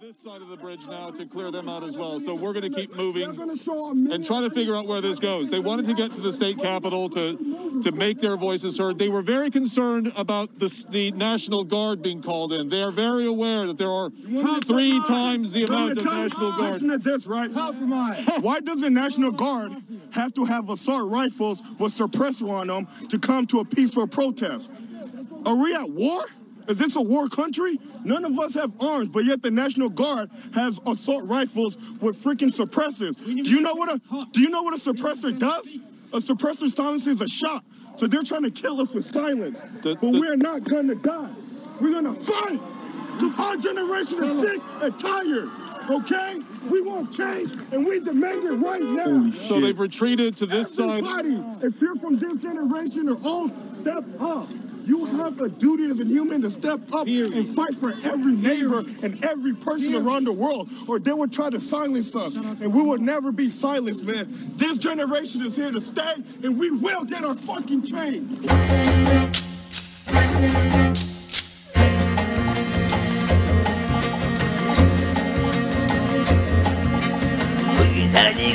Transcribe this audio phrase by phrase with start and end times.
[0.00, 2.18] this side of the bridge now to clear them out as well.
[2.20, 4.74] So we're going to keep moving They're gonna show a million and try to figure
[4.74, 5.50] out where this goes.
[5.50, 8.98] They wanted to get to the state capitol to to make their voices heard.
[8.98, 12.70] They were very concerned about the the National Guard being called in.
[12.70, 14.08] They are very aware that there are
[14.62, 16.72] three times the amount of National Guard.
[16.80, 17.50] Listen to this, right?
[18.40, 19.76] Why does the National Guard
[20.12, 24.72] have to have assault rifles with suppressor on them to come to a peaceful protest?
[25.44, 26.24] Are we at war?
[26.68, 27.78] Is this a war country?
[28.04, 32.54] None of us have arms, but yet the National Guard has assault rifles with freaking
[32.54, 33.16] suppressors.
[33.24, 34.00] Do you know what a
[34.32, 35.74] Do you know what a suppressor does?
[36.12, 37.64] A suppressor silences a shot.
[37.96, 39.58] So they're trying to kill us with silence.
[39.82, 41.30] The- but we're not gonna die.
[41.80, 42.60] We're gonna fight.
[43.18, 45.50] Because our generation is sick and tired.
[45.90, 46.40] Okay?
[46.70, 49.32] We want change, and we demand it right now.
[49.42, 51.04] So they've retreated to this side.
[51.04, 54.48] Everybody, if you're from this generation or old, step up.
[54.86, 58.80] You have a duty as a human to step up and fight for every neighbor
[59.02, 62.82] and every person around the world, or they will try to silence us, and we
[62.82, 64.26] will never be silenced, man.
[64.56, 68.46] This generation is here to stay, and we will get our fucking change.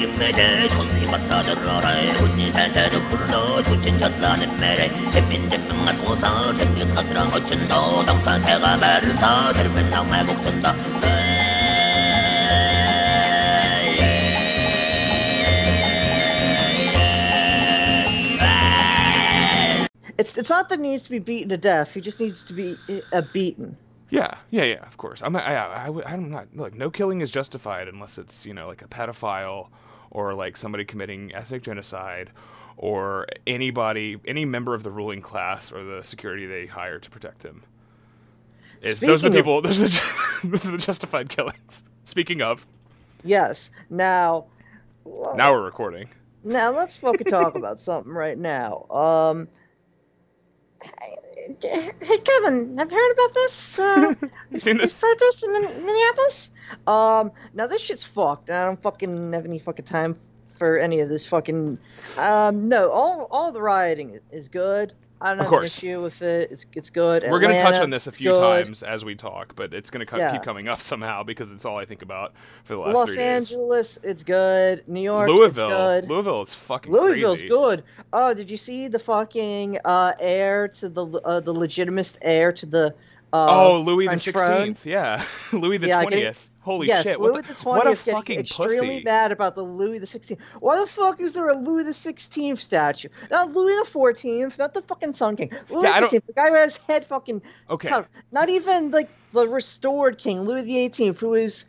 [0.05, 1.89] 매대 천피 맞다들어라
[2.19, 10.75] 혼니사태도 굴러 도친 젖라는 매래 햇민진명아 도사 댐기 타드랑 어쩐다 당타태가 말을사 들면 나말 복된다
[20.19, 21.95] It's it's not that he needs to be beaten to death.
[21.95, 22.77] He just needs to be
[23.11, 23.79] uh, beaten.
[24.11, 24.87] Yeah, yeah, yeah.
[24.87, 25.23] Of course.
[25.23, 25.45] I'm not.
[25.45, 26.49] I, I, I, I'm not.
[26.55, 29.69] Look, no killing is justified unless it's you know like a pedophile
[30.16, 32.30] or like somebody committing ethnic genocide
[32.78, 37.44] or anybody, any member of the ruling class or the security they hire to protect
[37.44, 37.64] him.
[38.82, 39.62] Is, those are the Speaking of- people.
[39.62, 41.84] Those are, the, those are the justified killings.
[42.06, 42.66] Speaking of,
[43.24, 43.72] Yes.
[43.90, 44.46] Now,
[45.06, 46.08] now we're recording.
[46.44, 48.86] now let's fucking talk about something right now.
[48.92, 49.48] Um,
[51.62, 53.80] hey, Kevin, have you heard about this?
[53.80, 54.14] Uh,
[54.58, 55.00] seen this this?
[55.00, 56.52] protest in Min- Minneapolis?
[56.88, 58.50] Um, now this shit's fucked.
[58.50, 60.16] I don't fucking have any fucking time
[60.58, 61.78] for any of this fucking.
[62.18, 64.94] Um, no, all all the rioting is good.
[65.22, 66.52] I don't Of have an issue with it.
[66.52, 67.24] It's it's good.
[67.24, 68.66] We're going to touch on this a few good.
[68.66, 70.34] times as we talk, but it's going to Yeah.
[70.34, 72.34] keep coming up somehow because it's all I think about
[72.66, 73.52] for the last Los three days.
[73.52, 74.84] Angeles, it's good.
[74.88, 76.10] New York, Louisville, it's good.
[76.10, 77.48] Louisville, it's fucking Louisville's crazy.
[77.48, 77.84] good.
[78.12, 82.66] Oh, did you see the fucking uh, heir to the uh, the legitimist heir to
[82.66, 82.94] the?
[83.34, 86.52] Uh, Oh, Louis the Sixteenth, yeah, Louis the Yeah, Twentieth.
[86.62, 87.20] Holy yes, shit!
[87.20, 89.04] Louis what, the, the what a fucking extremely pussy!
[89.04, 90.40] mad about the Louis the Sixteenth.
[90.62, 93.10] Why the fuck is there a Louis the Sixteenth statue?
[93.30, 95.52] Not Louis the Fourteenth, not the fucking Sun King.
[95.70, 97.42] Louis Yeah, the Sixteenth, the guy who has head fucking.
[97.70, 97.92] Okay.
[98.32, 101.66] Not even like the restored king, Louis the Eighteenth, who is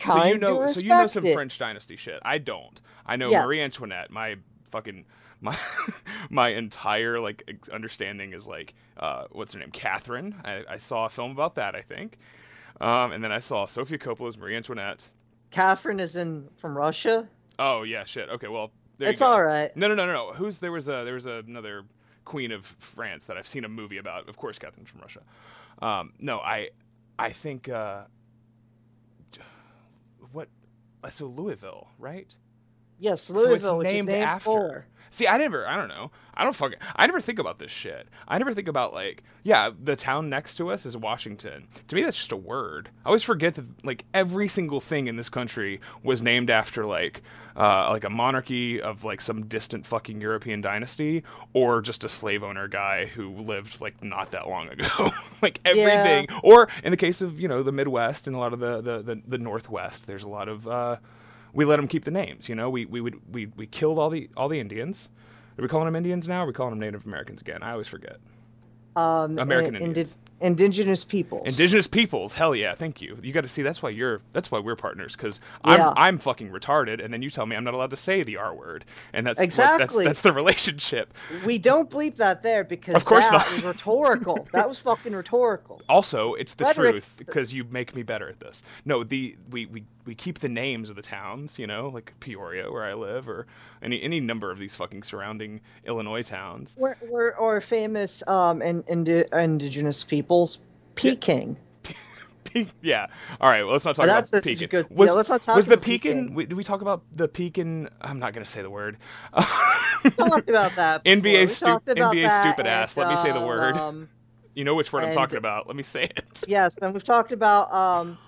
[0.00, 1.22] kind So you know, of so you know some.
[1.22, 2.18] French dynasty shit.
[2.22, 2.80] I don't.
[3.06, 3.46] I know Yes.
[3.46, 4.10] Marie Antoinette.
[4.10, 4.36] My
[4.72, 5.04] fucking
[5.40, 5.56] my
[6.30, 10.34] my entire like understanding is like uh, what's her name, Catherine.
[10.44, 11.74] I, I saw a film about that.
[11.74, 12.18] I think.
[12.80, 15.04] Um, and then I saw Sofia Coppola's Marie Antoinette.
[15.50, 17.28] Catherine is in from Russia.
[17.58, 18.28] Oh yeah, shit.
[18.30, 19.32] Okay, well there It's you go.
[19.32, 19.74] all right.
[19.76, 20.32] No, no, no, no, no.
[20.32, 21.84] Who's there was a there was another
[22.24, 24.28] queen of France that I've seen a movie about.
[24.28, 25.22] Of course, Catherine's from Russia.
[25.82, 26.70] Um, no, I
[27.18, 28.02] I think uh,
[30.32, 30.48] what
[31.10, 32.34] so Louisville, right?
[33.00, 34.86] Yes, So Louisville, it's which is named named after.
[35.12, 36.12] See, I never, I don't know.
[36.34, 38.06] I don't fucking, I never think about this shit.
[38.28, 41.66] I never think about like, yeah, the town next to us is Washington.
[41.88, 42.90] To me, that's just a word.
[43.04, 47.22] I always forget that like every single thing in this country was named after like,
[47.56, 52.44] uh, like a monarchy of like some distant fucking European dynasty, or just a slave
[52.44, 54.86] owner guy who lived like not that long ago.
[55.42, 58.60] like everything, or in the case of you know the Midwest and a lot of
[58.60, 60.68] the the the, the Northwest, there's a lot of.
[60.68, 60.96] Uh,
[61.52, 62.48] we let them keep the names.
[62.48, 65.08] You know, we we would we we killed all the all the Indians.
[65.58, 66.40] Are we calling them Indians now?
[66.40, 67.62] Or are we calling them Native Americans again?
[67.62, 68.18] I always forget.
[68.96, 70.16] Um, American in- Indians.
[70.40, 71.46] indigenous peoples.
[71.46, 72.32] Indigenous peoples.
[72.32, 73.16] Hell yeah, thank you.
[73.22, 73.62] You got to see.
[73.62, 74.20] That's why you're.
[74.32, 75.14] That's why we're partners.
[75.14, 75.90] Because Yeah.
[75.90, 78.36] I'm I'm fucking retarded, and then you tell me I'm not allowed to say the
[78.38, 80.04] R word, and that's what- Exactly.
[80.04, 81.14] that's, that's the relationship.
[81.46, 83.52] We don't bleep that there because Of course that not.
[83.52, 84.48] was rhetorical.
[84.52, 85.80] that was fucking rhetorical.
[85.88, 88.64] Also, it's the Rhetoric- truth because you make me better at this.
[88.84, 92.70] No, the we, we we keep the names of the towns, you know, like Peoria
[92.70, 93.46] where I live, or
[93.82, 96.74] any any number of these fucking surrounding Illinois towns.
[96.78, 100.60] We're, we're or famous um in, indi- indigenous peoples,
[100.94, 101.56] Peking.
[102.44, 103.06] Pe- yeah.
[103.40, 103.62] All right.
[103.62, 104.68] Well, let's not talk Oh, that's about Pekin.
[104.68, 106.18] good- Was, yeah, let's not talk was the about Pekin.
[106.18, 106.34] Pekin?
[106.34, 107.88] we- Did we talk about the Pekin?
[108.00, 108.96] I'm not going to say the word.
[110.02, 111.04] We talked about that.
[111.04, 111.22] before.
[111.22, 112.96] NBA stu- NBA that stupid ass.
[112.96, 113.76] Let me say the word.
[113.76, 114.08] Um,
[114.54, 115.66] you know which word I'm talking about.
[115.68, 116.42] Let me say it.
[116.48, 118.18] yes, and we've talked about um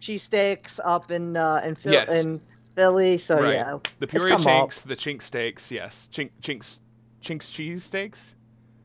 [0.00, 2.08] cheesesteaks up in uh, in, Phil- Yes.
[2.10, 2.40] in
[2.74, 3.18] Philly.
[3.18, 3.54] So right.
[3.54, 4.70] yeah, the Peoria come up.
[4.70, 6.08] Chinks, the Chink steaks, yes.
[6.12, 6.80] Chink Chinks
[7.20, 8.36] Chinks cheese steaks?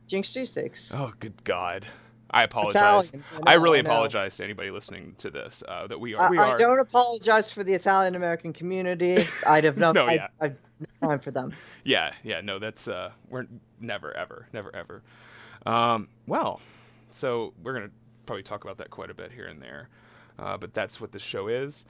[0.08, 0.94] Jinx cheesesteaks.
[0.94, 1.86] Oh, good God.
[2.32, 3.14] I apologize.
[3.14, 5.64] Italians, I I, really I apologize to anybody listening to this.
[5.68, 6.28] Uh, that we are.
[6.28, 9.24] I, we I don't apologize for the Italian American community.
[9.48, 10.28] I'd have no, No, I, yeah.
[10.40, 11.54] I've no time for them.
[11.84, 12.42] Yeah, yeah.
[12.42, 13.48] No, that's uh, we're
[13.80, 15.02] never, ever, never, ever.
[15.66, 16.60] Um, well,
[17.12, 17.92] so we're gonna
[18.26, 19.90] probably talk about that quite a bit here and there,
[20.40, 21.86] uh, but that's what the show is.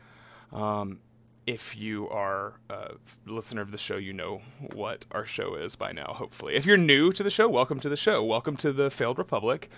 [0.51, 0.99] Um,
[1.47, 2.91] if you are a
[3.25, 4.41] listener of the show, you know
[4.73, 6.53] what our show is by now, hopefully.
[6.55, 8.23] If you're new to the show, welcome to the show.
[8.23, 9.69] Welcome to the failed republic.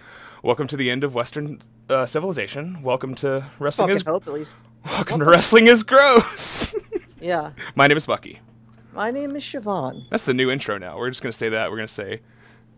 [0.43, 2.81] Welcome to the end of Western uh, civilization.
[2.83, 4.57] Welcome to wrestling Fucking is hope at least.
[4.85, 6.75] welcome to wrestling is gross.
[7.21, 7.51] Yeah.
[7.75, 8.41] My name is Bucky.
[8.93, 10.09] My name is Siobhan.
[10.09, 10.97] That's the new intro now.
[10.97, 11.71] We're just gonna say that.
[11.71, 12.19] We're gonna say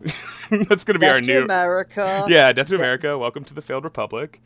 [0.68, 2.24] that's gonna be our Death new America.
[2.28, 3.18] yeah, Death to America.
[3.18, 4.40] Welcome to the failed republic,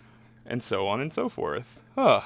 [0.46, 1.80] and so on and so forth.
[1.94, 2.22] Huh.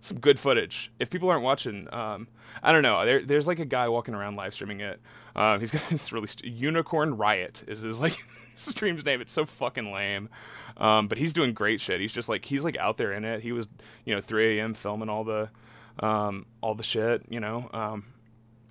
[0.00, 0.90] Some good footage.
[0.98, 2.26] If people aren't watching, um,
[2.62, 3.04] I don't know.
[3.04, 5.00] There, there's like a guy walking around live streaming it.
[5.36, 8.16] Um, he's got this really st- Unicorn Riot is his like
[8.56, 9.20] stream's name.
[9.20, 10.28] It's so fucking lame.
[10.76, 12.00] Um, but he's doing great shit.
[12.00, 13.42] He's just like he's like out there in it.
[13.42, 13.68] He was
[14.04, 14.74] you know 3 a.m.
[14.74, 15.50] filming all the
[15.98, 17.22] um, all the shit.
[17.28, 17.68] You know.
[17.72, 18.04] Um,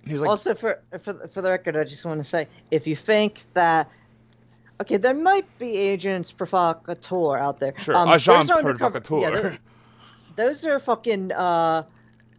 [0.06, 2.96] he's like also, for for for the record, I just want to say, if you
[2.96, 3.88] think that,
[4.80, 7.74] okay, there might be agents provocateur out there.
[7.78, 9.20] Sure, Um, agent those are undercover- provocateur.
[9.20, 9.56] yeah, tho-
[10.36, 11.82] those are fucking uh,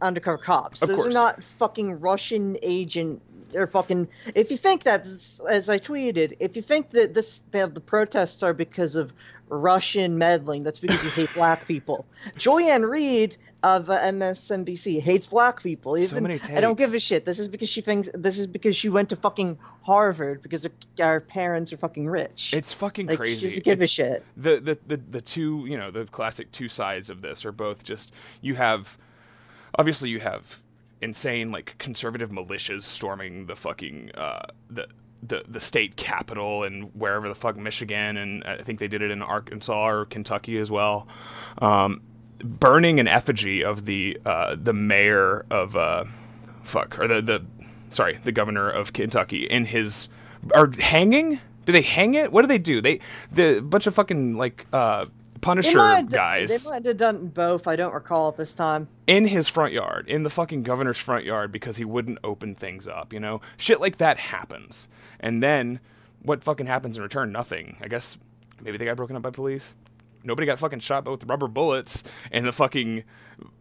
[0.00, 0.82] undercover cops.
[0.82, 1.06] Of those course.
[1.08, 3.22] are not fucking Russian agent.
[3.52, 4.08] They're fucking.
[4.34, 8.42] If you think that, as I tweeted, if you think that this that the protests
[8.42, 9.12] are because of
[9.48, 12.06] Russian meddling, that's because you hate black people.
[12.38, 15.96] Joy-Ann Reid of uh, MSNBC hates black people.
[15.96, 17.24] Even many I don't give a shit.
[17.24, 18.08] This is because she thinks.
[18.14, 20.68] This is because she went to fucking Harvard because
[21.00, 22.52] our parents are fucking rich.
[22.54, 23.38] It's fucking like, crazy.
[23.40, 24.24] She doesn't give a It's- shit.
[24.36, 27.84] The, the the the two you know the classic two sides of this are both
[27.84, 28.98] just you have
[29.76, 30.60] obviously you have
[31.00, 34.86] insane like conservative militias storming the fucking uh, the.
[35.24, 39.12] The, the state capital and wherever the fuck Michigan and I think they did it
[39.12, 41.06] in Arkansas or Kentucky as well,
[41.58, 42.02] um,
[42.42, 46.04] burning an effigy of the uh, the mayor of uh,
[46.62, 47.44] fuck or the the
[47.90, 50.08] sorry the governor of Kentucky in his
[50.54, 51.40] or hanging.
[51.64, 52.32] Do they hang it?
[52.32, 52.80] What do they do?
[52.80, 53.00] They
[53.30, 57.68] the bunch of fucking like uh, They Punisher might, guys they might have done both.
[57.68, 58.88] I don't recall at this time.
[59.06, 62.88] in his front yard, in the fucking governor's front yard, because he wouldn't open things
[62.88, 63.12] up.
[63.12, 64.88] You know, shit like that happens,
[65.20, 65.80] and then
[66.22, 67.30] what fucking happens in return?
[67.32, 67.76] Nothing.
[67.80, 68.18] I guess
[68.60, 69.74] maybe they got broken up by police.
[70.24, 73.04] Nobody got fucking shot but with rubber bullets and the fucking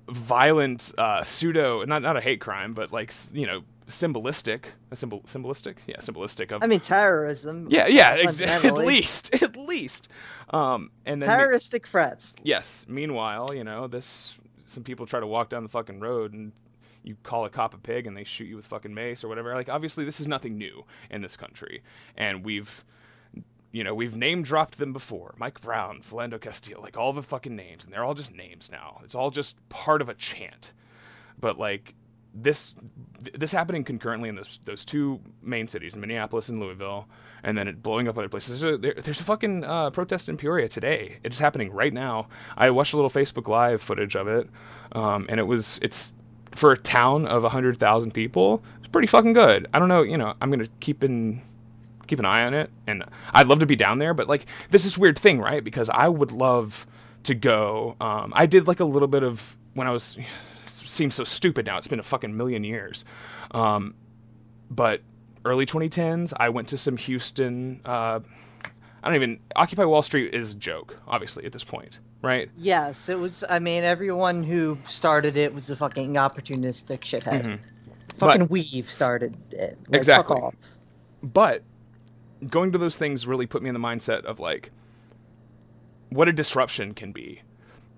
[0.10, 5.22] violent uh, pseudo not not a hate crime, but like you know symbolistic, a symbol
[5.24, 7.68] symbolistic, yeah, symbolistic of I mean, terrorism.
[7.70, 10.08] yeah yeah ex- at least at least.
[10.50, 12.36] Um, and then Terroristic threats.
[12.44, 12.86] Yes.
[12.88, 16.52] Meanwhile, you know, this some people try to walk down the fucking road and
[17.04, 19.54] you call a cop a pig and they shoot you with fucking mace or whatever.
[19.54, 21.82] Like obviously this is nothing new in this country.
[22.16, 22.84] And we've
[23.72, 25.34] you know, we've name dropped them before.
[25.38, 29.02] Mike Brown, Philando Castile, like all the fucking names, and they're all just names now.
[29.04, 30.74] It's all just part of a chant.
[31.40, 31.96] But like
[32.34, 32.76] this
[33.24, 37.08] th- this happening concurrently in those those two main cities, Minneapolis and Louisville,
[37.44, 38.62] and then it blowing up other places.
[38.62, 41.18] There's a, there, there's a fucking uh, protest in Peoria today.
[41.24, 42.28] It's happening right now.
[42.58, 44.50] I watched a little Facebook Live footage of it,
[44.92, 46.14] um, and it was it's
[46.52, 48.64] for a town of hundred thousand people.
[48.80, 49.68] It's pretty fucking good.
[49.74, 50.02] I don't know.
[50.02, 51.42] You know, I'm gonna keep in
[52.12, 54.84] keep an eye on it and i'd love to be down there but like this
[54.84, 56.86] is weird thing right because i would love
[57.24, 60.18] to go um, i did like a little bit of when i was
[60.68, 63.06] seems so stupid now it's been a fucking million years
[63.52, 63.96] um,
[64.70, 65.00] but
[65.46, 68.20] early 2010s i went to some houston uh,
[69.02, 73.08] i don't even occupy wall street is a joke obviously at this point right Yes,
[73.10, 73.44] it was.
[73.50, 77.58] I mean, everyone who started it was a fucking opportunistic shithead.
[78.18, 79.76] Fucking weave started it.
[79.90, 80.36] Like, Exactly.
[80.36, 80.56] Fuck off.
[81.24, 81.64] but
[82.48, 84.72] going to those things really put me in the mindset of like
[86.10, 87.42] what a disruption can be.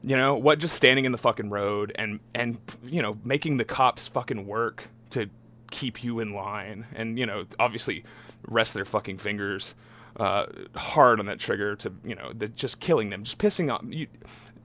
[0.04, 3.66] You know what just standing in the fucking road and and you know making the
[3.66, 5.30] cops fucking work to
[5.72, 8.04] keep you in line and you know obviously
[8.48, 9.76] rest their fucking fingers
[10.18, 10.46] uh,
[10.76, 13.82] hard on that trigger to you know the, just killing them just pissing off.
[13.88, 14.08] You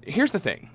[0.02, 0.70] here's the thing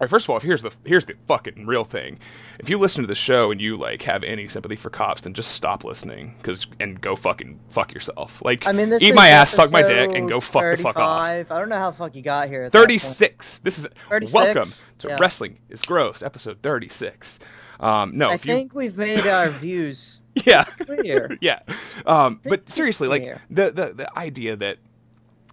[0.00, 2.20] all right, first of all, here's the here's the fucking real thing.
[2.60, 5.34] If you listen to the show and you like have any sympathy for cops, then
[5.34, 8.40] just stop listening, cause and go fucking fuck yourself.
[8.44, 10.96] Like, I mean, this eat my ass, suck my dick, and go fuck the fuck
[10.96, 11.50] off.
[11.50, 12.62] I don't know how fuck you got here.
[12.62, 12.84] at that point.
[12.84, 13.58] Thirty six.
[13.58, 14.32] This is 36?
[14.34, 15.16] welcome to Yeah.
[15.20, 17.40] wrestling is gross, episode thirty six.
[17.80, 21.36] Um, no, I you think we've made our views yeah clear.
[21.40, 21.58] yeah.
[22.06, 24.78] Um, but seriously, like the, the the idea that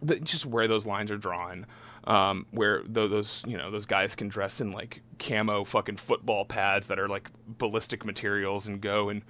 [0.04, 1.66] the, just where those lines are drawn.
[2.06, 6.46] Um, where tho- those you know those guys can dress in like camo fucking football
[6.46, 9.24] pads that are like ballistic materials and go and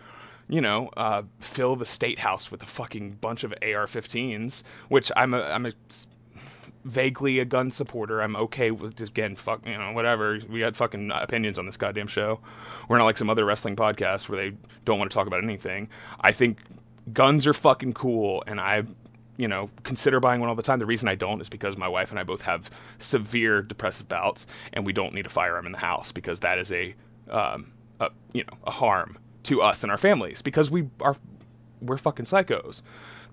[0.48, 5.34] you know uh, fill the state house with a fucking bunch of AR-15s, which I'm
[5.34, 5.74] a I'm a
[6.86, 8.22] vaguely a gun supporter.
[8.22, 10.40] I'm okay with just again, fuck, you know, whatever.
[10.48, 12.40] We got fucking opinions on this goddamn show.
[12.88, 14.56] We're not like some other wrestling podcasts where they
[14.86, 15.90] don't want to talk about anything.
[16.22, 16.60] I think
[17.12, 18.84] guns are fucking cool, and I,
[19.38, 20.80] you know, consider buying one all the time.
[20.80, 24.48] The reason I don't is because my wife and I both have severe depressive bouts,
[24.74, 26.96] and we don't need a firearm in the house because that is a,
[27.30, 31.16] um, a you know, a harm to us and our families because we are
[31.82, 32.82] we're fucking psychos.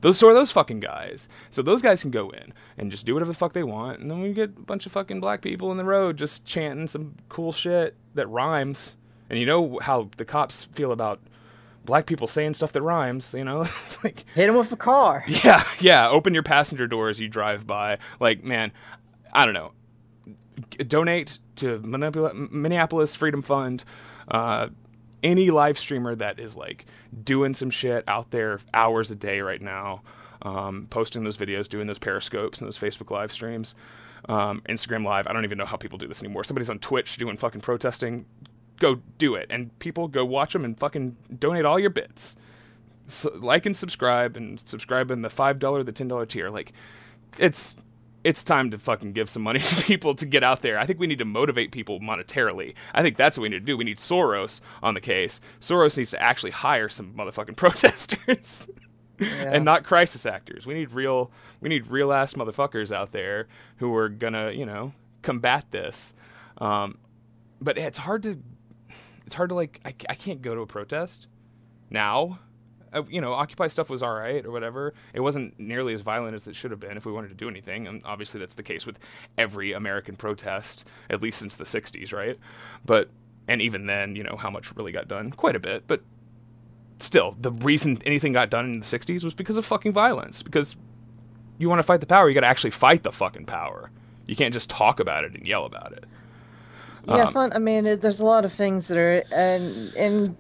[0.01, 1.29] Those so are those fucking guys.
[1.51, 4.11] So those guys can go in and just do whatever the fuck they want, and
[4.11, 7.15] then we get a bunch of fucking black people in the road just chanting some
[7.29, 8.95] cool shit that rhymes.
[9.31, 11.21] And you know how the cops feel about
[11.85, 13.59] black people saying stuff that rhymes, you know?
[14.05, 15.25] like Hit them with a car.
[15.45, 16.09] yeah, yeah.
[16.09, 17.99] Open your passenger door as you drive by.
[18.21, 18.73] Like, man,
[19.33, 19.73] I don't know.
[20.87, 23.85] Donate to Minneapolis, Minneapolis Freedom Fund.
[24.29, 24.69] Uh,
[25.23, 26.87] any live streamer that is like
[27.23, 30.03] doing some shit out there hours a day right now,
[30.43, 33.75] um, posting those videos, doing those periscopes and those Facebook live streams,
[34.29, 35.27] um, Instagram live.
[35.27, 36.45] I don't even know how people do this anymore.
[36.45, 38.27] Somebody's on Twitch doing fucking protesting.
[38.79, 42.37] Go do it, and people go watch them and fucking donate all your bits.
[43.09, 46.51] So like and subscribe and subscribe in the five dollar the ten dollar tier.
[46.51, 46.73] Like
[47.39, 47.77] it's
[48.25, 50.79] it's time to fucking give some money to people to get out there.
[50.79, 52.75] I think we need to motivate people monetarily.
[52.95, 53.77] I think that's what we need to do.
[53.77, 55.41] We need soros on the case.
[55.61, 58.69] Soros needs to actually hire some motherfucking protesters.
[59.21, 60.67] And not crisis actors.
[60.67, 64.93] We need real we need real ass motherfuckers out there who are gonna you know
[65.23, 66.13] combat this.
[66.59, 66.99] Um,
[67.61, 68.43] but it's hard to
[69.33, 71.27] it's hard to like I, I can't go to a protest
[71.89, 72.39] now
[72.93, 74.93] uh, you know, Occupy stuff was all right or whatever.
[75.15, 77.49] It wasn't nearly as violent as it should have been if we wanted to do
[77.49, 77.87] anything.
[77.87, 78.99] And obviously, that's the case with
[79.39, 82.39] every American protest, at least since the 60s, right?
[82.85, 83.09] But,
[83.49, 85.31] and even then, you know, how much really got done?
[85.31, 85.85] Quite a bit.
[85.87, 86.03] But
[87.01, 90.43] still, the reason anything got done in the 60s was because of fucking violence.
[90.43, 90.77] Because
[91.57, 93.91] you want to fight the power, you got to actually fight the fucking power.
[94.27, 96.05] You can't just talk about it and yell about it.
[97.07, 97.53] Yeah, Um, fun.
[97.53, 100.37] I mean, it, there's a lot of things that are, and and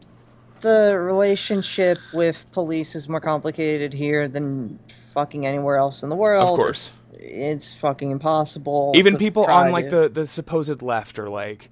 [0.61, 4.78] the relationship with police is more complicated here than
[5.12, 6.50] fucking anywhere else in the world.
[6.50, 6.92] Of course.
[7.12, 8.92] it's, it's fucking impossible.
[8.95, 11.71] even people on like to- the the supposed left are like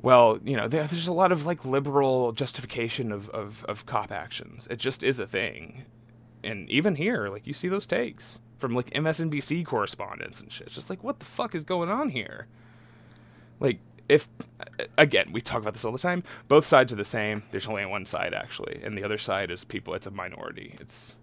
[0.00, 4.12] well you know there, there's a lot of like liberal justification of, of of cop
[4.12, 5.84] actions it just is a thing
[6.44, 10.74] and even here like you see those takes from like msnbc correspondents and shit it's
[10.76, 12.46] just like what the fuck is going on here
[13.58, 14.28] like if
[14.96, 17.42] again we talk about this all the time both sides are the same.
[17.50, 18.80] There's only one side actually.
[18.82, 20.76] And the other side is people it's a minority.
[20.80, 21.14] It's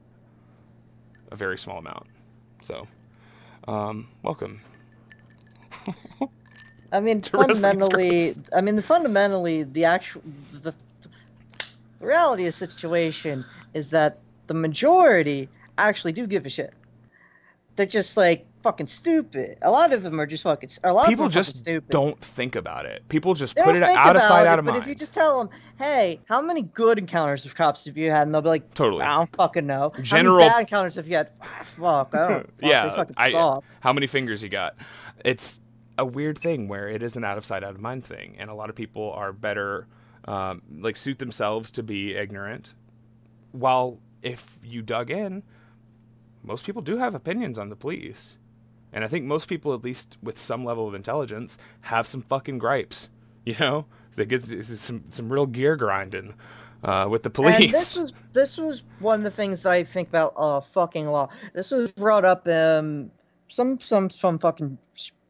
[1.32, 2.08] a very small amount.
[2.62, 2.88] So
[3.68, 4.62] um welcome.
[6.92, 8.32] I mean, fundamentally.
[8.56, 10.22] I mean, fundamentally, the actual
[10.62, 10.74] the,
[12.00, 16.74] the reality of the situation is that the majority actually do give a shit.
[17.75, 19.58] They're just like fucking stupid.
[19.62, 20.70] A lot of them are just fucking.
[20.84, 21.89] A lot people of are just stupid.
[21.89, 23.08] don't think about it.
[23.10, 24.84] People just They put it out of sight, it, out of but mind.
[24.84, 28.10] But if you just tell them, "Hey, how many good encounters with cops have you
[28.12, 29.01] had?" and they'll be like, Totally.
[29.03, 31.29] I don't fucking know." General- How many bad encounters have you had?
[31.41, 32.44] Ah, Fuck, I don't.
[32.46, 34.75] Fuck, yeah, fucking I, how many fingers you got?
[35.25, 35.60] It's
[35.98, 38.50] a weird thing where it is an out of sight, out of mind thing, and
[38.50, 39.88] a lot of people are better,
[40.29, 42.74] um, like suit themselves to be ignorant.
[43.51, 45.44] While if you dug in,
[46.46, 48.38] most people do have opinions on the police,
[48.94, 52.58] and I think most people, at least with some level of intelligence, have some fucking
[52.58, 53.10] gripes.
[53.46, 53.86] You know,
[54.16, 56.34] they get some some real gear grinding
[56.84, 57.56] uh, with the police.
[57.56, 61.06] And this was this was one of the things that I think about uh fucking
[61.06, 61.30] law.
[61.54, 63.12] This was brought up um
[63.48, 64.78] some some some fucking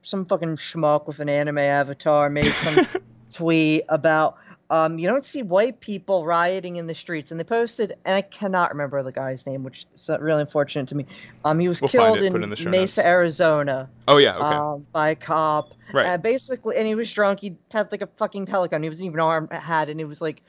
[0.02, 2.88] some fucking schmuck with an anime avatar made some
[3.34, 4.38] tweet about
[4.70, 8.22] um you don't see white people rioting in the streets and they posted and I
[8.22, 11.06] cannot remember the guy's name which is really unfortunate to me.
[11.44, 12.98] Um he was We'll killed in, in Mesa, notes.
[13.00, 15.74] Arizona oh yeah, okay, um, by a cop.
[15.94, 16.06] Right.
[16.06, 17.40] And basically, and he was drunk.
[17.40, 18.84] He had like a fucking pelican.
[18.84, 20.44] He wasn't even armed, had, and it was like,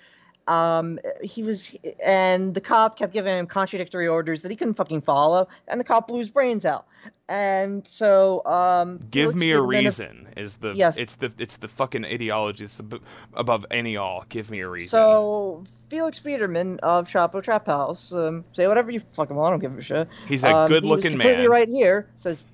[0.49, 5.03] um, he was, and the cop kept giving him contradictory orders that he couldn't fucking
[5.03, 6.87] follow, and the cop blew his brains out.
[7.29, 10.93] And so, um, give me a reason is the Yeah.
[10.97, 13.01] it's the it's the fucking ideology it's the
[13.35, 18.45] above any all give me a reason So Felix Biederman of Chapo Trap House, um,
[18.53, 19.49] say whatever you fucking want.
[19.49, 20.09] I don't give a shit.
[20.29, 22.07] he's a Um, good he was looking completely man right here.
[22.17, 22.47] Says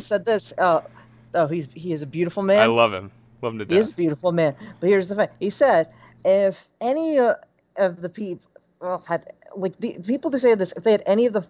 [0.00, 0.52] said this.
[0.58, 0.80] Uh,
[1.34, 2.60] oh, he's he is a beautiful man.
[2.60, 4.56] i love him love him to He is a beautiful man.
[4.80, 5.28] But here's the thing.
[5.38, 5.88] He said,
[6.24, 7.34] if any uh,
[7.76, 8.48] of the people
[8.80, 11.48] well, had like the people who say this, if they had any of the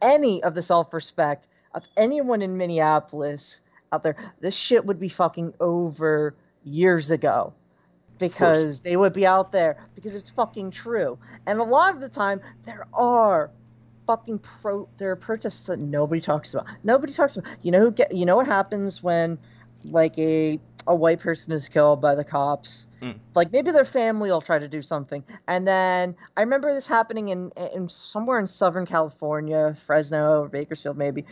[0.00, 3.60] any of the self-respect of anyone in Minneapolis
[3.92, 7.54] out there, this shit would be fucking over years ago.
[8.18, 11.18] Because they would be out there because it's fucking true.
[11.46, 13.52] And a lot of the time there are
[14.08, 16.66] fucking pro there are protests that nobody talks about.
[16.82, 19.38] Nobody talks about you know who get you know what happens when
[19.84, 22.86] like a a white person is killed by the cops.
[23.02, 23.18] Mm.
[23.34, 27.28] Like maybe their family will try to do something, and then I remember this happening
[27.28, 31.24] in, in somewhere in Southern California, Fresno or Bakersfield, maybe.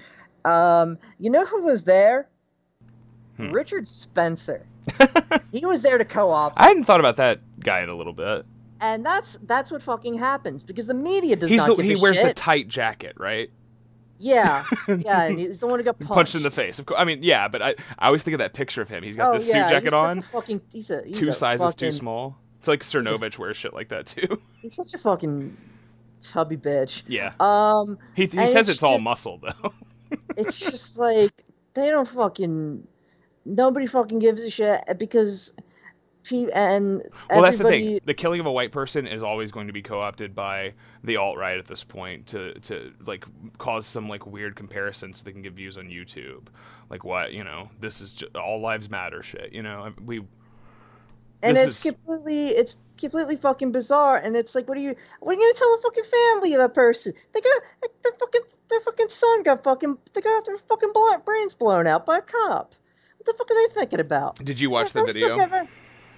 [0.44, 2.28] Um, you know who was there?
[3.36, 3.50] Hmm.
[3.50, 4.64] Richard Spencer.
[5.52, 8.46] he was there to co-op, I hadn't thought about that guy in a little bit.
[8.80, 12.20] and that's that's what fucking happens because the media does He's not the, he wears
[12.20, 13.50] the tight jacket, right?
[14.18, 16.78] Yeah, yeah, and he's the one who got punched, Punched in the face.
[16.78, 17.00] Of course.
[17.00, 19.02] I mean, yeah, but I, I always think of that picture of him.
[19.02, 21.74] He's got oh, the suit jacket on, A fucking, he's a, he's two a sizes
[21.74, 22.36] too small.
[22.58, 24.40] It's like Cernovich wears shit like that too.
[24.62, 25.56] He's such a fucking
[26.20, 27.04] chubby bitch.
[27.06, 27.32] yeah.
[27.38, 29.72] Um, He, he says it's it's all just- muscle though.
[30.36, 31.30] it's just like
[31.74, 32.86] they don't fucking
[33.44, 35.54] nobody fucking gives a shit because
[36.28, 38.00] pe- and well, that's the thing.
[38.04, 41.38] The killing of a white person is always going to be co-opted by the alt
[41.38, 43.24] right at this point to to like
[43.58, 46.46] cause some like weird comparisons so they can get views on YouTube.
[46.90, 49.52] Like what you know, this is just, all lives matter shit.
[49.52, 50.22] You know, we
[51.42, 55.32] and it's is- completely it's completely fucking bizarre and it's like what are you what
[55.32, 57.62] are you gonna tell the fucking family of that person they got
[58.02, 58.40] their fucking
[58.70, 60.92] their fucking son got fucking they got their fucking
[61.26, 62.74] brains blown out by a cop
[63.18, 65.36] what the fuck are they thinking about did you watch the video?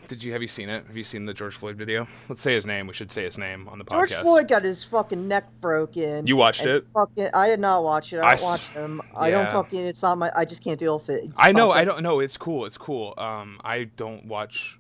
[0.09, 0.87] Did you have you seen it?
[0.87, 2.07] Have you seen the George Floyd video?
[2.29, 2.87] Let's say his name.
[2.87, 4.09] We should say his name on the podcast.
[4.09, 4.13] George.
[4.15, 6.27] Floyd got his fucking neck broken.
[6.27, 6.83] You watched it?
[6.95, 8.19] Fucking, I did not watch it.
[8.19, 9.03] I I don't watch him.
[9.17, 9.87] I don't fucking.
[9.87, 10.31] It's not my.
[10.35, 11.25] I just can't deal with it.
[11.25, 11.71] It's I know.
[11.71, 12.21] I don't know.
[12.21, 12.65] It's cool.
[12.65, 13.13] It's cool.
[13.19, 14.79] Um, I don't watch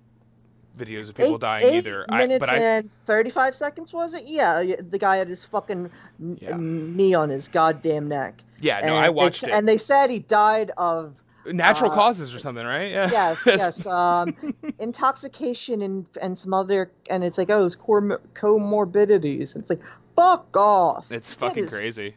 [0.78, 2.06] videos of people eight, dying eight either.
[2.08, 4.24] I, minutes I and thirty-five seconds was it?
[4.24, 6.56] Yeah, the guy had his fucking Yeah.
[6.56, 8.40] knee on his goddamn neck.
[8.60, 8.86] yeah no.
[8.86, 9.50] And I watched it.
[9.50, 12.90] And they said he died of Natural uh, causes or something, right?
[12.90, 13.08] Yeah.
[13.10, 14.34] yes, yes, um,
[14.78, 16.90] intoxication and and some other.
[17.10, 19.56] And it's like oh, it's cor- comorbidities.
[19.56, 19.80] It's like
[20.16, 21.10] fuck off.
[21.10, 22.16] It's fucking is- crazy.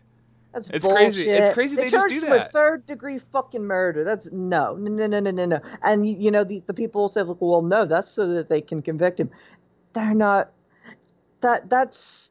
[0.53, 0.97] That's It's bullshit.
[1.13, 2.51] crazy- it's crazy they just charged do him with that.
[2.51, 4.03] third degree fucking murder.
[4.03, 5.59] That's no, no, no, no, no, no, no.
[5.81, 8.81] And you, know the the people say, like, well, no, that's so that they can
[8.81, 9.29] convict him.
[9.93, 10.51] They're not.
[11.39, 12.30] That that's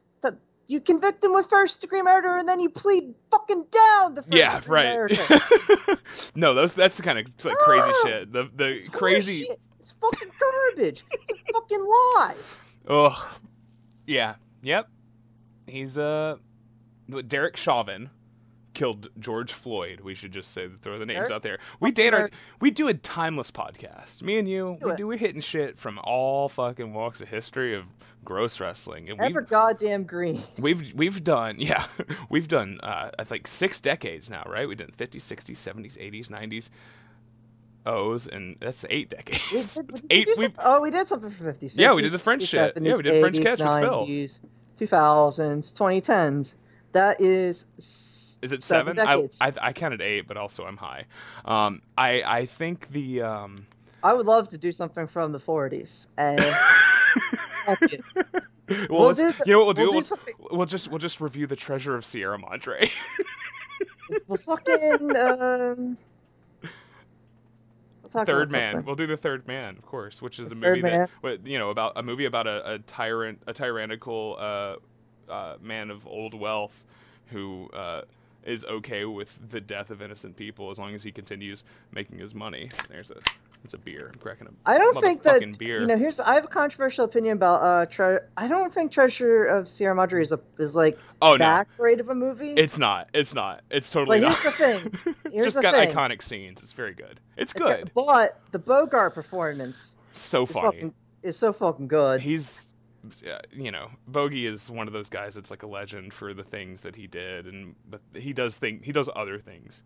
[0.71, 4.33] You convict him with first degree murder, and then you plead fucking down the first
[4.33, 5.11] Yeah, right.
[6.35, 8.09] no, those that's the kind of like crazy No!
[8.09, 8.31] shit.
[8.33, 9.41] The the It's crazy.
[9.43, 9.57] horseshit.
[9.79, 11.03] It's fucking garbage.
[11.11, 12.35] it's a fucking lie.
[12.87, 13.27] Ugh.
[14.07, 14.35] Yeah.
[14.63, 14.87] Yep.
[15.67, 16.37] He's uh,
[17.27, 18.09] Derek Chauvin
[18.73, 20.01] killed George Floyd.
[20.01, 21.59] We should just say throw the names Derek out there.
[21.79, 22.29] We date our
[22.59, 24.21] we do a timeless podcast.
[24.21, 24.97] Me and you, Do we it.
[24.97, 27.85] do we're hitting shit from all fucking walks of history of
[28.23, 30.39] gross wrestling, and we Ever goddamn green.
[30.59, 31.85] We've we've done yeah
[32.29, 36.27] we've done uh, I think six decades now right we've done 50s 60s 70s 80s
[36.27, 36.69] 90s
[37.85, 41.07] O's and that's eight We decades did, we did eight we some- oh, we did
[41.07, 41.73] something for 50s.
[41.75, 42.75] Yeah, we did the 50s, French shit.
[42.75, 44.87] 60s, Yeah, we did French 80s, Catch with Phil.
[44.87, 46.55] 2000s, 2010s.
[46.93, 47.65] That is.
[47.77, 49.27] s- is it seven, I.
[49.39, 51.05] I I counted eight but also I'm high
[51.45, 53.65] um I I think the um
[54.03, 56.07] I would love to do something from the 40s.
[56.17, 56.39] And
[58.89, 60.99] well We'll do the- you know what we'll do we'll do we'll, we'll just we'll
[60.99, 62.89] just review the treasure of Sierra Madre
[64.27, 65.15] We'll fucking.
[65.15, 65.97] Um,
[68.03, 68.73] we'll talk Third Man.
[68.73, 68.85] something.
[68.85, 71.69] We'll do the Third Man, of course, which is the, Third movie that you know
[71.69, 74.75] about a movie about a, a tyrant, a tyrannical uh,
[75.31, 76.83] uh, man of old wealth
[77.27, 78.01] who uh,
[78.43, 82.33] is okay with the death of innocent people as long as he continues making his
[82.35, 82.69] money.
[82.89, 83.15] There's a
[83.63, 84.09] it's a beer.
[84.11, 85.79] I'm cracking a I don't think that beer.
[85.79, 85.95] you know.
[85.95, 87.85] Here's I have a controversial opinion about uh.
[87.85, 91.37] Tre- I don't think Treasure of Sierra Madre is a is like Oh, no.
[91.37, 92.53] that great of a movie.
[92.53, 93.09] it's not.
[93.13, 93.61] It's not.
[93.69, 94.39] It's totally But not.
[94.39, 94.51] here's the
[95.03, 95.15] thing.
[95.25, 95.91] it's Here's just the got thing.
[95.95, 96.63] iconic scenes.
[96.63, 97.19] It's very good.
[97.37, 97.91] It's It's got- good.
[97.93, 100.65] but the Bogart performance so is funny.
[100.65, 102.19] fucking is so fucking good.
[102.21, 102.65] he's
[103.51, 106.81] you know bogey is one of those guys that's like a legend for the things
[106.81, 109.83] that he did and but he does think he does other things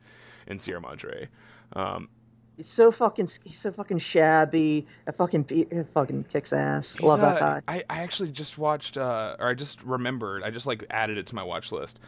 [0.47, 1.27] in sierra madre
[1.73, 2.09] um
[2.57, 4.87] He's so fucking he's so fucking shabby.
[5.07, 6.99] A fucking fucking kicks ass.
[7.01, 7.61] Love that guy.
[7.67, 11.27] I, I actually just watched uh or i just remembered i just like added it
[11.27, 11.99] to my watch list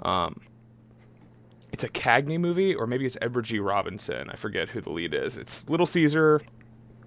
[0.00, 0.40] um
[1.72, 5.14] it's a cagney movie or maybe it's edward g robinson i forget who the lead
[5.14, 6.40] is it's little caesar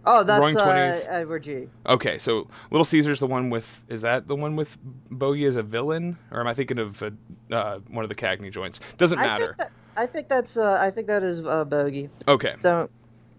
[0.06, 1.68] Oh, that's uh, Edward G.
[1.86, 4.78] Okay, so Little Caesar's the one with is that the one with
[5.12, 7.10] Bogey as a villain, or am I thinking of uh,
[7.52, 8.80] uh, one of the Cagney joints?
[8.98, 9.46] Doesn't I matter.
[9.46, 12.10] think that, I think that's uh, I think that is uh, Bogey.
[12.28, 12.90] Okay, Don't.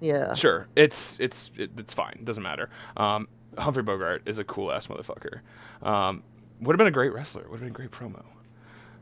[0.01, 0.35] Yeah.
[0.35, 2.21] sure, it's it's it, it's fine.
[2.25, 2.69] Doesn't matter.
[2.97, 5.41] Um, Humphrey Bogart is a cool ass motherfucker.
[5.83, 6.23] Um,
[6.61, 7.43] would have been a great wrestler.
[7.49, 8.25] Would have been a great promo.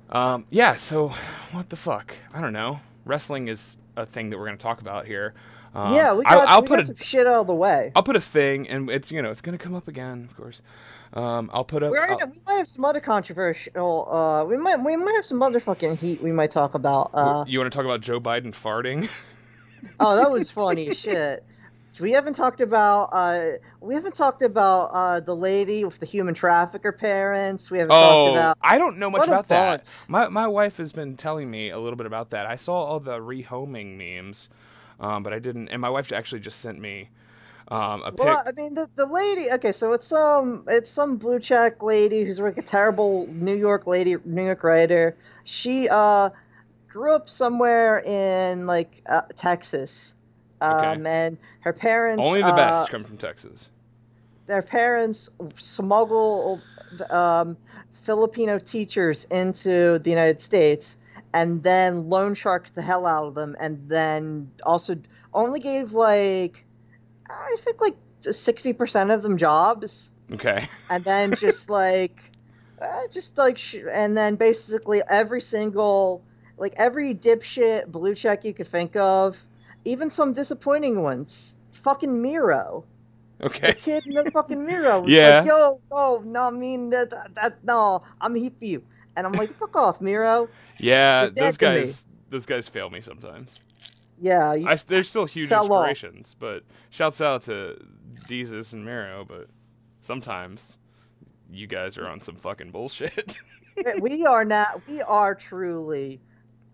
[0.08, 0.76] Um, yeah.
[0.76, 1.08] So
[1.52, 2.14] what the fuck?
[2.32, 2.80] I don't know.
[3.04, 5.34] wrestling is a thing that we're going to talk about here.
[5.76, 7.54] Um, yeah, we I'll- got, I'll we put got a some shit out of the
[7.54, 7.92] way.
[7.94, 10.62] I'll put a thing, and it's you know it's gonna come up again, of course.
[11.12, 11.90] Um, I'll put up.
[11.90, 14.10] We're I'll- we might have some other controversial.
[14.10, 17.10] Uh, we might we might have some motherfucking heat we might talk about.
[17.12, 19.10] Uh, you want to talk about Joe Biden farting?
[20.00, 21.44] oh, that was funny shit.
[22.00, 23.10] We haven't talked about.
[23.12, 27.70] Uh, we haven't talked about uh, the lady with the human trafficker parents.
[27.70, 28.58] We haven't talked oh, about.
[28.62, 29.86] I don't know much What about that.
[30.08, 32.46] My my wife has been telling me a little bit about that.
[32.46, 34.48] I saw all the rehoming memes,
[35.00, 35.68] um, but I didn't.
[35.68, 37.10] And my wife actually just sent me
[37.68, 38.18] um, a pic.
[38.18, 39.50] Well, I mean, the, the lady.
[39.52, 43.86] Okay, so it's some it's some blue check lady who's like a terrible New York
[43.86, 45.16] lady, New York writer.
[45.44, 46.30] She uh
[46.88, 50.14] grew up somewhere in like uh, Texas,
[50.60, 51.02] um, Okay.
[51.06, 53.68] and her parents Only the uh, best come from Texas.
[54.46, 56.62] their parents smuggle
[57.10, 57.56] um,
[57.92, 60.96] Filipino teachers into the United States
[61.36, 64.96] and then loan sharked the hell out of them and then also
[65.34, 66.64] only gave like
[67.28, 70.66] I think like 60% of them jobs Okay.
[70.90, 72.22] and then just like
[72.80, 76.22] uh, just like sh- and then basically every single
[76.56, 79.46] like every dipshit blue check you could think of
[79.84, 82.84] even some disappointing ones fucking Miro
[83.42, 83.68] Okay.
[83.68, 85.38] the kid in the fucking was Yeah.
[85.38, 88.82] like, yo, no, no, I mean, that, that, that, no, I'm here for you.
[89.16, 90.48] And I'm like, fuck off, Miro.
[90.78, 92.04] Yeah, those guys.
[92.28, 93.60] Those guys fail me sometimes.
[94.20, 95.88] Yeah, you, I, s- they're still huge Fell off.
[95.88, 97.78] inspirations, but shouts out to
[98.28, 99.24] Jesus and Miro.
[99.24, 99.46] But
[100.02, 100.76] sometimes
[101.50, 103.36] you guys are on some fucking bullshit.
[104.00, 106.20] we are not, we are truly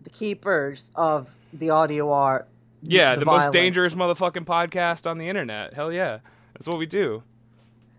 [0.03, 2.49] the keepers of the audio art.
[2.83, 5.75] yeah, the, most dangerous motherfucking podcast on the internet.
[5.75, 6.19] Hell yeah,
[6.55, 7.23] that's what we do.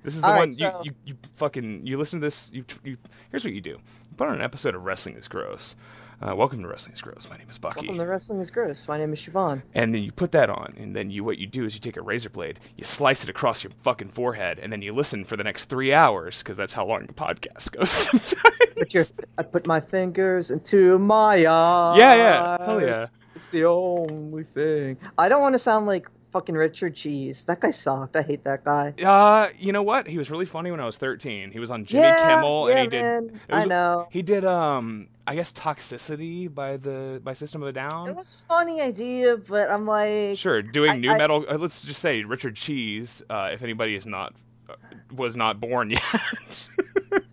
[0.03, 2.49] This is the All right, one so- you, you you fucking you listen to this.
[2.51, 2.97] You, you
[3.32, 3.79] here's what you do.
[4.17, 5.76] Put on an episode of Wrestling is Gross.
[6.21, 7.28] Uh, welcome to Wrestling is Gross.
[7.30, 7.88] My name is Bucky.
[7.88, 8.88] Welcome to Wrestling is Gross.
[8.88, 9.63] My name is Siobhan.
[9.73, 11.97] and then you put that on, and then you what you do is you take
[11.97, 15.36] a razor blade, you slice it across your fucking forehead, and then you listen for
[15.36, 17.89] the next three hours because that's how long the podcast goes.
[17.89, 18.73] Sometimes.
[18.78, 19.06] Put your,
[19.38, 21.97] I put my fingers into my eyes.
[21.97, 22.65] Yeah, yeah.
[22.65, 23.08] Hell yeah.
[23.36, 24.97] It's the only thing.
[25.17, 27.46] I don't want to sound like fucking Richard Cheese.
[27.46, 28.15] That guy sucked.
[28.17, 28.93] I hate that guy.
[29.02, 30.08] Uh, you know what?
[30.08, 31.52] He was really funny when I was 13.
[31.52, 33.02] He was on Jimmy yeah, Kimmel, yeah, and he did.
[33.02, 33.24] man.
[33.48, 34.08] it was- I know.
[34.12, 38.10] He did um, I guess Toxicity by the by System of a Down.
[38.10, 41.46] It was a funny idea, but I'm like, Sure, doing I- new I- metal.
[41.48, 43.22] Uh, let's just say Richard Cheese.
[43.30, 44.34] Uh, if anybody is not
[44.69, 44.74] uh,
[45.15, 46.69] was not born yet.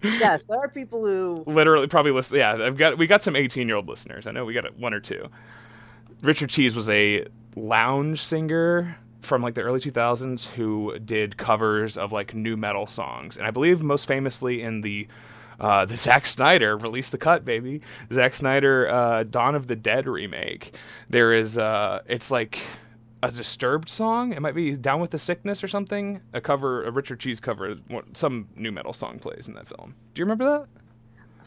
[0.03, 1.43] yes, there are people who.
[1.47, 2.37] literally probably listen.
[2.39, 4.27] Yeah, I've got we got some 18 year old listeners.
[4.27, 5.29] I know we got one or two.
[6.23, 12.13] Richard Cheese was a lounge singer from like the early 2000s who did covers of
[12.13, 15.09] like nu metal songs, and I believe most famously in the
[15.59, 17.81] uh, the Zack Snyder release the cut baby
[18.13, 20.75] Zack Snyder uh, Dawn of the Dead remake.
[21.09, 22.59] There is uh, it's like
[23.23, 24.33] a disturbed song.
[24.33, 26.21] It might be Down with the Sickness or something.
[26.33, 27.77] A cover, a Richard Cheese cover.
[28.15, 29.95] Some nu metal song plays in that film.
[30.15, 30.80] Do you remember that?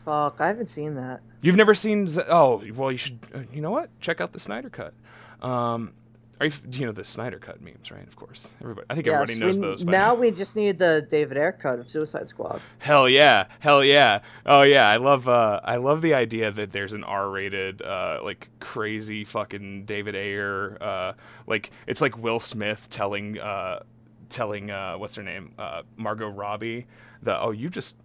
[0.05, 1.21] Fuck, I haven't seen that.
[1.41, 2.07] You've never seen?
[2.07, 3.19] Z- Oh, well, you should.
[3.33, 3.89] Uh, you know what?
[3.99, 4.93] Check out the Snyder Cut.
[5.41, 5.93] Um,
[6.39, 8.05] are you, f- you know the Snyder Cut memes, right?
[8.05, 8.85] Of course, everybody.
[8.89, 9.85] I think Yes, everybody knows we, those.
[9.85, 12.59] Now we just need the David Ayer cut of Suicide Squad.
[12.79, 14.89] Hell yeah, hell yeah, oh yeah.
[14.89, 19.85] I love, uh, I love the idea that there's an R-rated, uh, like crazy fucking
[19.85, 21.13] David Ayer, uh,
[21.47, 23.83] like it's like Will Smith telling, uh,
[24.29, 26.87] telling, uh, what's her name, uh, Margot Robbie,
[27.21, 27.95] the oh you just,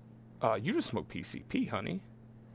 [0.42, 2.00] uh, you just smoke PCP, honey.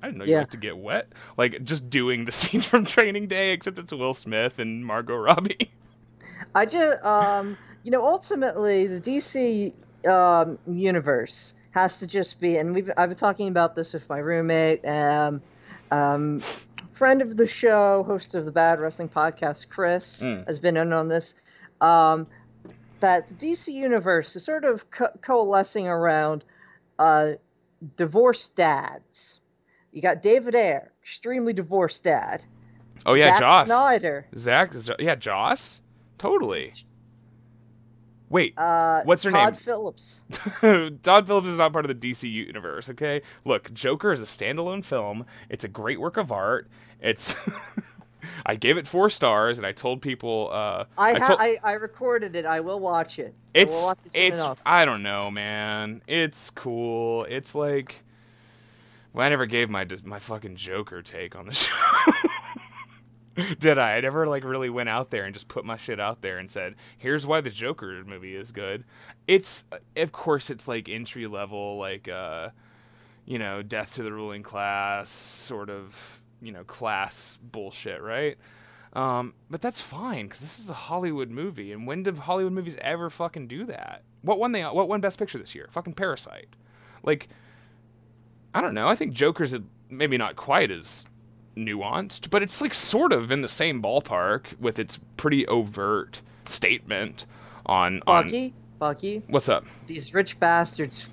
[0.01, 0.39] I didn't know you Yeah.
[0.39, 1.07] like to get wet.
[1.37, 5.69] Like just doing the scene from Training Day, except it's Will Smith and Margot Robbie.
[6.55, 9.73] I just, um, you know, ultimately the DC
[10.07, 14.19] um, universe has to just be, and we've I've been talking about this with my
[14.19, 15.41] roommate, um,
[15.91, 16.39] um,
[16.93, 20.45] friend of the show, host of the Bad Wrestling Podcast, Chris Mm.
[20.47, 21.35] has been in on this.
[21.81, 22.27] Um,
[22.99, 26.43] that the DC universe is sort of co- coalescing around
[26.99, 27.33] uh,
[27.95, 29.39] divorced dads.
[29.91, 32.43] You got David Ayer, extremely divorced dad.
[33.05, 33.65] Oh yeah, Zack Joss.
[33.67, 34.27] Snyder.
[34.37, 35.81] Zach, yeah, Joss,
[36.17, 36.73] totally.
[38.29, 39.61] Wait, Uh, What's her Todd name?
[39.61, 40.25] Phillips.
[41.03, 42.89] Todd Phillips is not part of the DC universe.
[42.89, 45.25] Okay, look, Joker is a standalone film.
[45.49, 46.67] It's a great work of art.
[46.99, 47.35] It's.
[48.45, 50.49] I gave it four stars, and I told people.
[50.51, 52.45] Uh, I, ha- told- I I recorded it.
[52.45, 53.33] I will watch it.
[53.55, 54.61] I it's watch it it's enough.
[54.65, 56.01] I don't know, man.
[56.07, 57.25] It's cool.
[57.25, 58.03] It's like.
[59.13, 61.71] Well, I never gave my my fucking Joker take on the show.
[63.59, 63.95] Did I?
[63.95, 66.51] I never like really went out there and just put my shit out there and
[66.51, 68.83] said, "Here's why the Joker movie is good."
[69.27, 72.49] It's of course it's like entry level, like uh,
[73.25, 78.37] you know, death to the ruling class sort of you know class bullshit, right?
[78.93, 82.77] Um, but that's fine because this is a Hollywood movie, and when did Hollywood movies
[82.81, 84.03] ever fucking do that?
[84.21, 84.61] What won they?
[84.63, 85.67] What won Best Picture this year?
[85.71, 86.49] Fucking Parasite.
[87.01, 87.27] Like,
[88.53, 88.87] I don't know.
[88.87, 89.55] I think Joker's
[89.89, 91.05] maybe not quite as
[91.55, 97.25] nuanced, but it's like sort of in the same ballpark with its pretty overt statement
[97.65, 99.65] on on Bucky, Bucky, what's up.
[99.87, 101.09] these rich bastards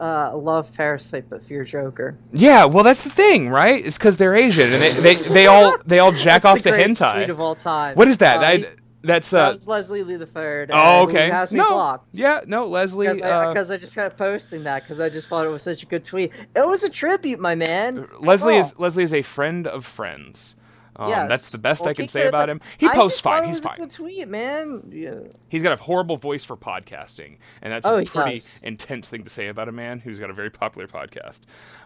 [0.00, 2.16] uh, love Parasite but fear Joker.
[2.32, 3.84] Yeah, well, that's the thing, right?
[3.84, 6.76] It's because they're Asian and they, they, they all they all jack off the to
[6.76, 7.28] hentai.
[7.28, 7.94] of all time.
[7.96, 8.38] What is that?
[8.38, 8.64] Uh, I,
[9.02, 9.52] that's that uh.
[9.52, 10.70] was Leslie Lee the Third.
[10.72, 11.30] Oh, okay.
[11.30, 12.08] has me no, blocked.
[12.12, 13.06] yeah, no, Leslie.
[13.06, 15.82] Because uh, I, I just kept posting that because I just thought it was such
[15.82, 16.32] a good tweet.
[16.56, 18.08] It was a tribute, my man.
[18.20, 18.60] Leslie Oh.
[18.60, 20.56] is Leslie is a friend of friends.
[20.98, 21.28] Um, Yes.
[21.28, 22.60] That's the best Well, I can say about him.
[22.78, 23.44] He I posts fine.
[23.44, 23.76] He's fine.
[23.76, 24.90] good tweet, man.
[24.92, 25.20] Yeah.
[25.48, 28.60] He's got a horrible voice for podcasting, and that's Oh, a pretty does.
[28.64, 31.40] intense thing to say about a man who's got a very popular podcast.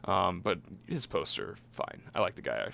[0.04, 2.02] Um, but his posts are fine.
[2.14, 2.70] I like the guy.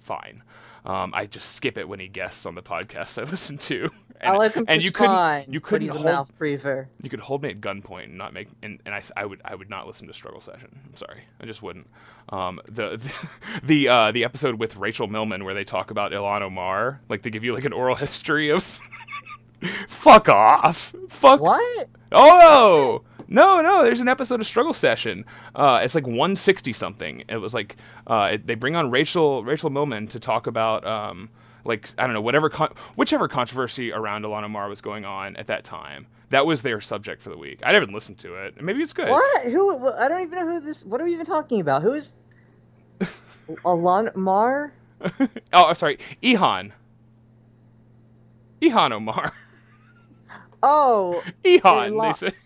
[0.00, 0.42] Fine.
[0.84, 3.88] Um, I just skip it when he guests on the podcast I listen to.
[4.20, 6.88] And, I like him and you couldn't, fine, you couldn't he's a hold, mouth breather.
[7.02, 9.56] you could hold me at gunpoint and not make and, and I, I would I
[9.56, 11.88] would not listen to struggle session i'm sorry i just wouldn't
[12.28, 13.28] um the the
[13.64, 17.30] the, uh, the episode with rachel millman where they talk about ilan omar like they
[17.30, 18.62] give you like an oral history of
[19.88, 21.88] fuck off fuck What?
[22.12, 27.24] oh no no no, there's an episode of struggle session uh it's like 160 something
[27.28, 31.30] it was like uh it, they bring on rachel rachel millman to talk about um
[31.64, 35.46] like I don't know whatever con- whichever controversy around Ilana Mar was going on at
[35.46, 36.06] that time.
[36.30, 37.60] That was their subject for the week.
[37.62, 38.60] I didn't listen to it.
[38.60, 39.08] Maybe it's good.
[39.08, 39.44] What?
[39.44, 39.88] Who?
[39.88, 40.84] I don't even know who this.
[40.84, 41.82] What are we even talking about?
[41.82, 42.16] Who is?
[43.64, 44.72] Alon Mar?
[45.52, 46.72] oh, I'm sorry, Ihan.
[48.60, 49.32] Ihan Omar.
[50.62, 52.00] Oh, Ihan.
[52.00, 52.36] They say.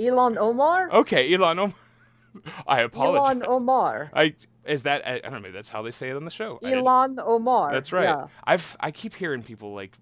[0.00, 0.90] Elon Omar.
[0.90, 1.74] Okay, Elon Omar.
[2.66, 3.18] I apologize.
[3.20, 4.10] Elon Omar.
[4.14, 4.34] I
[4.64, 5.40] is that I, I don't know.
[5.40, 6.58] Maybe that's how they say it on the show.
[6.62, 7.72] Elon Omar.
[7.72, 8.04] That's right.
[8.04, 8.26] Yeah.
[8.44, 9.96] I've I keep hearing people like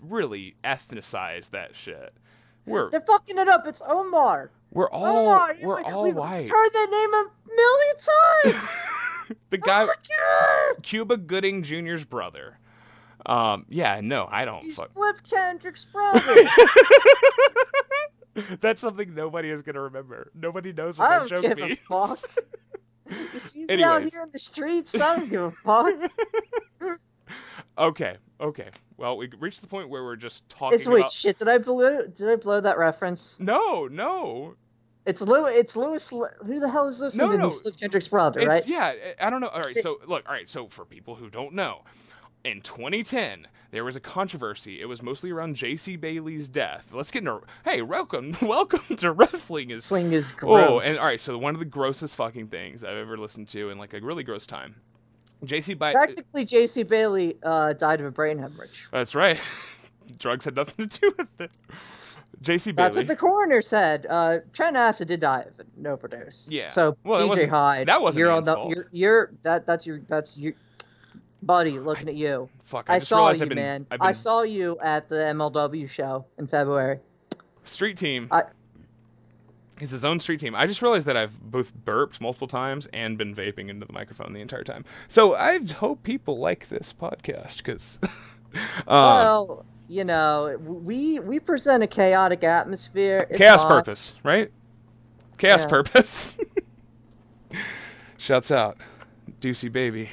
[0.00, 2.12] really ethnicize that shit.
[2.66, 3.66] We're They're fucking it up.
[3.66, 4.50] It's Omar.
[4.72, 5.54] we're It's all Omar.
[5.62, 6.48] we're We- all we've white.
[6.48, 9.38] Heard that name a million times.
[9.50, 10.74] the guy oh.
[10.82, 12.58] Cuba Gooding Jr.'s brother.
[13.26, 14.62] Um, yeah, no, I don't.
[14.62, 14.92] He's Fuck.
[14.92, 16.20] Flip Kendrick's brother.
[18.60, 20.30] That's something nobody is gonna remember.
[20.34, 22.18] Nobody knows what I that don't joke give a fuck.
[23.32, 25.00] You see me out here in the streets.
[25.00, 25.94] I don't give a fuck.
[27.78, 28.68] okay, okay.
[28.98, 31.10] Well, we reached the point where we're just talking It's wait, about.
[31.10, 31.38] shit.
[31.38, 32.02] Did I blow?
[32.06, 33.40] Did I blow that reference?
[33.40, 34.56] No, no.
[35.06, 35.46] It's Lou.
[35.46, 36.10] It's Lewis.
[36.10, 37.50] Who the hell is Lewis No, no.
[37.80, 38.66] Kendrick's brother, It's, right?
[38.66, 39.48] Yeah, I don't know.
[39.48, 41.84] All right, so look, all right, so for people who don't know,
[42.44, 44.80] in 2010 there was a controversy.
[44.80, 45.96] It was mostly around J.C.
[45.96, 46.92] Bailey's death.
[46.94, 47.42] Let's get into.
[47.64, 49.70] Hey, welcome, welcome to wrestling.
[49.70, 50.66] Is Sling is gross.
[50.68, 53.70] Oh, and all right, so one of the grossest fucking things I've ever listened to
[53.70, 54.76] in like a really gross time.
[55.44, 55.74] J.C.
[55.74, 55.92] Bailey.
[55.92, 56.82] Practically, J.C.
[56.82, 58.88] Bailey uh, died of a brain hemorrhage.
[58.90, 59.40] That's right.
[60.18, 61.50] Drugs had nothing to do with it.
[62.40, 62.72] J.C.
[62.72, 62.86] Bailey.
[62.86, 64.06] That's what the coroner said.
[64.08, 66.50] Uh, Trent Acid did die of an overdose.
[66.50, 66.68] Yeah.
[66.68, 68.70] So Well, DJ Hyde, that wasn't you're on the fault.
[68.74, 70.54] you're, you're that that's your that's your
[71.42, 72.48] buddy looking at you.
[72.64, 73.82] Fuck, I, I, saw you, been, man.
[73.84, 77.00] Been I saw you at the MLW show in February.
[77.64, 78.28] street team.
[78.30, 78.44] I-
[79.80, 80.54] It's his own street team.
[80.56, 84.32] I just realized that I've both burped multiple times and been vaping into the microphone
[84.32, 84.84] the entire time.
[85.06, 87.98] So I hope people like this podcast because.
[88.02, 88.10] um,
[88.88, 93.26] well, you know, we we present a chaotic atmosphere.
[93.30, 94.50] It's chaos purpose, right?
[95.38, 95.68] Chaos Yeah.
[95.68, 96.38] purpose.
[98.18, 98.76] Shouts out,
[99.40, 100.10] Deucey baby.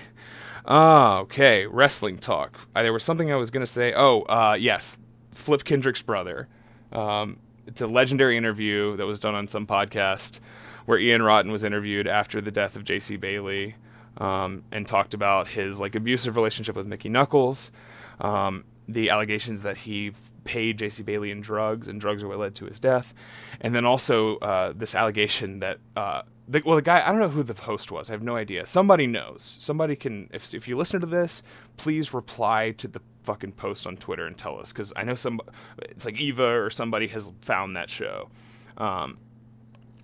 [0.67, 1.67] Ah, okay.
[1.67, 2.67] Wrestling talk.
[2.75, 3.93] Uh, there was something I was gonna say.
[3.95, 4.97] Oh, uh, yes,
[5.32, 6.47] Flip Kendrick's brother.
[6.91, 10.39] Um, it's a legendary interview that was done on some podcast
[10.86, 13.17] where Ian Rotten was interviewed after the death of J.C.
[13.17, 13.75] Bailey
[14.17, 17.71] um, and talked about his like abusive relationship with Mickey Knuckles,
[18.19, 20.12] um, the allegations that he
[20.45, 21.03] paid J.C.
[21.03, 23.13] Bailey in drugs and drugs are what led to his death,
[23.60, 27.29] and then also uh, this allegation that uh, the, well the guy I don't know
[27.29, 30.77] who the host was I have no idea somebody knows somebody can if if you
[30.77, 31.41] listen to this
[31.77, 35.41] please reply to the fucking post on Twitter and tell us because I know some
[35.81, 38.29] it's like Eva or somebody has found that show.
[38.77, 39.17] Um,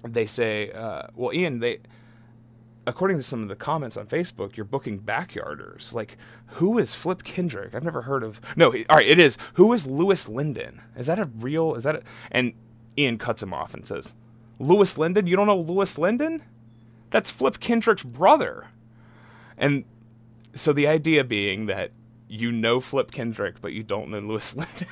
[0.04, 1.80] they say, uh, well, Ian, they
[2.91, 5.93] according to some of the comments on Facebook, you're booking backyarders.
[5.93, 7.73] Like, who is Flip Kendrick?
[7.73, 8.41] I've never heard of.
[8.58, 9.38] No, all right, it is.
[9.54, 10.82] Who is Louis Lyndon?
[10.97, 11.73] Is that a real?
[11.75, 12.01] Is that a?
[12.32, 12.51] And
[12.97, 14.13] Ian cuts him off and says,
[14.60, 15.25] "Louis Lyndon?
[15.25, 16.43] You don't know Louis Lyndon?
[17.12, 18.67] That's Flip Kendrick's brother."
[19.58, 19.86] And
[20.54, 21.91] so the idea being that
[22.27, 24.88] you know Flip Kendrick, but you don't know Lewis Linden.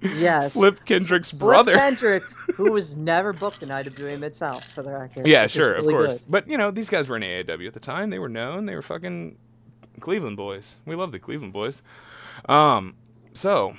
[0.00, 0.54] Yes.
[0.54, 1.74] Flip Kendrick's Flip brother.
[1.74, 2.22] Kendrick,
[2.54, 5.26] who was never booked in IWA Mid South, for the record.
[5.26, 6.18] Yeah, sure, really of course.
[6.20, 6.30] good.
[6.30, 8.10] But you know, these guys were in AAW at the time.
[8.10, 8.66] They were known.
[8.66, 9.36] They were fucking
[10.00, 10.76] Cleveland boys.
[10.86, 11.82] We love the Cleveland boys.
[12.48, 12.94] Um,
[13.34, 13.74] so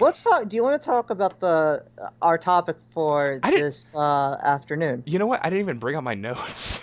[0.00, 0.48] Let's talk.
[0.48, 1.84] Do you want to talk about the
[2.22, 5.02] our topic for this uh, afternoon?
[5.06, 5.40] you know what?
[5.44, 6.82] I didn't even bring out my notes.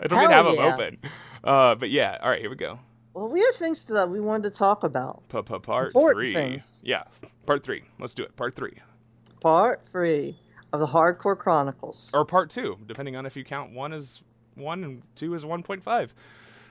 [0.00, 1.10] I don't Hell even have them open.
[1.44, 2.78] Uh, but yeah, all right, here we go.
[3.14, 5.28] Well, we have things that we wanted to talk about.
[5.28, 6.32] Pa- pa- Part Important three.
[6.34, 6.82] things.
[6.86, 7.04] Yeah,
[7.46, 7.82] part three.
[7.98, 8.34] Let's do it.
[8.36, 8.78] Part three
[9.40, 10.38] Part three
[10.72, 12.12] of the Hardcore Chronicles.
[12.14, 14.22] or part two, depending on if you count one as
[14.54, 16.14] one and two as one point five.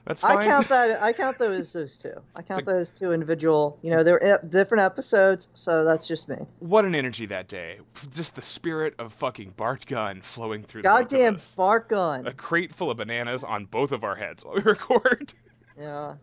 [0.04, 0.38] That's fine.
[0.38, 1.00] I count that.
[1.00, 2.20] I count those as those two.
[2.34, 3.78] I count those two individual.
[3.82, 6.38] You know, they're eh, different episodes, so that's just me.
[6.58, 7.78] What an energy that day!
[8.12, 10.82] Just the spirit of fucking Bart Gunn flowing through.
[10.82, 11.38] the Goddamn.
[11.56, 12.26] Bart Gunn.
[12.26, 15.34] A crate full of bananas on both of our heads while we record.
[15.78, 16.14] Yeah.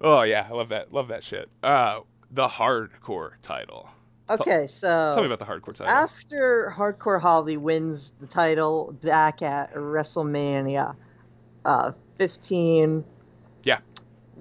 [0.00, 0.92] Oh yeah, I love that.
[0.92, 1.48] Love that shit.
[1.62, 3.88] Uh, the hardcore title.
[4.30, 5.92] Okay, so Tell me about the hardcore title.
[5.92, 10.96] after Hardcore Holly wins the title back at WrestleMania
[11.66, 13.04] uh, 15,
[13.64, 13.80] yeah.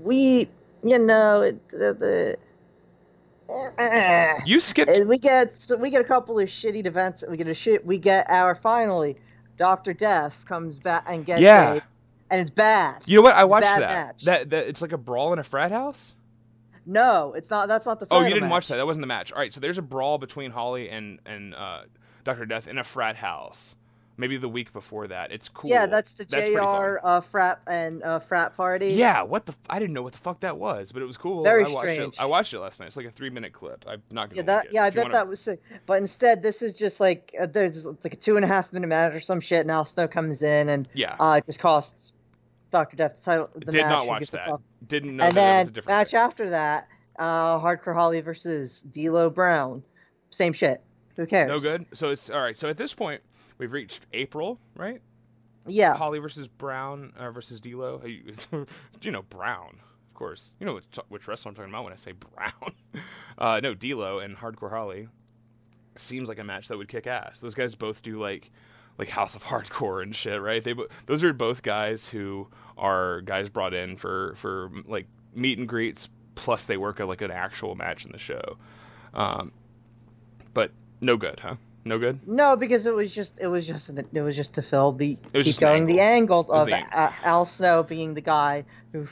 [0.01, 0.47] we,
[0.83, 2.37] you know, it, the, the
[4.45, 4.89] You skipped.
[4.89, 7.23] And we get so we get a couple of shitty events.
[7.29, 7.85] We get a shit.
[7.85, 9.17] We get our finally,
[9.57, 11.75] Doctor Death comes back and gets Yeah.
[11.75, 11.81] a,
[12.33, 13.01] and it's bad.
[13.05, 13.35] You know what?
[13.35, 13.79] I It's watched that.
[13.79, 14.23] match.
[14.23, 16.15] That that it's like a brawl in a frat house.
[16.85, 17.69] No, it's not.
[17.69, 18.07] That's not the.
[18.11, 18.75] Oh, you didn't watch that.
[18.75, 19.31] That wasn't the match.
[19.31, 21.83] All right, so there's a brawl between Holly and and uh,
[22.25, 23.75] Doctor Death in a frat house.
[24.15, 25.31] Maybe the week before that.
[25.31, 25.71] It's cool.
[25.71, 26.53] Yeah, that's the fun.
[26.53, 28.89] JR uh, frat and uh, frat party.
[28.89, 29.53] Yeah, what the?
[29.53, 31.43] F- I didn't know what the fuck that was, but it was cool.
[31.43, 32.13] Very I watched strange.
[32.15, 32.21] It.
[32.21, 32.87] I watched it last night.
[32.87, 33.85] It's like a three minute clip.
[33.87, 34.41] I'm not gonna.
[34.41, 34.65] Yeah, that.
[34.71, 35.61] Yeah, I bet wanna- that was sick.
[35.87, 38.71] But instead, this is just like uh, there's it's like a two and a half
[38.71, 39.61] minute match or some shit.
[39.61, 41.15] And now Snow comes in and Yeah.
[41.19, 42.13] uh, it just costs
[42.73, 43.49] Doctor Death title.
[43.53, 44.59] The Did match not watch that.
[44.87, 46.19] Didn't know and that it was then a different match thing.
[46.19, 46.87] after that,
[47.19, 49.83] uh, Hardcore Holly versus D'Lo Brown.
[50.31, 50.81] Same shit.
[51.15, 51.49] Who cares?
[51.49, 51.85] No good.
[51.93, 52.57] So it's all right.
[52.57, 53.21] So at this point,
[53.59, 55.01] we've reached April, right?
[55.67, 55.95] Yeah.
[55.95, 58.01] Holly versus Brown uh, versus D'Lo.
[58.03, 58.33] You-
[59.03, 60.51] you know Brown, of course.
[60.59, 62.73] You know which, which wrestler I'm talking about when I say Brown.
[63.35, 65.07] Uh, no, D'Lo and Hardcore Holly
[65.95, 67.39] seems like a match that would kick ass.
[67.39, 68.51] Those guys both do like
[68.97, 70.63] like House of Hardcore and shit, right?
[70.63, 75.67] They those are both guys who are guys brought in for for like meet and
[75.67, 76.09] greets.
[76.35, 78.57] Plus, they work at like an actual match in the show.
[79.13, 79.51] Um,
[80.53, 81.55] but no good, huh?
[81.85, 82.19] No good.
[82.27, 85.57] No, because it was just it was just it was just to fill the keep
[85.57, 86.89] going the angle of the angle.
[86.93, 89.05] uh, Al Snow being the guy who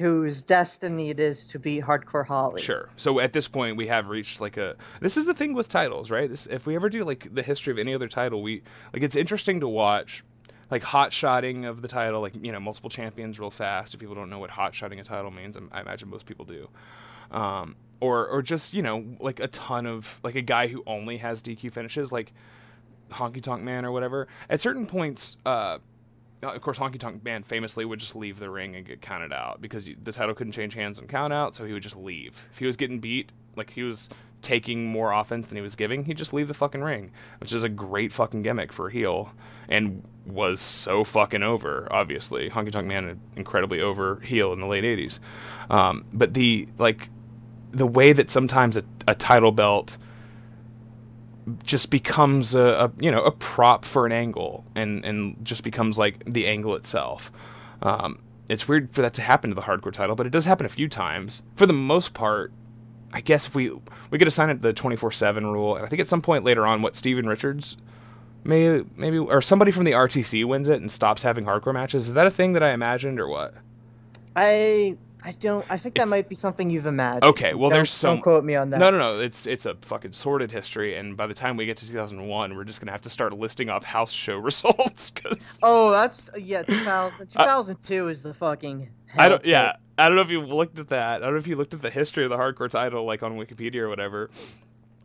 [0.00, 2.62] whose destiny it is to beat Hardcore Holly.
[2.62, 2.88] Sure.
[2.96, 4.76] So at this point, we have reached like a.
[5.00, 6.30] This is the thing with titles, right?
[6.30, 8.62] This, if we ever do like the history of any other title, we
[8.94, 10.24] like it's interesting to watch,
[10.70, 13.94] like hot shotting of the title, like you know multiple champions real fast.
[13.94, 16.44] If people don't know what hot shotting a title means, I'm- I imagine most people
[16.44, 16.68] do.
[17.30, 21.18] Um, or or just you know like a ton of like a guy who only
[21.18, 22.32] has DQ finishes, like
[23.10, 24.26] Honky Tonk Man or whatever.
[24.48, 25.78] At certain points, uh,
[26.42, 29.60] of course, Honky Tonk Man famously would just leave the ring and get counted out
[29.60, 32.48] because the title couldn't change hands on count out, so he would just leave.
[32.52, 34.08] If he was getting beat, like he was
[34.42, 37.64] taking more offense than he was giving, he'd just leave the fucking ring, which is
[37.64, 39.32] a great fucking gimmick for a heel
[39.68, 42.50] and was so fucking over, obviously.
[42.50, 45.18] Honky Tonk Man, an incredibly over heel in the late 80s.
[45.68, 47.08] Um, but the, like,
[47.72, 49.96] the way that sometimes a, a title belt
[51.64, 55.98] just becomes a, a you know a prop for an angle and and just becomes
[55.98, 57.32] like the angle itself.
[57.82, 60.66] Um, it's weird for that to happen to the hardcore title, but it does happen
[60.66, 61.42] a few times.
[61.54, 62.52] For the most part,
[63.12, 63.70] I guess if we
[64.10, 66.44] we could assign it the twenty four seven rule, and I think at some point
[66.44, 67.76] later on, what Steven Richards
[68.44, 72.08] may maybe or somebody from the RTC wins it and stops having hardcore matches.
[72.08, 73.54] Is that a thing that I imagined or what?
[74.36, 77.24] I I don't I think that It's- might be something you've imagined.
[77.24, 78.16] Okay, well, Don't- there's some.
[78.16, 78.78] Don't quote me on that.
[78.78, 79.18] No, no, no.
[79.20, 82.64] It's it's a fucking sordid history, and by the time we get to 2001, we're
[82.64, 86.62] just gonna have to start listing off house show results because Oh, that's yeah.
[86.62, 88.88] 2000, 2002 is the fucking.
[89.16, 89.44] I don't.
[89.44, 91.16] Yeah, I don't know if you looked at that.
[91.22, 93.36] I don't know if you looked at the history of the hardcore title, like on
[93.36, 94.30] Wikipedia or whatever.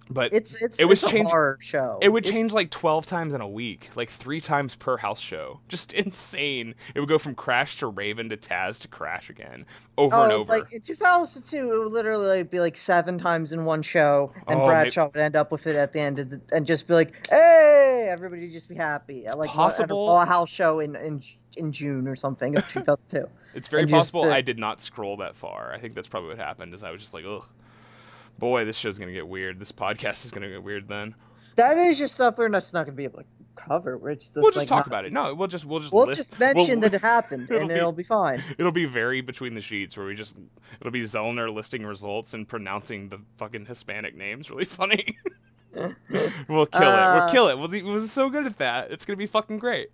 [0.08, 1.32] But It's it's It was it's a changed-
[1.64, 1.98] show.
[2.00, 5.20] it would It's- change like 12 times in a week, like three times per house
[5.20, 5.62] show.
[5.68, 6.76] Just insane.
[6.94, 9.66] It would go from Crash to Raven to Taz to Crash again,
[9.98, 10.54] over Oh, and over.
[10.60, 14.66] like in 2002, it would literally be like seven times in one show, and Oh,
[14.68, 17.28] Bradshaw would end up with it at the end, of the, and just be like,
[17.28, 21.24] "Hey, everybody, just be happy." Like possible- a, a house show in in
[21.58, 23.28] in June or something of 2002.
[23.56, 25.72] It's very And just, possible uh, I did not scroll that far.
[25.74, 26.74] I think that's probably what happened.
[26.74, 27.46] Is I was just like, ugh,
[28.38, 29.60] boy, this show's gonna get weird.
[29.60, 30.88] This podcast is gonna get weird.
[30.90, 31.16] Then
[31.56, 33.26] that is just stuff we're not, not going to be able to
[33.56, 33.98] cover.
[33.98, 35.14] We're just, we'll just like, talk not- about it.
[35.14, 37.70] No, we'll just we'll just We'll list- just mention we'll- that it happened, it'll and
[37.70, 38.44] be- it'll be fine.
[38.58, 40.36] It'll be very between the sheets where we just
[40.82, 45.18] it'll be Zellner listing results and pronouncing the fucking Hispanic names really funny.
[45.74, 46.84] we'll kill it.
[46.84, 47.58] Uh, We'll kill it.
[47.58, 48.92] We'll, be- we're so good at that.
[48.92, 49.88] It's gonna be fucking great.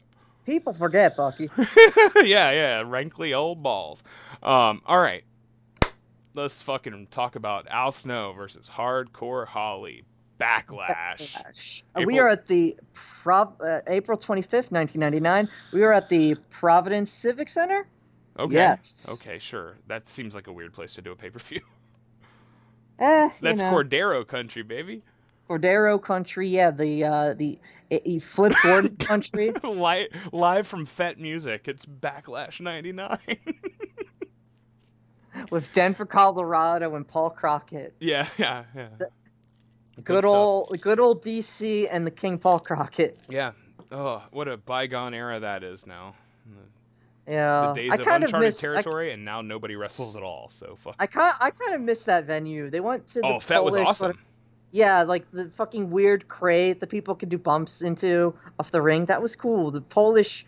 [0.45, 1.49] People forget, Bucky.
[1.57, 4.03] yeah, yeah, rankly old balls.
[4.41, 5.23] Um, all right,
[6.33, 10.03] let's fucking talk about Al Snow versus Hardcore Holly
[10.39, 11.35] Backlash.
[11.35, 11.83] Backlash.
[11.95, 15.47] Uh, We are at the Prov- uh, April 25th, 1999.
[15.71, 17.87] We are at the Providence Civic Center.
[18.39, 18.55] Okay.
[18.55, 19.09] Yes.
[19.13, 19.77] Okay, sure.
[19.87, 21.61] That seems like a weird place to do a pay per view.
[22.99, 25.03] Eh, you That's know, Cordero country, baby.
[25.51, 26.47] Cordero country.
[26.47, 27.59] Yeah, the uh, the
[28.63, 29.51] Gordon country.
[29.63, 31.67] live, live from Fete Music.
[31.67, 33.17] It's Backlash '99.
[35.49, 37.95] with Denver, Colorado, and Paul Crockett.
[37.99, 38.87] yeah, yeah, yeah.
[40.03, 40.31] Good stuff.
[40.31, 43.19] old, good old DC and the King Paul Crockett.
[43.29, 43.51] Yeah.
[43.91, 46.15] Oh, what a bygone era that is now.
[47.27, 48.63] Yeah, The days I of kind of uncharted miss.
[48.63, 50.49] I, territory, and now nobody wrestles at all.
[50.49, 50.95] So fuck.
[50.97, 52.69] I kind, I kind of miss that venue.
[52.69, 54.17] They went to the oh, Fete was Polish, awesome.
[54.71, 59.05] Yeah, like the fucking weird crate that people could do bumps into off the ring.
[59.05, 59.69] That was cool.
[59.71, 60.45] The Polish,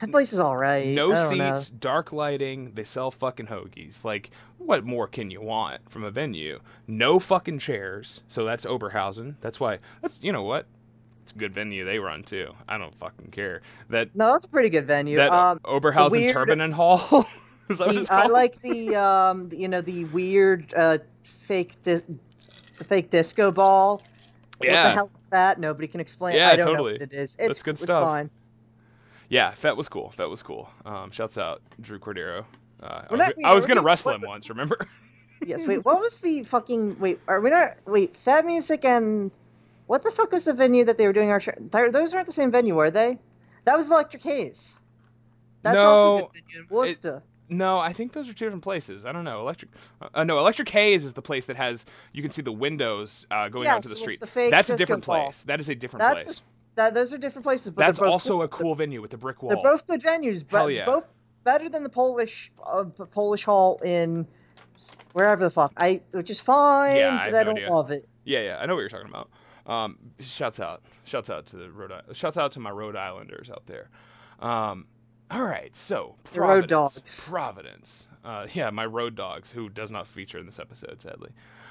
[0.00, 0.88] that place is all right.
[0.88, 1.56] No don't know.
[1.56, 2.72] seats, dark lighting.
[2.74, 4.04] They sell fucking hoagies.
[4.04, 6.60] Like, what more can you want from a venue?
[6.86, 8.22] No fucking chairs.
[8.28, 9.36] So that's Oberhausen.
[9.40, 9.78] That's why.
[10.02, 10.66] That's you know what?
[11.22, 12.52] It's a good venue they run too.
[12.68, 13.62] I don't fucking care.
[13.88, 15.16] That No, that's a pretty good venue.
[15.16, 16.98] that um, Oberhausen weird- Turbinen Hall.
[17.70, 22.02] is that what the- I like the um, you know, the weird uh, fake, di-
[22.78, 24.02] the fake disco ball.
[24.62, 24.84] Yeah.
[24.84, 25.58] What the hell is that?
[25.60, 26.36] Nobody can explain.
[26.36, 26.92] Yeah, I don't totally.
[26.94, 27.34] know what it is.
[27.34, 28.04] That's good it's stuff.
[28.04, 28.30] fine.
[29.28, 30.10] Yeah, Fete was cool.
[30.10, 30.68] Fete was cool.
[30.84, 32.44] Um, shouts out Drew Cordero.
[32.82, 34.48] Uh, I was, not- I was gonna wrestle him once.
[34.48, 34.78] Remember?
[35.44, 35.66] Yes.
[35.68, 35.84] Wait.
[35.84, 36.98] What was the fucking?
[37.00, 37.20] Wait.
[37.28, 37.76] Are we not?
[37.84, 38.16] Wait.
[38.16, 39.30] Fete Music and
[39.86, 41.40] what the fuck was the venue that they were doing our?
[41.40, 41.52] Show?
[41.58, 43.18] Those weren't the same venue, were they?
[43.64, 44.80] That was Electric Haze.
[45.62, 47.22] That's also a No, good venue in Worcester.
[47.48, 49.04] No, I think those are two different places.
[49.04, 49.40] I don't know.
[49.40, 49.70] Electric,
[50.14, 53.48] uh, no, Electric Haze is the place that has you can see the windows uh,
[53.48, 54.20] going out Yes, to the street.
[54.20, 55.24] the fake That's a different ball.
[55.24, 55.44] place.
[55.44, 56.42] That is a different That's place.
[56.76, 56.94] that.
[56.94, 58.42] Those are different places, but That's also cool.
[58.42, 59.50] a cool venue with the brick wall.
[59.50, 60.86] They're both good venues, but yeah.
[60.86, 61.08] both
[61.44, 64.26] better than the Polish uh, Polish Hall in
[65.12, 67.70] wherever the fuck I, which is fine, Yeah, I but I no don't idea.
[67.70, 68.04] love it.
[68.24, 69.28] Yeah, yeah, I know what you're talking about.
[69.66, 73.64] Um, shouts out, shouts out to the Rhode, shouts out to my Rhode Islanders out
[73.66, 73.88] there.
[74.40, 74.86] Um,
[75.30, 77.28] all right, so The road Providence, dogs.
[77.28, 78.06] Providence.
[78.24, 81.30] Uh, yeah, my road dogs, who does not feature in this episode, sadly.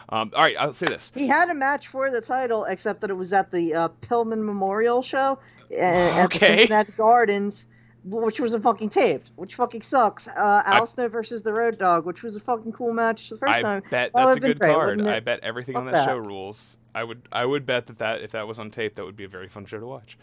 [0.10, 1.12] Um, all right, I'll say this.
[1.16, 4.44] He had a match for the title, except that it was at the uh, Pillman
[4.46, 5.40] Memorial Show
[5.72, 7.68] uh, at the Cincinnati Gardens,
[8.04, 10.28] which was a fucking taped, which fucking sucks.
[10.28, 13.60] Uh, Al Snow versus the Road Dog, which was a fucking cool match the first
[13.60, 13.82] I time.
[13.90, 15.02] bet That that's a good great, card.
[15.02, 16.06] I bet everything on that, that.
[16.10, 16.78] show rules.
[16.94, 19.24] I would I would bet that, that if that was on tape, that would be
[19.24, 20.18] a very fun show to watch.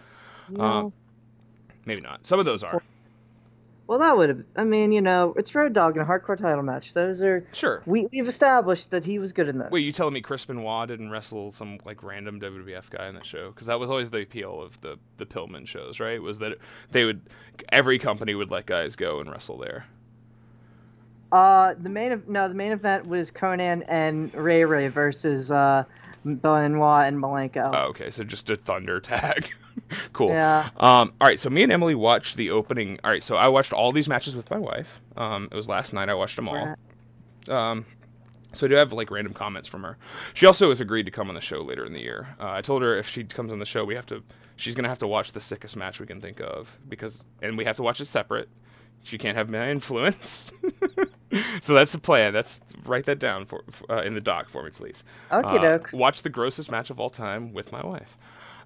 [0.51, 0.63] No.
[0.63, 0.93] Um,
[1.87, 2.27] maybe not.
[2.27, 2.83] Some of those are
[3.91, 4.45] well, that would have.
[4.55, 6.95] I mean, you know, it's Road Dog in a hardcore title match.
[6.95, 7.45] Those are.
[7.53, 7.83] sure.
[7.87, 9.69] We, we've established that he was good in this.
[9.73, 13.27] Wait, you telling me Chris Benoit didn't wrestle some like random WWF guy in that
[13.27, 13.51] show?
[13.51, 16.23] Because that was always the appeal of the the Pillman shows, right?
[16.23, 16.59] Was that
[16.93, 17.21] they would
[17.73, 19.87] every company would let guys go and wrestle there.
[21.33, 25.83] Uh, the main no, the main event was Konnan and Ray Ray versus uh,
[26.25, 27.73] Benoit and Malenko.
[27.75, 29.51] Oh, okay, so just a thunder tag.
[30.13, 30.29] cool.
[30.31, 30.69] Yeah.
[30.77, 32.99] Um, all right, so me and Emily watched the opening.
[33.05, 35.01] All right, so I watched all these matches with my wife.
[35.17, 36.09] Um, it was last night.
[36.09, 36.75] I watched them all.
[37.49, 37.87] Um,
[38.53, 39.97] so I do have like random comments from her.
[40.35, 42.29] She also has agreed to come on the show later in the year.
[42.41, 44.23] Uh, I told her if she comes on the show, we have to.
[44.57, 47.65] She's gonna have to watch the sickest match we can think of because, and we
[47.65, 48.49] have to watch it separate.
[49.05, 50.53] She can't have my influence.
[51.63, 52.33] so that's the plan.
[52.35, 55.03] That's write that down for uh, in the doc for me, please.
[55.33, 55.91] Okey Uh, doke.
[55.95, 58.19] watch the grossest match of all time with my wife.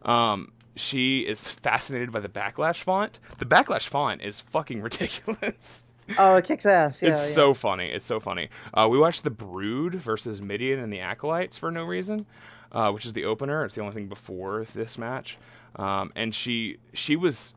[0.02, 3.18] Um, she is fascinated by the backlash font.
[3.38, 5.84] The backlash font is fucking ridiculous.
[6.18, 7.02] Oh, it kicks ass.
[7.02, 7.34] Yeah, it's yeah.
[7.34, 7.86] so funny.
[7.88, 8.50] It's so funny.
[8.72, 12.26] Uh, we watched the Brood versus Mideon and the Acolytes for no reason,
[12.72, 13.64] uh, which is the opener.
[13.64, 15.38] It's the only thing before this match.
[15.76, 17.54] Um, and she she was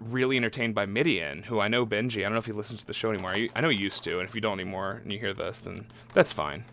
[0.00, 2.18] really entertained by Mideon, who I know Benji.
[2.18, 3.32] I don't know if he listens to the show anymore.
[3.34, 5.60] I, I know he used to, and if you don't anymore and you hear this,
[5.60, 6.64] then that's fine.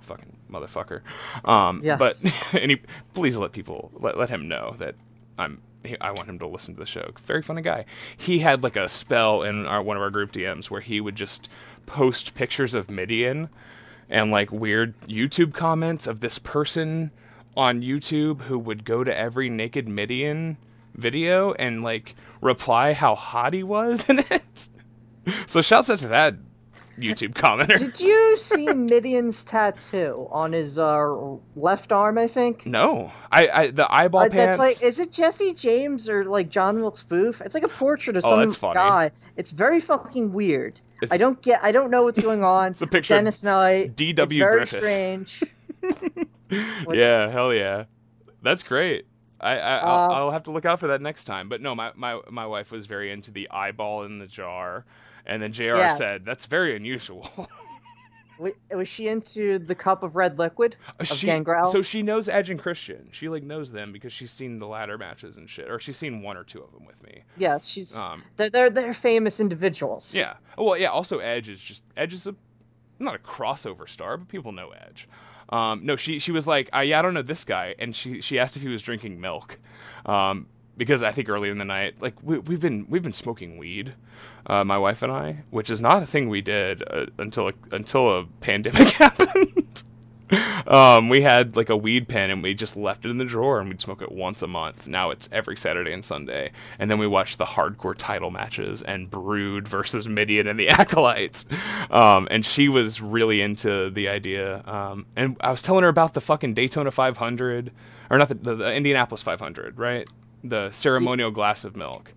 [0.00, 1.00] Fucking motherfucker.
[1.48, 1.96] Um, Yeah.
[1.96, 2.22] But
[2.52, 2.80] and he,
[3.14, 4.94] please let people let, let him know that
[5.38, 5.60] I'm.
[6.00, 7.10] I want him to listen to the show.
[7.18, 7.86] Very funny guy.
[8.16, 11.16] He had like a spell in our, one of our group DMs where he would
[11.16, 11.48] just
[11.86, 13.48] post pictures of Mideon
[14.08, 17.10] and like weird YouTube comments of this person
[17.56, 20.56] on YouTube who would go to every naked Mideon
[20.94, 24.68] video and like reply how hot he was in it.
[25.46, 26.36] So shouts out to that
[26.98, 27.78] YouTube commenter.
[27.78, 32.18] Did you see Mideon's tattoo on his uh, left arm?
[32.18, 32.66] I think.
[32.66, 36.80] No, I, I the eyeball Uh, that's like, is it Jesse James or like John
[36.80, 37.40] Wilkes Booth?
[37.44, 38.74] It's like a portrait of Oh, some that's funny.
[38.74, 39.10] guy.
[39.36, 40.80] It's very fucking weird.
[41.02, 41.60] It's- I don't get.
[41.62, 42.68] I don't know what's going on.
[42.72, 43.96] It's a picture Dennis Knight.
[43.96, 44.22] D.W.
[44.44, 44.78] It's very Griffith.
[44.78, 45.42] strange.
[46.92, 47.84] Yeah, hell yeah,
[48.42, 49.06] that's great.
[49.40, 51.48] I, I I'll, Uh, I'll have to look out for that next time.
[51.48, 54.84] But no, my, my my wife was very into the eyeball in the jar,
[55.26, 55.62] and then Jr.
[55.62, 55.98] Yes.
[55.98, 57.28] said that's very unusual.
[58.70, 61.66] was she into the cup of red liquid of she, Gangrel?
[61.66, 63.08] So she knows Edge and Christian.
[63.12, 66.22] She like knows them because she's seen the ladder matches and shit, or she's seen
[66.22, 67.22] one or two of them with me.
[67.36, 67.96] yes, she's.
[67.96, 70.14] Um, they're, they're they're famous individuals.
[70.14, 70.34] Yeah.
[70.56, 70.88] Well, yeah.
[70.88, 72.34] Also, Edge is just Edge is a
[72.98, 75.08] not a crossover star, but people know Edge.
[75.48, 78.20] Um, no, she she was like, I, yeah, I don't know this guy, and she
[78.20, 79.58] she asked if he was drinking milk,
[80.06, 80.46] um,
[80.76, 83.94] because I think earlier in the night, like we, we've been we've been smoking weed,
[84.46, 87.52] uh, my wife and I, which is not a thing we did uh, until a,
[87.70, 89.82] until a pandemic happened.
[90.66, 93.60] um, we had like a weed pen and we just left it in the drawer
[93.60, 94.86] and we'd smoke it once a month.
[94.86, 96.52] Now it's every Saturday and Sunday.
[96.78, 101.44] And then we watched the hardcore title matches and Brood versus Mideon and the Acolytes.
[101.90, 104.62] Um, and she was really into the idea.
[104.66, 107.70] Um, and I was telling her about the fucking Daytona 500,
[108.10, 110.08] or not the, the, the Indianapolis 500, right?
[110.44, 112.12] The ceremonial glass of milk.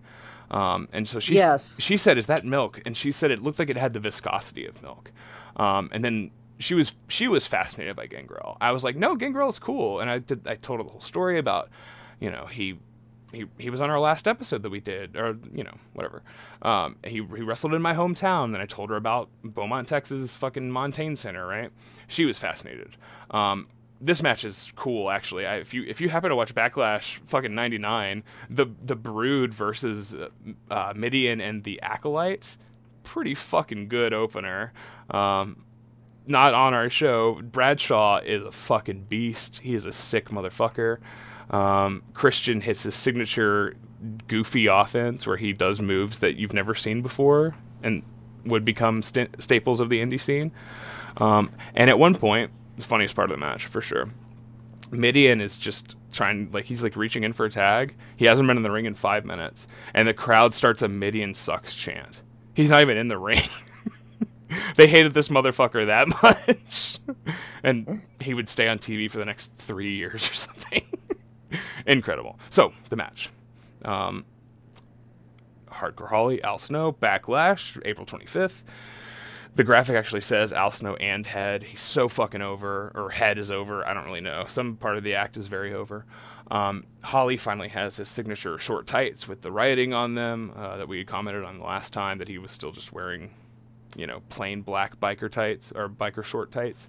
[0.50, 1.76] Um, and so she Yes.
[1.80, 4.64] she said, "Is that milk?" And she said it looked like it had the viscosity
[4.66, 5.10] of milk.
[5.56, 8.56] Um, and then she was she was fascinated by Gangrel.
[8.60, 11.00] I was like, "No, Gangrel is cool." And I did I told her the whole
[11.00, 11.68] story about,
[12.20, 12.78] you know, he
[13.32, 16.22] he he was on our last episode that we did, or you know, whatever.
[16.62, 18.52] Um, he he wrestled in my hometown.
[18.52, 21.44] Then I told her about Beaumont, Texas, fucking Montagne Center.
[21.46, 21.70] Right?
[22.06, 22.96] She was fascinated.
[23.32, 23.66] Um,
[24.00, 25.46] this match is cool, actually.
[25.46, 30.14] I, if you if you happen to watch Backlash, fucking '99, the the Brood versus
[30.14, 30.28] uh,
[30.70, 32.58] uh, Mideon and the Acolytes,
[33.02, 34.72] pretty fucking good opener.
[35.10, 35.64] Um,
[36.26, 37.40] not on our show.
[37.40, 39.58] Bradshaw is a fucking beast.
[39.58, 40.98] He is a sick motherfucker.
[41.50, 43.76] Um, Christian hits his signature
[44.26, 48.02] goofy offense where he does moves that you've never seen before and
[48.44, 50.52] would become sta- staples of the indie scene.
[51.18, 54.08] Um, and at one point, the funniest part of the match for sure.
[54.90, 57.94] Mideon is just trying, like he's like reaching in for a tag.
[58.16, 61.34] He hasn't been in the ring in five minutes, and the crowd starts a Mideon
[61.34, 62.22] sucks chant.
[62.54, 63.42] He's not even in the ring.
[64.76, 66.98] they hated this motherfucker that much,
[67.62, 70.82] and he would stay on TV for the next three years or something.
[71.86, 72.38] Incredible.
[72.50, 73.30] So the match.
[73.84, 74.24] Um,
[75.70, 78.62] Hardcore Holly, Al Snow, Backlash, April 25th.
[79.56, 81.62] The graphic actually says Al Snow and Head.
[81.62, 83.86] He's so fucking over, or Head is over.
[83.88, 84.44] I don't really know.
[84.48, 86.04] Some part of the act is very over.
[86.50, 90.88] Um, Holly finally has his signature short tights with the writing on them uh, that
[90.88, 93.30] we commented on the last time that he was still just wearing,
[93.96, 96.86] you know, plain black biker tights or biker short tights.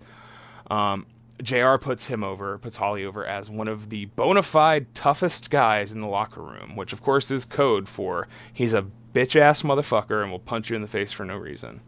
[0.70, 1.05] Um,
[1.41, 5.93] JR puts him over, puts Holly over as one of the bona fide toughest guys
[5.93, 10.22] in the locker room, which of course is code for he's a bitch ass motherfucker
[10.22, 11.80] and will punch you in the face for no reason.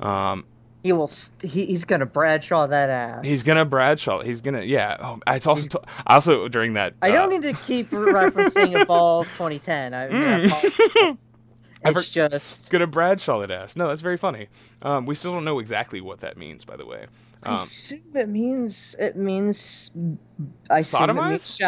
[0.00, 0.44] Um,
[0.82, 1.06] He will.
[1.06, 3.24] St- he, he's gonna Bradshaw that ass.
[3.24, 4.22] he's gonna Bradshaw.
[4.22, 4.96] He's gonna yeah.
[5.00, 8.80] Oh, I also to- I also during that I uh, don't need to keep referencing
[8.80, 9.94] Evolve 2010.
[9.94, 11.14] I, I.
[11.84, 12.70] I've it's just.
[12.70, 13.76] gonna Bradshaw that ass.
[13.76, 14.48] No, that's very funny.
[14.82, 17.04] Um, we still don't know exactly what that means, by the way.
[17.44, 19.90] I Um, assume it means it means.
[20.70, 21.28] I assume it Sodomize?
[21.30, 21.58] means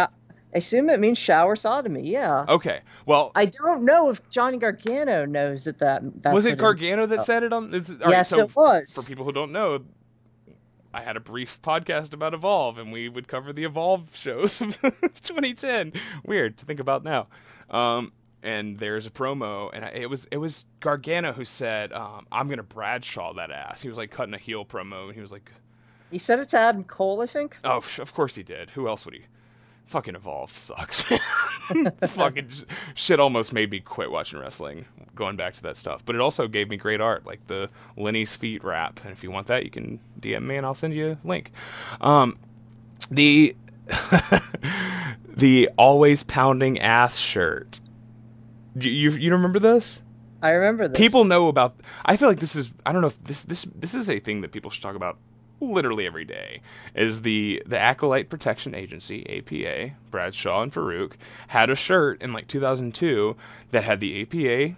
[0.55, 2.09] I assume it means shower sodomy.
[2.09, 2.45] Yeah.
[2.49, 6.03] okay, well, I don't know if Johnny Gargano knows that that.
[6.23, 7.71] That's was it Gargano that said it on?
[7.71, 8.95] This, right, Yes, so it was.
[8.95, 9.85] For people who don't know,
[10.93, 14.81] I had a brief podcast about Evolve, and we would cover the Evolve shows of
[14.81, 15.93] 2010.
[16.25, 17.29] Weird to think about now.
[17.69, 22.27] Um, and there's a promo, and I, it was it was Gargano who said, um,
[22.33, 25.33] "I'm gonna Bradshaw that ass." He was like cutting a heel promo, and he was
[25.33, 25.53] like,
[26.11, 27.59] He said it to Adam Cole, I think.
[27.65, 28.71] "Oh, of course he did.
[28.71, 29.27] Who else would he?"
[29.89, 31.03] Fucking Evolve sucks.
[32.09, 32.51] Fucking
[32.95, 34.85] shit almost made me quit watching wrestling.
[35.15, 38.37] Going back to that stuff, but it also gave me great art, like the Lenny's
[38.37, 39.01] feet rap.
[39.03, 41.53] And if you want that, you can DM me and I'll send you a link.
[42.03, 42.39] Um,
[43.11, 43.57] the
[45.27, 47.81] the always pounding ass shirt.
[48.77, 50.03] Do you you remember this?
[50.43, 50.99] I remember this.
[50.99, 51.81] People know about.
[52.05, 52.73] I feel like this is.
[52.85, 55.19] I don't know if this this this is a thing that people should talk about
[55.61, 56.61] literally every day.
[56.95, 61.13] Is the the Acolyte Protection Agency (APA) Bradshaw and Faarooq
[61.49, 63.37] had a shirt in like 2002
[63.71, 64.77] that had the APA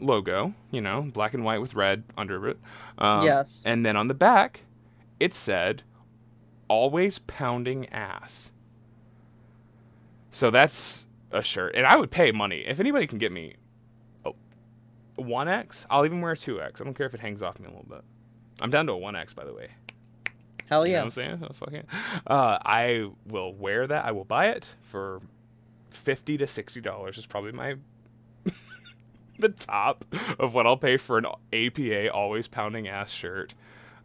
[0.00, 2.58] logo, you know, black and white with red under it.
[2.98, 3.62] Um, Yes.
[3.64, 4.62] And then on the back,
[5.20, 5.82] it said,
[6.68, 8.52] "Always pounding ass."
[10.30, 13.54] So that's a shirt, and I would pay money if anybody can get me
[15.16, 15.84] one X.
[15.90, 16.80] I'll even wear a two X.
[16.80, 18.02] I don't care if it hangs off me a little bit.
[18.60, 19.68] I'm down to a one X, by the way.
[20.68, 20.98] Hell You know yeah.
[20.98, 21.44] what I'm saying?
[21.44, 21.86] Oh, fuck it.
[22.26, 24.04] Uh, I will wear that.
[24.04, 25.20] I will buy it for
[25.90, 27.18] fifty to sixty dollars.
[27.18, 27.76] Is probably my
[29.38, 30.04] the top
[30.38, 33.54] of what I'll pay for an APA always pounding ass shirt.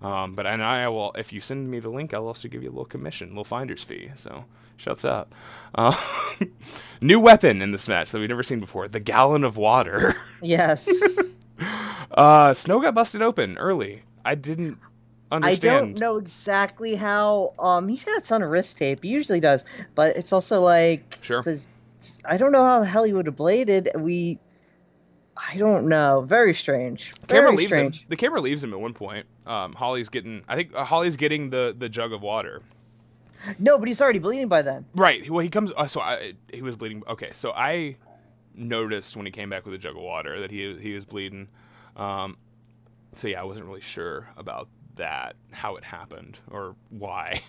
[0.02, 2.70] Um, but and I will, if you send me the link, I'll also give you
[2.70, 4.12] a little commission, little finder's fee.
[4.16, 4.46] So
[4.78, 5.34] shouts up.
[5.76, 5.96] Uh,
[7.02, 10.16] new weapon in this match that we've never seen before: the gallon of water.
[10.42, 10.90] Yes.
[12.12, 14.04] Uh, Snow got busted open early.
[14.26, 14.78] I didn't
[15.42, 17.54] I don't know exactly how.
[17.60, 19.04] Um, he's got a ton of wrist tape.
[19.04, 19.66] He usually does,
[19.96, 21.42] but it's also like Sure.
[21.42, 21.70] this-
[22.26, 23.90] I don't know how the hell he would have bladed.
[23.98, 24.38] We,
[25.38, 26.22] I don't know.
[26.28, 27.14] Very strange.
[27.22, 28.02] The camera Very leaves strange.
[28.02, 28.06] him.
[28.10, 29.26] The camera leaves him at one point.
[29.48, 30.44] Um, Holly's getting.
[30.48, 32.62] I think uh, Holly's getting the the jug of water.
[33.60, 34.86] No, but he's already bleeding by then.
[34.96, 35.30] Right.
[35.30, 35.72] Well, he comes.
[35.76, 37.04] Uh, so I, he was bleeding.
[37.08, 37.32] Okay.
[37.34, 37.96] So I
[38.56, 41.48] noticed when he came back with a jug of water that he he was bleeding.
[41.96, 42.38] Um,
[43.16, 47.42] so yeah, I wasn't really sure about that, how it happened or why.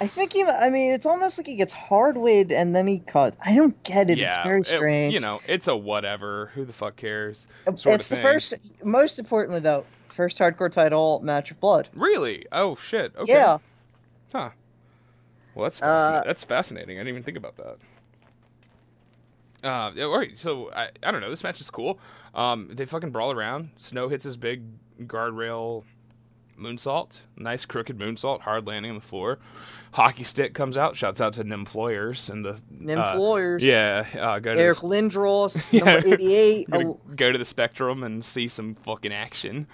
[0.00, 0.44] I think he.
[0.44, 3.36] I mean, it's almost like he gets hardwood and then he cuts.
[3.44, 4.18] I don't get it.
[4.20, 5.12] it's very it- strange.
[5.14, 6.50] you know, it's a whatever.
[6.54, 7.46] Who the fuck cares?
[7.66, 8.54] Uh, it's the first.
[8.84, 11.88] Most importantly, though, first hardcore title match of blood.
[11.94, 12.46] Really?
[12.52, 13.12] Oh shit.
[13.16, 13.32] Okay.
[13.32, 13.58] Yeah.
[14.32, 14.50] Huh.
[15.54, 16.26] Well, that's Uh, fascinating.
[16.28, 16.96] that's fascinating.
[16.98, 17.76] I didn't even think about that.
[19.64, 20.38] Uh, all right.
[20.38, 21.30] So I, I don't know.
[21.30, 21.98] This match is cool.
[22.34, 23.70] Um, they fucking brawl around.
[23.76, 24.62] Snow hits his big
[25.02, 25.84] guardrail
[26.62, 27.22] moonsault.
[27.36, 28.40] Nice crooked moonsault.
[28.42, 29.38] Hard landing on the floor.
[29.92, 30.96] Hockey stick comes out.
[30.96, 33.62] Shouts out to Nymployers and the Nymployers.
[33.62, 34.06] Uh, yeah.
[34.18, 35.84] Uh, go to Eric the, Lindros, Yeah.
[35.84, 36.68] number eighty-eight.
[36.72, 39.66] Oh, go to the Spectrum and see some fucking action.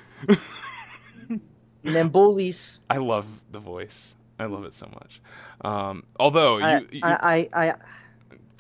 [1.29, 1.41] and
[1.83, 2.79] then bullies.
[2.91, 4.15] I love the voice.
[4.39, 5.21] I love it so much.
[5.63, 7.75] Um, although I, you, you I, I, I,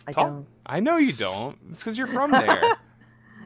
[0.06, 0.46] I talk- don't.
[0.66, 1.56] I know you don't.
[1.70, 2.62] It's because you're from there.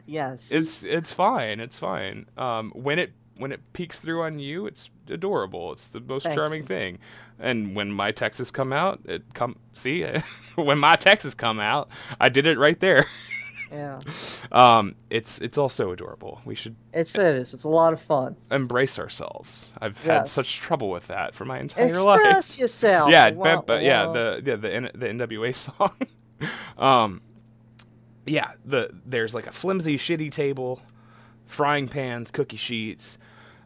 [0.05, 0.51] Yes.
[0.51, 1.61] it's it's fine.
[1.61, 2.25] It's fine.
[2.37, 5.71] Um, when it when it peeks through on you, it's adorable.
[5.73, 6.67] It's the most Thank charming you.
[6.67, 6.99] thing.
[7.39, 10.05] And when my Texas come out, it come see
[10.55, 13.05] when my Texas come out, I did it right there.
[13.71, 13.99] yeah.
[14.51, 16.39] Um, it's it's also adorable.
[16.45, 17.55] We should It's it is.
[17.55, 18.35] It's a lot of fun.
[18.51, 19.69] embrace ourselves.
[19.81, 22.19] I've had such trouble with that for my entire life.
[22.19, 23.09] Express yourself.
[23.09, 25.91] yeah, Wah, but, but yeah, the yeah the N- the NWA song.
[26.77, 27.21] um,
[28.27, 30.79] yeah, the there's like a flimsy, shitty table,
[31.53, 33.17] frying pans, cookie sheets,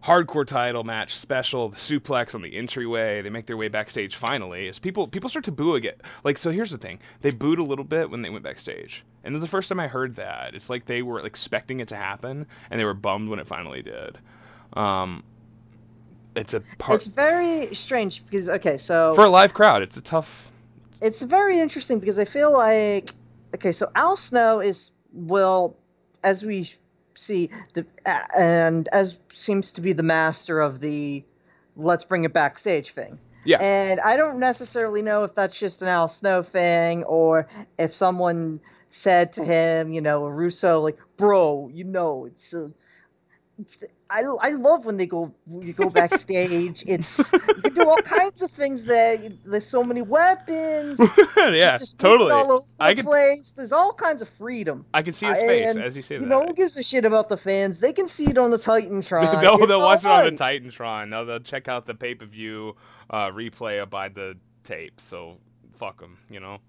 [0.04, 3.22] hardcore title match special, the suplex on the entryway.
[3.22, 4.68] They make their way backstage finally.
[4.68, 5.96] As people people start to boo again.
[6.24, 9.34] Like so, here's the thing: they booed a little bit when they went backstage, and
[9.34, 10.54] this is the first time I heard that.
[10.54, 13.82] It's like they were expecting it to happen, and they were bummed when it finally
[13.82, 14.18] did.
[14.74, 15.24] Um,
[16.36, 19.82] it's a part It's very strange because okay, so for a live crowd.
[19.82, 20.52] It's a tough.
[21.02, 23.10] it's very interesting because I feel like
[23.56, 25.78] okay, so Al Snow is well,
[26.24, 26.66] as we
[27.18, 27.86] see, the,
[28.38, 31.24] and as seems to be the master of the
[31.76, 33.20] let's bring it backstage thing.
[33.46, 33.60] Yeah.
[33.62, 37.48] And I don't necessarily know if that's just an Al Snow thing or
[37.78, 38.60] if someone
[38.90, 42.54] said to him, you know, Russo, like, bro, you know, it's.
[42.54, 42.70] Uh,
[44.10, 46.84] I, I love when they go you go backstage.
[46.88, 49.18] It's you can do all kinds of things there.
[49.46, 51.00] There's so many weapons.
[51.38, 52.32] yeah, just totally.
[52.32, 53.54] all over the I could place.
[53.54, 54.86] There's all kinds of freedom.
[54.94, 56.28] I can see his face And, as you say you that.
[56.28, 57.80] know, who gives a shit about the fans?
[57.80, 59.42] They can see it on the Titantron.
[59.42, 60.32] they'll It's they'll watch it on the.
[60.32, 61.10] Titantron.
[61.10, 62.76] They'll, they'll check out the pay per view
[63.10, 65.02] uh, replay by the tape.
[65.02, 65.40] So
[65.76, 66.18] fuck them.
[66.30, 66.60] You know,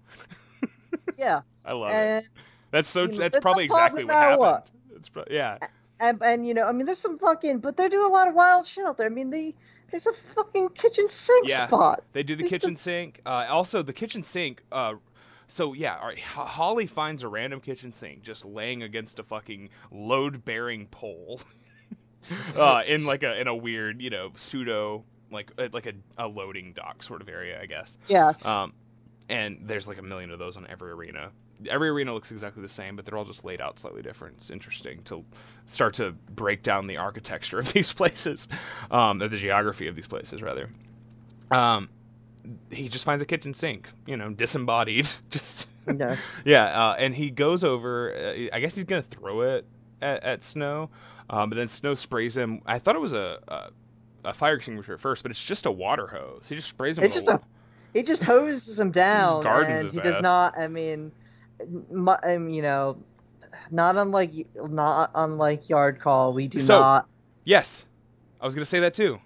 [1.19, 2.27] Yeah, I love it.
[2.71, 3.03] That's so.
[3.03, 4.39] you know, That's probably exactly what happened.
[4.39, 4.71] what.
[4.95, 5.57] It's pro- yeah.
[5.99, 8.33] And and you know, I mean, there's some fucking, but they do a lot of
[8.35, 9.07] wild shit out there.
[9.07, 9.55] I mean, they
[9.91, 11.67] there's a fucking kitchen sink Yeah.
[11.67, 12.03] spot.
[12.13, 13.21] They do the It's kitchen just- sink.
[13.25, 14.61] Uh, also, the kitchen sink.
[14.71, 14.95] Uh,
[15.47, 16.17] so yeah, all right.
[16.17, 21.41] H- Holly finds a random kitchen sink just laying against a fucking load-bearing pole,
[22.57, 26.27] uh, in like a in a weird, you know, pseudo like uh, like a, a
[26.27, 27.97] loading dock sort of area, I guess.
[28.07, 28.73] Yeah, Um,
[29.27, 31.31] and there's like a million of those on every arena.
[31.67, 34.37] Every arena looks exactly the same, but they're all just laid out slightly different.
[34.37, 35.25] It's interesting to
[35.65, 38.47] start to break down the architecture of these places,
[38.91, 40.69] um, or the geography of these places, rather.
[41.51, 41.89] Um,
[42.71, 45.09] he just finds a kitchen sink, you know, disembodied.
[45.29, 46.41] Just yes.
[46.45, 48.13] yeah, uh, and he goes over.
[48.13, 49.65] Uh, I guess he's gonna throw it
[50.01, 50.89] at, at Snow,
[51.29, 52.61] um, but then Snow sprays him.
[52.65, 53.69] I thought it was a, a
[54.25, 56.47] a fire extinguisher at first, but it's just a water hose.
[56.47, 57.03] He just sprays him.
[57.03, 57.41] It's just a
[57.93, 60.21] he just hoses him down, and he does ass.
[60.21, 60.57] not.
[60.57, 61.11] I mean,
[61.67, 62.97] you know,
[63.71, 64.33] not unlike
[64.69, 67.07] not unlike Yard Call, we do So- not.
[67.45, 67.85] Yes,
[68.39, 69.19] I was gonna say that too.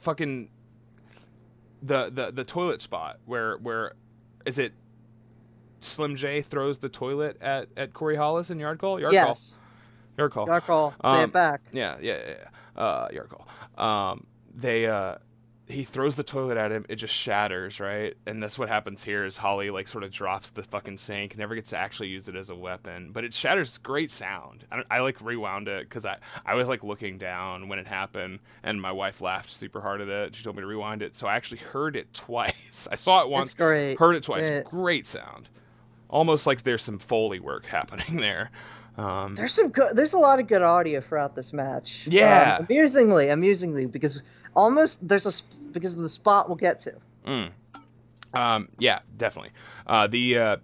[0.00, 0.50] Fucking
[1.82, 3.92] the the the toilet spot where where
[4.46, 4.72] is it?
[5.80, 8.98] Slim J throws the toilet at at Corey Hollis in yard call.
[9.00, 9.26] Yard Call?
[9.28, 9.62] yes, call.
[10.18, 10.46] Yard call.
[10.48, 11.60] Yard Call, say Um, it back.
[11.72, 12.34] Yeah, yeah, yeah.
[12.76, 12.82] yeah.
[12.82, 13.46] Uh, yard call.
[13.84, 15.16] Um, they uh,
[15.68, 16.86] he throws the toilet at him.
[16.88, 18.14] It just shatters, right?
[18.26, 19.24] And that's what happens here.
[19.24, 22.34] Is Holly like sort of drops the fucking sink, never gets to actually use it
[22.34, 23.76] as a weapon, but it shatters.
[23.78, 24.64] Great sound.
[24.72, 26.16] I, I like rewound it because I
[26.46, 30.08] I was like looking down when it happened, and my wife laughed super hard at
[30.08, 30.34] it.
[30.34, 32.88] She told me to rewind it, so I actually heard it twice.
[32.90, 33.98] I saw it once, great.
[33.98, 34.42] heard it twice.
[34.42, 34.62] Yeah.
[34.62, 35.48] Great sound.
[36.08, 38.50] Almost like there's some foley work happening there.
[38.98, 39.94] Um, There's some good.
[39.96, 42.08] There's a lot of good audio throughout this match.
[42.08, 42.56] Yeah.
[42.58, 44.24] Um, amusingly, amusingly, because
[44.56, 46.94] almost there's a because of the spot we'll get to.
[48.34, 49.52] Um, yeah, definitely.
[49.86, 50.56] Uh, the uh,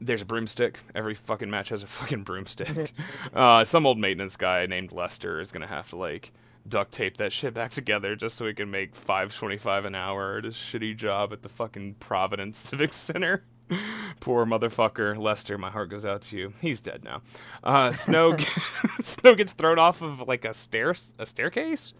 [0.00, 0.80] there's a broomstick.
[0.94, 2.92] Every fucking match has a fucking broomstick.
[3.34, 6.32] uh, some old maintenance guy named Lester is gonna have to like
[6.66, 9.94] duct tape that shit back together just so he can make five twenty five an
[9.94, 13.44] hour at his shitty job at the fucking Providence Civic Center.
[14.20, 15.58] Poor motherfucker, Lester.
[15.58, 16.52] My heart goes out to you.
[16.60, 17.22] He's dead now.
[17.62, 18.36] Uh, Snow,
[19.02, 21.94] Snow gets thrown off of like a stair, a staircase,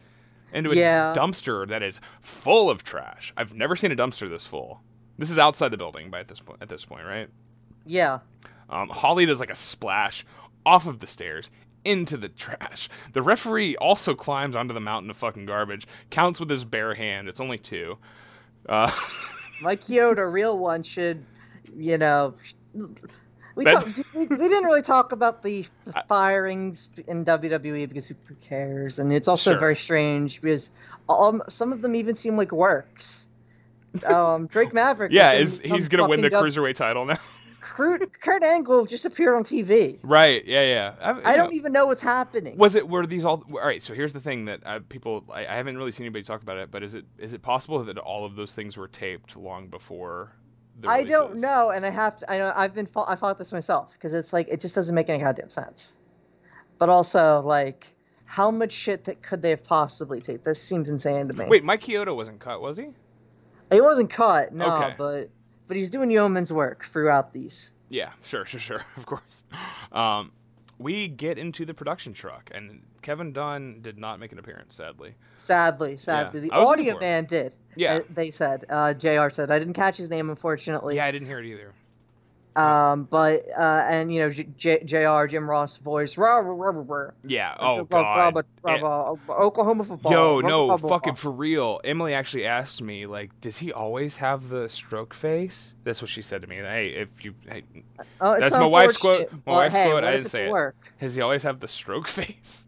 [0.53, 1.15] into a Yeah.
[1.17, 3.33] dumpster that is full of trash.
[3.37, 4.83] I've never seen a dumpster this full.
[5.19, 6.63] This is outside the building by at this point.
[6.63, 7.29] At this point, right?
[7.85, 8.21] Yeah.
[8.71, 10.25] Um, Holly does like a splash
[10.65, 11.51] off of the stairs
[11.85, 12.89] into the trash.
[13.15, 17.29] The referee also climbs onto the mountain of fucking garbage, counts with his bare hand.
[17.29, 17.99] It's only two.
[18.69, 18.91] Uh,
[19.63, 21.25] Mike Chioda, real one, should
[21.77, 22.35] you know.
[23.55, 28.15] We, talk, we, we didn't really talk about the, the firings in WWE because who
[28.43, 29.01] cares?
[29.01, 29.59] And it's also Sure.
[29.59, 30.71] very strange because
[31.09, 33.27] um, some of them even seem like works.
[34.05, 35.13] Um, Drake Maverick.
[35.13, 37.17] yeah, is he's gonna win the W- cruiserweight title now?
[37.61, 39.99] Kurt, Kurt Angle just appeared on TV.
[40.03, 40.45] right?
[40.45, 40.95] Yeah, yeah.
[41.01, 42.57] I, I don't know, even know what's happening.
[42.59, 42.89] Was it?
[42.89, 43.43] Were these all?
[43.51, 43.83] All right.
[43.83, 45.25] So here's the thing that uh, people.
[45.33, 47.83] I, I haven't really seen anybody talk about it, but is it is it possible
[47.83, 50.33] that all of those things were taped long before?
[50.87, 52.31] I don't know, and I have to.
[52.31, 52.89] I know I've been.
[53.07, 55.99] I thought this myself because it's like it just doesn't make any goddamn sense.
[56.79, 57.87] But also, like,
[58.25, 60.45] how much shit that could they have possibly taped?
[60.45, 61.47] This seems insane to me.
[61.49, 62.89] Wait, Mike Chioda wasn't cut, was he?
[63.73, 64.95] he wasn't cut, no, Okay.
[64.97, 65.31] but
[65.67, 67.75] but he's doing yeoman's work throughout these.
[67.89, 68.85] Yeah, sure, sure, sure.
[68.97, 69.45] Of course.
[69.93, 70.33] Um,
[70.79, 75.15] we get into the production truck, and Kevin Dunn did not make an appearance, sadly.
[75.37, 77.55] Sadly, sadly, the was looking audio man did.
[77.77, 77.95] Yeah.
[77.97, 78.65] uh, they said.
[78.69, 79.29] Uh, Jr.
[79.31, 80.97] said I didn't catch his name, unfortunately.
[80.97, 81.75] Yeah, I didn't hear it either.
[82.57, 85.27] Um, but uh, and you know, J- J- Jr.
[85.27, 86.19] Jim Ross voice.
[86.19, 87.11] Rah, rah, rah.
[87.25, 87.55] Yeah.
[87.59, 88.45] Oh God.
[89.31, 90.13] Oklahoma football.
[90.13, 91.81] Yo, no, fucking for real.
[91.85, 95.75] Emily actually asked me, like, does he always have the stroke face?
[95.85, 96.57] That's what she said to me.
[96.57, 97.63] Hey, if you, hey,
[98.21, 99.31] Oh, it's That's my wife's quote.
[99.47, 100.75] My wife's hey, quote, I didn't say it.
[101.01, 102.67] does he always have the stroke face?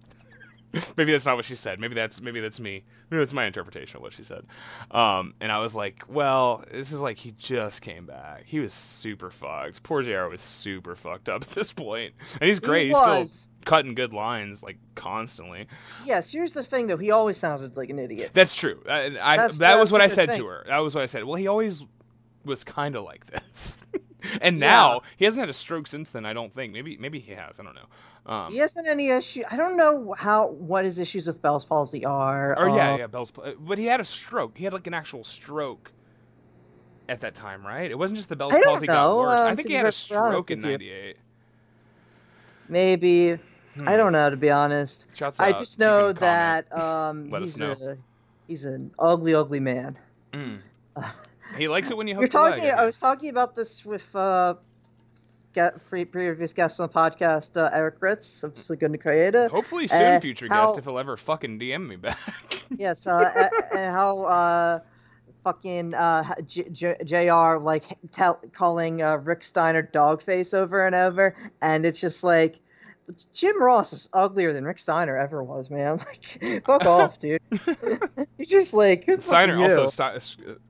[0.96, 1.80] maybe that's not what she said.
[1.80, 2.84] Maybe that's maybe that's me.
[3.10, 4.44] Maybe that's my interpretation of what she said.
[4.90, 8.44] Um, and I was like, well, this is like he just came back.
[8.46, 9.82] He was super fucked.
[9.82, 10.28] Poor Jr.
[10.28, 12.14] was super fucked up at this point.
[12.40, 12.86] and he's great.
[12.86, 13.30] he's was.
[13.32, 15.66] still cutting good lines like constantly.
[16.06, 16.96] Yes, here's the thing though.
[16.96, 18.30] He always sounded like an idiot.
[18.32, 18.82] That's true.
[18.88, 20.40] I, I, That's- that was what I said thing.
[20.40, 20.64] to her.
[20.68, 21.24] That was what I said.
[21.24, 21.82] Well, he always
[22.44, 23.78] was kind of like this,
[24.40, 26.26] and now he hasn't had a stroke since then.
[26.26, 26.72] I don't think.
[26.72, 27.60] Maybe maybe he has.
[27.60, 27.86] I don't know.
[28.26, 29.42] Um, He hasn't any issue.
[29.50, 32.58] I don't know how what his issues with Bell's palsy are.
[32.58, 33.30] Or yeah, uh, yeah, Bell's.
[33.30, 34.56] But he had a stroke.
[34.56, 35.90] He had like an actual stroke
[37.08, 37.90] at that time, right?
[37.90, 39.40] It wasn't just the Bell's palsy got know, worse.
[39.40, 41.16] I um, think he had a stroke in '98.
[42.68, 43.38] Maybe.
[43.86, 45.04] I don't know to be honest.
[45.04, 45.14] Hmm.
[45.16, 45.58] Shouts I out.
[45.58, 47.72] just know that um, he's know.
[47.72, 47.96] a
[48.46, 49.96] he's an ugly, ugly man.
[51.56, 52.22] He likes it when you hook.
[52.22, 52.72] You're the leg, talking.
[52.72, 54.54] I was talking about this with uh,
[55.52, 59.48] get free previous guest on the podcast, uh, Eric Ritz of Segunda Creator.
[59.48, 62.18] Hopefully, soon uh, future how- guest if he'll ever fucking DM me back.
[62.76, 64.78] Yes, uh, and how uh,
[65.42, 67.58] fucking uh, J- J- Jr.
[67.58, 67.82] like
[68.12, 72.60] tell, calling uh, Rick Steiner dogface over and over, and it's just like
[73.32, 75.98] Jim Ross is uglier than Rick Steiner ever was, man.
[76.42, 77.40] Like, fuck off, dude.
[78.38, 79.88] He's just like good Steiner also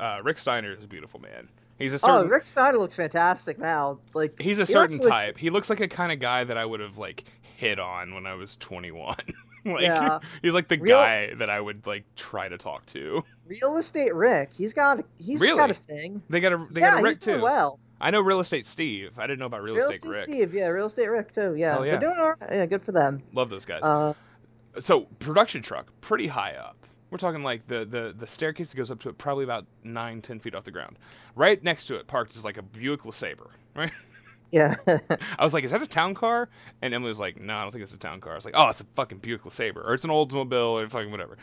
[0.01, 1.49] uh, Rick Steiner is a beautiful man.
[1.79, 2.27] He's a certain.
[2.27, 4.01] Oh, Rick Steiner looks fantastic now.
[4.13, 5.39] Like he's a he certain looks like- type.
[5.39, 7.25] He looks like a kind of guy that I would have like
[7.57, 9.17] hit on when I was 21.
[9.65, 10.19] like Yeah.
[10.43, 13.23] he's like the Real- guy that I would like try to talk to.
[13.47, 14.53] Real estate Rick.
[14.53, 15.57] He's got he's Really?
[15.59, 16.23] got a thing.
[16.29, 17.41] They got a they yeah, got a Rick he's too.
[17.41, 17.79] well.
[18.01, 19.19] I know real estate Steve.
[19.19, 20.25] I didn't know about real, Real estate, estate Rick.
[20.25, 21.55] Steve, yeah, real estate Rick too.
[21.55, 21.91] Yeah, Hell yeah.
[21.93, 22.51] they're doing all right.
[22.51, 23.23] Yeah, good for them.
[23.33, 23.83] Love those guys.
[23.83, 24.15] Uh,
[24.79, 26.77] so production truck, pretty high up.
[27.11, 30.23] We're talking like the, the, the staircase that goes up to it, probably about nine,
[30.23, 30.97] ten feet off the ground.
[31.35, 33.91] Right next to it, parked is like a Buick LeSabre, right?
[34.53, 34.75] yeah.
[35.39, 36.49] I was like, "Is that a town car?"
[36.81, 38.55] And Emily was like, "No, I don't think it's a town car." I was like,
[38.57, 41.37] "Oh, it's a fucking Buick LeSabre, or it's an Oldsmobile, or fucking whatever."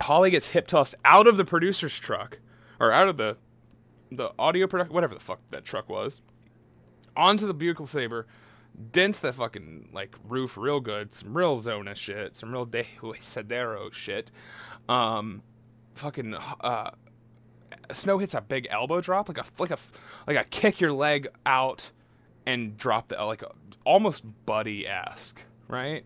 [0.00, 2.38] Holly gets hip tossed out of the producer's truck,
[2.78, 3.36] or out of the
[4.16, 6.22] the audio production, whatever the fuck that truck was,
[7.16, 8.24] onto the Buick LeSabre,
[8.92, 13.92] dents the fucking like roof real good, some real Zona shit, some real De Huesadero
[13.92, 14.30] shit.
[14.88, 15.42] Um,
[15.94, 16.90] fucking uh,
[17.92, 19.78] Snow hits a big elbow drop, like a like a
[20.26, 21.90] like a kick your leg out
[22.46, 23.50] and drop the like a,
[23.84, 26.04] almost buddy esque, right?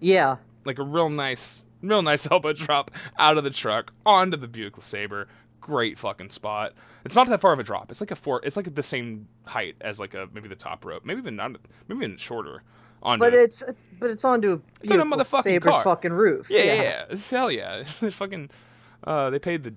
[0.00, 0.36] Yeah.
[0.64, 4.76] Like a real nice, real nice elbow drop out of the truck onto the Buick
[4.76, 5.26] LeSabre.
[5.66, 6.74] Great fucking spot.
[7.04, 7.90] It's not that far of a drop.
[7.90, 8.40] It's like a four.
[8.44, 11.04] It's like the same height as like a maybe the top rope.
[11.04, 11.56] Maybe even not.
[11.88, 12.62] Maybe even shorter.
[13.02, 15.82] On But it's, it's but it's onto a on a motherfucking Saber's car.
[15.82, 16.48] fucking roof.
[16.48, 17.02] Yeah, yeah, yeah.
[17.02, 17.82] It's- Hell yeah.
[18.00, 18.48] They fucking
[19.04, 19.74] uh, they paid the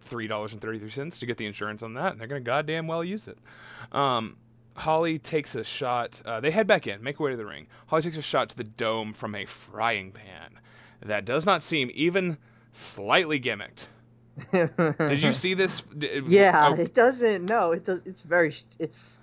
[0.00, 2.40] three dollars and thirty three cents to get the insurance on that, and they're gonna
[2.40, 3.36] goddamn well use it.
[3.92, 4.38] Um,
[4.76, 6.22] Holly takes a shot.
[6.24, 7.66] Uh, they head back in, make way to the ring.
[7.88, 10.58] Holly takes a shot to the dome from a frying pan
[11.00, 12.38] that does not seem even
[12.72, 13.88] slightly gimmicked.
[14.52, 15.82] Did you see this?
[15.82, 17.44] D- Yeah, uh, it doesn't.
[17.44, 18.06] No, it does.
[18.06, 18.52] It's very.
[18.78, 19.18] It's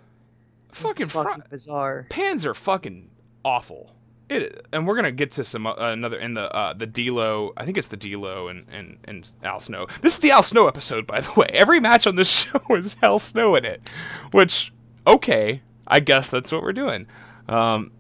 [0.72, 2.06] fucking fucking bizarre.
[2.10, 3.10] pans are fucking
[3.44, 3.96] awful.
[4.28, 7.54] It and we're gonna get to some uh, another in the uh, the D'Lo.
[7.56, 9.86] I think it's the D'Lo and, and and Al Snow.
[10.02, 11.48] This is the Al Snow episode, by the way.
[11.54, 13.88] Every match on this show is Al Snow in it,
[14.32, 14.74] which
[15.06, 17.06] okay, I guess that's what we're doing.
[17.48, 17.92] Um,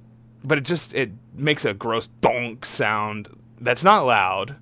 [0.43, 3.29] but it just it makes a gross donk sound
[3.61, 4.55] that's not loud.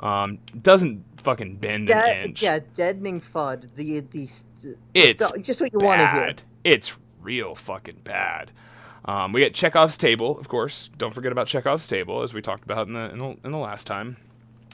[0.00, 2.42] Um, doesn't fucking bend an Dead, inch.
[2.42, 3.74] yeah, deadening fud.
[3.74, 6.34] The the st- It's st- just what you want to hear.
[6.64, 8.50] It's real fucking bad.
[9.06, 10.90] Um, we get Chekhov's table, of course.
[10.96, 13.58] Don't forget about Chekhov's table, as we talked about in the in the, in the
[13.58, 14.16] last time.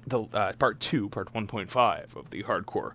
[0.07, 2.93] The uh, part two, part one point five of the hardcore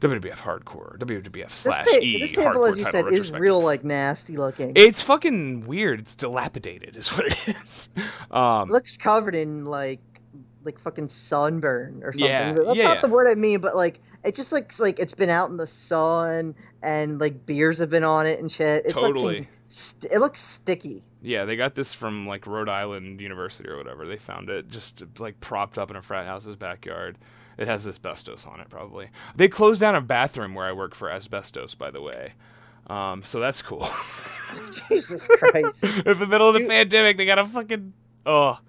[0.00, 3.84] WWF hardcore WWF This, slash ta- E this table, as you said, is real like
[3.84, 4.72] nasty looking.
[4.76, 6.00] It's fucking weird.
[6.00, 7.88] It's dilapidated, is what it is.
[8.30, 10.00] Um, It looks covered in like
[10.66, 12.28] like fucking sunburn or something.
[12.28, 13.00] Yeah, But That's yeah, not yeah.
[13.00, 15.66] the word I mean, but like it just looks like it's been out in the
[15.66, 18.84] sun and like beers have been on it and shit.
[18.84, 19.48] It's Totally.
[19.66, 21.02] st- it looks sticky.
[21.22, 24.06] Yeah, they got this from like Rhode Island University or whatever.
[24.06, 27.16] They found it just like propped up in a frat house's backyard.
[27.58, 29.08] It has asbestos on it, probably.
[29.34, 32.34] They closed down a bathroom where I work for asbestos, by the way.
[32.88, 33.88] Um, so that's cool.
[34.88, 35.84] Jesus Christ.
[36.06, 37.92] in the middle of the pandemic, they got a fucking
[38.26, 38.60] oh.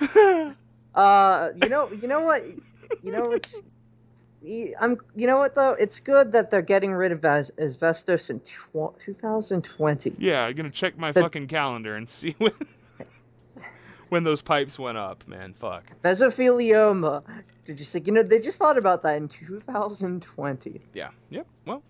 [0.98, 2.42] Uh, you know, you know what,
[3.02, 3.62] you know it's.
[4.80, 4.96] I'm.
[5.14, 5.72] You know what though?
[5.78, 10.14] It's good that they're getting rid of as- asbestos in tw- 2020.
[10.18, 12.52] Yeah, I'm gonna check my The- fucking calendar and see when
[14.08, 15.26] when those pipes went up.
[15.28, 15.84] Man, fuck.
[16.02, 17.22] Mesothelioma.
[17.66, 18.00] Did you say?
[18.04, 20.80] You know, they just thought about that in 2020.
[20.94, 21.10] Yeah.
[21.30, 21.46] Yep.
[21.66, 21.82] Well,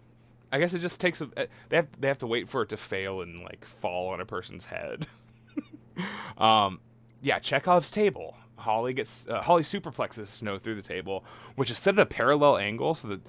[0.50, 1.28] I guess it just takes a.
[1.68, 4.26] They have they have to wait for it to fail and like fall on a
[4.26, 5.06] person's head.
[6.38, 6.80] um,
[7.22, 7.38] yeah.
[7.38, 8.36] Chekhov's table.
[8.58, 11.24] Holly gets uh, Holly superplexes Snow through the table,
[11.56, 13.20] which is set at a parallel angle so that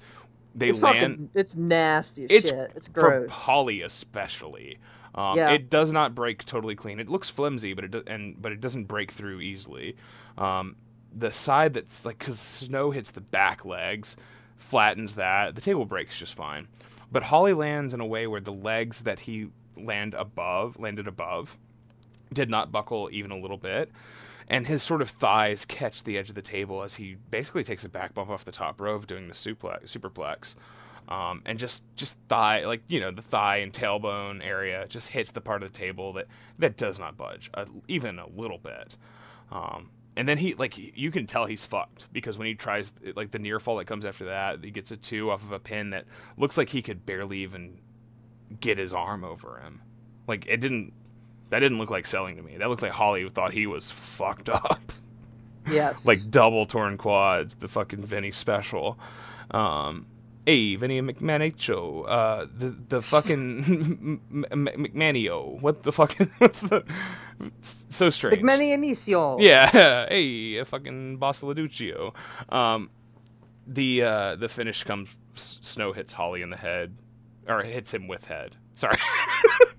[0.54, 0.98] they It's land.
[1.00, 1.30] fucking.
[1.34, 2.72] It's nasty it's shit.
[2.74, 3.30] It's for gross.
[3.30, 4.78] Holly especially.
[5.14, 5.50] Um, Yeah.
[5.50, 7.00] It does not break totally clean.
[7.00, 9.96] It looks flimsy, but it do- and but it doesn't break through easily.
[10.38, 10.76] Um,
[11.16, 14.16] the side that's like because snow hits the back legs,
[14.56, 15.54] flattens that.
[15.54, 16.68] The table breaks just fine,
[17.10, 21.58] but Holly lands in a way where the legs that he land above landed above
[22.32, 23.90] did not buckle even a little bit.
[24.50, 27.84] And his sort of thighs catch the edge of the table as he basically takes
[27.84, 30.56] a back bump off the top rope doing the suplex, superplex.
[31.08, 35.30] Um, and just, just thigh, like, you know, the thigh and tailbone area just hits
[35.30, 36.26] the part of the table that,
[36.58, 38.96] that does not budge, uh, even a little bit.
[39.52, 43.30] Um, and then he, like, you can tell he's fucked because when he tries, like,
[43.30, 45.90] the near fall that comes after that, he gets a two off of a pin
[45.90, 47.78] that looks like he could barely even
[48.58, 49.80] get his arm over him.
[50.26, 50.92] Like, it didn't,
[51.50, 52.56] that didn't look like selling to me.
[52.56, 54.92] That looked like Holly thought he was fucked up.
[55.70, 56.06] yes.
[56.06, 58.98] like double torn quads, the fucking Vinny special.
[59.50, 60.06] Um,
[60.46, 65.60] hey, Vinny McManicho, uh, the the fucking M- M- McManio.
[65.60, 66.12] What the fuck?
[66.38, 66.84] What's the
[67.58, 68.42] so strange?
[68.42, 69.38] McMany Inicio.
[69.40, 72.14] Yeah, hey, a fucking Boss Laduccio.
[72.52, 72.90] Um,
[73.66, 75.16] the uh, the finish comes.
[75.36, 76.96] S- Snow hits Holly in the head,
[77.48, 78.56] or hits him with head.
[78.74, 78.96] Sorry.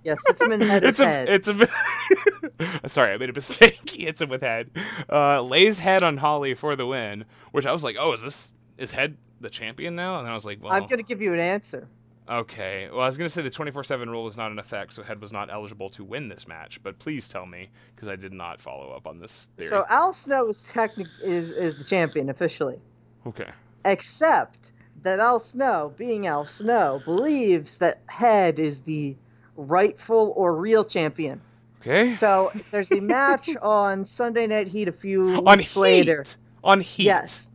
[0.04, 0.84] Yes, it's the head.
[0.84, 1.30] it's a, head.
[1.30, 2.90] it's a.
[2.90, 3.80] Sorry, I made a mistake.
[3.92, 4.72] He hits him with head.
[5.12, 7.26] Uh, lays head on Holly for the win.
[7.52, 10.20] Which I was like, oh, is this is head the champion now?
[10.20, 11.88] And I was like, well, I'm gonna give you an answer.
[12.28, 12.90] okay.
[12.92, 15.32] Well, I was gonna say the 24/7 rule is not in effect, so head was
[15.32, 16.82] not eligible to win this match.
[16.82, 19.70] But please tell me, because I did not follow up on this theory.
[19.70, 22.80] So Al Snow is technic is is the champion officially,
[23.28, 23.52] okay.
[23.86, 24.74] except
[25.04, 29.16] that Al Snow, being Al Snow, believes that Head is the
[29.56, 31.42] rightful or real champion.
[31.82, 32.10] Okay.
[32.10, 35.80] So there's a match on Sunday Night Heat a few on weeks heat.
[35.80, 36.26] later.
[36.64, 37.06] On heat.
[37.06, 37.54] Yes,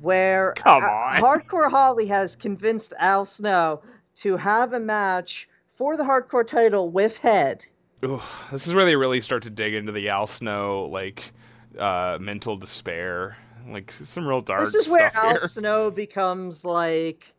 [0.00, 1.20] where Come on.
[1.20, 3.82] Hardcore Holly has convinced Al Snow
[4.16, 7.64] to have a match for the Hardcore title with Head.
[8.04, 8.20] Ooh,
[8.50, 11.32] this is where they really start to dig into the Al Snow like
[11.78, 13.36] uh, mental despair
[13.68, 14.60] Like some real dark.
[14.60, 15.38] This is where Al here.
[15.40, 17.32] Snow becomes like,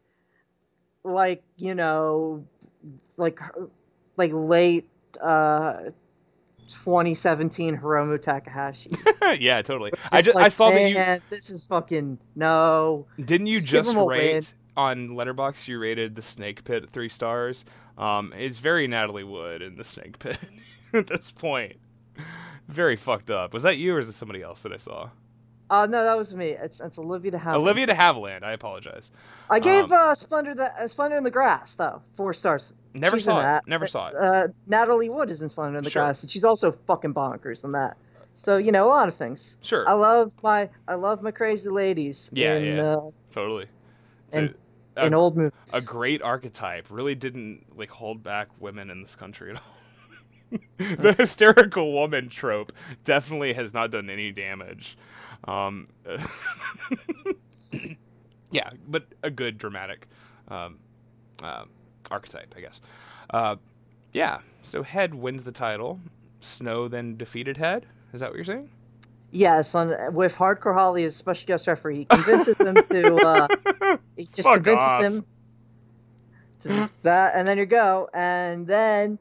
[1.04, 2.46] like you know,
[3.18, 3.40] like
[4.18, 4.88] like late
[5.22, 5.92] uh
[6.68, 8.92] 2017 Hiromu Takahashi.
[9.40, 9.92] yeah, totally.
[10.12, 13.06] I Just just, I like, saw that you "Man, This is fucking no.
[13.20, 14.44] didn't you just just rate win."
[14.76, 15.68] on Letterboxd.
[15.68, 17.66] You rated the Snake Pit three stars.
[17.98, 20.40] Um, it's very Natalie Wood in the Snake Pit
[20.94, 21.78] at this point.
[22.68, 23.54] Very fucked up.
[23.54, 25.10] Was that you or is it somebody else that I saw?
[25.74, 26.50] Uh no, that was me.
[26.50, 27.56] It's it's Olivia de Havilland.
[27.56, 28.44] Olivia de Havilland.
[28.44, 29.10] I apologize.
[29.50, 32.74] I gave um, uh, Splendor the uh, Splendor in the Grass though four stars.
[32.94, 33.44] Never She's saw it.
[33.44, 33.68] that.
[33.68, 34.16] Never saw it.
[34.16, 36.04] Uh, Natalie Wood is in Splendor in the Sure.
[36.04, 37.98] Grass, and she's also fucking bonkers in that.
[38.36, 39.58] So you know a lot of things.
[39.64, 39.84] Sure.
[39.90, 42.84] I love my I love my crazy ladies Yeah, in yeah.
[42.84, 43.66] Uh, Totally.
[44.32, 44.54] And-
[44.96, 45.58] a, in old movies.
[45.74, 46.86] a great archetype.
[46.92, 50.60] Really didn't like hold back women in this country at all.
[50.78, 52.72] the hysterical woman trope
[53.04, 54.96] definitely has not done any damage.
[55.46, 55.88] Um,
[58.52, 60.08] yeah, but a good dramatic
[60.48, 60.80] um,
[61.42, 61.66] uh,
[62.12, 62.82] archetype, I guess.
[63.30, 63.56] Uh,
[64.14, 66.00] yeah, so Head wins the title.
[66.40, 67.86] Snow then defeated Head.
[68.14, 68.70] Is that what you're saying?
[69.32, 73.16] Yes, on with Hardcore Holly as special guest referee, he convinces him to.
[73.16, 75.02] Uh, he just Fuck convinces off.
[75.02, 75.26] him
[76.60, 79.18] to that, and then you go, and then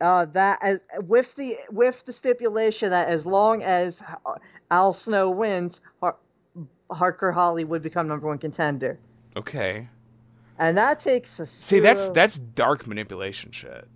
[0.00, 4.02] uh, that as with the with the stipulation that as long as
[4.70, 6.16] Al Snow wins, Har-
[6.90, 8.98] Hardcore Holly would become number one contender,
[9.36, 9.88] Okay.
[10.58, 13.88] and that takes a See, that's that's dark manipulation shit.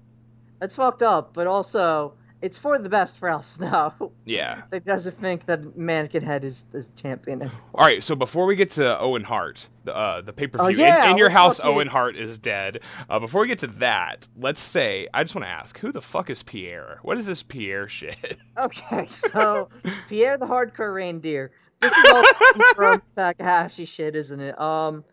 [0.58, 4.12] that's fucked up, but also it's for the best for Al Snow.
[4.24, 4.62] Yeah.
[4.70, 7.50] that doesn't think that Mannequin Head is is champion.
[7.74, 10.66] All right, so before we get to Owen Hart, the uh, the pay per view
[10.66, 12.80] Oh, yeah, in, in your house, Owen Hart is dead.
[13.08, 16.02] Uh, before we get to that, let's say I just want to ask, who the
[16.02, 16.98] fuck is Pierre?
[17.02, 18.36] What is this Pierre shit?
[18.58, 19.70] Okay, so
[20.08, 21.50] Pierre the Hardcore Reindeer.
[21.80, 22.22] This is all
[22.74, 24.60] from Takahashi shit, isn't it?
[24.60, 25.04] Um,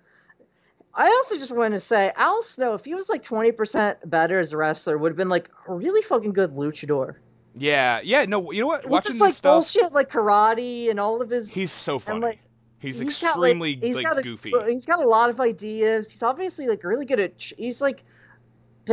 [0.99, 4.37] I also just want to say Al Snow, if he was like twenty percent better
[4.37, 7.15] as a wrestler, would have been like a really fucking good luchador.
[7.55, 8.25] yeah, yeah.
[8.25, 8.83] No, you know what?
[8.83, 11.53] With Watching just like stuff, bullshit like karate and all of his.
[11.55, 12.19] he's so funny.
[12.19, 12.37] like,
[12.79, 14.51] he's, he's got, like, he's like got a- goofy.
[14.67, 16.11] He's got a lot of ideas.
[16.11, 17.31] He's obviously like really good at.
[17.57, 18.03] He's like,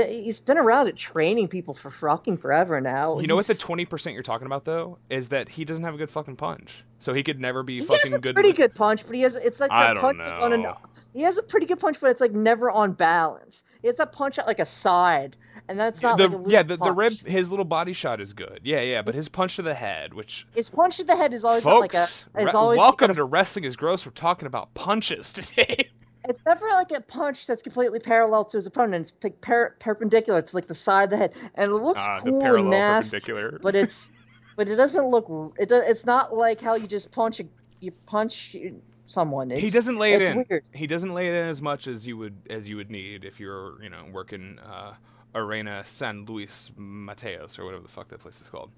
[0.05, 3.19] he's been around at training people for fucking forever now.
[3.19, 5.95] You know what the twenty percent you're talking about though is that he doesn't have
[5.95, 8.35] a good fucking punch, so he could never be He fucking has a good.
[8.35, 10.67] pretty good punch, but he has it's like I that don't punch like, on an
[11.15, 13.65] he has a pretty good punch, but it's like never on balance.
[13.81, 15.37] He has that punch at like a side,
[15.69, 18.33] and that's not the, like a yeah, the, the rib, his little body shot is
[18.33, 18.61] good.
[18.65, 21.45] Yeah, yeah, but his punch to the head, which His punch to the head is
[21.45, 21.99] always got like a.
[21.99, 24.05] folks, re- always welcome got a- to Wrestling is Gross.
[24.05, 25.89] We're talking about punches today.
[26.29, 29.13] It's never like a punch that's completely parallel to his opponent.
[29.13, 30.39] It's like per- perpendicular.
[30.39, 33.33] It's like the side of the head, and it looks the cool and nasty.
[33.63, 34.11] But it's,
[34.57, 35.55] but it doesn't look.
[35.59, 37.45] It does, It's not like how you just punch a,
[37.81, 38.57] you punch
[39.05, 39.51] someone.
[39.51, 40.45] It's, he doesn't lay it in.
[40.49, 40.65] Weird.
[40.73, 43.39] He doesn't lay it in as much as you would as you would need if
[43.41, 44.95] you're you know working uh,
[45.35, 48.71] Arena San Luis Mateos or whatever the fuck that place is called.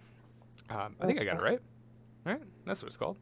[0.71, 1.61] Um, I think I got it right.
[2.25, 3.17] Right, that's what it's called.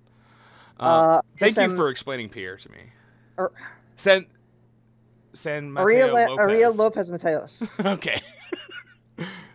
[0.80, 2.78] Uh, Uh, thank you for explaining Pierre to me.
[3.38, 3.52] Ar-
[3.96, 4.26] San
[5.34, 6.38] San Mateo Aria, Lopez.
[6.38, 7.86] Aria Lopez Mateos.
[7.94, 8.20] okay.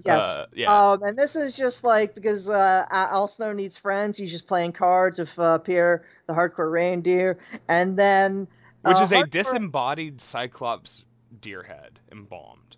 [0.03, 0.23] Yes.
[0.23, 0.89] Uh, yeah.
[0.91, 4.17] Um, and this is just like because uh, Al Snow needs friends.
[4.17, 7.37] He's just playing cards with uh, Pierre, the hardcore reindeer,
[7.67, 8.47] and then
[8.81, 11.05] Which uh, is a disembodied Cyclops
[11.39, 12.77] deer head embalmed.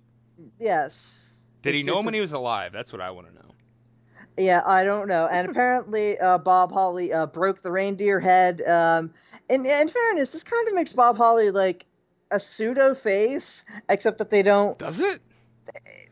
[0.60, 1.46] Yes.
[1.62, 2.74] Did he know him when he was alive?
[2.74, 3.56] That's what I want to know.
[4.38, 5.30] Yeah, I don't know.
[5.32, 8.62] And apparently, uh, Bob Holly uh, broke the reindeer head.
[8.64, 9.14] Um,
[9.50, 11.86] and in fairness, this kind of makes Bob Holly like
[12.32, 14.78] a pseudo face, except that they don't.
[14.80, 15.22] Does it?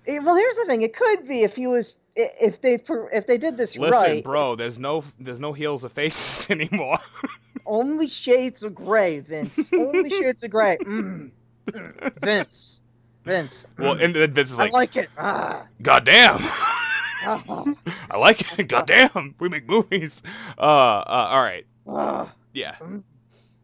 [0.07, 3.37] eh, Well, here's the thing: it could be if he was, if they, if they
[3.37, 4.23] did this Listen, right.
[4.23, 4.55] bro.
[4.55, 6.99] There's no there's no heels of faces anymore.
[7.65, 9.71] Only shades of gray, Vince.
[9.73, 10.77] Only shades of gray.
[10.81, 11.31] Mm.
[11.67, 12.19] Mm.
[12.21, 12.85] Vince.
[13.23, 13.67] Vince.
[13.77, 15.09] well, and then Vince is like, I like, it.
[15.17, 15.67] Ah.
[15.81, 16.37] "God damn,
[17.23, 17.65] Ah.
[18.09, 18.67] I like it.
[18.67, 20.23] God damn, we make movies."
[20.57, 22.33] Uh, uh, all right, Ah.
[22.53, 22.75] yeah.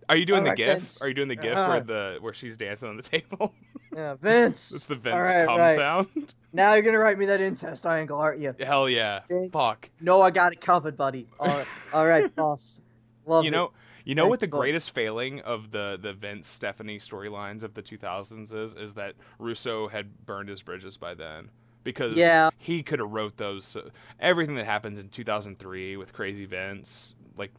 [0.10, 0.78] Are you doing All the right, gif?
[0.78, 1.02] Vince.
[1.04, 1.68] Are you doing the gif Uh.
[1.68, 3.54] where the where she's dancing on the table?
[3.96, 4.74] Yeah, Vince.
[4.74, 5.76] It's the Vince All right, cum right.
[5.76, 6.08] sound.
[6.54, 8.56] Now you're gonna write me that incest triangle, aren't you?
[8.60, 9.52] Hell yeah, Vince.
[9.52, 9.90] fuck.
[10.02, 11.28] No, I got it covered, buddy.
[11.40, 12.82] All right, all right boss.
[13.28, 13.52] Love you it.
[13.52, 13.72] know
[14.06, 18.54] you know what the greatest failing of the the Vince Stephanie storylines of the 2000s
[18.54, 21.52] is is that Russo had burned his bridges by then
[21.84, 22.50] because Yeah.
[22.58, 23.90] he could have wrote those so-
[24.20, 27.52] everything that happens in 2003 with Crazy Vince like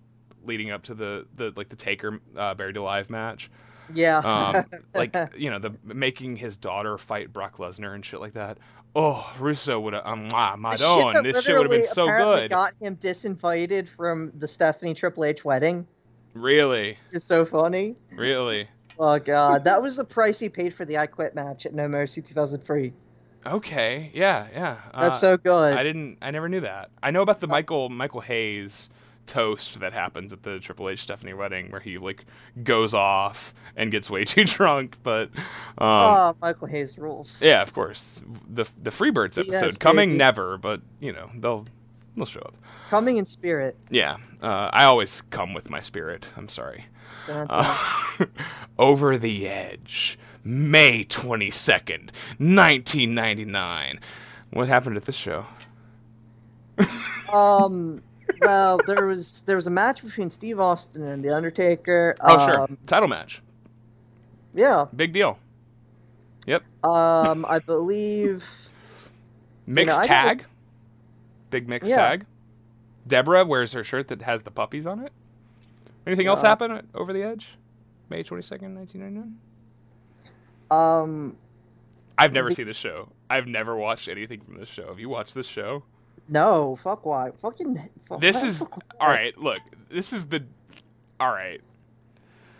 [0.44, 3.50] leading up to the the like the Taker uh, buried alive match
[3.94, 4.18] Yeah.
[4.18, 4.64] um,
[4.94, 8.58] like you know the making his daughter fight Brock Lesnar and shit like that
[8.96, 12.06] oh Russo would have um, ah, The Madone that this shit would have been so
[12.06, 15.86] good Got him disinvited from the Stephanie Triple H wedding.
[16.34, 17.96] Really, It's so funny.
[18.12, 18.68] really.
[18.98, 21.86] Oh god, that was the price he paid for the I Quit match at No
[21.88, 22.92] Mercy 2003.
[23.46, 24.76] Okay, yeah, yeah.
[24.92, 25.76] That's Uh, so good.
[25.76, 26.18] I didn't.
[26.20, 26.90] I never knew that.
[27.02, 28.90] I know about the Michael Michael Hayes
[29.28, 32.24] toast that happens at the Triple H Stephanie wedding, where he like
[32.64, 34.96] goes off and gets way too drunk.
[35.02, 35.44] But um,
[35.78, 37.40] oh, Michael Hayes rules.
[37.40, 41.66] yeah, of course, the the Freebirds episode coming never, but you know they'll
[42.16, 42.54] they'll show up.
[42.90, 43.76] Coming in spirit.
[43.90, 46.30] Yeah, uh, I always come with my spirit.
[46.36, 46.86] I'm sorry.
[47.28, 47.76] Uh,
[48.78, 54.00] Over the Edge, May 22nd, 1999.
[54.50, 55.46] What happened at this show?
[57.30, 58.02] Um.
[58.40, 62.14] Well, there was there was a match between Steve Austin and The Undertaker.
[62.20, 62.60] Oh, sure.
[62.62, 63.42] Um, Title match.
[64.54, 64.86] Yeah.
[64.94, 65.38] Big deal.
[66.46, 66.62] Yep.
[66.84, 67.44] Um.
[67.48, 68.44] I believe.
[69.66, 70.44] Mixed I gotta- tag.
[71.50, 71.96] Big mixed Yeah.
[72.08, 72.26] tag.
[73.06, 75.12] Deborah wears her shirt that has the puppies on it.
[76.06, 77.56] Anything else Uh, happen at Over the Edge?
[78.10, 79.38] May 22nd, 1999?
[80.70, 81.36] Um.
[82.16, 83.10] I've never the- seen this show.
[83.30, 84.88] I've never watched anything from this show.
[84.88, 85.84] Have you watched this show?
[86.28, 86.76] No.
[86.76, 87.30] Fuck why.
[87.40, 87.78] Fucking.
[88.08, 89.36] Fuck, This is fuck- all right.
[89.38, 89.60] Look,
[89.90, 90.44] this is the
[91.20, 91.60] all right.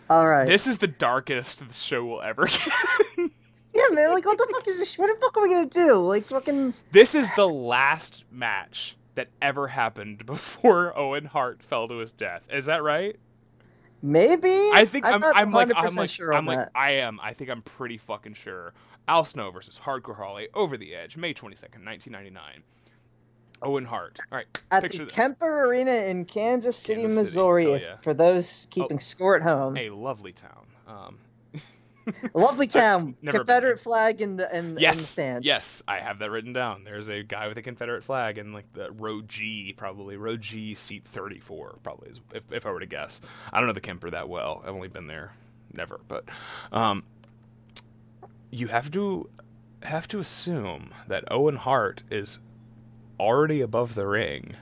[0.09, 0.47] All right.
[0.47, 3.31] This is the darkest the show will ever get.
[3.73, 4.11] Yeah, man.
[4.11, 4.97] Like, what the fuck is this?
[4.97, 5.95] What the fuck are we gonna do?
[5.95, 6.73] Like, fucking.
[6.91, 12.47] this is the last match that ever happened before Owen Hart fell to his death.
[12.51, 13.15] Is that right?
[14.01, 14.49] Maybe.
[14.73, 16.71] I think I'm, not I'm, like 100% I'm like sure I'm like that.
[16.73, 17.19] I am.
[17.21, 18.73] I think I'm pretty fucking sure.
[19.07, 22.63] Al Snow versus Hardcore Holly over the edge, May 22nd, 1999.
[23.61, 24.17] Owen Hart.
[24.31, 25.13] All right, at picture the this.
[25.13, 27.71] Kemper Arena in Kansas City, Kansas City, Missouri.
[27.73, 27.95] if- yeah.
[28.01, 30.65] For those keeping score at home, a lovely town.
[30.87, 31.17] Um,
[32.33, 33.15] lovely town.
[33.21, 35.45] been Confederate flag in the in, in the yes, stands.
[35.45, 36.83] yes, I have that written down.
[36.83, 40.73] There's a guy with a Confederate flag in like the row G, probably row G,
[40.73, 43.21] seat 34, probably is, if if I were to guess.
[43.51, 44.61] I don't know the Kemper that well.
[44.63, 45.33] I've only been there,
[45.73, 45.99] never.
[46.07, 46.25] But
[46.71, 47.03] um,
[48.51, 49.29] you have to
[49.83, 52.39] have to assume that Owen Hart is
[53.19, 54.55] already above the ring,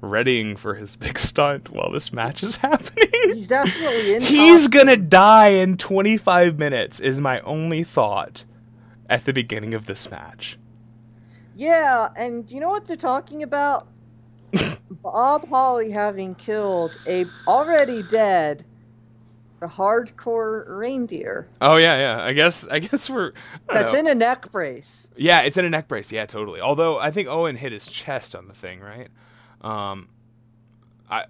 [0.00, 3.10] readying for his big stunt while this match is happening.
[3.22, 4.22] He's definitely in.
[4.22, 4.70] He's costume.
[4.70, 8.44] gonna die in 25 minutes, is my only thought
[9.08, 10.58] at the beginning of this match.
[11.54, 13.88] Yeah, and you know what they're talking about?
[15.02, 18.64] Bob Holly having killed a already dead,
[19.60, 22.24] the hardcore reindeer Oh yeah, yeah.
[22.24, 23.32] I guess I guess we're
[23.68, 24.00] I that's know.
[24.00, 25.10] in a neck brace.
[25.16, 26.12] Yeah, it's in a neck brace.
[26.12, 26.60] Yeah, totally.
[26.60, 29.08] Although I think Owen hit his chest on the thing, right?
[29.60, 30.08] Um,
[31.10, 31.24] I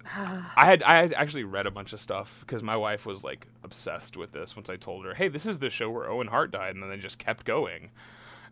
[0.55, 3.47] I had I had actually read a bunch of stuff because my wife was like
[3.63, 4.55] obsessed with this.
[4.55, 6.89] Once I told her, "Hey, this is the show where Owen Hart died," and then
[6.89, 7.91] they just kept going.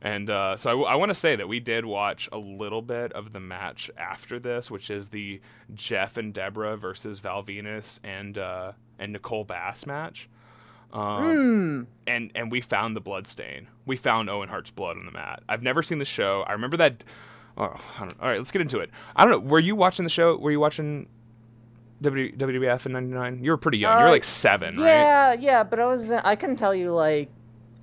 [0.01, 3.33] And uh, so I, want to say that we did watch a little bit of
[3.33, 5.41] the match after this, which is the
[5.73, 10.29] Jeff and Deborah versus Val Venis and uh, and Nicole Bass match.
[10.93, 11.81] Um, Hmm.
[12.07, 13.67] and and we found the blood stain.
[13.85, 15.43] We found Owen Hart's blood on the mat.
[15.49, 16.43] I've never seen the show.
[16.47, 17.03] I remember that.
[17.57, 18.89] Oh, I don't, all right, let's get into it.
[19.15, 19.49] I don't know.
[19.49, 20.37] Were you watching the show?
[20.37, 21.07] Were you watching
[22.01, 23.43] w, WWF in '99?
[23.43, 23.97] You were pretty young.
[23.97, 24.85] you were Uh, like seven, right?
[24.85, 27.29] Yeah, yeah, but I was I couldn't tell you like.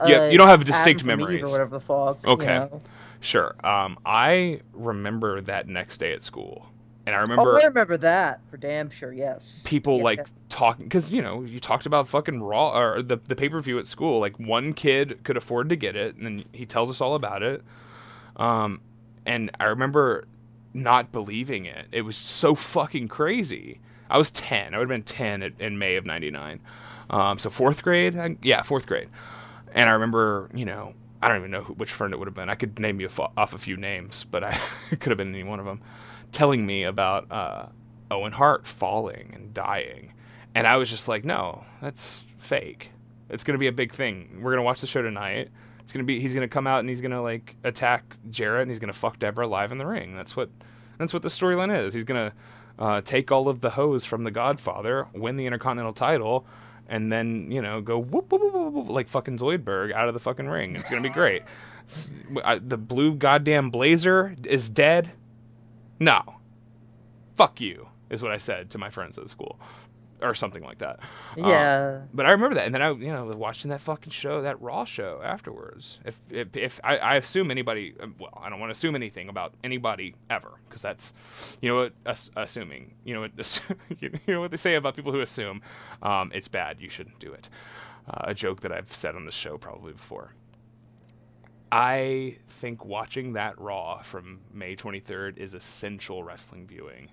[0.06, 1.42] Yeah, uh, you don't have distinct memories.
[1.44, 2.18] or whatever the fuck.
[2.24, 2.46] you Okay.
[2.46, 2.80] know.
[3.20, 3.54] Sure.
[3.64, 6.66] Um, I remember that next day at school,
[7.06, 7.42] and I remember.
[7.42, 9.12] Oh, remember I remember that for damn sure.
[9.12, 9.62] Yes.
[9.64, 10.46] people Yes, like yes.
[10.48, 13.78] talking because you know you talked about fucking raw or the the pay per view
[13.78, 14.20] at school.
[14.20, 17.42] Like one kid could afford to get it, and then he tells us all about
[17.42, 17.62] it.
[18.36, 18.80] Um,
[19.26, 20.26] and I remember
[20.74, 21.86] not believing it.
[21.92, 23.80] It was so fucking crazy.
[24.10, 24.74] I was ten.
[24.74, 26.60] I would have been ten at, in May of '99.
[27.10, 29.08] Um, so fourth grade, I, yeah, fourth grade.
[29.72, 32.34] And I remember, you know, I don't even know who, which friend it would have
[32.34, 32.48] been.
[32.48, 34.52] I could name you off a few names, but I
[34.90, 35.80] could have been any one of them,
[36.34, 37.66] telling me about uh,
[38.10, 40.12] Owen Hart falling and dying,
[40.54, 42.90] and I was just like, no, that's fake.
[43.30, 44.40] It's gonna be a big thing.
[44.42, 45.48] We're gonna watch the show tonight.
[45.80, 48.78] It's gonna be he's gonna come out and he's gonna like attack Jarrett and he's
[48.78, 50.14] gonna fuck Deborah live in the ring.
[50.14, 50.50] That's what
[50.98, 51.94] that's what the storyline is.
[51.94, 52.32] He's gonna
[52.78, 56.46] uh, take all of the hose from the Godfather, win the Intercontinental title,
[56.88, 60.20] and then you know go whoop whoop whoop, whoop, like fucking Zoidberg out of the
[60.20, 60.74] fucking ring.
[60.74, 61.42] It's gonna be great.
[62.44, 65.10] I, the blue goddamn blazer is dead.
[66.00, 66.22] No,
[67.34, 69.58] fuck you is what I said to my friends at school,
[70.22, 71.00] or something like that.
[71.38, 72.02] Um, Yeah.
[72.12, 74.84] but I remember that, and then I, you know, watching that fucking show, that Raw
[74.84, 76.00] show afterwards.
[76.04, 79.28] If if, if I, I assume anybody, um, well, I don't want to assume anything
[79.28, 81.12] about anybody ever, because that's,
[81.60, 83.60] you know what, ass- assuming, you know what,
[84.00, 85.62] you know what they say about people who assume,
[86.02, 86.80] um, it's bad.
[86.80, 87.48] You shouldn't do it.
[88.08, 90.34] Uh, a joke that I've said on the show probably before.
[91.74, 97.08] I think watching that Raw from May 23rd is essential wrestling viewing,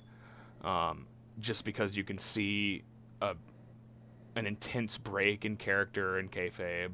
[0.64, 1.08] um,
[1.40, 2.84] just because you can see
[3.24, 3.34] a
[4.36, 6.94] an intense break in character and kayfabe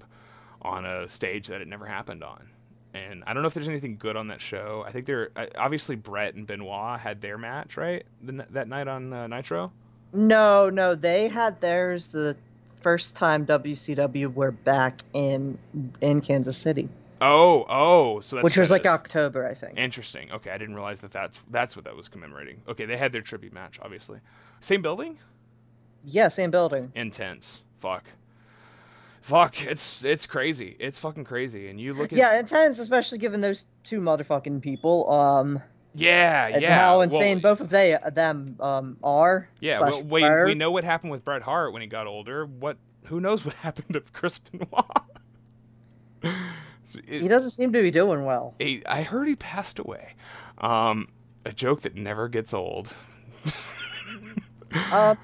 [0.61, 2.48] on a stage that it never happened on.
[2.94, 4.85] And I don't know if there's anything good on that show.
[4.88, 8.88] I think there uh, obviously Bret and Benoit had their match right the, that night
[8.88, 9.73] on uh, Nitro.
[10.14, 12.38] No, no, they had theirs the
[12.80, 15.57] first time WCW were back in
[15.99, 16.88] in Kansas City,
[17.19, 18.88] Oh, oh, so that's which was like is.
[18.88, 19.77] October, I think.
[19.77, 20.31] Interesting.
[20.31, 22.61] Okay, I didn't realize that that's that's what that was commemorating.
[22.68, 24.19] Okay, they had their tribute match, obviously.
[24.60, 25.18] Same building.
[26.06, 26.91] yeah, same building.
[26.95, 27.64] Intense.
[27.80, 28.06] Fuck.
[29.22, 29.61] Fuck.
[29.65, 30.76] It's it's crazy.
[30.80, 31.69] It's fucking crazy.
[31.69, 35.11] And you look at Yeah, intense, especially given those two motherfucking people.
[35.11, 35.61] Um,
[35.95, 36.77] yeah, and yeah.
[36.77, 39.49] how Well, insane both of they them um are.
[39.60, 42.45] Yeah, well, we we know what happened with Bret Hart when he got older.
[42.45, 42.77] What?
[43.07, 44.85] Who knows what happened to Chris Benoit?
[46.95, 48.55] It- He doesn't seem to be doing well.
[48.59, 50.14] he- I heard he passed away.
[50.59, 51.09] Um,
[51.45, 52.95] a joke that never gets old.
[54.91, 55.18] And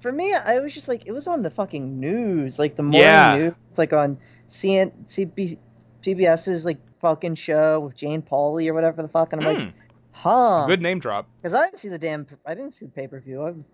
[0.00, 3.00] for me, I was just like, it was on the fucking news, like the morning
[3.00, 3.36] Yeah.
[3.36, 4.18] news, like on
[4.48, 5.58] CN, CB,
[6.02, 9.70] CBS's like fucking show with Jane Pauley or whatever the fuck, and I'm like, Hmm,
[10.12, 10.66] huh?
[10.66, 11.26] Good name drop.
[11.42, 13.42] Because I didn't see the damn, I didn't see the pay per view.
[13.42, 13.64] I was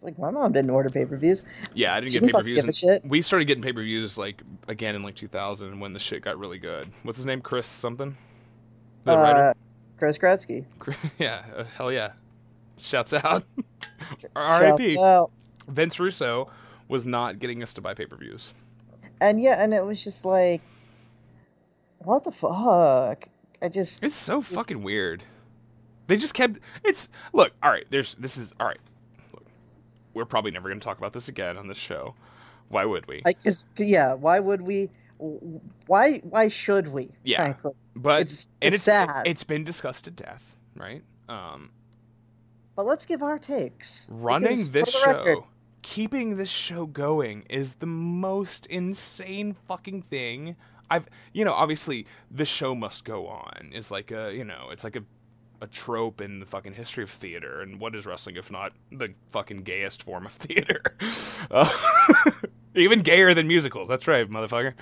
[0.00, 1.42] like, my mom didn't order pay per views.
[1.74, 3.00] Yeah, I didn't She get pay per fucking give a views.
[3.04, 6.38] We started getting pay per views like again in like 2000 when the shit got
[6.38, 6.88] really good.
[7.02, 7.40] What's his name?
[7.40, 8.16] Chris something.
[9.04, 9.54] The Uh, writer.
[9.98, 10.64] Chris Kreski.
[11.18, 12.12] yeah, uh, hell yeah.
[12.78, 13.44] Shouts out.
[14.36, 14.96] R.I.P.
[15.66, 16.50] Vince Russo
[16.86, 18.54] was not getting us to buy pay per views.
[19.20, 20.60] And yeah, and it was just like,
[22.04, 23.28] what the fuck?
[23.62, 25.24] I just It's so fucking weird.
[26.06, 26.60] They just kept.
[26.84, 27.52] It's look.
[27.62, 27.84] All right.
[27.90, 28.14] There's.
[28.14, 28.78] This is all right.
[30.14, 32.14] We're probably never going to talk about this again on this show.
[32.68, 33.22] Why would we?
[33.24, 34.14] I just yeah.
[34.14, 34.90] Why would we?
[35.86, 37.08] Why why should we?
[37.24, 37.38] Yeah.
[37.38, 39.26] Frankly, but it's- and it's sad.
[39.26, 41.02] It's been discussed to death, right?
[41.28, 41.70] Um,
[42.76, 44.08] but let's give our takes.
[44.12, 45.46] running this the record, show,
[45.82, 50.56] keeping this show going is the most insane fucking thing.
[50.90, 54.84] I've, you know, obviously the show must go on is like a, you know, it's
[54.84, 55.02] like a,
[55.60, 57.60] a trope in the fucking history of theater.
[57.60, 60.82] And what is wrestling if not the fucking gayest form of theater?
[61.50, 61.68] Uh,
[62.74, 63.88] even gayer than musicals.
[63.88, 64.74] That's right, motherfucker.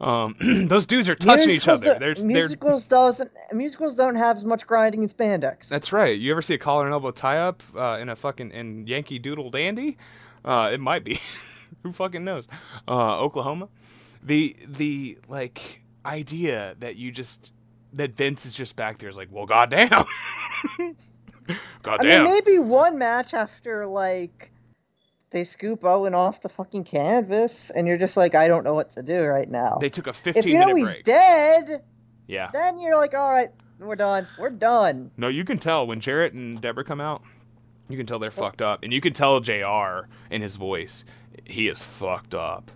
[0.00, 0.36] Um,
[0.68, 1.94] those dudes are touching each other.
[1.98, 5.68] They're, they're musicals doesn't musicals don't have as much grinding and spandex.
[5.68, 6.18] That's right.
[6.18, 9.18] You ever see a collar and elbow tie up uh, in a fucking in Yankee
[9.18, 9.98] Doodle Dandy?
[10.44, 11.18] Uh, it might be.
[11.82, 12.46] Who fucking knows?
[12.86, 13.68] Uh, Oklahoma.
[14.22, 17.52] The the like idea that you just
[17.94, 20.96] that Vince is just back there is like, well, goddamn, goddamn.
[21.86, 24.50] I mean, maybe one match after like
[25.30, 28.90] they scoop Owen off the fucking canvas, and you're just like, I don't know what
[28.90, 29.78] to do right now.
[29.80, 31.04] they took a 15 if you know he's break.
[31.04, 31.82] dead,
[32.26, 32.50] Yeah.
[32.52, 33.48] then you're like, all right,
[33.78, 34.26] we're done.
[34.38, 35.10] We're done.
[35.16, 37.22] No, you can tell when Jarrett and Deborah come out.
[37.88, 40.06] You can tell they're fucked up, and you can tell Jr.
[40.30, 41.04] in his voice.
[41.44, 42.70] He is fucked up.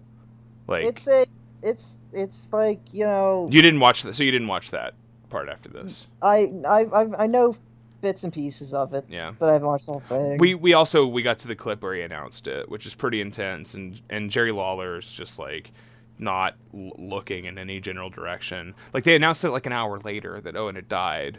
[0.67, 1.27] Like It's a,
[1.63, 4.95] it's, it's like you know, you didn't watch that, so you didn't watch that
[5.29, 6.07] part after this.
[6.23, 7.57] I, I, I, I know
[8.01, 9.33] bits and pieces of it, Yeah.
[9.39, 10.39] but I haven't watched the whole thing.
[10.39, 13.21] We we also we got to the clip where he announced it, which is pretty
[13.21, 15.73] intense, and and Jerry Lawler is just like
[16.19, 18.75] not l- looking in any general direction.
[18.93, 21.39] Like they announced it like an hour later that Owen had died.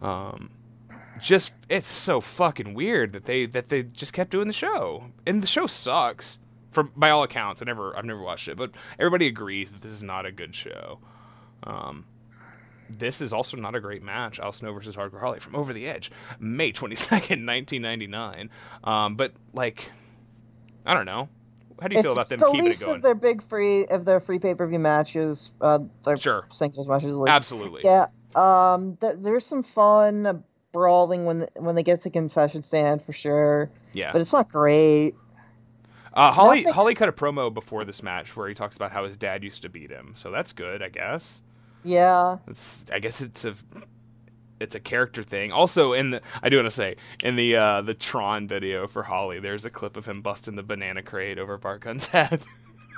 [0.00, 0.50] Um,
[1.20, 5.42] just it's so fucking weird that they that they just kept doing the show, and
[5.42, 6.38] the show sucks.
[6.70, 9.92] From by all accounts, I never I've never watched it, but everybody agrees that this
[9.92, 10.98] is not a good show.
[11.64, 12.06] Um,
[12.90, 14.38] this is also not a great match.
[14.38, 18.50] Al Snow versus Hardcore Holly from Over the Edge, May 22nd, 1999.
[18.84, 19.90] Um, but, like,
[20.86, 21.28] I don't know.
[21.80, 22.96] How do you If feel about them the keeping it least going?
[22.96, 26.44] of their big free of their free pay per view matches, uh, their Sure.
[26.48, 27.16] singles matches.
[27.16, 27.82] Like, Absolutely.
[27.84, 28.06] Yeah.
[28.34, 28.96] Um.
[28.96, 30.42] Th- there's some fun
[30.72, 34.10] brawling when when they get to concession stand for sure, Yeah.
[34.12, 35.14] but it's not great.
[36.12, 39.04] Uh, Holly nothing- Holly cut a promo before this match where he talks about how
[39.04, 40.12] his dad used to beat him.
[40.16, 41.42] So that's good, I guess.
[41.84, 42.38] Yeah.
[42.46, 43.54] It's I guess it's a
[44.60, 45.52] it's a character thing.
[45.52, 49.04] Also in the I do want to say in the uh the Tron video for
[49.04, 52.42] Holly, there's a clip of him busting the banana crate over Bart Gunn's head.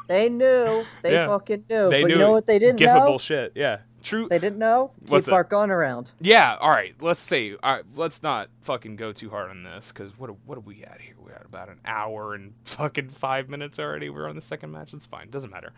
[0.09, 0.85] They knew.
[1.03, 1.29] They Yeah.
[1.29, 1.89] fucking knew.
[1.91, 3.07] they but knew you know what they didn't of know?
[3.07, 3.53] bullshit.
[3.55, 3.79] Yeah.
[4.03, 4.29] True.
[4.29, 4.93] They didn't know.
[5.09, 6.13] What's Keep our around.
[6.21, 6.95] Yeah, all right.
[7.01, 10.37] Let's say, all right, let's not fucking go too hard on this because what are,
[10.47, 11.15] what are we at here?
[11.19, 14.09] We're at about an hour and fucking five minutes already.
[14.09, 14.95] We're on the second match.
[14.95, 15.29] It's fine.
[15.31, 15.73] Doesn't matter.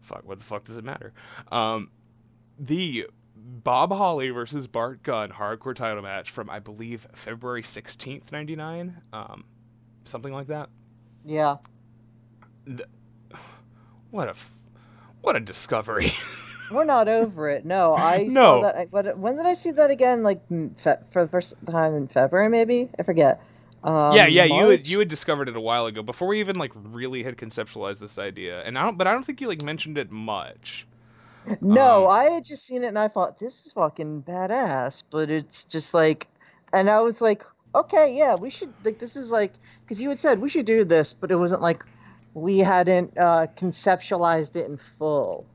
[0.00, 0.22] Fuck.
[0.26, 1.12] What the fuck does it matter?
[1.52, 1.90] Um,
[2.58, 8.56] the Bob Holly versus Bart Gunn hardcore title match from I believe February sixteenth, ninety
[8.56, 9.02] nine.
[9.12, 9.44] Um,
[10.04, 10.68] something like that.
[11.24, 11.56] Yeah.
[14.10, 14.34] What a
[15.20, 16.12] what a discovery.
[16.70, 17.64] We're not over it.
[17.64, 18.60] No, I No.
[18.60, 18.90] saw that.
[18.90, 20.22] But when did I see that again?
[20.22, 20.76] Like mm,
[21.10, 23.40] for the first time in February, maybe I forget.
[23.84, 26.56] Um, yeah, yeah, you had you had discovered it a while ago before we even
[26.56, 29.62] like really had conceptualized this idea, and I don't, but I don't think you like
[29.62, 30.86] mentioned it much.
[31.60, 35.30] No, Um, I had just seen it and I thought this is fucking badass, but
[35.30, 36.26] it's just like,
[36.72, 37.44] and I was like,
[37.74, 39.52] okay, yeah, we should like this is like
[39.82, 41.84] because you had said we should do this, but it wasn't like
[42.34, 45.46] we hadn't uh, conceptualized it in full.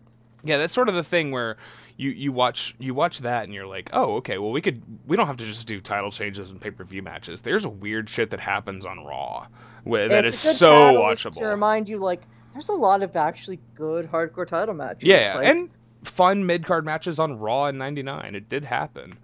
[0.44, 1.58] Yeah, that's sort of the thing where
[1.98, 5.18] you you watch you watch that and you're like, oh, okay, well we could we
[5.18, 7.42] don't have to just do title changes and pay per view matches.
[7.42, 9.48] There's a weird shit that happens on Raw
[9.84, 11.38] where, that is so watchable.
[11.40, 12.22] to remind you like
[12.54, 15.04] there's a lot of actually good hardcore title matches.
[15.04, 15.70] Yeah, like, and
[16.04, 18.36] fun mid card matches on Raw in '99.
[18.36, 19.18] It did happen.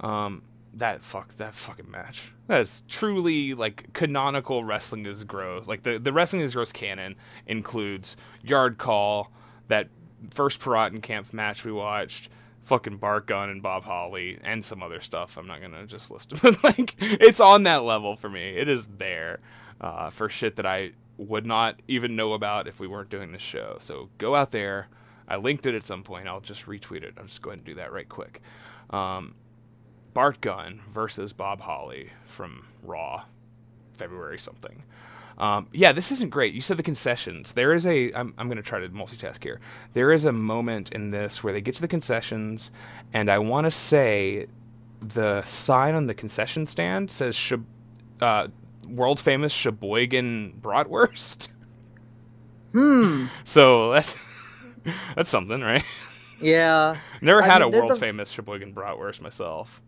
[0.00, 0.42] Um,
[0.74, 2.32] that fuck that fucking match.
[2.46, 5.66] That is truly like canonical wrestling is gross.
[5.66, 7.16] Like the the wrestling is gross canon
[7.46, 9.30] includes Yard Call,
[9.68, 9.88] that
[10.30, 12.28] first Piraten Camp match we watched.
[12.62, 15.36] Fucking Bart Gunn and Bob Holly and some other stuff.
[15.36, 16.56] I'm not gonna just list them.
[16.62, 18.50] like it's on that level for me.
[18.56, 19.40] It is there
[19.80, 23.42] uh, for shit that I would not even know about if we weren't doing this
[23.42, 23.76] show.
[23.80, 24.88] So go out there.
[25.30, 26.28] I linked it at some point.
[26.28, 27.14] I'll just retweet it.
[27.18, 28.42] I'm just going to do that right quick.
[28.90, 29.36] Um,
[30.14, 33.24] Bart Gunn versus Bob Holly from Raw,
[33.94, 34.84] February something.
[35.38, 36.54] Um, yeah, this isn't great.
[36.54, 37.52] You said the concessions.
[37.54, 38.12] There is a.
[38.12, 39.60] I'm, I'm going to try to multitask here.
[39.94, 42.70] There is a moment in this where they get to the concessions,
[43.12, 44.48] and I want to say
[45.02, 47.64] the sign on the concession stand says Shab-
[48.20, 48.48] uh,
[48.88, 51.48] world famous Sheboygan bratwurst.
[52.72, 54.16] hmm, So that's
[55.16, 55.84] that's something, right?
[56.40, 56.96] yeah.
[57.20, 59.82] Never I had mean, a world the- famous Sheboygan bratwurst myself.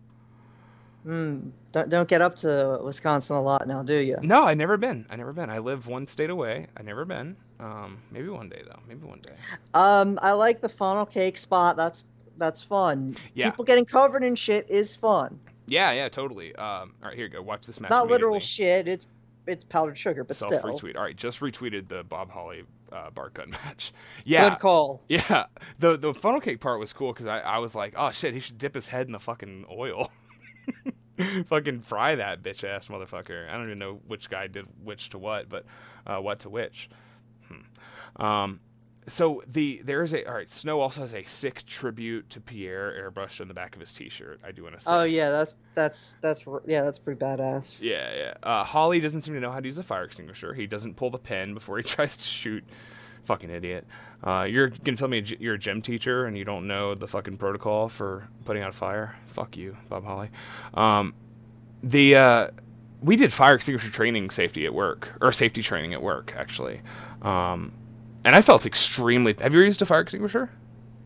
[1.05, 1.51] Hmm.
[1.73, 4.15] Don't don't get up to Wisconsin a lot now, do you?
[4.23, 5.05] No, I never been.
[5.11, 5.51] I never been.
[5.51, 6.69] I live one state away.
[6.77, 7.37] I never been.
[7.59, 8.79] Um, maybe one day though.
[8.87, 9.33] Maybe one day.
[9.75, 11.77] Um, I like the funnel cake spot.
[11.77, 12.05] That's
[12.39, 13.17] that's fun.
[13.35, 13.51] Yeah.
[13.51, 15.41] People getting covered in shit is fun.
[15.67, 16.55] Yeah, yeah, totally.
[16.55, 17.43] Um, all right, here you go.
[17.43, 17.91] Watch this match.
[17.91, 18.87] Not literal shit.
[18.87, 19.07] It's
[19.47, 20.63] it's powdered sugar, but Self still.
[20.63, 20.97] retweet.
[20.97, 22.63] All right, just retweeted the Bob Holly
[22.93, 23.93] uh, Bart Gunn match.
[24.25, 25.03] Yeah, Good call.
[25.09, 25.47] yeah.
[25.79, 28.41] The the funnel cake part was cool because I, I was like, oh shit, he
[28.41, 30.11] should dip his head in the fucking oil.
[31.47, 33.49] fucking fry that bitch ass motherfucker.
[33.49, 35.65] I don't even know which guy did which to what, but
[36.07, 36.89] uh, what to which.
[37.49, 38.25] Hmm.
[38.25, 38.61] Um,
[39.09, 40.51] so the there is a all right.
[40.51, 44.41] Snow also has a sick tribute to Pierre airbrushed on the back of his T-shirt.
[44.47, 44.91] I do want to say.
[44.91, 47.83] Oh yeah, that's that's that's yeah, that's pretty badass.
[47.83, 48.35] Yeah, yeah.
[48.43, 50.55] Uh, Holly doesn't seem to know how to use a fire extinguisher.
[50.55, 52.65] He doesn't pull the pin before he tries to shoot.
[53.25, 53.87] Fucking idiot.
[54.23, 57.37] Uh, you're gonna tell me you're a gym teacher and you don't know the fucking
[57.37, 59.17] protocol for putting out a fire?
[59.27, 60.31] Fuck you, Bob Holly.
[60.75, 61.15] Um,
[61.83, 62.49] the uh,
[63.01, 66.81] we did fire extinguisher training safety at work or safety training at work actually,
[67.23, 67.73] um,
[68.25, 69.35] and I felt extremely.
[69.41, 70.51] Have you ever used a fire extinguisher?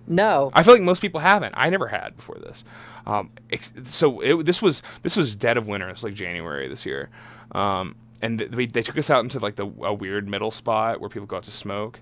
[0.07, 0.51] No.
[0.55, 1.55] I feel like most people haven't.
[1.57, 2.65] I never had before this.
[3.07, 5.89] Um, ex- so it, this was this was dead of winter.
[5.89, 7.11] It's like January this year,
[7.53, 11.01] um, and th- they, they took us out into like the a weird middle spot
[11.01, 12.01] where people go out to smoke,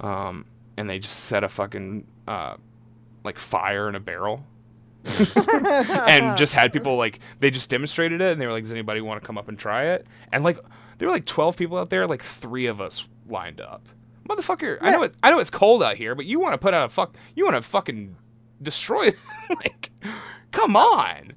[0.00, 2.56] um, and they just set a fucking uh,
[3.24, 4.44] like fire in a barrel.
[6.08, 9.00] and just had people like they just demonstrated it and they were like does anybody
[9.00, 10.58] want to come up and try it and like
[10.98, 13.88] there were like 12 people out there like three of us lined up
[14.28, 16.74] motherfucker i know it, i know it's cold out here but you want to put
[16.74, 18.16] out a fuck you want to fucking
[18.62, 19.10] destroy
[19.50, 19.90] like
[20.50, 21.32] come on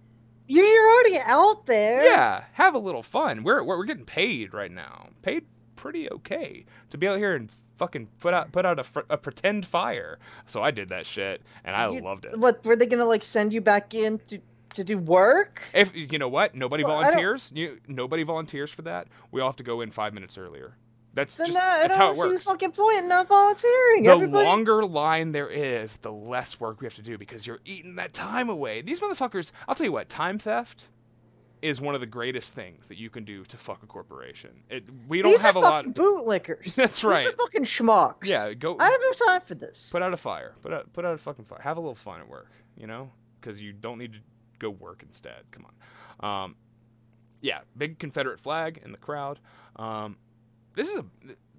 [0.48, 2.06] You're, already out there.
[2.06, 5.46] yeah have a little fun we're, we're, we're getting paid right now paid
[5.76, 9.18] pretty okay to be out here and fucking put out put out a, fr- a
[9.18, 12.86] pretend fire so i did that shit and i You- loved it What were they
[12.88, 14.40] gonna like send you back in to
[14.76, 15.64] to do work?
[15.74, 17.52] If you know what, nobody Well, volunteers.
[17.56, 19.08] You nobody volunteers for that.
[19.32, 20.78] We all have to go in five minutes earlier.
[21.20, 22.44] That's Then just I that's how it see the works.
[22.46, 24.04] fucking point in not volunteering.
[24.04, 24.46] The Everybody.
[24.46, 28.14] longer line there is, the less work we have to do because you're eating that
[28.14, 28.82] time away.
[28.82, 29.52] These motherfuckers.
[29.68, 30.86] I'll tell you what, time theft
[31.62, 34.50] is one of the greatest things that you can do to fuck a corporation.
[34.70, 35.84] It, we don't These have are a lot.
[35.84, 36.76] fucking bootlickers.
[36.76, 37.28] That's These right.
[37.28, 38.28] are fucking schmucks.
[38.28, 39.90] Yeah, go I have no time for this.
[39.92, 40.54] put out a fire.
[40.62, 41.60] Put out put out a fucking fire.
[41.62, 44.20] Have a little fun at work, you know, because you don't need to
[44.60, 45.44] go work instead.
[45.52, 45.66] Come
[46.22, 46.44] on.
[46.46, 46.56] Um,
[47.42, 49.40] yeah, big Confederate flag in the crowd.
[49.76, 50.16] Um,
[50.80, 51.06] this is a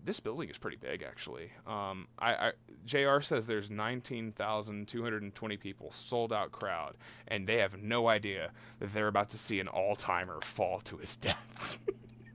[0.02, 1.50] this building is pretty big actually.
[1.66, 2.52] Um, I, I
[2.86, 3.20] Jr.
[3.20, 6.96] says there's 19,220 people, sold out crowd,
[7.28, 10.96] and they have no idea that they're about to see an all timer fall to
[10.96, 11.78] his death.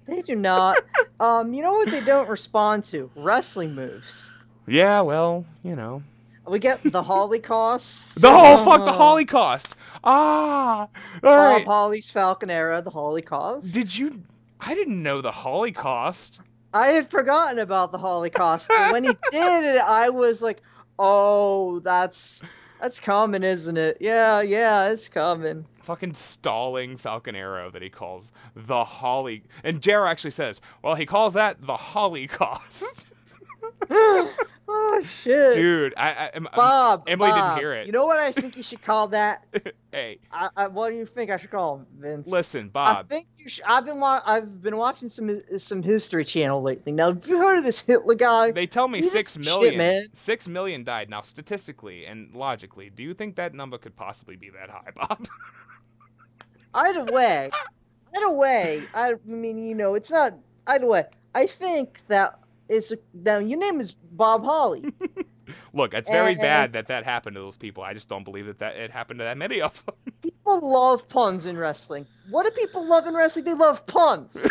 [0.07, 0.77] They do not.
[1.19, 3.09] um, you know what they don't respond to?
[3.15, 4.31] Wrestling moves.
[4.67, 6.03] yeah, well, you know.
[6.45, 8.21] We get the Holocaust.
[8.21, 9.75] The whole fuck the Holocaust.
[10.03, 10.87] Ah, all
[11.23, 11.65] Bob right.
[11.65, 13.73] Holly's Falcon Arrow, the Holocaust.
[13.73, 14.21] Did you?
[14.59, 16.39] I didn't know the Holocaust.
[16.75, 18.69] I had forgotten about the Holocaust.
[18.69, 20.61] and when he did it, I was like,
[20.99, 22.41] "Oh, that's
[22.81, 23.97] That's common, isn't it?
[24.01, 25.65] Yeah, yeah, it's common.
[25.81, 29.43] Fucking stalling Falcon Arrow that he calls the Holly.
[29.63, 33.07] And Jarrow actually says, well, he calls that the Holocaust.
[34.67, 37.03] oh shit, Dude, I, I em- Bob.
[37.07, 37.85] Emily Bob, didn't hear it.
[37.85, 39.45] You know what I think you should call that?
[39.91, 42.27] hey, I, I, what do you think I should call him, Vince?
[42.27, 43.05] listen, Bob.
[43.05, 43.63] I think you should.
[43.65, 46.91] I've been wa- I've been watching some some History Channel lately.
[46.91, 48.51] Now, have you heard of this Hitler guy?
[48.51, 50.03] They tell me He's six shit, man.
[50.13, 51.09] Six million died.
[51.09, 55.27] Now, statistically and logically, do you think that number could possibly be that high, Bob?
[56.75, 57.49] Either way,
[58.15, 60.33] either way, I mean, you know, it's not
[60.67, 61.05] either way.
[61.33, 62.37] I think that
[62.69, 64.93] it's now your name is Bob Holly.
[65.73, 67.83] Look, it's very And- bad that that happened to those people.
[67.83, 69.95] I just don't believe that, that it happened to that many of them.
[70.21, 72.07] People love puns in wrestling.
[72.31, 73.45] What do people love in wrestling?
[73.45, 74.35] They love puns.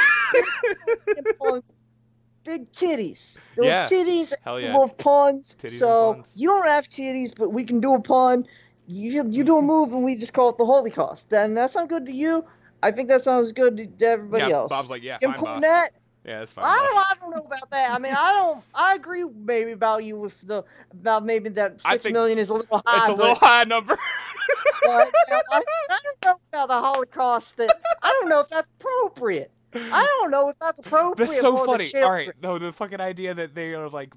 [2.45, 3.39] Big titties.
[3.57, 3.81] They Yeah.
[3.81, 4.35] love titties.
[4.45, 4.77] Hell They yeah.
[4.77, 5.57] love puns.
[5.61, 6.33] Titties so puns.
[6.37, 8.47] you don't have titties, but we can do a pun.
[8.87, 11.31] You you do a move, and we just call it the Holocaust.
[11.31, 12.45] Then that sound good to you?
[12.83, 14.69] I think that sounds good to everybody yeah, else.
[14.69, 15.41] Bob's like, yeah, fine, boss.
[15.41, 15.89] Uh, Cornette.
[16.25, 16.65] Yeah, that's fine.
[16.65, 17.95] I don't, I don't know about that.
[17.95, 18.65] I mean, I don't.
[18.75, 22.81] I agree maybe about you with the about maybe that six million is a little
[22.87, 23.05] high.
[23.05, 23.95] It's a but- little high number.
[24.83, 27.59] but, you know, I, I don't know about the Holocaust.
[27.59, 29.51] That I don't know if that's appropriate.
[29.75, 31.27] I don't know if that's appropriate.
[31.29, 31.91] That's so funny.
[31.97, 34.15] All right, no, the fucking idea that they are like,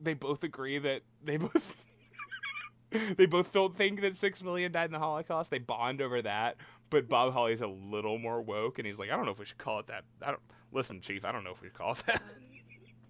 [0.00, 1.84] they both agree that they both,
[3.16, 5.50] they both don't think that six million died in the Holocaust.
[5.50, 6.56] They bond over that.
[6.90, 9.44] But Bob Holly's a little more woke, and he's like, I don't know if we
[9.44, 10.04] should call it that.
[10.22, 10.40] I don't
[10.72, 11.24] listen, Chief.
[11.24, 12.20] I don't know if we should call it that.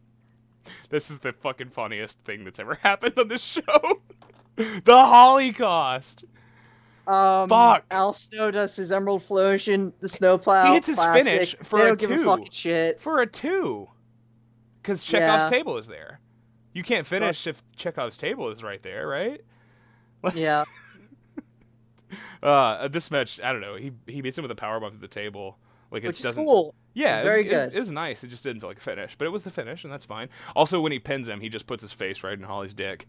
[0.90, 4.00] this is the fucking funniest thing that's ever happened on this show.
[4.56, 6.24] the Holocaust.
[7.06, 7.84] Um, Fuck.
[7.90, 10.66] Al Snow does his Emerald Flosion, the snowplow.
[10.66, 11.24] He hits his classic.
[11.24, 12.20] finish for they a don't give two.
[12.22, 13.00] a fucking shit.
[13.00, 13.88] for a two,
[14.82, 15.58] because Chekhov's Yeah.
[15.58, 16.20] table is there.
[16.72, 19.40] You can't finish if Chekhov's table is right there, right?
[20.34, 20.64] Yeah.
[22.42, 23.76] Uh, this match, I don't know.
[23.76, 25.58] He he beats him with a power bomb to the table.
[25.90, 26.44] Like it Which is doesn't.
[26.44, 26.74] cool.
[26.94, 27.76] Yeah, it Very was, it was- good.
[27.76, 28.24] It was nice.
[28.24, 30.28] It just didn't feel like a finish, but it was the finish, and that's fine.
[30.54, 33.06] Also, when he pins him, he just puts his face right in Holly's dick.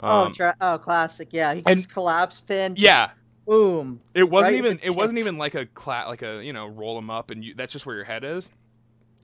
[0.00, 1.28] oh, Um, tra- oh, classic.
[1.32, 2.74] Yeah, he just collapse pin.
[2.76, 3.10] yeah.
[3.46, 4.00] Boom.
[4.14, 4.58] It wasn't Right?
[4.58, 4.72] even.
[4.72, 7.42] It's- It wasn't even like a cla- like a you know roll him up and
[7.42, 8.50] you, that's just where your head is.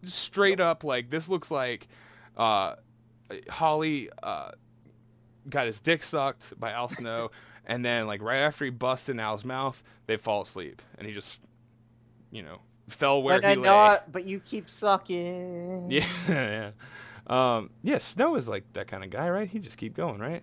[0.02, 1.86] Just straight up like this looks like
[2.39, 2.76] uh,
[3.51, 4.52] Holly uh,
[5.48, 7.31] got his dick sucked by Al Snow,
[7.66, 11.12] and then like right after he busts in Al's mouth, they fall asleep, and he
[11.15, 11.41] just
[12.31, 12.59] you know
[12.89, 13.62] fell where But I he lay.
[13.62, 15.91] know it, but you keep sucking.
[15.91, 16.70] Yeah, yeah.
[17.27, 19.49] Um, yeah, Snow is like that kind of guy, right?
[19.49, 20.43] He just keep going, right?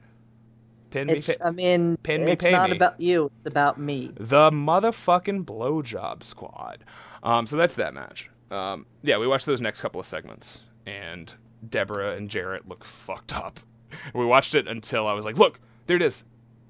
[0.90, 1.38] Pin me, It's.
[1.38, 2.76] pa- I mean, pin me, it's pay not me.
[2.76, 3.32] about you.
[3.38, 4.12] It's about me.
[4.20, 6.84] the motherfucking blowjob squad.
[7.24, 8.30] Um, so that's that match.
[8.50, 11.34] Um, yeah, we watched those next couple of segments, and
[11.70, 13.60] Deborah and Jarrett look fucked up.
[14.16, 16.24] We watched it until I was like, "Look, there it is,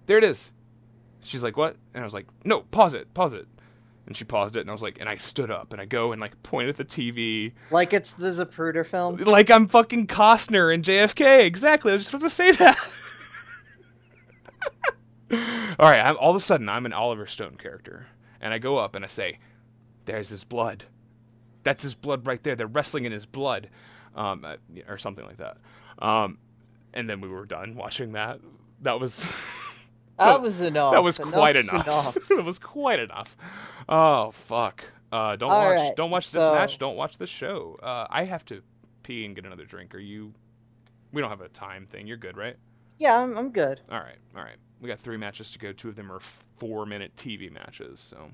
[0.08, 0.52] there it is."
[1.24, 3.48] She's like, "What?" And I was like, "No, pause it, pause it."
[4.08, 6.12] And she paused it, and I was like, and I stood up and I go
[6.12, 9.18] and like point at the TV, Like it's the Zapruder film.
[9.18, 11.46] like I'm fucking Costner in JFK.
[11.46, 11.92] Exactly.
[11.92, 12.78] I was just about to say that.
[15.80, 16.00] all right.
[16.00, 18.08] I'm, all of a sudden, I'm an Oliver Stone character,
[18.42, 19.38] and I go up and I say,
[20.06, 20.86] "There's his blood.
[21.64, 22.56] That's his blood right there.
[22.56, 23.70] They're wrestling in his blood,
[24.16, 24.56] um, uh,
[24.88, 25.58] or something like that."
[26.00, 26.40] Um,
[26.94, 28.40] and then we were done watching that.
[28.82, 29.32] That was
[30.20, 30.94] That was enough.
[30.94, 32.14] that was Enough quite is enough.
[32.30, 33.36] that was quite enough.
[33.90, 34.84] Oh fuck!
[35.12, 35.76] Uh, don't All watch.
[35.78, 36.78] right, Don't watch this so- match.
[36.78, 37.78] Don't watch this show.
[37.82, 38.62] Uh, I have to
[39.04, 39.96] pee and get another drink.
[39.96, 40.34] Are you?
[41.12, 42.08] We don't have a time thing.
[42.08, 42.56] You're good, right?
[42.98, 43.82] Yeah, I'm, I'm good.
[43.90, 44.18] All right.
[44.36, 44.56] All right.
[44.80, 45.72] We got three matches to go.
[45.74, 46.20] Two of them are
[46.58, 48.00] four-minute TV matches.
[48.00, 48.30] So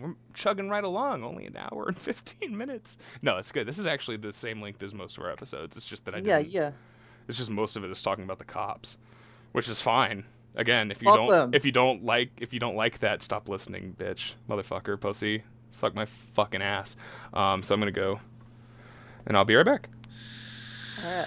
[0.00, 1.22] we're chugging right along.
[1.24, 2.96] Only an hour and fifteen minutes.
[3.22, 3.66] No, it's good.
[3.66, 5.76] This is actually the same length as most of our episodes.
[5.76, 6.52] It's just that I Yeah, didn't.
[6.52, 6.70] yeah.
[7.28, 8.96] It's just most of it is talking about the cops,
[9.52, 10.24] which is fine.
[10.56, 11.54] Again, if you Fuck don't them.
[11.54, 15.94] if you don't like if you don't like that, stop listening, bitch, motherfucker, pussy, suck
[15.94, 16.96] my fucking ass.
[17.32, 18.20] Um, so I'm gonna go,
[19.26, 19.88] and I'll be right back.
[21.04, 21.26] Right.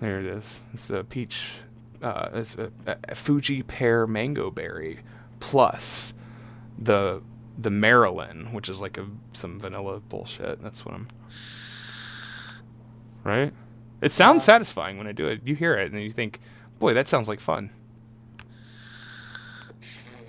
[0.00, 0.62] There it is.
[0.72, 1.50] It's a peach.
[2.02, 5.00] Uh, it's a, a Fuji pear mango berry
[5.40, 6.14] plus
[6.78, 7.20] the
[7.58, 10.62] the Maryland, which is like a some vanilla bullshit.
[10.62, 11.08] That's what I'm.
[13.24, 13.52] Right.
[14.00, 15.40] It sounds satisfying when I do it.
[15.44, 16.40] You hear it and you think,
[16.78, 17.70] "Boy, that sounds like fun."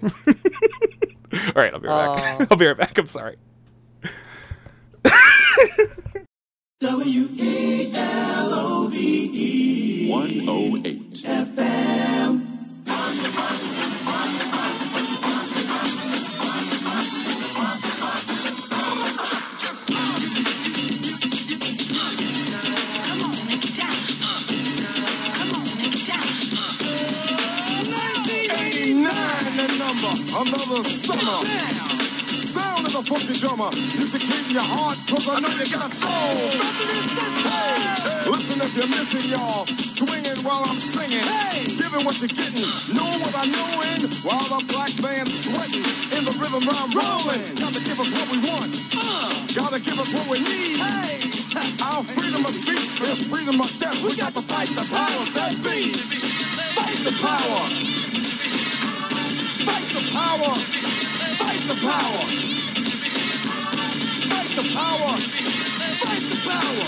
[1.34, 2.42] All right, I'll be right back.
[2.42, 2.48] Oh.
[2.52, 2.98] I'll be right back.
[2.98, 3.38] I'm sorry.
[10.10, 11.24] One oh eight.
[29.90, 31.41] Another summer.
[32.30, 33.74] Sound of the funky drummer.
[33.74, 36.45] Music in your heart, cause I know you got a soul.
[37.41, 39.66] Hey, listen if you're missing, y'all.
[39.66, 41.26] Swinging while I'm singing.
[41.26, 41.66] Hey.
[41.74, 42.70] Giving what you're getting.
[42.94, 44.06] Know what I know in.
[44.22, 45.82] While the black band's sweating.
[46.14, 47.49] In the rhythm I'm rolling.
[47.57, 48.70] Gotta give us what we want.
[48.94, 49.26] Uh.
[49.57, 50.86] Gotta give us what we need.
[51.82, 53.98] Our freedom of speech is freedom of death.
[54.06, 55.98] We got to fight the powers that be.
[56.78, 57.89] Fight the power.
[59.70, 60.54] Fight the power.
[61.38, 62.26] Fight the power.
[64.30, 65.14] Fight the power.
[66.02, 66.88] Fight the power.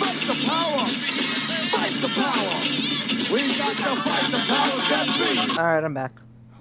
[0.00, 0.84] Fight the power.
[1.70, 2.56] Fight the power.
[3.32, 5.60] We got to fight the powers that be.
[5.60, 6.12] All right, I'm back.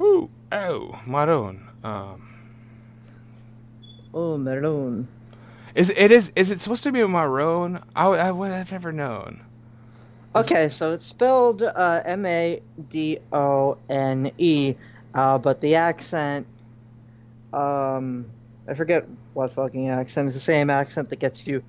[0.02, 1.68] Ooh, oh, Maroon.
[1.84, 2.26] Um,
[4.14, 5.08] Oh, Maroon.
[5.76, 7.80] is it is is it supposed to be Maroon?
[7.96, 9.42] I, I would have never known.
[10.36, 14.76] Okay, so it's spelled uh, M A D O N E,
[15.14, 16.46] uh, but the accent,
[17.52, 18.26] um,
[18.68, 20.28] I forget what fucking accent.
[20.28, 21.64] It's the same accent that gets you,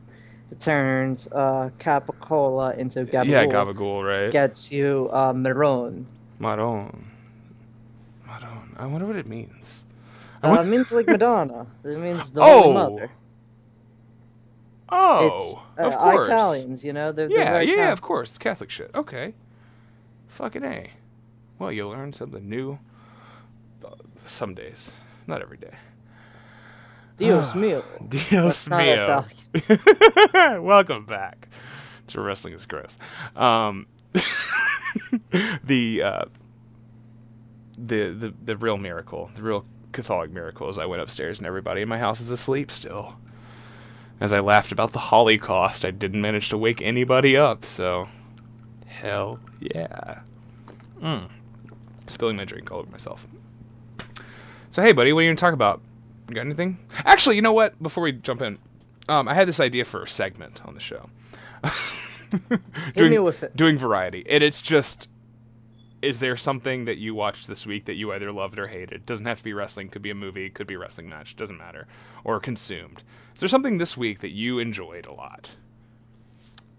[0.51, 3.25] that turns uh, Capicola into Gabagool.
[3.25, 4.31] Yeah, Gabagool, right?
[4.31, 6.07] Gets you uh, Maroon.
[6.39, 7.07] Maroon.
[8.27, 8.77] Maroon.
[8.77, 9.85] I wonder what it means.
[10.45, 11.67] Uh, it means like Madonna.
[11.85, 12.63] It means the Oh!
[12.63, 13.11] Holy Mother.
[14.91, 16.27] Oh, it's, uh, of course.
[16.29, 17.13] Italians, you know.
[17.13, 17.93] They're, they're Yeah, yeah, Catholic.
[17.93, 18.39] of course.
[18.39, 18.91] Catholic shit.
[18.95, 19.35] Okay.
[20.29, 20.91] Fucking A.
[21.59, 22.79] Well, you learn something new
[23.85, 23.91] uh,
[24.27, 24.93] some days.
[25.27, 25.75] Not every day.
[27.17, 27.85] Dios mío.
[28.09, 28.69] Dios That's
[29.53, 30.63] mío.
[30.63, 31.49] Welcome back
[32.09, 32.97] to Wrestling is Gross.
[33.37, 33.87] Um,
[35.65, 36.25] the, uh,
[37.77, 41.83] the the the real miracle, the real Catholic miracle, is I went upstairs and everybody
[41.83, 43.17] in my house is asleep still.
[44.21, 47.65] As I laughed about the Holocaust, I didn't manage to wake anybody up.
[47.65, 48.07] So,
[48.87, 50.21] hell yeah.
[51.01, 51.31] Mm.
[52.07, 53.27] Spilling my drink all over myself.
[54.71, 55.81] So hey, buddy, what are you gonna talk about?
[56.29, 56.79] You got anything?
[57.05, 57.83] Actually, you know what?
[57.83, 58.59] Before we jump in,
[59.09, 61.11] um, I had this idea for a segment on the show.
[62.95, 63.57] doing, with it.
[63.57, 65.09] Doing variety, and it's just:
[66.03, 69.05] is there something that you watched this week that you either loved or hated?
[69.07, 69.89] Doesn't have to be wrestling.
[69.89, 70.49] Could be a movie.
[70.51, 71.37] Could be a wrestling match.
[71.37, 71.87] Doesn't matter.
[72.25, 73.03] Or consumed.
[73.35, 75.57] Is there something this week that you enjoyed a lot?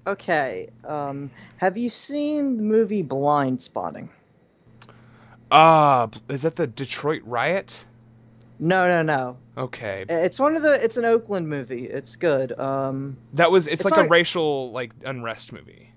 [0.08, 0.70] Okay.
[0.84, 4.10] Um, have you seen the movie Blindspotting?
[5.52, 7.86] Uh, is that the Detroit riot?
[8.60, 9.38] No, no, no.
[9.58, 10.74] Okay, It's one of the.
[10.84, 11.86] It's an Oakland movie.
[11.86, 12.58] It's good.
[12.58, 13.68] Um, that was.
[13.68, 15.92] It's, It's like a racial like unrest movie.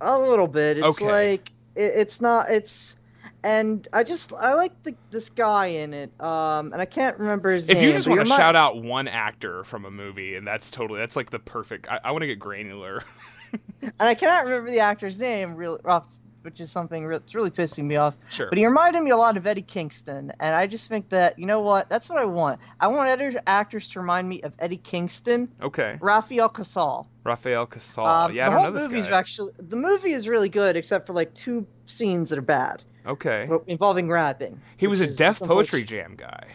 [0.00, 0.78] a little bit.
[0.78, 1.06] It's Okay.
[1.10, 2.46] like it, it's not.
[2.50, 2.96] It's
[3.44, 6.10] and I just I like the, this guy in it.
[6.20, 7.84] Um, and I can't remember his If name.
[7.84, 10.46] If you just want to you're my- shout out one actor from a movie, and
[10.46, 11.88] that's totally that's like the perfect.
[11.88, 13.02] I, I want to get granular.
[13.82, 16.12] and I cannot remember the actor's name, real off,
[16.48, 18.16] which is something re- that's really pissing me off.
[18.30, 18.48] Sure.
[18.48, 21.44] But he reminded me a lot of Eddie Kingston, and I just think that you
[21.44, 21.90] know what?
[21.90, 22.58] That's what I want.
[22.80, 27.06] I want other actors to remind me of Eddie Kingston, Okay, Rafael Casal.
[27.24, 28.06] Rafael Casal.
[28.06, 30.76] Um, yeah, I the don't whole know this movie's actually the movie is really good,
[30.76, 34.58] except for like two scenes that are bad Okay, involving rapping.
[34.78, 35.82] he was a Def Poetry.
[35.82, 36.46] Jam guy.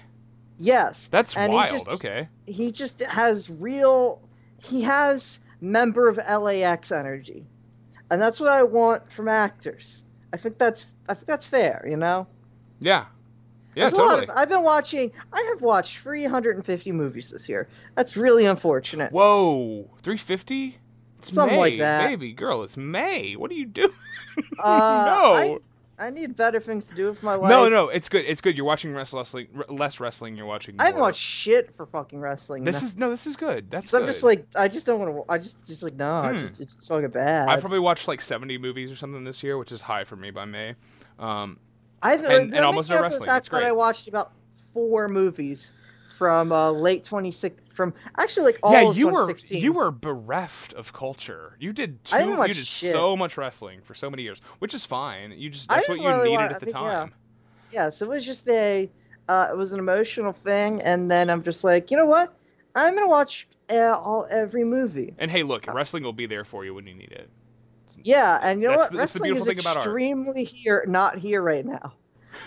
[0.57, 1.69] Yes, That's and he wild.
[1.69, 4.21] just- okay, he just has real.
[4.59, 7.45] He has member of LAX energy,
[8.11, 10.03] and that's what I want from actors.
[10.33, 11.85] I think that's I think that's fair.
[11.89, 12.27] You know.
[12.79, 13.05] yeah,
[13.75, 14.23] yeah, There's totally.
[14.23, 15.11] of, I've been watching.
[15.31, 17.67] I have watched 350 movies this year.
[17.95, 19.11] That's really unfortunate.
[19.11, 20.77] Whoa, three fifty.
[21.21, 22.09] Something like May, that.
[22.09, 22.63] baby girl.
[22.63, 23.35] It's May.
[23.35, 23.89] What are you doing?
[24.59, 25.59] Uh, no.
[26.03, 27.49] I, I need better things to do with my life.
[27.49, 28.25] no, no, it's good.
[28.25, 28.55] It's good.
[28.57, 29.47] You're watching less wrestling.
[29.69, 30.35] Less wrestling.
[30.37, 30.75] You're watching.
[30.79, 32.63] I haven't watched shit for fucking wrestling.
[32.63, 32.87] This no.
[32.87, 33.09] is no.
[33.09, 33.71] This is good.
[33.71, 34.03] That's So good.
[34.03, 35.31] I'm just like, I just don't want to.
[35.31, 36.29] I just, just like, no, Hmm.
[36.33, 37.47] it's just, it's fucking bad.
[37.49, 40.31] I probably watched like 70 movies or something this year, which is high for me
[40.31, 40.75] by May.
[41.19, 41.59] Um,
[42.01, 43.21] I've and- and almost no wrestling.
[43.21, 44.31] The fact That's that I watched about
[44.73, 45.71] four movies
[46.23, 49.61] from uh, late 26 from actually like all yeah, you were 2016.
[49.61, 51.57] you were bereft of culture.
[51.59, 52.91] You did two, I didn't watch you did shit.
[52.93, 55.33] so much wrestling for so many years, which is fine.
[55.35, 57.13] You just that's what you really needed wa- at the think, time.
[57.73, 58.89] yeah, so it was just a,
[59.27, 62.33] uh, it was an emotional thing, and then I'm just like, you know what?
[62.73, 65.13] I'm gonna watch uh, all every movie.
[65.17, 67.29] And hey, look, wrestling will be there for you when you need it.
[68.01, 68.91] Yeah, and you know That's what?
[68.93, 69.87] the- that's the Wrestling beautiful is thing about art.
[69.87, 71.93] extremely here, not here right now.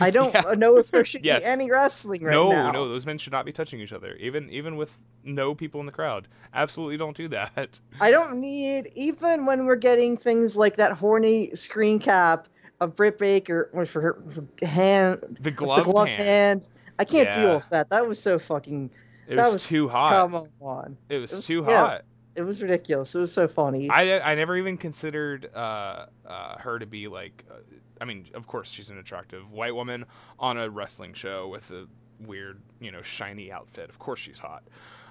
[0.00, 0.54] I don't Yeah.
[0.56, 1.40] know if there should Yes.
[1.42, 2.66] be any wrestling right no, now.
[2.72, 5.80] no, no, those men should not be touching each other, even even with no people
[5.80, 6.28] in the crowd.
[6.54, 7.80] Absolutely, don't do that.
[8.00, 12.48] I don't need even when we're getting things like that horny screen cap
[12.80, 16.22] of Britt Baker with her, her hand, The with the gloved hand.
[16.22, 16.68] hand.
[16.98, 17.40] I can't Yeah.
[17.40, 17.88] deal with that.
[17.90, 18.90] That was so fucking.
[19.28, 20.12] It that was, was- too hot.
[20.30, 21.76] Come on, It was, It was- too yeah.
[21.86, 22.02] hot.
[22.36, 23.14] it was ridiculous.
[23.14, 23.88] It was so funny.
[23.90, 27.54] I I never even considered uh, uh, her to be like uh,
[28.00, 30.04] I mean, of course, she's an attractive white woman
[30.38, 31.86] on a wrestling show with a
[32.20, 33.90] weird, you know, shiny outfit.
[33.90, 34.64] Of course, she's hot.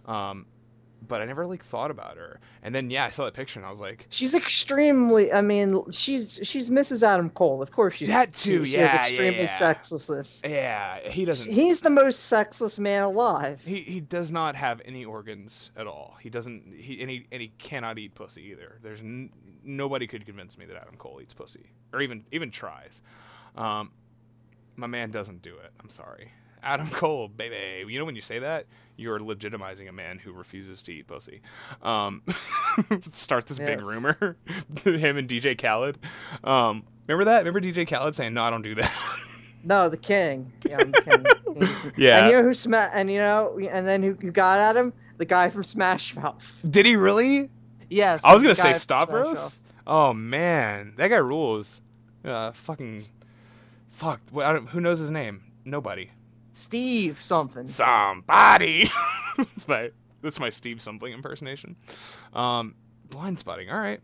[0.06, 0.46] Um,
[1.08, 2.40] but I never like thought about her.
[2.64, 5.32] And then yeah, I saw that picture and I was like, She's extremely.
[5.32, 7.04] I mean, she's she's Mrs.
[7.04, 7.62] Adam Cole.
[7.62, 9.46] Of course, she's That too, She, she yeah, yeah, extremely yeah.
[9.46, 10.42] sexlessness.
[10.44, 11.52] yeah, he doesn't.
[11.54, 13.62] He's the most sexless man alive.
[13.66, 16.16] He he does not have any organs at all.
[16.22, 16.74] He doesn't.
[16.78, 18.80] He and he and he cannot eat pussy either.
[18.82, 19.32] There's n-
[19.64, 23.02] nobody could convince me that Adam Cole eats pussy or even even tries.
[23.56, 23.92] Um,
[24.76, 25.72] my man doesn't do it.
[25.80, 26.32] I'm sorry.
[26.66, 27.90] Adam Cole, baby.
[27.90, 28.66] You know when you say that,
[28.98, 31.42] you're legitimizing a man who refuses to eat pussy.
[31.82, 32.24] Um,
[33.12, 34.36] start this big rumor.
[34.84, 35.98] Him and DJ Khaled.
[36.44, 37.46] Um, remember that?
[37.46, 38.92] Remember DJ Khaled saying, "No, I don't do that."
[39.64, 40.52] No, the king.
[40.70, 41.26] Yeah, I'm the king.
[41.60, 42.20] He's- Yeah.
[42.20, 44.94] And you know who sma- And you know, and then who, who got at him?
[45.18, 46.60] The guy from Smash Mouth.
[46.70, 47.50] Did he really?
[47.90, 48.22] Yes.
[48.24, 49.60] I was gonna say Stavros.
[49.88, 51.82] Oh man, that guy rules.
[52.24, 53.02] Uh, fucking,
[53.90, 54.20] fuck.
[54.32, 55.44] What, I don't, who knows his name?
[55.64, 56.10] Nobody.
[56.56, 57.68] Steve something.
[57.68, 58.90] Somebody.
[59.38, 59.92] that's my
[60.22, 61.76] that's my Steve something impersonation.
[62.34, 62.76] Um,
[63.10, 63.72] Blindspotting.
[63.72, 64.00] All right.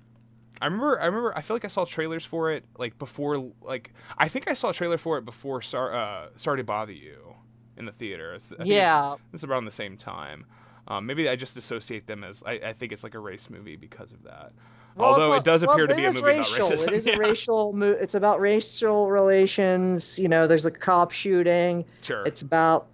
[0.61, 1.01] I remember.
[1.01, 1.35] I remember.
[1.35, 3.51] I feel like I saw trailers for it like before.
[3.61, 5.61] Like I think I saw a trailer for it before.
[5.61, 7.35] Sar, uh, Sorry to bother you
[7.77, 8.33] in the theater.
[8.33, 9.15] It's, I think Yeah.
[9.31, 10.45] It's around the same time.
[10.89, 13.77] Um, maybe I just associate them as I, I think it's like a race movie
[13.77, 14.51] because of that.
[14.95, 16.67] Well, Although it does well, appear to be a movie racial.
[16.67, 16.87] about racism.
[16.87, 17.15] It is yeah.
[17.15, 17.73] a racial.
[17.73, 20.19] Mo- it's about racial relations.
[20.19, 21.85] You know, there's a cop shooting.
[22.01, 22.23] Sure.
[22.25, 22.87] It's about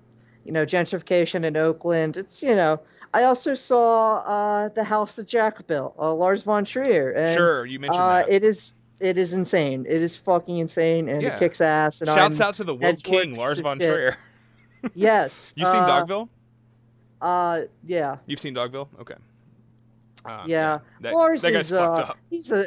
[0.46, 2.18] you know gentrification in Oakland.
[2.18, 2.80] It's you know.
[3.14, 7.12] I also saw uh, the house that Jack built, uh, Lars von Trier.
[7.12, 8.30] And, sure, you mentioned uh, that.
[8.30, 9.86] It is it is insane.
[9.88, 11.34] It is fucking insane, and Yeah.
[11.36, 12.02] it kicks ass.
[12.02, 13.78] And Shouts I'm, out to the woke king, Lars von.
[13.78, 14.18] Trier.
[14.94, 15.54] Yes.
[15.58, 16.30] You seen uh, Dogville?
[17.22, 18.88] Uh, yeah, You've seen Dogville?
[19.00, 19.16] Okay.
[20.28, 20.80] Uh, yeah.
[21.02, 22.64] That, Lars that is uh, he's a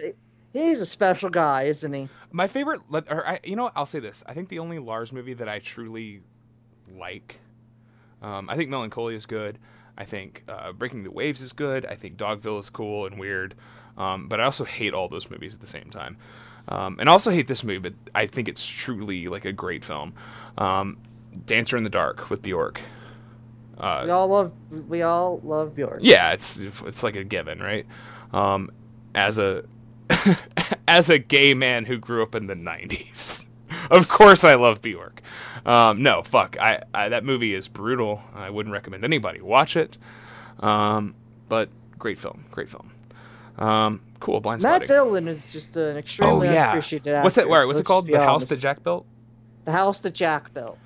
[0.53, 2.09] he's a special guy, isn't he?
[2.32, 4.23] My favorite, let- or I, you know, I'll say this.
[4.27, 6.23] I think the only Lars movie that I truly
[6.97, 7.39] like,
[8.23, 9.59] um, I think Melancholia is good.
[9.99, 11.85] I think uh, Breaking the Waves is good.
[11.87, 13.55] I think Dogville is cool and weird.
[13.99, 16.16] Um, but I also hate all those movies at the same time.
[16.69, 19.85] Um, and I also hate this movie, but I think it's truly like a great
[19.85, 20.15] film.
[20.57, 20.99] Um,
[21.47, 22.81] Dancer in the Dark with Bjork.
[23.81, 24.52] Uh, We all love
[24.89, 26.01] we all love Bjork.
[26.02, 27.86] yeah, it's it's like a given, right?
[28.32, 28.70] Um,
[29.15, 29.65] as a
[30.89, 33.47] as a gay man who grew up in the '90s,
[33.90, 35.23] of course I love Bjork.
[35.65, 38.23] Um, no, fuck, I, I that movie is brutal.
[38.35, 39.97] I wouldn't recommend anybody watch it.
[40.61, 41.15] Um,
[41.48, 42.90] but great film, great film.
[43.59, 44.86] Um, cool, blind Matt.
[44.86, 47.24] Dillon is just an Oh extremely yeah, unappreciated actor.
[47.24, 47.48] what's that?
[47.48, 48.07] Where, what's Let's it called?
[48.07, 49.07] The House that Jack built.
[49.65, 50.78] The house that Jack built.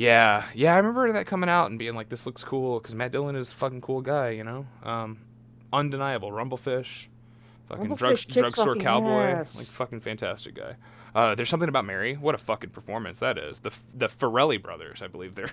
[0.00, 3.12] Yeah, yeah, I remember that coming out and being like, "This looks cool," because Matt
[3.12, 4.64] Dillon is a fucking cool guy, you know.
[4.82, 5.18] Um,
[5.74, 7.08] undeniable, Rumblefish,
[7.68, 9.58] fucking Rumblefish kicks drugstore fucking cowboy, ass.
[9.58, 10.76] like fucking fantastic guy.
[11.14, 12.14] Uh, there's something about Mary.
[12.14, 13.58] What a fucking performance that is.
[13.58, 15.50] The the Farrelly brothers, I believe they're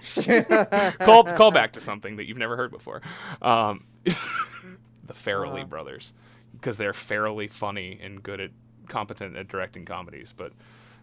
[1.00, 3.02] call call back to something that you've never heard before.
[3.42, 5.66] Um, the Farrelly Uh.
[5.66, 6.12] brothers,
[6.52, 8.50] because they're fairly funny and good at
[8.86, 10.52] competent at directing comedies, but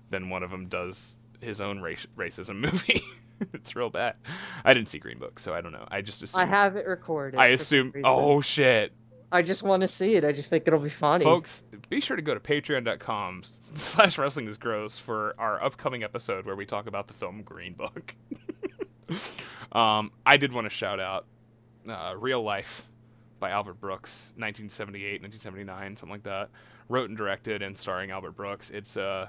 [0.09, 3.01] then one of them does his own race, racism movie.
[3.53, 4.15] it's real bad.
[4.65, 5.88] I didn't see Green Book, so I don't know.
[5.89, 6.41] I just assume.
[6.41, 7.39] I have it recorded.
[7.39, 7.93] I assume.
[8.03, 8.93] Oh shit,
[9.31, 10.23] I just want to see it.
[10.23, 11.23] I just think it'll be funny.
[11.26, 11.64] folks!
[11.89, 16.55] Be sure to go to patreon.com slash wrestling is gross for our upcoming episode where
[16.55, 18.15] we talk about the film Green Book.
[19.72, 21.26] um, I did want to shout out
[21.89, 22.88] uh, Real Life
[23.39, 26.49] by Albert Brooks, 1978, 1979, something like that.
[26.89, 28.69] Wrote and directed and starring Albert Brooks.
[28.69, 29.27] It's uh,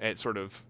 [0.00, 0.64] it sort of.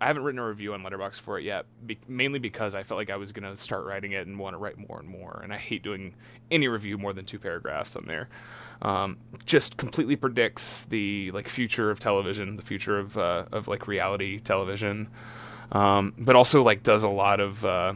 [0.00, 2.98] I haven't written a review on Letterboxd for it yet, be- mainly because I felt
[2.98, 5.52] like I was gonna start writing it and want to write more and more, and
[5.52, 6.14] I hate doing
[6.50, 8.28] any review more than two paragraphs on there.
[8.82, 9.16] Um,
[9.46, 14.38] just completely predicts the like future of television, the future of uh, of like reality
[14.38, 15.08] television,
[15.72, 17.94] um, but also like does a lot of uh,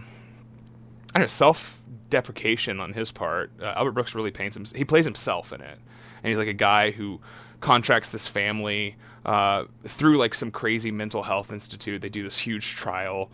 [1.15, 3.53] I don't know self deprecation on his part.
[3.61, 4.65] Uh, Albert Brooks really paints him.
[4.75, 5.79] He plays himself in it,
[6.23, 7.21] and he's like a guy who
[7.61, 12.01] contracts this family uh, through like some crazy mental health institute.
[12.03, 13.31] They do this huge trial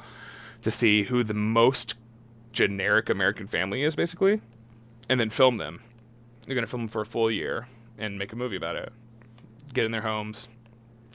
[0.63, 1.95] to see who the most
[2.53, 4.41] generic American family is, basically,
[5.09, 5.83] and then film them.
[6.45, 7.67] They're gonna film them for a full year
[7.99, 8.93] and make a movie about it.
[9.75, 10.49] Get in their homes,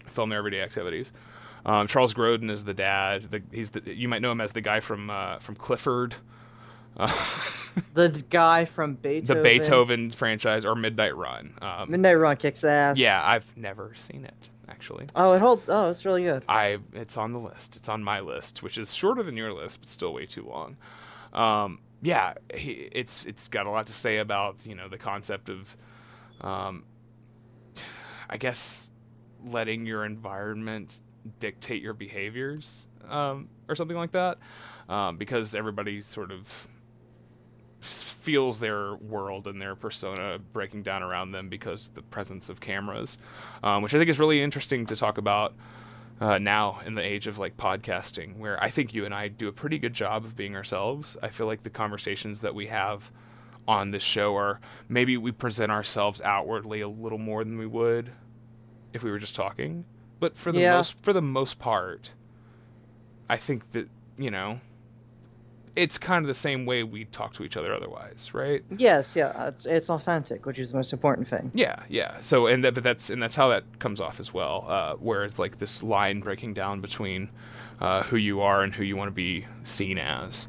[0.07, 1.11] film their everyday activities.
[1.65, 3.29] Um, Charles Grodin is the dad.
[3.29, 6.15] The, he's the, you might know him as the guy from uh, from Clifford,
[7.93, 9.37] The guy from Beethoven.
[9.37, 11.53] the Beethoven franchise, or Midnight Run.
[11.61, 12.97] Um, Midnight Run kicks ass.
[12.97, 14.49] yeah, I've never seen it
[14.81, 15.05] actually.
[15.15, 15.69] Oh, it holds.
[15.69, 16.43] Oh, it's really good.
[16.49, 17.75] I it's on the list.
[17.75, 20.75] It's on my list, which is shorter than your list, but still way too long.
[21.33, 25.49] Um, yeah, he, it's it's got a lot to say about you know the concept
[25.49, 25.77] of,
[26.41, 26.83] um,
[28.27, 28.89] I guess,
[29.45, 30.99] letting your environment
[31.39, 34.39] dictate your behaviors um, or something like that,
[34.89, 36.67] um, because everybody sort of
[38.21, 43.17] feels their world and their persona breaking down around them because the presence of cameras,
[43.63, 45.53] um, which I think is really interesting to talk about
[46.19, 49.47] uh, now in the age of like podcasting, where I think you and I do
[49.47, 51.17] a pretty good job of being ourselves.
[51.23, 53.09] I feel like the conversations that we have
[53.67, 58.11] on this show are maybe we present ourselves outwardly a little more than we would
[58.93, 59.85] if we were just talking,
[60.19, 60.73] but for the Yeah.
[60.73, 62.13] most for the most part,
[63.27, 64.59] I think that you know
[65.75, 68.63] it's kind of the same way we talk to each other otherwise, right?
[68.77, 71.51] Yes, yeah, it's it's authentic, which is the most important thing.
[71.53, 72.19] Yeah, yeah.
[72.21, 75.23] So and that, but that's and that's how that comes off as well, uh, where
[75.23, 77.29] it's like this line breaking down between
[77.79, 80.47] uh, who you are and who you want to be seen as.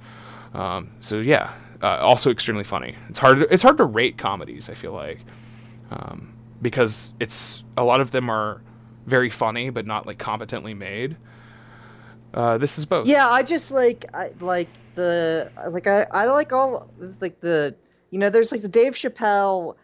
[0.55, 2.95] Um, so yeah, uh, also extremely funny.
[3.09, 3.39] It's hard.
[3.39, 4.69] To, it's hard to rate comedies.
[4.69, 5.21] I feel like
[5.91, 8.63] um, because it's a lot of them are
[9.07, 11.17] very funny but not like competently made.
[12.35, 13.07] Uh, this is both.
[13.07, 16.89] Yeah, I just like I like the like I I like all
[17.21, 17.75] like the
[18.11, 19.77] you know there's like the Dave Chappelle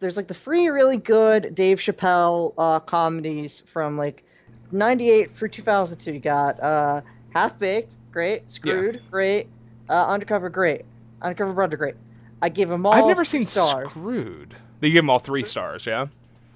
[0.00, 4.24] there's like the free really good Dave Chappelle uh comedies from like
[4.72, 7.00] 98 through 2002 you got uh
[7.34, 8.48] Half Baked great.
[8.48, 9.48] Screwed great.
[9.88, 10.84] Uh Undercover great.
[11.22, 11.94] Undercover Brother great.
[12.40, 13.94] I give them all I've never seen stars.
[13.94, 14.54] Screwed.
[14.80, 16.06] They give them all three stars, yeah.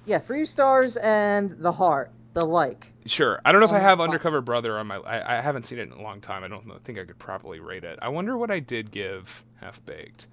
[0.05, 3.41] yeah three stars and the heart the like Sure.
[3.43, 4.97] I don't know if I Um, have Undercover Brother on my.
[4.97, 6.43] I, I haven't seen it in a long time.
[6.43, 7.97] I don't know, think I could properly rate it.
[8.01, 10.27] I wonder what I did give Half Baked.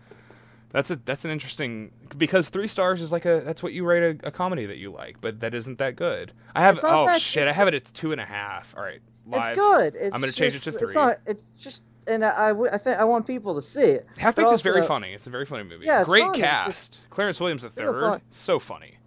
[0.70, 4.20] That's a that's an interesting because three stars is like a that's what you rate
[4.22, 6.32] a, a comedy that you like, but that isn't that good.
[6.54, 8.74] I have oh that- shit, I have it at two and a half.
[8.76, 9.48] All right, live.
[9.48, 10.82] it's good it's I'm gonna change it to three.
[10.88, 12.52] it's not it's just and I.
[12.76, 15.14] think I want people to see it Half Baked is very funny.
[15.14, 15.86] It's a very funny movie.
[15.86, 16.38] Yeah, Great funny.
[16.40, 16.66] Cast.
[16.66, 18.97] just- Clarence Williams the third, so funny.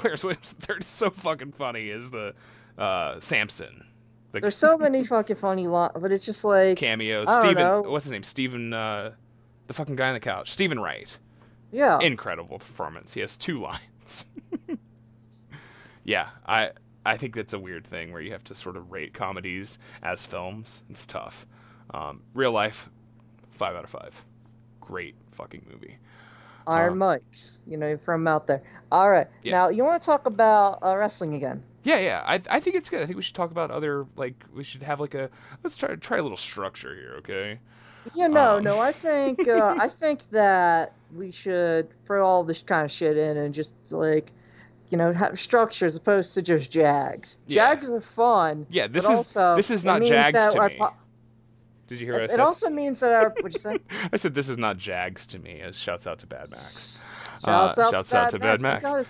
[0.00, 1.90] Clarence Williams the third is so fucking funny.
[1.90, 2.34] Is the
[2.78, 3.84] uh, Samson.
[4.32, 7.26] The There's so many fucking funny lines, but it's just like cameos.
[7.28, 8.22] I Steven, what's his name?
[8.22, 9.12] Steven, uh,
[9.66, 10.50] the fucking guy on the couch.
[10.52, 11.18] Steven Wright.
[11.72, 13.12] yeah, Incredible performance.
[13.12, 14.26] He has two lines.
[16.04, 16.70] yeah, I
[17.04, 20.26] I think that's a weird thing where you have to sort of rate comedies as
[20.26, 20.82] films.
[20.90, 21.46] It's tough.
[21.92, 22.88] Um, real life,
[23.50, 24.24] five out of five.
[24.80, 25.98] Great fucking movie.
[26.66, 28.62] Iron Mike's, you know, from out there.
[28.92, 29.52] All right, Yeah.
[29.52, 31.62] now you want to talk about uh, wrestling again?
[31.82, 32.22] Yeah, yeah.
[32.26, 33.02] I I think it's good.
[33.02, 35.30] I think we should talk about other like we should have like a
[35.64, 37.58] let's try try a little structure here, okay?
[38.14, 38.64] Yeah, no, Um.
[38.64, 38.78] no.
[38.80, 43.36] I think uh, I think that we should throw all this kind of shit in
[43.36, 44.30] and just like,
[44.90, 47.38] you know, have structure as opposed to just jags.
[47.46, 47.72] Yeah.
[47.74, 48.66] Jags are fun.
[48.70, 50.76] Yeah, this is also, this is not Jags to me.
[50.78, 50.94] po-
[51.90, 52.38] Did you hear what I It, said?
[52.40, 53.78] it also means that our what'd you say?
[54.12, 55.60] I said this is not Jags to me.
[55.60, 57.02] As shouts out to Bad Max.
[57.44, 58.84] Shouts Uh, out, shouts to out to Bad Max.
[58.88, 59.06] it.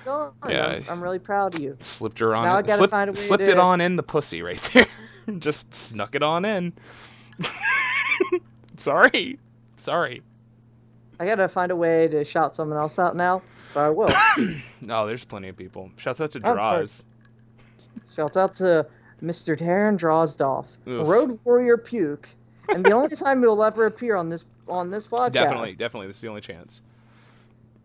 [0.49, 0.67] Yeah.
[0.67, 1.77] I'm, I'm really proud of you.
[1.81, 2.45] Slipped her on.
[2.47, 2.67] Now I it.
[2.67, 4.87] gotta Slip- find a way slipped to- it on in the pussy right there.
[5.39, 6.73] Just snuck it on in.
[8.79, 9.39] Sorry,
[9.77, 10.23] sorry.
[11.19, 13.43] I gotta find a way to shout someone else out now,
[13.75, 14.09] but I will.
[14.81, 15.91] No, there's plenty of people.
[15.99, 17.05] Shouts out to Droz.
[18.11, 18.87] Shouts out to
[19.23, 19.55] Mr.
[19.55, 22.27] Darren Drozdov, Road Warrior Puke,
[22.75, 25.33] and the only time he'll ever appear on this on this podcast.
[25.33, 26.07] Definitely, definitely.
[26.09, 26.81] this is the only chance.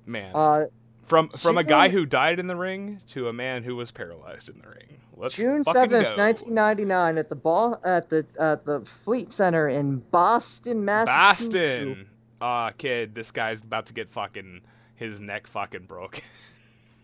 [0.05, 0.65] Man, Uh,
[1.07, 4.49] from from a guy who died in the ring to a man who was paralyzed
[4.49, 4.97] in the ring.
[5.17, 9.67] Let's June seventh, nineteen ninety nine, at the ball at the at the Fleet Center
[9.67, 11.85] in Boston, Massachusetts.
[11.85, 12.09] Boston.
[12.41, 14.61] Ah, kid, this guy's about to get fucking
[14.95, 16.21] his neck fucking broke.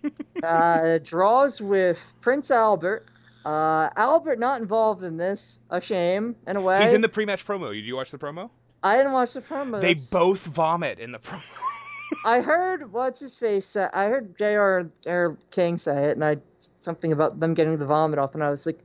[0.43, 3.05] uh, Droz with Prince Albert.
[3.45, 5.59] Uh, Albert not involved in this.
[5.69, 6.81] A shame, in a way.
[6.81, 7.73] He's in the pre-match promo.
[7.73, 8.49] Did you watch the promo?
[8.83, 9.81] I didn't watch the promo.
[9.81, 11.57] They both vomit in the promo.
[12.25, 13.65] I heard what's his face.
[13.65, 14.89] Say, I heard J.R.
[15.01, 15.37] J.R.
[15.49, 18.65] King say it, and I something about them getting the vomit off, and I was
[18.65, 18.79] like,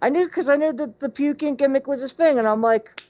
[0.00, 3.00] I knew because I knew that the puking gimmick was his thing, and I'm like,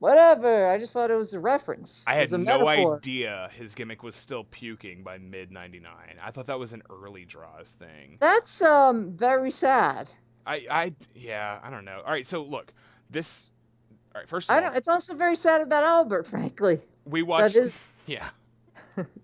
[0.00, 0.66] whatever.
[0.66, 2.04] I just thought it was a reference.
[2.08, 2.96] I had no metaphor.
[2.96, 5.92] idea his gimmick was still puking by mid '99.
[6.22, 8.16] I thought that was an early Droz thing.
[8.20, 10.10] That's um very sad.
[10.46, 12.00] I, I, yeah, I don't know.
[12.04, 12.72] All right, so look,
[13.08, 13.48] this.
[14.14, 14.76] All right, first of I all, don't.
[14.76, 16.80] It's also very sad about Albert, frankly.
[17.04, 17.54] we watched.
[17.54, 18.28] is- Yeah,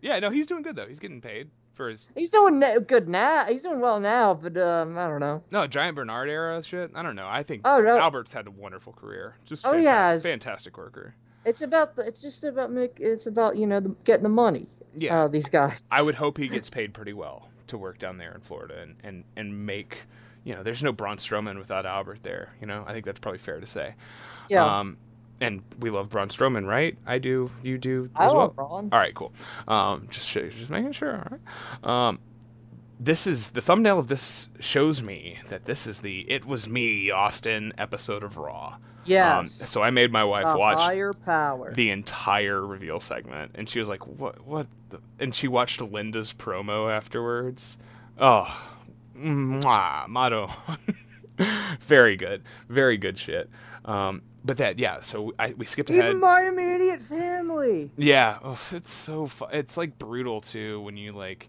[0.00, 0.18] yeah.
[0.20, 0.86] No, he's doing good though.
[0.86, 3.44] He's getting paid for his He's doing good now.
[3.44, 5.42] He's doing well now, but um, I don't know.
[5.50, 6.90] no Giant Bernard era shit.
[6.94, 7.28] I don't know.
[7.28, 7.96] I think Oh, no.
[7.98, 9.36] Albert's had a wonderful career.
[9.44, 11.14] Just Oh, fanta- fantastic worker.
[11.44, 12.02] It's about the.
[12.04, 12.98] It's just about make.
[12.98, 14.66] It's about you know the, getting the money.
[14.98, 15.24] Yeah.
[15.24, 15.88] Uh, these guys.
[15.92, 18.96] I would hope he gets paid pretty well to work down there in Florida and,
[19.04, 19.98] and, and make,
[20.44, 22.52] you know, there's no Braun Strowman without Albert there.
[22.60, 23.94] You know, I think that's probably fair to say.
[24.48, 24.64] Yeah.
[24.64, 24.96] Um,
[25.40, 26.96] and we love Braun Strowman, right?
[27.06, 27.50] I do.
[27.62, 28.42] You do I as well.
[28.42, 28.88] love Braun.
[28.92, 29.32] All right, cool.
[29.68, 31.16] Um, just just making sure.
[31.16, 32.08] All right.
[32.08, 32.18] Um,
[32.98, 37.10] this is the thumbnail of this shows me that this is the "It Was Me"
[37.10, 38.76] Austin episode of Raw.
[39.04, 39.38] Yes.
[39.38, 41.72] Um, so I made my wife a watch higher power.
[41.72, 44.46] the entire reveal segment, and she was like, "What?
[44.46, 45.00] What?" The?
[45.18, 47.78] And she watched Linda's promo afterwards.
[48.18, 48.48] Oh,
[49.16, 50.48] mwah, motto.
[51.80, 53.50] very good, very good shit.
[53.86, 55.00] Um, but that, yeah.
[55.00, 56.06] So I, we skipped ahead.
[56.06, 57.90] Even my immediate family.
[57.96, 61.48] Yeah, oh, it's so fu- it's like brutal too when you like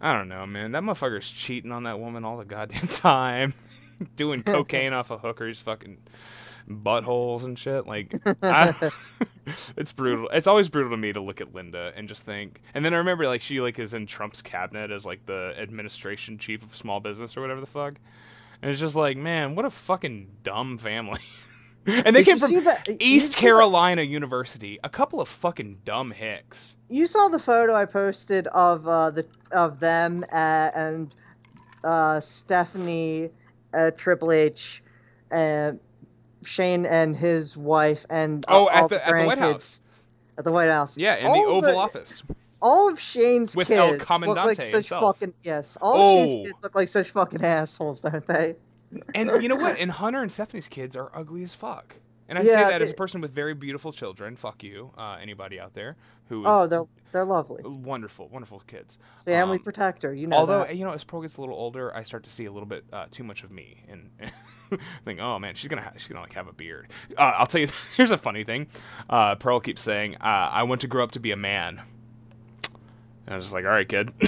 [0.00, 0.72] I don't know, man.
[0.72, 3.54] That motherfucker's cheating on that woman all the goddamn time,
[4.16, 5.98] doing cocaine off of hookers, fucking
[6.68, 7.86] buttholes and shit.
[7.86, 8.74] Like, I,
[9.76, 10.30] it's brutal.
[10.32, 12.62] It's always brutal to me to look at Linda and just think.
[12.72, 16.38] And then I remember like she like is in Trump's cabinet as like the administration
[16.38, 17.96] chief of small business or whatever the fuck.
[18.62, 21.20] And it's just like, man, what a fucking dumb family.
[21.86, 24.78] and they Did came from see that- East that- Carolina University.
[24.84, 26.76] A couple of fucking dumb hicks.
[26.88, 31.14] You saw the photo I posted of uh, the of them uh, and
[31.84, 33.30] uh, Stephanie,
[33.72, 34.82] uh, Triple H,
[35.32, 35.72] uh,
[36.44, 39.82] Shane and his wife, and Oh, all at the the at the White grandkids House.
[40.38, 40.98] At the White House.
[40.98, 42.22] Yeah, in All the Oval the- Office.
[42.62, 43.80] All of Shane's With kids
[44.10, 45.18] look like such himself.
[45.18, 45.78] fucking yes.
[45.80, 46.26] All of Oh.
[46.26, 48.56] Shane's kids look like such fucking assholes, don't they?
[49.14, 49.78] And you know what?
[49.78, 51.96] And Hunter and Stephanie's kids are ugly as fuck.
[52.28, 54.36] And I Yeah, say that as a person with very beautiful children.
[54.36, 55.96] Fuck you, uh, anybody out there
[56.28, 57.64] who is Oh, they're they're lovely.
[57.64, 58.98] wonderful, wonderful kids.
[59.24, 60.36] Family Um, protector, you know.
[60.36, 60.76] Although that.
[60.76, 62.84] you know, as Pearl gets a little older, I start to see a little bit
[62.92, 64.10] uh, too much of me, and
[65.04, 66.86] think, oh man, she's gonna ha- she's gonna like have a beard.
[67.18, 68.68] Uh, I'll tell you, here's a funny thing.
[69.08, 71.80] Uh, Pearl keeps saying, uh, "I want to grow up to be a man."
[73.26, 74.12] And I was just like, "All right, kid."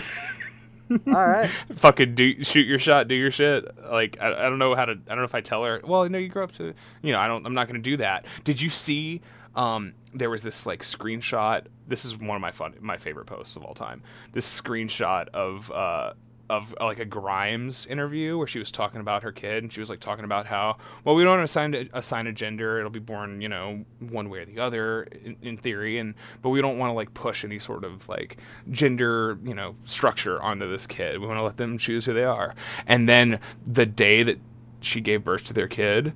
[1.07, 1.49] all right.
[1.75, 3.65] fucking do shoot your shot, do your shit.
[3.91, 4.93] Like I, I don't know how to.
[4.93, 5.81] I don't know if I tell her.
[5.85, 6.75] Well, you know, you grow up to.
[7.03, 7.47] You know, I don't.
[7.47, 8.27] I'm not going to do that.
[8.45, 9.21] Did you see?
[9.55, 11.67] Um, there was this like screenshot.
[11.87, 14.03] This is one of my fun, my favorite posts of all time.
[14.33, 16.15] This screenshot of uh
[16.51, 19.89] of like a Grimes interview where she was talking about her kid and she was
[19.89, 22.79] like talking about how well we don't assign assign a gender.
[22.79, 26.51] It'll be born you know one way or the other in, in theory, and but
[26.51, 28.39] we don't want to like push any sort of like
[28.71, 31.21] gender you know structure onto this kid.
[31.21, 32.55] We want to let them choose who they are.
[32.87, 34.39] And then the day that
[34.81, 36.13] she gave birth to their kid,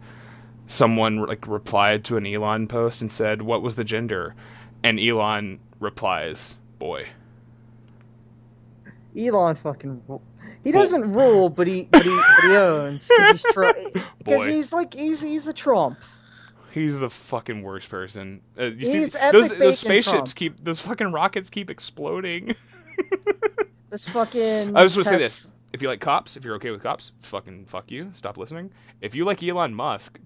[0.67, 4.35] someone like replied to an Elon post and said, "What was the gender?"
[4.83, 7.07] And Elon replies, "Boy."
[9.17, 10.21] Elon fucking ru-
[10.63, 12.11] he doesn't rule, but he but he,
[12.41, 15.99] but he owns because he's because he's like he's he's a Trump.
[16.73, 18.43] He's the fucking worst person.
[18.59, 20.35] Uh, you He's see, epic those, those spaceships Trump.
[20.35, 22.55] keep those fucking rockets keep exploding.
[23.89, 24.77] This fucking.
[24.77, 27.13] I was supposed to say this: if you like cops, if you're okay with cops,
[27.23, 28.11] fucking fuck you.
[28.13, 28.73] Stop listening.
[29.01, 30.19] If you like Elon Musk,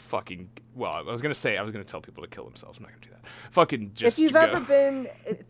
[0.00, 2.78] fucking well, I was gonna say I was gonna tell people to kill themselves.
[2.78, 3.30] I'm not gonna do that.
[3.52, 4.40] Fucking just If you've go.
[4.40, 5.06] ever been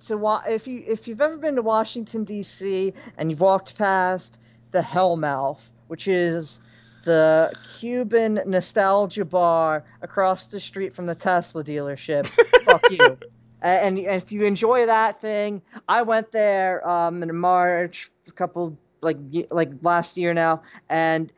[0.06, 2.92] to if you if you've ever been to Washington D.C.
[3.16, 4.38] and you've walked past
[4.72, 6.60] the Hellmouth, which is
[7.04, 12.26] the Cuban nostalgia bar across the street from the Tesla dealership,
[12.64, 13.18] fuck you.
[13.62, 18.76] And, and if you enjoy that thing, I went there um, in March, a couple
[19.00, 19.16] like
[19.50, 21.32] like last year now, and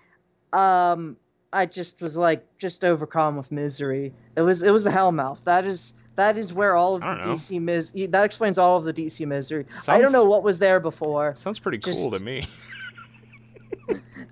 [0.52, 1.16] um,
[1.52, 4.12] I just was like just overcome with misery.
[4.36, 5.44] It was it was the Hellmouth.
[5.44, 7.32] That is that is where all of the know.
[7.32, 9.66] DC mis that explains all of the DC misery.
[9.88, 11.34] I don't know what was there before.
[11.36, 12.46] Sounds pretty cool to me.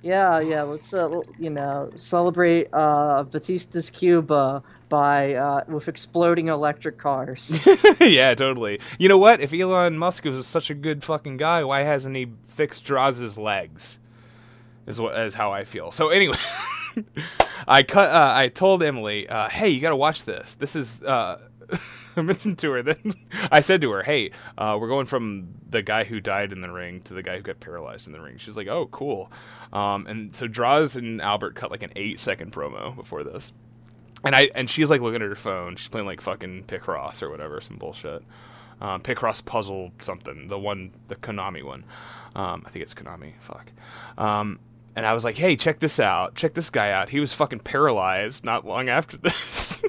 [0.02, 0.62] Yeah, yeah.
[0.62, 7.60] Let's uh, you know celebrate uh, Batista's Cuba by uh, with exploding electric cars.
[8.00, 8.80] yeah, totally.
[8.98, 9.40] You know what?
[9.40, 13.98] If Elon Musk was such a good fucking guy, why hasn't he fixed Droz's legs?
[14.86, 15.92] Is what is how I feel.
[15.92, 16.36] So anyway,
[17.68, 18.10] I cut.
[18.10, 20.54] Uh, I told Emily, uh, "Hey, you got to watch this.
[20.54, 21.40] This is." Uh,
[22.16, 22.98] I mentioned to her that
[23.50, 26.70] I said to her, "Hey, uh, we're going from the guy who died in the
[26.70, 29.30] ring to the guy who got paralyzed in the ring." She's like, "Oh, cool."
[29.72, 33.52] Um, and so Droz and Albert cut like an eight second promo before this.
[34.24, 35.76] And I and she's like looking at her phone.
[35.76, 38.22] She's playing like fucking Picross or whatever, some bullshit.
[38.80, 41.84] Um, Picross puzzle something, the one, the Konami one.
[42.34, 43.34] Um, I think it's Konami.
[43.40, 43.72] Fuck.
[44.16, 44.58] Um,
[45.00, 46.34] and I was like, hey, check this out.
[46.34, 47.08] Check this guy out.
[47.08, 49.82] He was fucking paralyzed not long after this.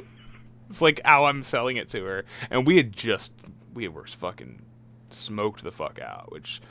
[0.69, 2.23] it's like how I'm selling it to her.
[2.49, 3.33] And we had just
[3.73, 4.61] we were fucking
[5.09, 6.31] smoked the fuck out.
[6.31, 6.61] Which,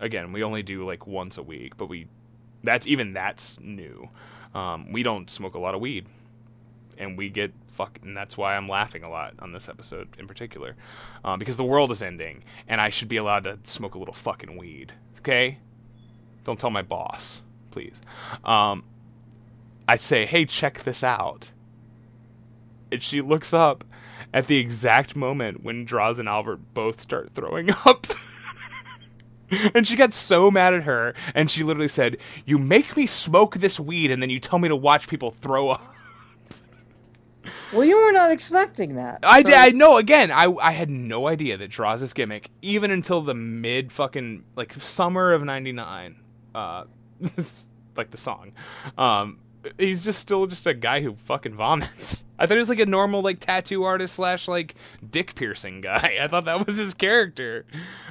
[0.00, 2.08] again, we only do like once a week, but we
[2.62, 4.10] that's even that's new.
[4.54, 6.08] Um, we don't smoke a lot of weed
[6.98, 10.26] and we get fuck and that's why I'm laughing a lot on this episode in
[10.26, 10.76] particular.
[11.24, 14.12] Um, because the world is ending and I should be allowed to smoke a little
[14.12, 14.92] fucking weed.
[15.20, 15.56] Okay?
[16.44, 17.40] Don't tell my boss,
[17.70, 18.00] please.
[18.44, 18.84] Um,
[19.86, 21.52] I'd say, hey, check this out.
[22.90, 23.84] And she looks up
[24.32, 28.06] at the exact moment when Droz and Albert both start throwing up.
[29.74, 33.56] and she got so mad at her, and she literally said, "You make me smoke
[33.56, 35.82] this weed, and then you tell me to watch people throw up."
[37.72, 39.20] Well, you were not expecting that.
[39.22, 39.96] I, so I know.
[39.96, 44.72] Again, I I had no idea that Droz gimmick even until the mid fucking like
[44.74, 46.16] summer of '99.
[46.54, 46.84] Uh,
[47.96, 48.52] like the song.
[48.96, 49.38] Um,
[49.76, 52.24] he's just still just a guy who fucking vomits.
[52.38, 54.74] I thought he was like a normal like tattoo artist slash like
[55.08, 56.18] dick piercing guy.
[56.20, 57.66] I thought that was his character,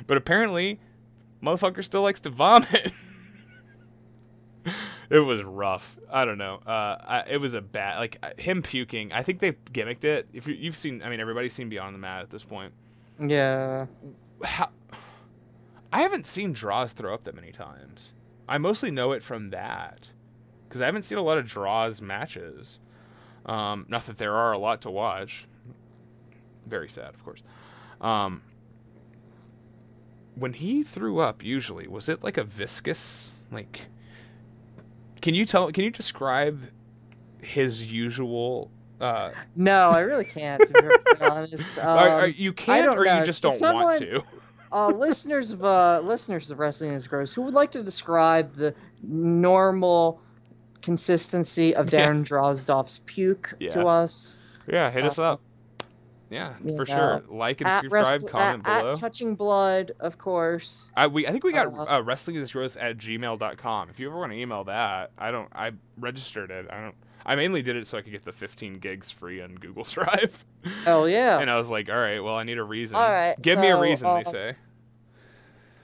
[0.05, 0.79] but apparently,
[1.41, 2.91] motherfucker still likes to vomit.
[5.09, 5.97] it was rough.
[6.11, 6.55] I don't know.
[6.65, 9.11] Uh, I, it was a bad like him puking.
[9.11, 10.27] I think they gimmicked it.
[10.33, 12.73] If you, you've seen, I mean, everybody's seen Beyond the Mat at this point.
[13.19, 13.85] Yeah.
[14.43, 14.69] How,
[15.93, 18.13] I haven't seen Droz throw up that many times.
[18.47, 20.09] I mostly know it from that
[20.67, 22.79] because I haven't seen a lot of Droz matches.
[23.45, 25.47] Um, not that there are a lot to watch.
[26.65, 27.41] Very sad, of course.
[28.01, 28.41] Um,
[30.35, 33.87] when he threw up, usually was it like a viscous like?
[35.21, 35.71] Can you tell?
[35.71, 36.67] Can you describe
[37.41, 38.69] his usual?
[38.99, 40.61] Uh, No, I really can't.
[40.67, 43.19] To be honest, um, are, are, you can't, or know.
[43.19, 44.23] you just don't Someone- want to.
[44.71, 48.73] Uh, listeners of uh, listeners of Wrestling is Gross, who would like to describe the
[49.03, 50.21] normal
[50.81, 52.07] consistency of Yeah.
[52.07, 53.69] Darren Drozdov's puke Yeah.
[53.69, 54.37] to us?
[54.67, 55.41] Yeah, hit us Uh, up.
[56.29, 57.23] Yeah, for know, sure.
[57.29, 58.91] Like and At, subscribe, comment at, below.
[58.91, 60.91] at Touching Blood, of course.
[60.95, 63.89] I we I think we got uh, uh, wrestling is gross at gmail.com.
[63.89, 66.67] If you ever want to email that, I don't I registered it.
[66.69, 66.95] I don't
[67.29, 70.45] I mainly did it so I could get the 15 gigs free on Google Drive.
[70.85, 71.39] Oh yeah.
[71.39, 72.95] and I was like, all right, well, I need a reason.
[72.95, 74.55] All right, Give me a reason, uh, they say.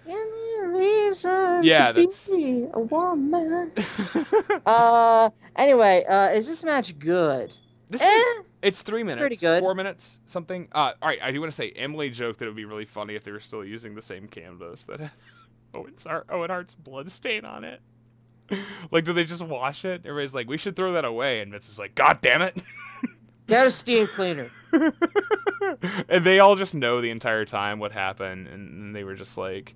[0.06, 3.72] Give me a reason Yeah, to that's- be a woman.
[4.66, 7.54] uh, anyway, uh, is this match good?
[7.90, 9.22] This Eh, is, it's three minutes.
[9.22, 9.62] pretty good.
[9.62, 10.68] Four minutes, something.
[10.72, 12.86] Uh, all right, I do want to say Emily joked that it would be really
[12.86, 15.12] funny if they were still using the same canvas that had
[15.76, 17.82] Owen, Hart, Owen Hart's blood stain on it.
[18.92, 20.02] like, do they just wash it?
[20.06, 21.42] Everybody's like, we should throw that away.
[21.42, 22.62] And Vince is like, God damn it.
[23.48, 24.50] Get a steam cleaner.
[26.10, 28.48] and they all just know the entire time what happened.
[28.48, 29.76] And they were just like,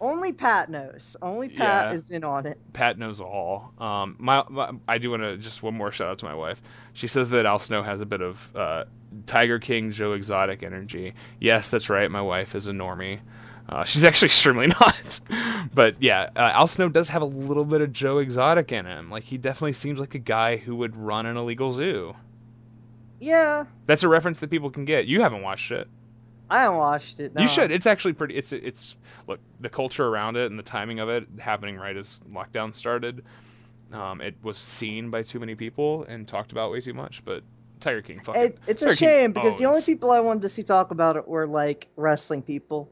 [0.00, 1.16] Only Pat knows.
[1.20, 1.92] Only Pat Yeah.
[1.92, 2.58] is in on it.
[2.72, 3.72] Pat knows all.
[3.78, 6.62] Um, my, my I do want to just one more shout out to my wife.
[6.94, 8.84] She says that Al Snow has a bit of uh,
[9.26, 11.12] Tiger King, Joe Exotic energy.
[11.38, 12.10] Yes, that's right.
[12.10, 13.20] My wife is a normie.
[13.68, 15.20] Uh, she's actually extremely not.
[15.74, 19.10] but yeah, uh, Al Snow does have a little bit of Joe Exotic in him.
[19.10, 22.14] Like he definitely seems like a guy who would run an illegal zoo.
[23.20, 25.06] Yeah, That's a reference that people can get.
[25.06, 25.86] You haven't watched it.
[26.50, 27.32] I haven't watched it.
[27.38, 27.70] You should.
[27.70, 28.34] It's actually pretty.
[28.34, 28.96] It's it's
[29.28, 33.24] look the culture around it and the timing of it happening right as lockdown started.
[33.92, 37.24] Um, it was seen by too many people and talked about way too much.
[37.24, 37.42] But
[37.80, 40.42] Tiger King, fucking, It, it's a Tiger King shame because the only people I wanted
[40.42, 42.90] to see talk about it were like wrestling people.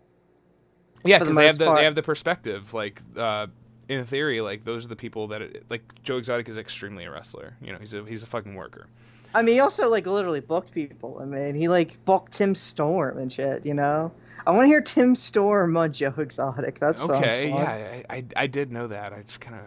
[1.05, 2.75] Yeah, for the because they have the they have the perspective.
[2.75, 3.47] Like uh,
[3.89, 7.11] in theory, like those are the people that it, like Joe Exotic is extremely a
[7.11, 7.57] wrestler.
[7.61, 8.87] You know, he's a he's a fucking worker.
[9.35, 11.19] I mean, he also like literally booked people.
[11.21, 13.65] I mean, he like booked Tim Storm and shit.
[13.65, 14.13] You know,
[14.47, 16.79] I want to hear Tim Storm on Joe Exotic.
[16.79, 19.13] That's okay, yeah, I, I I did know that.
[19.13, 19.63] I just kind of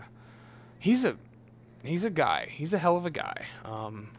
[0.80, 1.16] he's a
[1.84, 2.48] he's a guy.
[2.50, 3.46] He's a hell of a guy.
[3.66, 4.10] Um,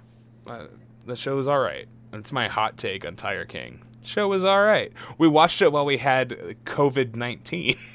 [0.47, 0.67] uh,
[1.07, 1.87] the show is all right.
[2.13, 3.83] It's my hot take on Tiger King.
[4.05, 4.93] Show was all right.
[5.19, 7.77] We watched it while we had COVID nineteen.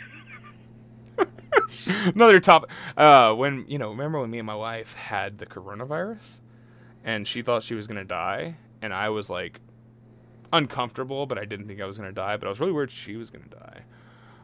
[2.16, 2.70] Another top.
[2.98, 6.40] Uh, when you know, remember when me and my wife had the coronavirus,
[7.04, 9.60] and she thought she was gonna die, and I was like
[10.52, 12.38] uncomfortable, but I didn't think I was gonna die.
[12.38, 13.82] But I was really worried she was gonna die.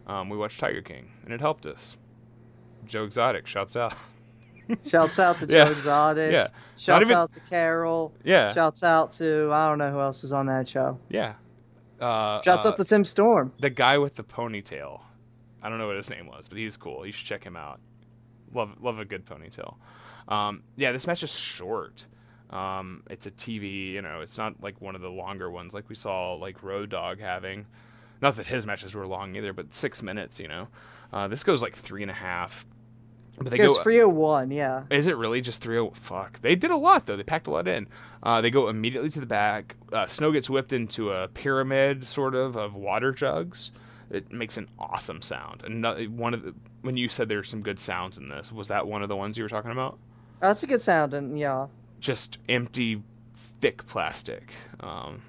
[0.07, 1.97] Um, we watched Tiger King, and it helped us.
[2.85, 3.95] Joe Exotic shouts out.
[4.87, 5.69] Shouts out to Joe Yeah.
[5.69, 6.31] Exotic.
[6.31, 6.47] Yeah.
[6.75, 8.11] Shouts even- out to Carol.
[8.23, 8.51] Yeah.
[8.51, 10.97] Shouts out to I don't know who else is on that show.
[11.07, 11.33] Yeah.
[11.99, 13.53] Uh, Shouts uh, out to Tim Storm.
[13.59, 15.01] the guy with the ponytail.
[15.61, 17.05] I don't know what his name was, but he's cool.
[17.05, 17.79] You should check him out.
[18.53, 19.75] Love love a good ponytail.
[20.27, 22.05] Um, yeah, this match is short.
[22.49, 25.89] Um, it's a TV, you know, it's not like one of the longer ones like
[25.89, 27.65] we saw like Road Dog having.
[28.21, 30.67] Not that his matches were long either, but six minutes, you know.
[31.11, 32.65] Uh, this goes like three and a half.
[33.37, 33.83] But they It goes go.
[33.83, 34.83] 301, yeah.
[34.89, 36.39] Is it really just three oh fuck?
[36.41, 37.17] They did a lot though.
[37.17, 37.87] They packed a lot in.
[38.23, 39.75] Uh, they go immediately to the back.
[39.91, 43.71] Uh, Snow gets whipped into a pyramid sort of of water jugs.
[44.09, 45.63] It makes an awesome sound.
[45.63, 48.87] And one of the when you said there's some good sounds in this, was that
[48.87, 49.97] one of the ones you were talking about?
[50.39, 51.67] That's a good sound, and yeah.
[51.99, 53.01] Just empty,
[53.35, 54.51] thick plastic.
[54.79, 55.23] Um,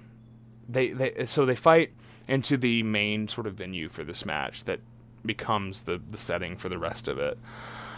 [0.69, 1.93] they they so they fight
[2.29, 4.81] into the main sort of venue for this match that
[5.25, 7.39] becomes the the setting for the rest of it.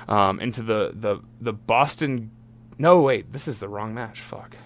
[0.09, 2.31] Um, into the the the Boston.
[2.79, 4.21] No, wait, this is the wrong match.
[4.21, 4.57] Fuck.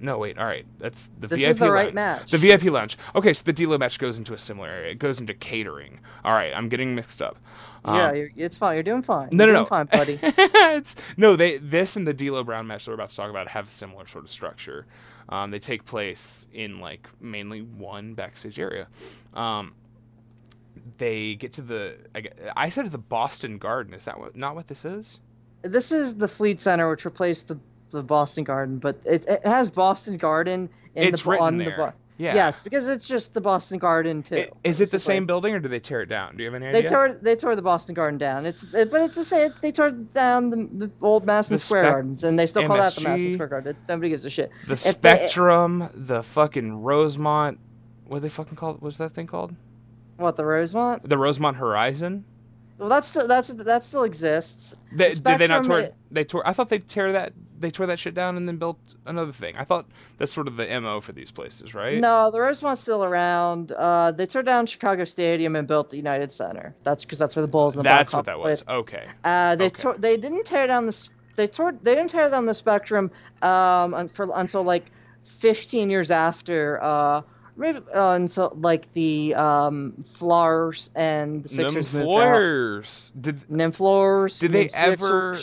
[0.00, 0.38] No, wait.
[0.38, 1.94] All right, that's the This VIP is the right lounge.
[1.94, 2.30] match.
[2.30, 2.96] The VIP lounge.
[3.16, 4.92] Okay, so the D'Lo match goes into a similar area.
[4.92, 6.00] It goes into catering.
[6.24, 7.36] All right, I'm getting mixed up.
[7.84, 8.74] Um, yeah, you're, it's fine.
[8.74, 9.28] You're doing fine.
[9.32, 9.66] No, You're no, doing no.
[9.66, 10.18] fine, buddy.
[10.22, 13.48] it's no, they this and the D'Lo Brown match that we're about to talk about
[13.48, 14.86] have a similar sort of structure.
[15.28, 18.86] Um, they take place in like mainly one backstage area.
[19.34, 19.74] Um,
[20.98, 23.94] they get to the I, I said the Boston Garden.
[23.94, 25.20] Is that what not what this is?
[25.62, 27.58] this is the Fleet Center, which replaced the
[27.90, 31.76] the Boston Garden, but it, it has Boston Garden in It's the on there.
[31.76, 31.94] bar.
[32.18, 32.34] Yeah.
[32.34, 34.36] Yes, because it's just the Boston Garden too.
[34.36, 36.36] I- Is it the same building or do they tear it down?
[36.36, 36.82] Do you have any idea?
[36.82, 38.44] They tore they tore the Boston Garden down.
[38.44, 39.52] It's it, but it's the same.
[39.62, 42.76] They tore down the, the old Madison The Square spec- Gardens, and they still call
[42.76, 43.76] that the Madison Square Garden.
[43.88, 44.50] Nobody gives a shit.
[44.66, 47.60] the If they- Spectrum, the fucking Rosemont.
[48.04, 48.74] What do they fucking call?
[48.74, 49.54] What's that thing called?
[50.18, 51.08] What the Rosemont?
[51.08, 52.24] The Rosemont Horizon.
[52.76, 54.76] Well, that's still that's that still exists.
[54.92, 55.80] They, The did they not tore?
[55.80, 56.46] it- They tore.
[56.46, 57.32] I thought they tear that.
[57.58, 59.56] They tore that shit down and then built another thing.
[59.56, 59.86] I thought
[60.16, 61.98] that's sort of the mo for these places, right?
[62.00, 63.72] No, the Rosemont's still around.
[63.72, 66.76] Uh, they tore down Chicago Stadium and built the United Center.
[66.84, 68.62] That's because that's where the Bulls and the that's Blackhawks what that was.
[68.62, 68.76] played.
[68.76, 69.06] Okay.
[69.24, 69.82] Uh, they Okay.
[69.82, 73.10] tore, they didn't tear down the they tore they didn't tear down the Spectrum
[73.42, 74.90] um for until like
[75.24, 77.22] 15 years after uh
[77.60, 81.88] uh, until like the um Flyers and the Sixers.
[81.88, 83.10] Nymphlors.
[83.20, 84.40] Did Nymphloors.
[84.40, 85.36] Did they ever-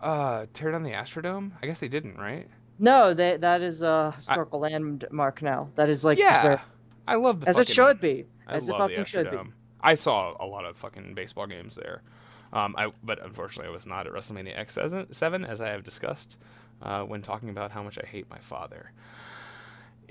[0.00, 1.52] uh tear down the Astrodome?
[1.62, 2.46] I guess they didn't, right?
[2.78, 5.70] No, they, that is a historical landmark now.
[5.74, 6.40] That is like yeah.
[6.40, 6.62] preserved.
[7.06, 8.24] I love the as it should be.
[8.46, 9.36] I As it fucking should be.
[9.36, 9.52] Astrodome.
[9.82, 12.02] I saw a lot of fucking baseball games there.
[12.52, 14.78] Um, I but unfortunately I was not at WrestleMania X
[15.10, 16.36] seven as I have discussed
[16.82, 18.92] uh, when talking about how much I hate my father.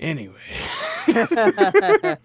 [0.00, 0.34] Anyway,
[1.08, 2.16] uh,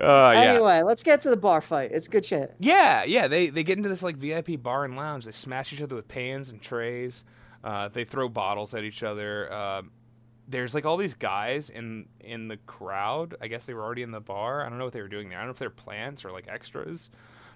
[0.00, 0.32] yeah.
[0.34, 1.92] Anyway, let's get to the bar fight.
[1.92, 2.54] It's good shit.
[2.58, 3.28] Yeah, yeah.
[3.28, 5.26] They they get into this like VIP bar and lounge.
[5.26, 7.22] They smash each other with pans and trays.
[7.62, 9.52] Uh, they throw bottles at each other.
[9.52, 9.90] Um
[10.48, 13.36] there's like all these guys in in the crowd.
[13.40, 14.64] I guess they were already in the bar.
[14.64, 15.38] I don't know what they were doing there.
[15.38, 17.10] I don't know if they're plants or like extras.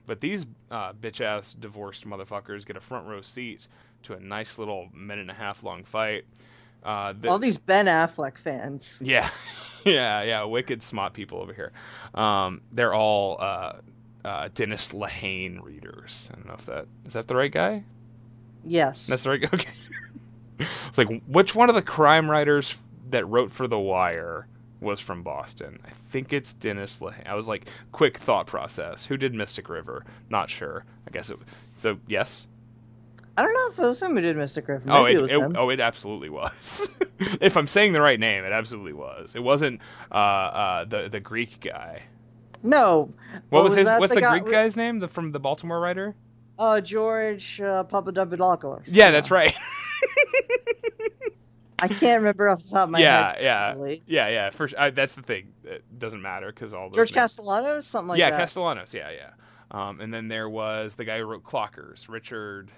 [0.06, 3.66] But these uh, bitch ass divorced motherfuckers get a front row seat
[4.02, 6.24] to a nice little minute and a half long fight.
[6.84, 8.98] Uh, the- All these Ben Affleck fans.
[9.02, 9.30] yeah,
[9.84, 10.44] yeah, yeah.
[10.44, 11.72] Wicked smart people over here.
[12.14, 13.72] Um, they're all uh,
[14.24, 16.28] uh, Dennis Lehane readers.
[16.32, 17.84] I don't know if that is that the right guy.
[18.64, 19.06] Yes.
[19.06, 19.48] That's the right guy.
[20.56, 20.68] Okay.
[20.88, 22.76] it's like which one of the crime writers
[23.10, 24.46] that wrote for The Wire
[24.80, 25.80] was from Boston?
[25.84, 27.26] I think it's Dennis Lehane.
[27.26, 29.06] I was like, quick thought process.
[29.06, 30.04] Who did Mystic River?
[30.30, 30.84] Not sure.
[31.08, 31.38] I guess it.
[31.76, 32.46] So yes.
[33.36, 34.88] I don't know if it was him who did Mystic River.
[34.88, 35.56] Oh, it, it was it- him.
[35.56, 36.88] oh, it absolutely was.
[37.40, 39.34] if I'm saying the right name, it absolutely was.
[39.34, 39.80] It wasn't
[40.12, 42.02] uh, uh, the the Greek guy.
[42.62, 43.12] No.
[43.32, 43.88] What But was, his?
[43.98, 45.00] What's the, guy- Greek guy's name?
[45.00, 46.14] The from the Baltimore writer?
[46.58, 48.94] Uh, George uh, Papadopoulos.
[48.94, 49.54] Yeah, that's right.
[51.82, 53.42] I can't remember off the top of my yeah, head.
[53.42, 54.02] yeah, really.
[54.06, 54.50] yeah, yeah.
[54.50, 55.52] For sure, that's the thing.
[55.64, 58.36] It doesn't matter because all those George names- Castellanos, something like yeah, that.
[58.36, 58.94] Yeah, Castellanos.
[58.94, 59.30] Yeah, yeah.
[59.70, 62.70] Um, and then there was the guy who wrote Clockers, Richard.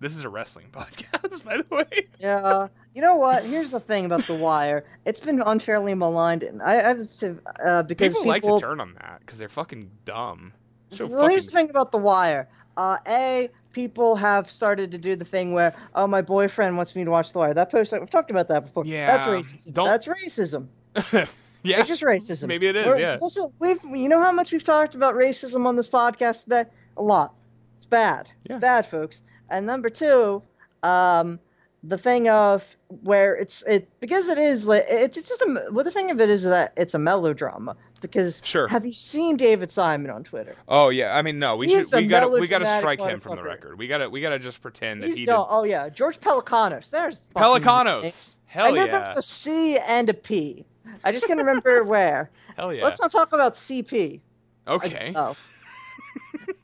[0.00, 2.06] This is a wrestling podcast, by the way.
[2.18, 2.68] Yeah.
[2.94, 3.44] You know what?
[3.44, 4.84] Here's the thing about The Wire.
[5.04, 6.42] It's been unfairly maligned.
[6.42, 8.50] and I I have to uh, because People, people.
[8.52, 10.52] like to turn on that because they're fucking dumb.
[10.92, 12.48] So well, here's the fucking- thing about The Wire.
[12.76, 17.04] Uh, a people have started to do the thing where oh my boyfriend wants me
[17.04, 17.54] to watch The Wire.
[17.54, 18.84] That post we've talked about that before.
[18.84, 19.72] Yeah, that's racism.
[19.74, 20.66] don't- That's racism.
[21.62, 22.48] yeah, It's just racism.
[22.48, 23.16] Maybe it is, We're- yeah.
[23.20, 26.64] Listen, we've you know how much we've talked about racism on this podcast today?
[26.96, 27.34] A lot.
[27.76, 28.30] It's bad.
[28.44, 28.56] Yeah.
[28.56, 29.22] It's bad, folks.
[29.54, 30.42] And number two,
[30.82, 31.38] um,
[31.82, 35.90] the thing of where it's it because it is like it's just a well the
[35.90, 38.68] thing of it is that it's a melodrama because Sure.
[38.68, 40.56] have you seen David Simon on Twitter?
[40.68, 43.42] Oh yeah, I mean no, we should, we gotta we gotta strike him from the
[43.42, 43.78] record.
[43.78, 46.90] We gotta we gotta just pretend that He's he no, did oh yeah, George Pelecanos.
[46.90, 47.26] There's.
[47.36, 48.34] Pelecanos.
[48.46, 50.64] Hell I know yeah, there's a C and a P.
[51.02, 52.30] I just can't remember where.
[52.56, 52.84] hell yeah.
[52.84, 54.20] Let's not talk about CP.
[54.68, 55.12] okay.
[55.14, 55.36] Oh.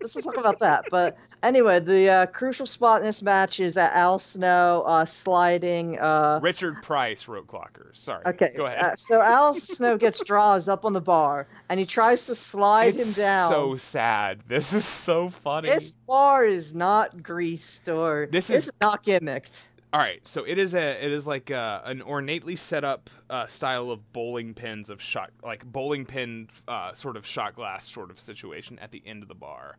[0.00, 0.84] Let's talk about that.
[0.90, 5.98] But anyway, the uh, crucial spot in this match is at Al Snow uh, sliding.
[5.98, 7.96] Uh, Richard Price wrote Clockers.
[7.96, 8.22] Sorry.
[8.26, 8.98] okay, Go uh, ahead.
[8.98, 13.16] so Al Snow gets Droz up on the bar, and he tries to slide it's
[13.18, 13.50] him down.
[13.50, 14.40] so sad.
[14.48, 15.68] This is so funny.
[15.68, 19.62] this bar is not greased or This this, is- is not gimmicked.
[19.92, 23.48] All right, so it is a it is like a, an ornately set up uh,
[23.48, 28.10] style of bowling pins of shot like bowling pin uh, sort of shot glass sort
[28.10, 29.78] of situation at the end of the bar.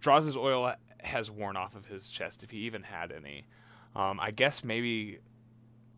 [0.00, 3.46] Droz' oil has worn off of his chest if he even had any.
[3.94, 5.18] Um, I guess maybe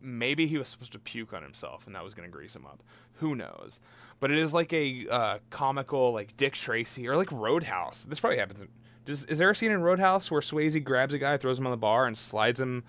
[0.00, 2.66] maybe he was supposed to puke on himself and that was going to grease him
[2.66, 2.82] up.
[3.18, 3.78] Who knows?
[4.18, 8.02] But it is like a uh, comical like Dick Tracy or like Roadhouse.
[8.02, 8.60] This probably happens.
[8.60, 8.68] In,
[9.04, 11.70] Does, is there a scene in Roadhouse where Swayze grabs a guy, throws him on
[11.70, 12.82] the bar, and slides him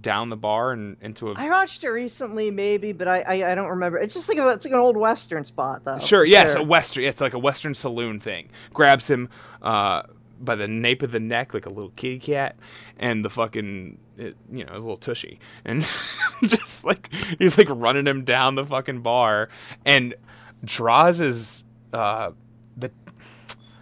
[0.00, 1.34] down the bar and into a?
[1.34, 3.98] I watched it recently, maybe, but I I, I don't remember.
[3.98, 5.98] It's just like a, it's like an old western spot, though.
[5.98, 7.04] Sure, yes, a western.
[7.04, 8.50] It's like a western saloon thing.
[8.72, 9.28] Grabs him
[9.62, 10.02] uh,
[10.40, 12.56] by the nape of the neck like a little kitty cat,
[12.98, 15.82] and the fucking it, you know, his little tushy, and
[16.42, 19.48] just like he's like running him down the fucking bar,
[19.84, 20.14] and
[20.64, 22.32] Droz his uh,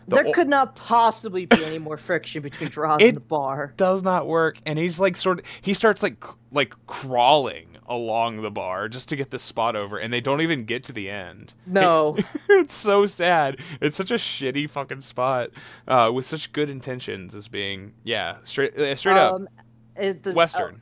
[0.06, 0.16] the.
[0.16, 3.70] the there o- could not possibly be any more friction between Droz and the bar.
[3.72, 8.42] It does not work and he's like sort of he starts like like crawling along
[8.42, 11.08] the bar just to get this spot over and they don't even get to the
[11.08, 12.16] end No.
[12.48, 15.50] it's so sad it's such a shitty fucking spot
[15.86, 19.48] uh, with such good intentions as being yeah straight uh, straight up Um,
[19.96, 20.78] is, does, western uh,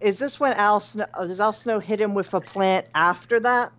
[0.00, 1.06] is this when Al Snow?
[1.14, 3.70] uh, Does Al Snow hit him with a plant after that?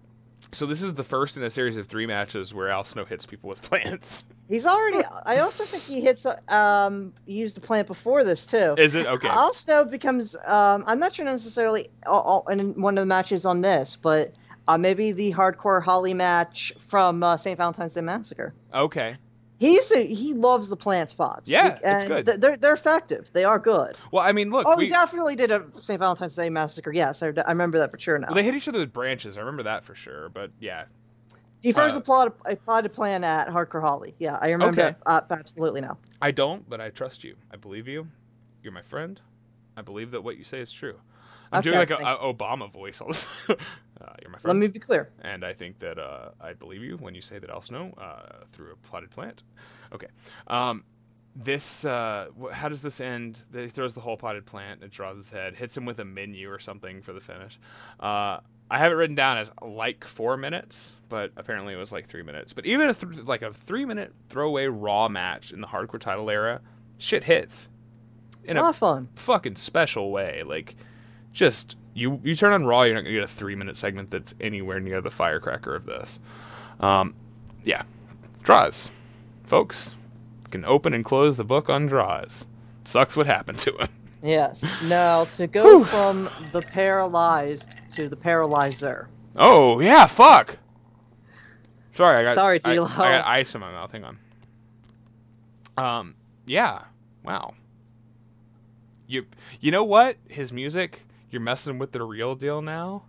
[0.53, 3.25] so this is the first in a series of three matches where al snow hits
[3.25, 4.99] people with plants He's already.
[5.25, 6.25] I also think he hits.
[6.49, 8.75] Um, used the plant before this too.
[8.77, 10.35] is it okay Al Snow becomes.
[10.35, 14.33] Um, I'm not sure necessarily all, all, in one of the matches on this, but
[14.67, 17.57] uh, maybe the hardcore Holly match from uh, St.
[17.57, 18.53] Valentine's Day Massacre.
[18.73, 19.15] okay
[19.59, 21.49] He used to, he loves the plant spots.
[21.49, 22.25] Yeah, it's and good.
[22.25, 23.29] th- They're they're effective.
[23.33, 23.97] They are good.
[24.11, 25.99] well i mean look Oh, we, he definitely did a St.
[25.99, 26.91] Valentine's Day Massacre.
[26.91, 28.27] Yes, I, I remember that for sure now.
[28.29, 30.85] well, they hit each other with branches i remember that for sure but yeah
[31.61, 34.15] he first uh, applauded, applauded plan at Hardcore Holly.
[34.19, 34.95] Yeah, I remember Okay.
[35.05, 35.97] uh, absolutely now.
[36.21, 37.35] I don't, but I trust you.
[37.51, 38.07] I believe you.
[38.63, 39.19] You're my friend.
[39.77, 40.99] I believe that what you say is true.
[41.51, 43.01] I'm doing like a, thank- a Obama voice.
[43.01, 43.55] all this- uh,
[44.21, 44.57] you're my friend.
[44.59, 45.09] Let me be clear.
[45.21, 48.43] and I think that uh, I believe you when you say that Al Snow uh,
[48.51, 49.43] through a plotted plant.
[49.93, 50.07] Okay.
[50.47, 50.83] Um,
[51.35, 53.43] this uh, how does this end?
[53.53, 54.83] He throws the whole potted plant.
[54.83, 57.59] It draws his head, hits him with a menu or something for the finish.
[57.99, 58.39] Uh,
[58.71, 62.23] I have it written down as like four minutes, but apparently it was like three
[62.23, 62.53] minutes.
[62.53, 66.29] But even a th- like a three minute throwaway Raw match in the hardcore title
[66.29, 66.61] era,
[66.97, 67.69] shit hits
[68.43, 69.07] It's in a a lot of fun.
[69.15, 70.43] fucking special way.
[70.43, 70.75] Like,
[71.31, 74.35] just you you turn on Raw, you're not gonna get a three minute segment that's
[74.39, 76.19] anywhere near the firecracker of this.
[76.79, 77.15] Um,
[77.65, 77.83] yeah,
[78.43, 78.91] Droz,
[79.45, 79.95] folks
[80.49, 82.47] can open and close the book on Droz.
[82.83, 83.87] Sucks what happened to him.
[84.21, 84.81] Yes.
[84.83, 89.07] Now to go from the paralyzed to the paralyzer.
[89.35, 90.57] Oh yeah, fuck.
[91.93, 93.91] Sorry, I got Sorry, I, I got ice in my mouth.
[93.91, 94.17] Hang on.
[95.77, 96.15] Um,
[96.45, 96.83] yeah.
[97.23, 97.53] Wow.
[99.07, 99.25] You
[99.61, 100.17] you know what?
[100.27, 101.01] His music.
[101.31, 103.03] You're messing with the real deal now.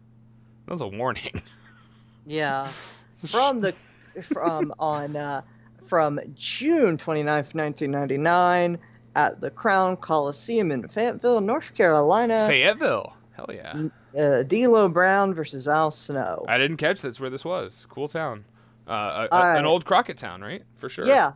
[0.66, 1.42] That was a warning.
[2.26, 2.68] Yeah.
[3.26, 3.72] From the
[4.22, 5.42] from on uh,
[5.82, 8.78] from June 29th, 1999
[9.16, 12.47] at the Crown Coliseum in Fayetteville, North Carolina.
[12.47, 13.12] Fayetteville.
[13.32, 13.89] Hell yeah.
[14.19, 16.44] uh, D'Lo Brown versus Al Snow.
[16.48, 17.86] I didn't catch that's where this was.
[17.89, 18.44] Cool town.
[18.86, 20.62] Uh, a, a- an old Crockett town, right?
[20.77, 21.07] For sure.
[21.07, 21.32] Yeah.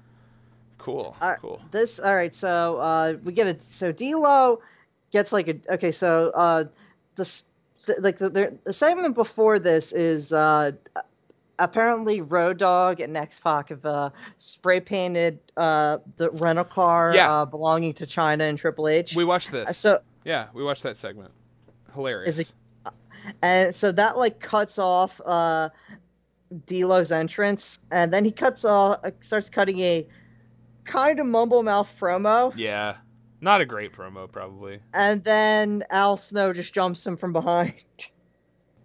[0.78, 1.16] Cool.
[1.20, 1.62] All right, cool.
[1.70, 2.34] This all right.
[2.34, 3.62] So uh, we get it.
[3.62, 4.60] So D'Lo
[5.12, 5.92] gets like a okay.
[5.92, 6.64] So uh,
[7.16, 7.44] this
[8.00, 10.72] like the, the, the segment before this is uh,
[11.58, 17.32] apparently Road Dog and X Pac have uh, spray painted uh, the rental car Yeah.
[17.32, 19.14] uh, belonging to Chyna and Triple H.
[19.16, 19.78] We watched Uh, this.
[19.78, 21.30] so yeah, we watched that segment.
[21.94, 22.38] Hilarious.
[22.38, 22.52] Is it-
[23.42, 25.70] and so that like cuts off uh
[26.66, 30.06] D'Lo's entrance, and then he cuts off starts cutting a
[30.84, 32.52] kind of mumble mouth promo.
[32.56, 32.96] yeah.
[33.40, 34.80] Not a great promo, probably.
[34.94, 37.74] and then Al Snow just jumps him from behind.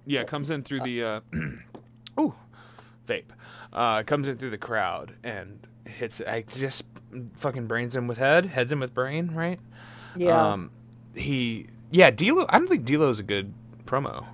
[0.06, 1.20] Yeah, comes in through the uh
[2.20, 2.34] ooh
[3.10, 3.32] vape.
[3.74, 6.84] Uh comes in through the crowd and hits I just
[7.36, 9.60] fucking brains him with head, heads him with brain, right?
[10.16, 10.72] Yeah, Um
[11.16, 13.54] he yeah, D'Lo I don't think D'Lo's a good
[13.86, 14.26] promo.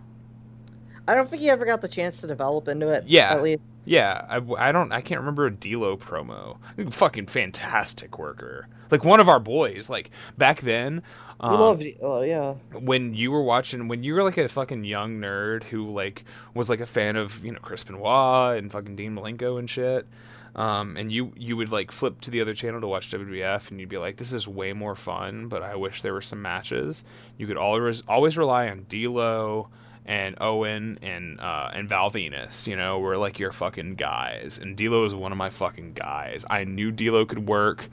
[1.08, 3.04] I don't think he ever got the chance to develop into it.
[3.08, 3.34] Yeah.
[3.34, 3.82] at least.
[3.86, 6.58] Yeah, I, I don't I can't remember a D'Lo promo.
[6.92, 8.68] Fucking fantastic worker.
[8.92, 9.90] Like one of our boys.
[9.90, 11.02] Like back then,
[11.42, 11.84] We um, love.
[12.02, 15.92] Oh yeah, when you were watching when you were like a fucking young nerd who
[15.92, 16.24] like
[16.54, 20.08] was like a fan of you know Chris Benoit and fucking Dean Malenko and shit.
[20.56, 23.80] Um, and you you would like flip to the other channel to watch WWF, and
[23.80, 27.04] you'd be like, "This is way more fun." But I wish there were some matches.
[27.38, 29.70] You could always always rely on D'Lo
[30.06, 32.68] and Owen and uh, and Val Venis.
[32.68, 34.58] You know, were like your fucking guys.
[34.62, 36.46] And D'Lo was one of my fucking guys.
[36.50, 37.90] I knew D'Lo could work.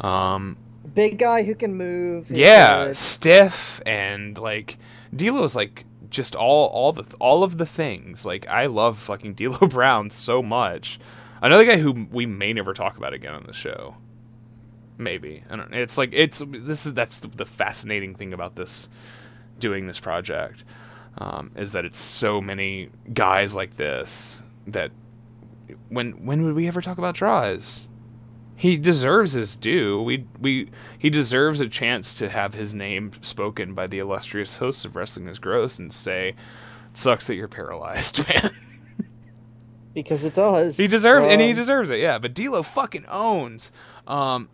[0.00, 0.56] Um,
[0.94, 2.30] big guy who can move.
[2.30, 2.96] yeah, good.
[2.96, 4.78] stiff and like
[5.14, 8.24] D'Lo's like just all all the all of the things.
[8.24, 10.98] Like I love fucking D'Lo Brown so much.
[11.40, 13.96] Another guy who we may never talk about again on the show.
[14.98, 15.74] Maybe I don't.
[15.74, 18.88] It's like it's this is that's the, the fascinating thing about this
[19.58, 20.64] doing this project
[21.18, 24.90] um, is that it's so many guys like this that
[25.88, 27.86] when when would we ever talk about Droz?
[28.54, 30.00] he deserves his due.
[30.02, 34.84] We we he deserves a chance to have his name spoken by the illustrious hosts
[34.84, 36.34] of Wrestling is Gross and say,
[36.92, 38.50] "Sucks that you're paralyzed, man."
[39.94, 40.76] because it does.
[40.76, 41.98] he deserves and he Um, deserves it.
[42.00, 43.72] Yeah, but D'Lo fucking owns.
[44.06, 44.48] Um,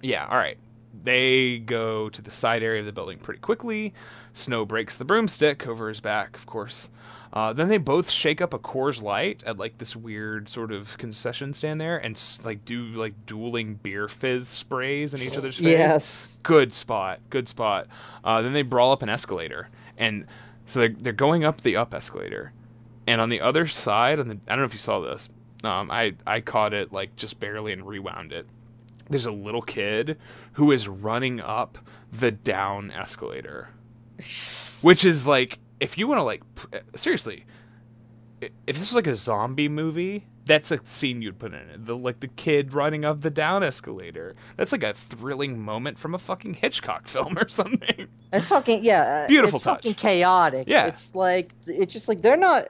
[0.00, 0.26] yeah.
[0.26, 0.58] All right.
[1.02, 3.92] They go to the side area of the building pretty quickly.
[4.32, 6.90] Snow breaks the broomstick over his back, of course.
[7.32, 10.98] Uh, then they both shake up a Coors Light at like this weird sort of
[10.98, 15.66] concession stand there, and like do like dueling beer fizz sprays in each other's face.
[15.66, 16.38] Yes.
[16.42, 17.20] Good spot.
[17.30, 17.86] Good spot.
[18.22, 20.26] Uh, then they brawl up an escalator, and
[20.66, 22.52] so they're they're going up the up escalator,
[23.06, 25.28] and on the other side, on the I don't know if you saw this.
[25.64, 28.46] Um, I I caught it like just barely and rewound it.
[29.08, 30.18] There's a little kid
[30.54, 31.78] who is running up
[32.12, 33.70] the down escalator,
[34.82, 36.42] which is like if you want to like
[36.96, 37.44] seriously,
[38.40, 41.84] if this was like a zombie movie, that's a scene you'd put in it.
[41.86, 44.34] The like the kid running up the down escalator.
[44.56, 48.08] That's like a thrilling moment from a fucking Hitchcock film or something.
[48.32, 49.24] It's fucking yeah.
[49.24, 49.78] uh, Beautiful It's touch.
[49.78, 50.68] fucking chaotic.
[50.68, 50.86] Yeah.
[50.86, 52.68] It's like it's just like they're not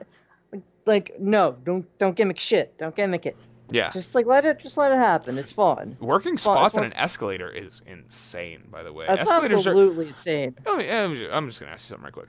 [0.85, 2.77] like no, don't don't gimmick shit.
[2.77, 3.37] Don't gimmick it.
[3.71, 3.89] Yeah.
[3.89, 5.37] Just like let it just let it happen.
[5.37, 5.97] It's fun.
[5.99, 9.05] Working It's spots it's on an escalator is insane, by the way.
[9.07, 10.55] That's Escalators are- absolutely insane.
[10.67, 12.27] I mean, I'm just, just gonna ask you something right quick.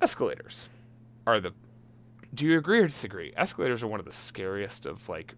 [0.00, 0.68] Escalators
[1.26, 1.52] are the.
[2.34, 3.32] Do you agree or disagree?
[3.36, 5.34] Escalators are one of the scariest of like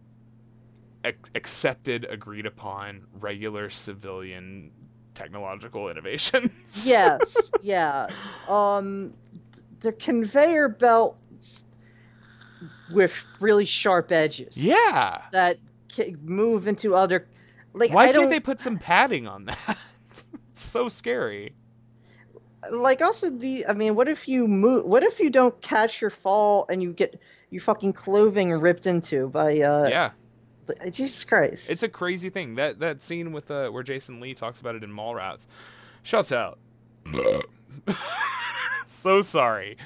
[1.04, 4.70] ac- accepted, agreed upon, regular civilian
[5.14, 6.86] technological innovations.
[6.86, 8.06] yes, yeah.
[8.48, 9.12] Um,
[9.80, 11.66] the conveyor belts
[12.90, 14.62] with really sharp edges.
[14.62, 15.22] yeah.
[15.32, 15.58] That
[15.94, 17.26] ca- move into other.
[17.72, 19.78] Like Why I can't don't they put some padding on that?
[20.10, 21.54] it's so scary.
[22.70, 23.66] like also the.
[23.66, 24.86] I mean, what if you move?
[24.86, 27.20] What if you don't catch your fall and you get
[27.50, 29.58] your fucking clothing ripped into by?
[29.60, 30.10] uh yeah.
[30.90, 31.70] Jesus Christ.
[31.70, 32.54] It's a crazy thing.
[32.54, 35.46] That that scene with uh, where Jason Lee talks about it in Mallrats.
[36.02, 36.58] Shouts out.
[38.86, 39.76] so sorry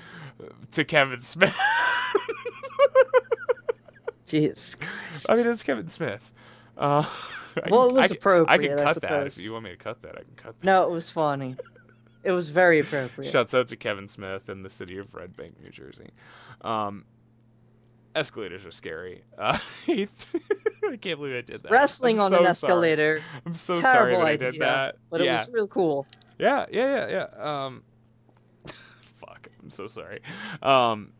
[0.72, 1.56] to Kevin Smith.
[4.26, 5.26] Jesus Christ.
[5.30, 6.32] I mean, it's Kevin Smith.
[6.76, 7.04] Uh,
[7.70, 9.64] Well, can- it was I can- I appropriate, can I cut that if you want
[9.64, 10.12] me to cut that.
[10.12, 10.64] I can cut that.
[10.66, 11.56] no, it was funny.
[12.22, 13.30] It was very appropriate.
[13.30, 16.10] Shouts out to Kevin Smith in the city of Red Bank, New Jersey.
[16.60, 17.04] Um,
[18.14, 19.22] escalators are scary.
[19.36, 19.58] Uh,
[19.88, 20.06] I
[21.00, 21.70] can't believe I did that.
[21.72, 22.50] Wrestling I'm on so an sorry.
[22.50, 23.22] escalator.
[23.46, 23.82] I'm so sorry
[24.12, 24.96] Terrible that I did that.
[25.10, 26.06] But it was real cool.
[26.38, 27.64] Yeah, yeah, yeah, yeah.
[27.64, 27.82] Um,
[29.16, 30.20] fuck, I'm so sorry.
[30.62, 31.12] Um,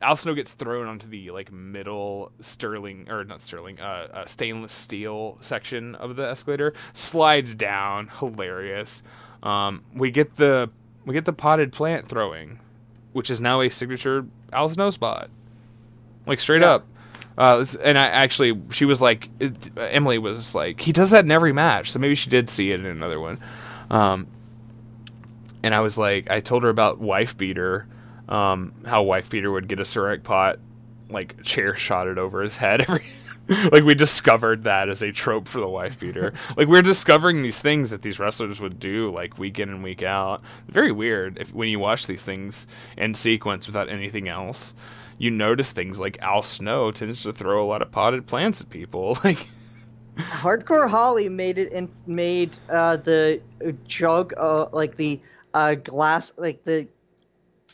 [0.00, 4.72] Al Snow gets thrown onto the like middle sterling or not sterling, uh, uh, stainless
[4.72, 6.72] steel section of the escalator.
[6.94, 9.02] Slides down, hilarious.
[9.42, 10.70] Um, we get the
[11.04, 12.60] we get the potted plant throwing,
[13.12, 15.30] which is now a signature Al Snow spot.
[16.26, 16.74] Like straight Yeah.
[16.74, 16.86] up.
[17.36, 21.30] Uh, and I actually, she was like, it, Emily was like, he does that in
[21.30, 23.38] every match, so maybe she did see it in another one.
[23.90, 24.26] Um,
[25.62, 27.86] and I was like, I told her about wife beater,
[28.28, 30.58] um, how wife beater would get a ceramic pot,
[31.08, 33.04] like chair shotted over his head every.
[33.72, 36.34] like we discovered that as a trope for the wife beater.
[36.56, 40.02] like we're discovering these things that these wrestlers would do, like week in and week
[40.02, 40.42] out.
[40.68, 44.74] Very weird if when you watch these things in sequence without anything else.
[45.16, 48.70] You notice things like Al Snow tends to throw a lot of potted plants at
[48.70, 49.18] people.
[49.24, 49.48] Like,
[50.16, 53.40] Hardcore Holly made it and made uh, the
[53.86, 55.20] jug, uh, like the
[55.54, 56.88] uh, glass, like the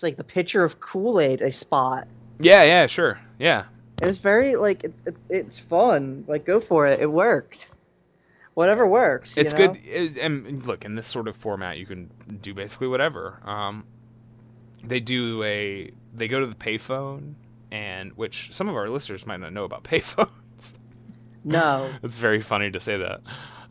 [0.02, 2.08] like the pitcher of Kool Aid, a spot.
[2.38, 3.64] yeah, yeah, sure, yeah.
[4.02, 6.24] It's very like it's it, it's fun.
[6.26, 7.00] Like go for it.
[7.00, 7.68] It worked.
[8.54, 9.36] Whatever works.
[9.36, 9.68] you it's know?
[9.72, 12.10] good it- and look in this sort of format you can
[12.40, 13.84] do basically whatever um
[14.84, 17.34] they do a they go to the payphone
[17.72, 20.74] and which some of our listeners might not know about payphones
[21.42, 21.90] No.
[22.04, 23.22] it's very funny to say that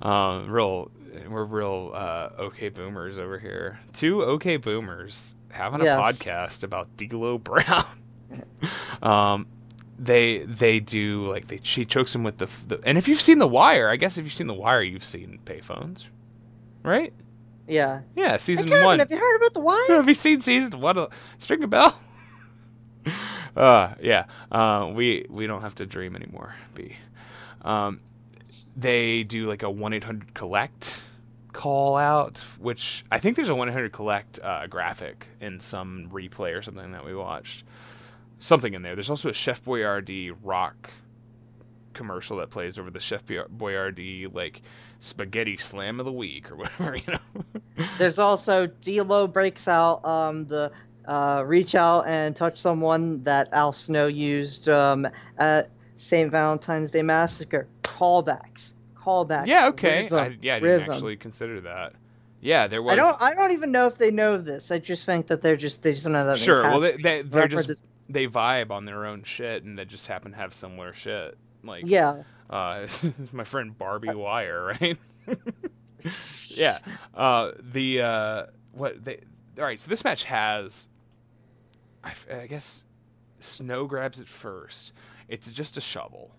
[0.01, 0.91] um real
[1.29, 3.79] we're real uh okay boomers over here.
[3.93, 7.85] Two okay boomers having a podcast about D'Lo Brown.
[9.01, 9.47] Um
[9.99, 13.37] they they do like they she chokes him with the, the and if you've seen
[13.37, 16.07] the wire i guess if you've seen the wire you've seen payphones
[16.81, 17.13] right?
[17.67, 18.01] Yeah.
[18.15, 18.99] yeah season Kevin, one.
[18.99, 19.77] have you heard about the wire?
[19.89, 21.97] have you seen season one of Stringer Bell?
[23.55, 26.95] Uh yeah uh we we don't have to dream anymore b.
[27.61, 27.99] Um
[28.75, 31.02] they do like a 1-800 collect
[31.53, 36.61] call out which i think there's a 1-800 collect uh, graphic in some replay or
[36.61, 37.63] something that we watched
[38.39, 40.91] something in there there's also a chef boyardee rock
[41.93, 44.61] commercial that plays over the chef boyardee like
[44.99, 47.43] spaghetti slam of the week or whatever you know
[47.97, 50.71] There's also D'Lo breaks out um, the
[51.05, 55.07] uh, reach out and touch someone that Al Snow used um,
[55.37, 56.31] at St.
[56.31, 57.67] Valentine's Day Massacre.
[57.81, 58.73] Callbacks,
[59.05, 59.47] callbacks.
[59.47, 60.03] Yeah, okay.
[60.03, 60.91] Rhythm, I, yeah, I didn't rhythm.
[60.91, 61.93] actually consider that.
[62.41, 62.93] Yeah, there was.
[62.93, 63.21] I don't.
[63.21, 64.71] I don't even know if they know this.
[64.71, 65.81] I just think that they're just.
[65.81, 66.39] They just don't know that.
[66.39, 66.61] Sure.
[66.61, 70.31] well, they, they they're just they vibe on their own shit, and they just happen
[70.31, 71.37] to have similar shit.
[71.63, 72.23] Like Yeah.
[72.49, 72.87] uh,
[73.31, 74.97] my friend Barbie Wire, right?
[76.57, 76.77] yeah.
[77.13, 79.21] Uh, the uh, what they
[79.57, 79.79] all right.
[79.79, 80.87] So this match has,
[82.03, 82.83] I guess,
[83.39, 84.91] Snow grabs it first.
[85.27, 86.35] It's just a shovel,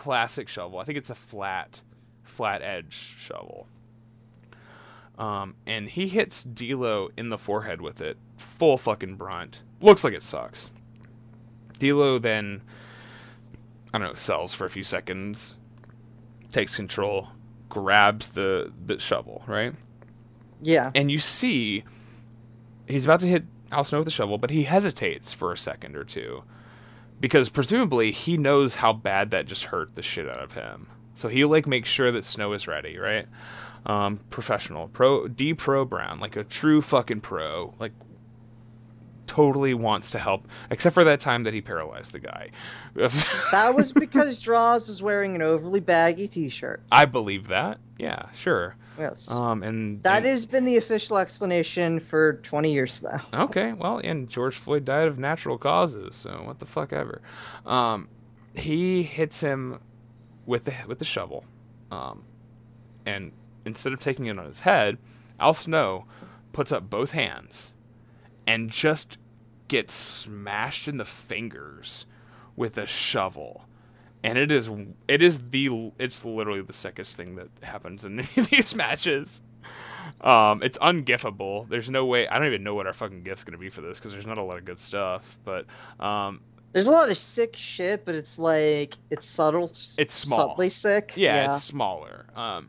[0.00, 0.78] classic shovel.
[0.78, 1.82] I think it's a flat,
[2.22, 3.68] flat edge shovel.
[5.18, 9.60] Um, and he hits D'Lo in the forehead with it, full fucking brunt.
[9.82, 10.70] Looks like it sucks.
[11.78, 12.62] D'Lo then,
[13.92, 15.54] I don't know, sells for a few seconds,
[16.50, 17.28] takes control,
[17.68, 19.74] grabs the the shovel, right?
[20.62, 20.92] Yeah.
[20.94, 21.84] And you see
[22.88, 25.94] he's about to hit Al Snow with the shovel, but he hesitates for a second
[25.94, 26.42] or two
[27.20, 30.88] because presumably he knows how bad that just hurt the shit out of him.
[31.14, 33.26] So he like makes sure that Snow is ready, right?
[33.86, 37.92] Um, professional, pro, D pro Brown, like a true fucking pro, like
[39.26, 42.50] totally wants to help, except for that time that he paralyzed the guy.
[43.52, 46.82] That was because Droz was wearing an overly baggy T-shirt.
[46.90, 47.78] I believe that.
[47.98, 48.76] Yeah, sure.
[48.98, 49.30] Yes.
[49.30, 53.20] Um, and that and- has been the official explanation for 20 years now.
[53.44, 57.22] Okay, well, and George Floyd died of natural causes, so what the fuck ever.
[57.64, 58.08] Um,
[58.54, 59.80] he hits him
[60.46, 61.44] with the with the shovel,
[61.90, 62.24] um,
[63.06, 63.32] and
[63.64, 64.98] instead of taking it on his head,
[65.38, 66.06] Al Snow
[66.52, 67.72] puts up both hands
[68.46, 69.18] and just
[69.68, 72.06] gets smashed in the fingers
[72.56, 73.66] with a shovel.
[74.22, 74.70] And it is
[75.08, 78.16] it is the it's literally the sickest thing that happens in
[78.50, 79.40] these matches.
[80.20, 81.68] Um, it's ungifable.
[81.68, 82.28] There's no way.
[82.28, 84.38] I don't even know what our fucking gift's gonna be for this because there's not
[84.38, 85.38] a lot of good stuff.
[85.44, 85.66] But
[85.98, 86.40] um,
[86.72, 89.64] There's a lot of sick shit, but it's like it's subtle.
[89.64, 90.38] It's small.
[90.38, 91.12] Subtly sick.
[91.16, 92.26] yeah, it's smaller.
[92.36, 92.68] Um,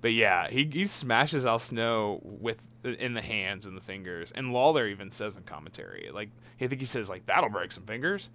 [0.00, 4.32] but yeah, he he smashes Al Snow with in the hands and the fingers.
[4.34, 7.84] And Lawler even says in commentary, like I think he says like that'll break some
[7.84, 8.30] fingers.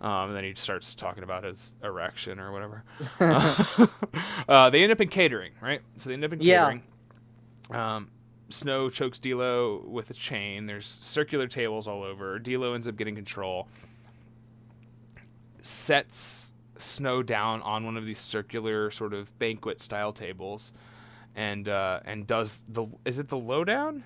[0.00, 2.84] Um, and then he starts talking about his erection or whatever.
[4.48, 5.82] uh, they end up in catering, right?
[5.98, 6.60] So they end up in Yeah.
[6.60, 6.82] catering.
[7.70, 8.10] Um,
[8.48, 10.66] Snow chokes D'Lo with a chain.
[10.66, 12.38] There's circular tables all over.
[12.38, 13.68] D'Lo ends up getting control.
[15.62, 20.72] Sets Snow down on one of these circular sort of banquet style tables,
[21.36, 24.02] and uh, and does the is it the lowdown?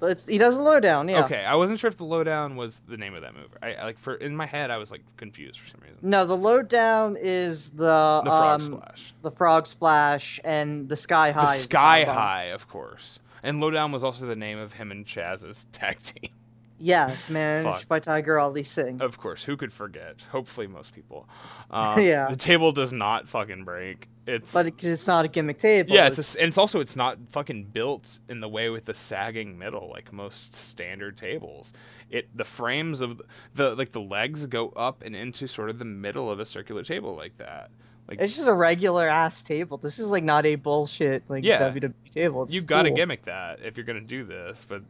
[0.00, 1.08] But it's, he does a lowdown.
[1.08, 1.24] Yeah.
[1.24, 3.48] Okay, I wasn't sure if the lowdown was the name of that move.
[3.62, 5.96] I, like for in my head I was like confused for some reason.
[6.02, 9.14] No, the lowdown is the The frog um, splash.
[9.22, 11.56] the frog splash, and the sky high.
[11.56, 12.14] is sky Powerbomb.
[12.14, 13.18] high, of course.
[13.42, 16.30] And lowdown was also the name of him and Chaz's tag team.
[16.78, 19.00] Yes, managed by Tiger Ali Singh.
[19.02, 20.20] Of course, who could forget?
[20.30, 21.28] Hopefully, most people.
[21.70, 22.28] Um, Yeah.
[22.30, 24.08] The table does not fucking break.
[24.26, 25.94] It's But it's not a gimmick table.
[25.94, 28.92] yeah, it's, a, and it's also it's not fucking built in the way with the
[28.92, 31.72] sagging middle like most standard tables.
[32.10, 33.22] It the frames of
[33.54, 36.82] the like the legs go up and into sort of the middle of a circular
[36.82, 37.70] table like that.
[38.06, 39.78] Like It's just a regular ass table.
[39.78, 41.58] This is like not a bullshit like Yeah.
[41.70, 42.42] WWE table.
[42.42, 42.96] It's you got to cool.
[42.96, 44.82] gimmick that if you're gonna do this, but.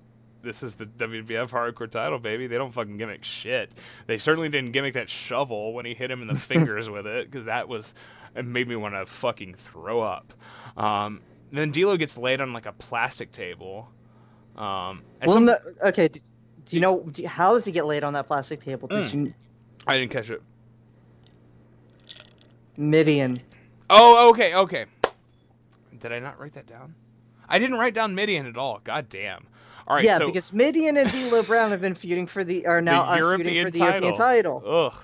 [0.42, 2.46] This is the WWF Hardcore title, baby.
[2.46, 3.72] They don't fucking gimmick shit.
[4.06, 7.30] They certainly didn't gimmick that shovel when he hit him in the fingers with it,
[7.30, 7.92] because that was
[8.36, 10.32] it made me want to fucking throw up.
[10.76, 11.20] Um,
[11.50, 13.88] then D'Lo gets laid on like a plastic table.
[14.56, 15.56] Um, Well, some- no,
[15.86, 16.08] okay.
[16.08, 16.20] Do,
[16.66, 18.86] do you know do, how does he get laid on that plastic table?
[18.88, 19.26] Did Mm.
[19.26, 19.34] you
[19.86, 20.42] I didn't catch it.
[22.76, 23.40] Mideon?
[23.90, 24.86] Oh, okay, okay.
[25.98, 26.94] Did I not write that down?
[27.48, 28.80] I didn't write down Mideon at all.
[28.84, 29.46] God damn.
[29.88, 32.80] All right, yeah, so because Mideon and D'Lo Brown have been feuding for the are
[32.82, 33.92] now the are feuding for the title.
[33.94, 34.62] European title.
[34.64, 34.94] Ugh.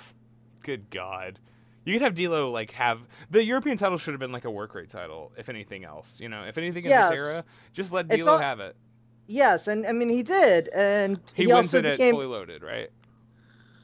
[0.62, 1.38] Good God.
[1.86, 3.00] You could have D'Lo like have
[3.30, 6.20] the European title should have been like a work rate title, if anything else.
[6.20, 7.10] You know, if anything in Yes.
[7.12, 8.76] this era, just let D'Lo all- have it.
[9.26, 12.62] Yes, and I mean he did, and He, he, wins also it became fully loaded,
[12.62, 12.90] right?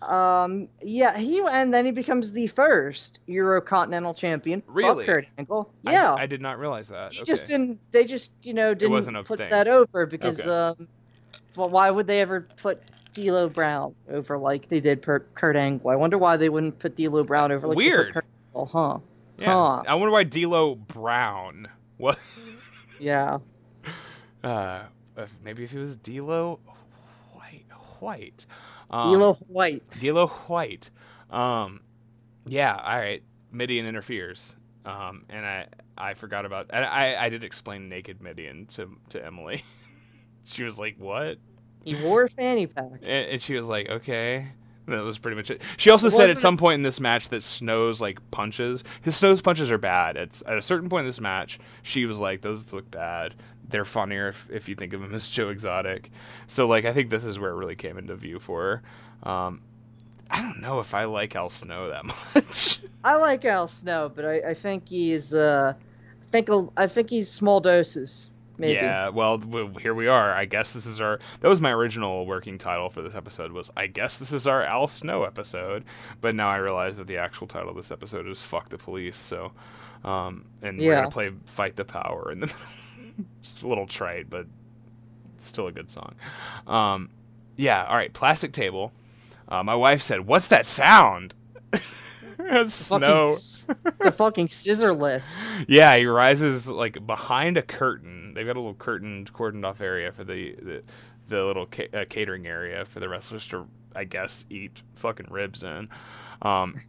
[0.03, 4.63] Um yeah he and then he becomes the first Euro Continental Champion.
[4.67, 5.05] Really?
[5.05, 5.71] Kurt Angle.
[5.83, 7.13] Yeah, I, did not realize that.
[7.13, 7.27] he okay.
[7.27, 7.81] just didn't.
[7.91, 9.51] They just you know didn't put thing.
[9.51, 10.51] that over because Okay.
[10.51, 10.89] um,
[11.57, 12.83] well, why would they ever put
[13.13, 15.91] D'Lo Brown over like they did per Kurt Angle?
[15.91, 18.15] I wonder why they wouldn't put D'Lo Brown over like Weird.
[18.15, 18.25] Kurt
[18.55, 18.99] Angle, huh?
[19.39, 19.53] yeah.
[19.53, 19.83] huh.
[19.87, 21.69] I wonder why D'Lo Brown.
[21.97, 22.19] What?
[23.03, 23.39] Yeah.
[24.45, 24.83] Uh,
[25.17, 26.61] if, maybe if he was D'Lo
[27.33, 27.65] White.
[27.99, 28.45] White.
[28.91, 29.89] Um, D'Lo White.
[30.01, 30.91] D'Lo White.
[31.31, 31.81] Um,
[32.47, 33.23] yeah, all right.
[33.53, 34.57] Mideon interferes.
[34.85, 36.67] Um, and I I forgot about.
[36.71, 39.63] And I I did explain naked Mideon to to Emily.
[40.45, 41.39] she was like, "What?"
[41.85, 43.01] He wore a fanny pack.
[43.03, 44.49] And, and she was like, "Okay."
[44.87, 45.63] That was pretty much it.
[45.77, 49.17] She also It said at some point in this match that Snow's like punches, his
[49.17, 50.17] Snow's punches are bad.
[50.17, 53.35] It's at a certain point in this match, she was like, "Those look bad.
[53.71, 56.11] They're funnier if, if you think of him as Joe Exotic."
[56.47, 58.83] So like, I think this is where it really came into view for
[59.23, 59.31] her.
[59.31, 59.63] Um,
[60.31, 62.81] I don't know if I like Al Snow that much.
[63.03, 67.29] I like Al Snow, but I, I think he's uh, I think I think he's
[67.29, 68.31] small doses.
[68.61, 68.75] Maybe.
[68.75, 69.39] Yeah, well,
[69.81, 70.35] here we are.
[70.35, 71.19] I guess this is our.
[71.41, 73.53] That was my original working title for this episode.
[73.53, 75.85] Was I guess this is our Al Snow episode,
[76.21, 79.17] but now I realize that the actual title of this episode is "Fuck the Police."
[79.17, 79.53] So,
[80.05, 82.51] um, and we're gonna play "Fight the Power," and then
[83.43, 84.47] just a little trite, but
[85.39, 86.15] still a good song.
[86.67, 87.11] Um,
[87.57, 87.85] yeah.
[87.85, 88.13] All right.
[88.13, 88.93] Plastic table.
[89.49, 91.35] Uh, my wife said, "What's that sound?"
[92.41, 93.29] Fucking Snow.
[93.31, 95.27] s- it's a fucking scissor lift.
[95.69, 98.33] Yeah, he rises like behind a curtain.
[98.35, 100.83] They've got a little curtained, cordoned off area for the the,
[101.29, 105.63] the little ca- uh, catering area for the wrestlers to, I guess, eat fucking ribs
[105.63, 105.89] in.
[106.43, 106.81] Um,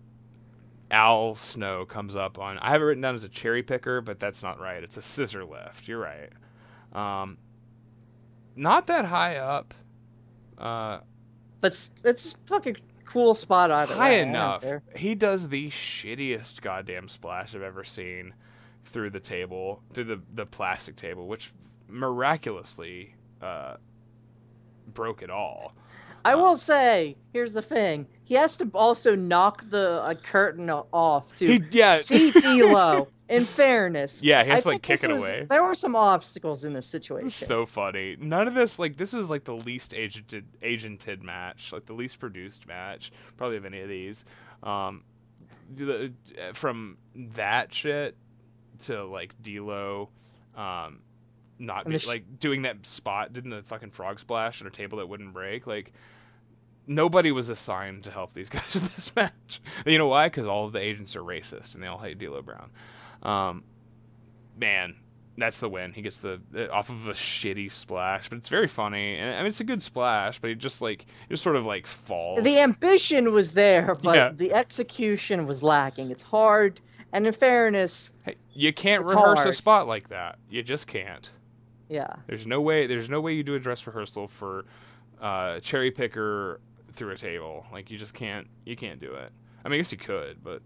[0.91, 2.59] Al Snow comes up on.
[2.59, 4.84] I have it written down as a cherry picker, but that's not right.
[4.84, 5.88] It's a scissor lift.
[5.88, 6.30] You're right.
[6.93, 7.38] Um,
[8.55, 9.73] not that high up.
[10.57, 10.99] Uh,
[11.61, 14.22] But it's fucking cool spot either high way.
[14.22, 14.63] Enough.
[14.95, 18.34] He does the shittiest goddamn splash I've ever seen
[18.84, 21.53] through the table, through the the plastic table, which
[21.88, 23.76] miraculously uh,
[24.88, 25.73] broke it all.
[26.23, 31.34] I will say, here's the thing: he has to also knock the uh, curtain off
[31.35, 31.95] to He- yeah.
[31.98, 33.07] see D'Lo.
[33.30, 35.45] In fairness, Yeah, he has I to, like, kick it was- away.
[35.48, 37.30] There were some obstacles in this situation.
[37.30, 38.18] So funny.
[38.19, 42.19] None of this like this was like the least agented agented match, like the least
[42.19, 44.26] produced match probably of any of these.
[44.64, 45.03] Um,
[46.53, 48.15] from that shit
[48.80, 50.10] to like D'Lo,
[50.56, 50.99] um,
[51.61, 54.97] not be, sh- like doing that spot, didn't the fucking frog splash on a table
[54.97, 55.93] that wouldn't break, like.
[56.88, 59.61] Nobody was assigned to help these guys with this match.
[59.85, 60.25] You know why?
[60.27, 62.71] Because all of the agents are racist and they all hate D'Lo Brown.
[63.21, 63.63] Um,
[64.57, 64.95] man,
[65.38, 65.93] that's the win.
[65.93, 69.15] He gets the uh, off of a shitty splash, but it's very funny.
[69.15, 71.67] And I mean, it's a good splash, but he just like it just sort of
[71.67, 72.43] like falls.
[72.43, 74.31] The ambition was there, but Yeah.
[74.33, 76.09] the execution was lacking.
[76.09, 76.81] It's hard,
[77.13, 80.39] and in fairness, Hey, you can't rehearse a spot like that.
[80.49, 81.29] You just can't.
[81.91, 82.13] Yeah.
[82.26, 82.88] There's no way.
[82.88, 84.65] There's no way you do a dress rehearsal for
[85.22, 86.59] uh, cherry picker
[86.93, 87.65] through a table.
[87.72, 88.47] Like you just can't.
[88.65, 89.31] You can't do it.
[89.63, 90.61] I mean, I guess you could, but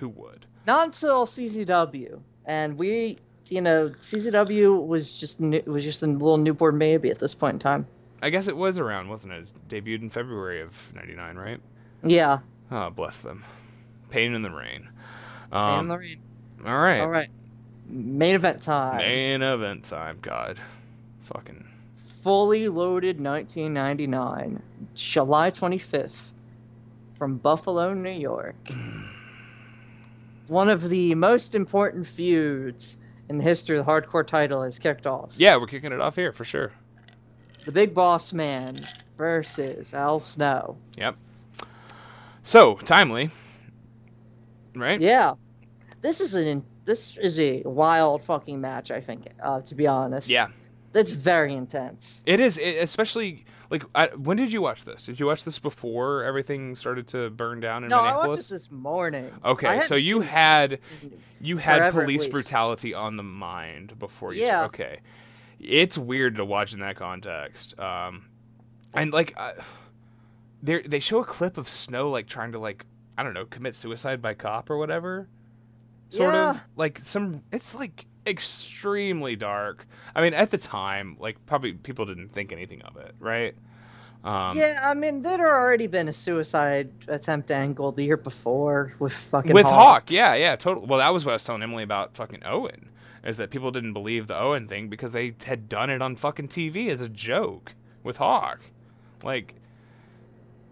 [0.00, 0.46] who would?
[0.66, 3.18] Not until CZW, and we,
[3.48, 7.54] you know, CZW was just new, was just a little newborn baby at this point
[7.54, 7.86] in time.
[8.22, 9.48] I guess it was around, wasn't it?
[9.68, 11.60] Debuted in February of '99, right?
[12.04, 12.38] Yeah.
[12.70, 13.44] Oh, bless them.
[14.10, 14.88] Pain in the rain.
[15.52, 16.20] and Um, Lorraine.
[16.66, 17.00] all right.
[17.00, 17.28] All right.
[17.86, 18.98] Main event time.
[18.98, 20.18] Main event time.
[20.20, 20.58] God.
[21.22, 21.66] Fucking.
[22.22, 24.62] Fully loaded 1999,
[24.94, 26.30] July 25th,
[27.14, 28.54] from Buffalo, New York.
[30.46, 32.96] One of the most important feuds
[33.28, 35.32] in the history of the hardcore title is kicked off.
[35.36, 36.72] Yeah, we're kicking it off here for sure.
[37.64, 38.80] The Big Boss Man
[39.16, 40.76] versus Al Snow.
[40.96, 41.16] Yep.
[42.42, 43.30] So, timely.
[44.74, 45.00] Right?
[45.00, 45.34] Yeah,
[46.00, 46.46] this is an
[46.84, 48.90] this is a wild fucking match.
[48.90, 50.28] I think, uh, to be honest.
[50.28, 50.48] Yeah.
[50.92, 52.22] That's very intense.
[52.26, 53.46] It is, it, especially.
[53.70, 55.04] Like, I, when did you watch this?
[55.04, 58.48] Did you watch this before everything started to burn down in No, I watched this
[58.50, 59.30] this morning.
[59.42, 60.80] Okay, so you had
[61.40, 64.42] you had police brutality on the mind before you.
[64.42, 64.66] Yeah.
[64.66, 65.00] Okay,
[65.58, 67.78] it's weird to watch in that context.
[67.80, 68.26] Um,
[68.92, 69.52] and like, uh,
[70.62, 72.84] they they show a clip of Snow like trying to like
[73.16, 75.28] I don't know commit suicide by cop or whatever.
[76.12, 76.50] Sort Yeah.
[76.50, 77.42] of like some.
[77.52, 79.86] It's like extremely dark.
[80.14, 83.54] I mean, at the time, like probably people didn't think anything of it, right?
[84.24, 89.12] Um, yeah, I mean, there'd already been a suicide attempt angle the year before with
[89.12, 89.74] fucking with Hawk.
[89.74, 90.10] Hawk.
[90.10, 90.86] Yeah, yeah, totally.
[90.86, 92.90] Well, that was what I was telling Emily about fucking Owen.
[93.24, 96.48] Is that people didn't believe the Owen thing because they had done it on fucking
[96.48, 98.60] TV as a joke with Hawk.
[99.24, 99.54] Like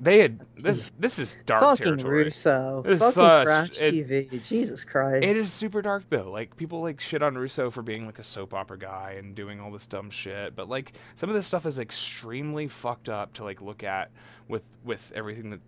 [0.02, 0.90] they had this.
[0.98, 2.24] This is dark Fucking territory.
[2.24, 2.82] Russo.
[2.86, 4.42] It's fucking such- Crash it- TV.
[4.42, 5.24] Jesus Christ.
[5.24, 6.30] It is super dark though.
[6.30, 9.60] Like people like shit on Russo for being like a soap opera guy and doing
[9.60, 13.44] all this dumb shit, but like some of this stuff is extremely fucked up to
[13.44, 14.10] like look at
[14.48, 15.60] with with everything that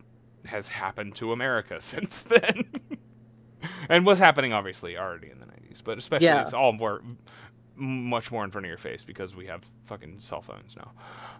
[0.46, 2.64] has happened to America since then.
[3.88, 6.42] and was happening obviously already in the 90s, but especially Yeah.
[6.42, 7.02] it's all more
[7.76, 10.92] much more in front of your face because we have fucking cell phones now.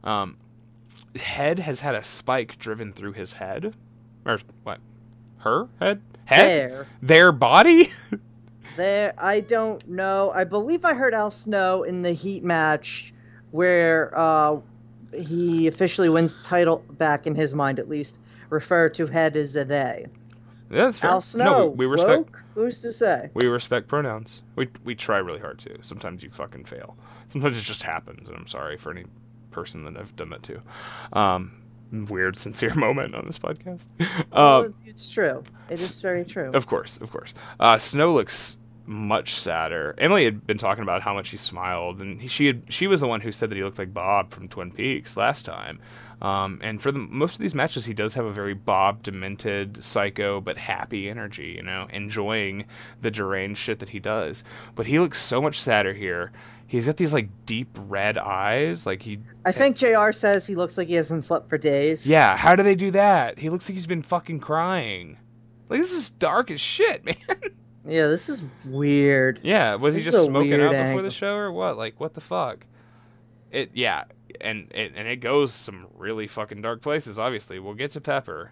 [0.09, 0.37] Um
[1.17, 3.75] Head has had a spike driven through his head
[4.25, 4.81] or what?
[5.39, 6.01] Her head?
[6.25, 6.49] Head?
[6.71, 6.87] there.
[7.03, 7.91] Their body?
[8.75, 9.13] There.
[9.19, 10.33] I don't know.
[10.35, 13.13] I believe I heard Al Snow in the Heat match
[13.51, 14.61] where uh,
[15.13, 18.19] he officially wins the title back in his mind, at least,
[18.49, 20.07] refer to head as a they.
[20.71, 21.11] Yeah, that's fair.
[21.11, 22.17] Al Snow, No, we, we respect.
[22.31, 22.43] woke?
[22.55, 23.29] Who's to say?
[23.35, 24.43] We respect pronouns.
[24.57, 25.83] We we try really hard to.
[25.83, 26.97] Sometimes you fucking fail.
[27.29, 29.05] Sometimes it just happens, and I'm sorry for any
[29.53, 30.61] person that I've done that to.
[31.13, 31.53] Um,
[32.09, 33.87] weird, sincere moment on this podcast.
[34.33, 35.45] Well, Um, it's true.
[35.71, 36.51] It is very true.
[36.53, 37.35] of course, of course.
[37.61, 39.95] Uh, Snow looks much sadder.
[39.99, 43.01] Emily had been talking about how much he smiled, and he, she had she was
[43.01, 45.79] the one who said that he looked like Bob from Twin Peaks last time.
[46.21, 49.83] Um, and for the most of these matches, he does have a very Bob demented,
[49.83, 51.55] psycho, but happy energy.
[51.57, 52.65] You know, enjoying
[53.01, 54.43] the deranged shit that he does.
[54.75, 56.33] But he looks so much sadder here.
[56.73, 59.19] He's got these like deep red eyes, like he.
[59.45, 60.11] I think Jr.
[60.11, 62.07] says he looks like he hasn't slept for days.
[62.09, 63.39] Yeah, how do they do that?
[63.39, 65.19] He looks like he's been fucking crying.
[65.69, 67.15] Like this is dark as shit, man.
[67.85, 69.41] Yeah, this is weird.
[69.43, 71.03] Yeah, was he This is just smoking out before angle.
[71.03, 71.77] the show or what?
[71.77, 72.65] Like, what the fuck?
[73.51, 74.05] It yeah,
[74.41, 77.19] and it and it goes some really fucking dark places.
[77.19, 78.51] Obviously, we'll get to Pepper,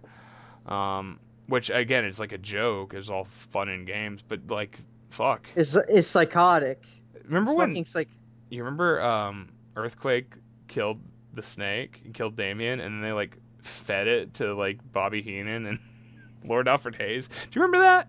[0.67, 4.79] um, which again is like a joke, It's all fun and games, but like,
[5.09, 5.47] fuck.
[5.57, 6.85] Is is psychotic.
[7.31, 8.09] Remember when fucking psych-
[8.51, 10.35] you remember um, Earthquake
[10.69, 11.01] killed
[11.33, 15.67] the snake and killed Damien, and then they like fed it to like Bobby Heenan
[15.67, 15.79] and
[16.45, 17.29] Lord Alfred Hayes.
[17.29, 18.09] Do you remember that?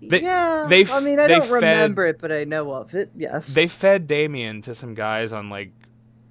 [0.00, 3.10] They- yeah, they I mean, I don't fed- remember it, but I know of it.
[3.16, 5.70] Yes, They fed Damien to some guys on like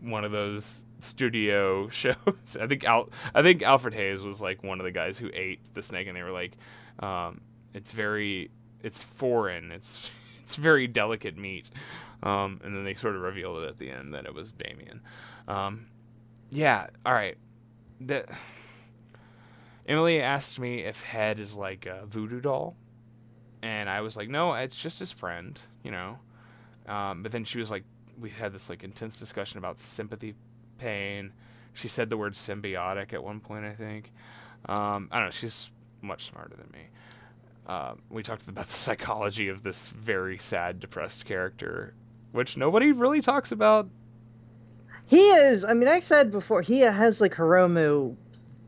[0.02, 2.16] one of those studio shows.
[2.60, 5.62] I think Al- I think Alfred Hayes was like one of the guys who ate
[5.74, 6.58] the snake, and they were like,
[7.00, 7.40] um,
[7.74, 8.52] "It's very,
[8.84, 9.72] it's foreign.
[9.72, 10.10] It's
[10.52, 11.70] it's very delicate meat."
[12.24, 15.02] Um, and then they sort of revealed it at the end that it was Damien.
[15.48, 15.88] Um,
[16.52, 16.88] yeah.
[17.06, 17.38] All right.
[18.00, 18.26] The,
[19.88, 22.76] Emily asked me if Head is like a voodoo doll,
[23.62, 26.20] and I was like, "No, it's just his friend," you know.
[26.88, 27.84] Um, but then she was like,
[28.20, 30.36] we had this like intense discussion about sympathy,
[30.78, 31.34] pain.
[31.74, 34.12] She said the word symbiotic at one point, I think.
[34.68, 35.32] Um, I don't know.
[35.32, 35.72] She's
[36.02, 36.88] much smarter than me.
[37.68, 41.94] Uh, we talked about the psychology of this very sad, depressed character,
[42.32, 43.88] which nobody really talks about.
[45.06, 45.64] he is.
[45.66, 48.16] I mean, I said before he has like Hiromu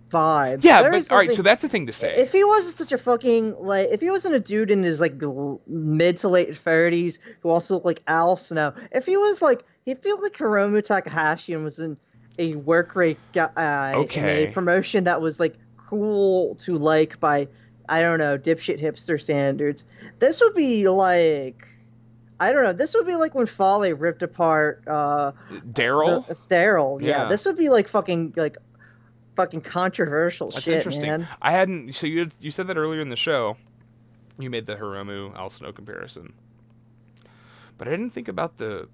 [0.10, 0.64] vibes.
[0.64, 1.32] Yeah, There but all right.
[1.32, 2.14] So that's the thing to say.
[2.16, 5.22] If he wasn't such a fucking like, if he wasn't a dude in his like
[5.24, 9.64] l- mid to late thirties who also looked like Al Snow, if he was like,
[9.86, 11.98] he felt like Hiromu Takahashi and was in
[12.40, 14.48] a work rate guy in Okay.
[14.48, 17.48] a promotion that was like cool to like by,
[17.90, 19.86] I don't know, dipshit hipster standards.
[20.20, 21.68] This would be like.
[22.40, 22.74] I don't know.
[22.74, 25.32] This would be like when Foley ripped apart uh,
[25.72, 26.28] Daryl.
[26.48, 27.00] Daryl.
[27.00, 27.08] Yeah.
[27.08, 27.26] Yeah.
[27.26, 28.58] this would be like fucking like
[29.36, 31.08] fucking controversial That's shit, interesting.
[31.08, 31.28] man.
[31.42, 31.94] I hadn't.
[31.94, 33.56] So you you said that earlier in the show.
[34.40, 36.34] You made the Hiromu Al Snow comparison,
[37.78, 38.90] but I didn't think about the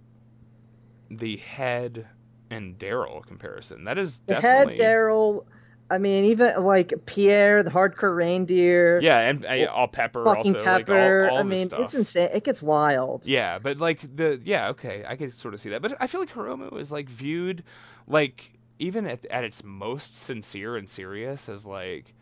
[1.10, 2.08] the head
[2.50, 3.86] and Daryl comparison.
[3.86, 5.46] That is The head Daryl.
[5.92, 9.00] I mean, even like Pierre, the hardcore reindeer.
[9.02, 11.24] yeah, and uh, all Pepper fucking also Pepper.
[11.24, 11.80] like all, all I mean, stuff.
[11.80, 12.30] it's insane.
[12.34, 13.26] It gets wild.
[13.26, 15.82] Yeah, but like the yeah, okay, I could sort of see that.
[15.82, 17.64] But I feel like Hiromu is like viewed
[18.08, 22.14] like even at at its most sincere and serious as like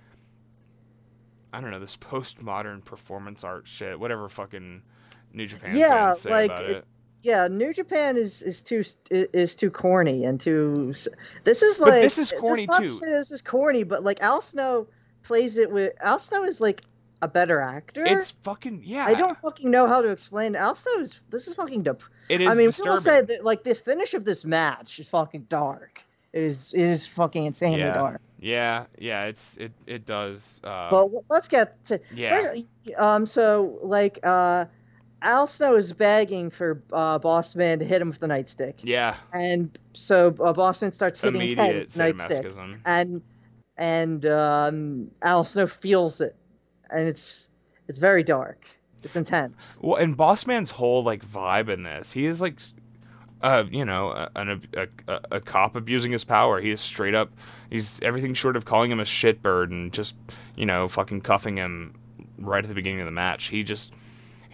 [1.54, 4.82] I don't know, this postmodern performance art shit, whatever fucking
[5.34, 6.86] New Japan Yeah, say like, it- it.
[7.28, 10.94] Yeah, New Japan is is too is too corny and too.
[11.44, 12.86] This is like But this is corny, too.
[12.86, 14.88] say this is corny, but like Al Snow
[15.24, 16.84] plays it with Al Snow is like
[17.22, 18.06] a better actor.
[18.06, 19.06] It's fucking yeah.
[19.06, 20.56] I don't fucking know how to explain.
[20.56, 22.86] Al Snow is this is fucking dep- It is I mean, disturbing.
[22.94, 26.02] people said that like the finish of this match is fucking dark.
[26.32, 27.94] It is it is fucking insanely Yeah.
[27.94, 28.22] dark.
[28.40, 30.62] yeah, yeah, it's it it does.
[30.64, 33.26] Uh, But let's get to yeah, First, um.
[33.26, 34.66] So like, uh,
[35.28, 39.16] Al Snow is begging for uh, Boss Man to hit him with the nightstick, yeah,
[39.34, 43.22] and so uh, Boss Man starts hitting head with the nightstick, and
[43.78, 46.34] and um, Al Snow feels it,
[46.90, 47.50] and it's
[47.90, 48.66] it's very dark.
[49.04, 49.80] It's intense.
[49.82, 52.56] Well, and Bossman's whole like vibe in this, he is like,
[53.42, 56.60] uh, you know, an, a, a, a cop abusing his power.
[56.60, 57.32] He is straight up.
[57.70, 60.16] He's everything short of calling him a shitbird and just,
[60.56, 61.94] you know, fucking cuffing him
[62.40, 63.46] right at the beginning of the match.
[63.46, 63.94] He just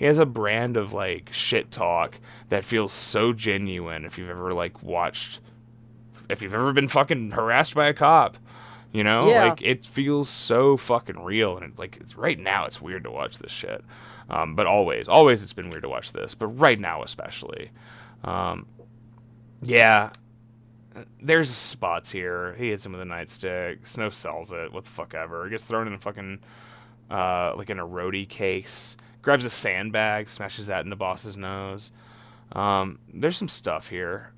[0.03, 4.03] he has a brand of like shit talk that feels so genuine.
[4.03, 5.39] If you've ever like watched,
[6.29, 8.37] if you've ever been fucking harassed by a cop.
[8.91, 9.45] You know, Yeah.
[9.45, 12.65] like it feels so fucking real, and it, like it's right now.
[12.65, 13.81] It's weird to watch this shit,
[14.29, 17.71] um, but always, always it's been weird to watch this, but right now especially.
[18.25, 18.65] Um,
[19.61, 20.09] yeah,
[21.21, 22.55] there's spots here.
[22.57, 23.87] He hits him with a nightstick.
[23.87, 24.73] Snow sells it.
[24.73, 25.45] What the fuck ever.
[25.45, 26.39] He gets thrown in a fucking
[27.09, 28.97] uh, like in a roadie case.
[29.23, 31.91] Grabs a sandbag, smashes that into boss's nose.
[32.51, 34.31] Um, there's some stuff here.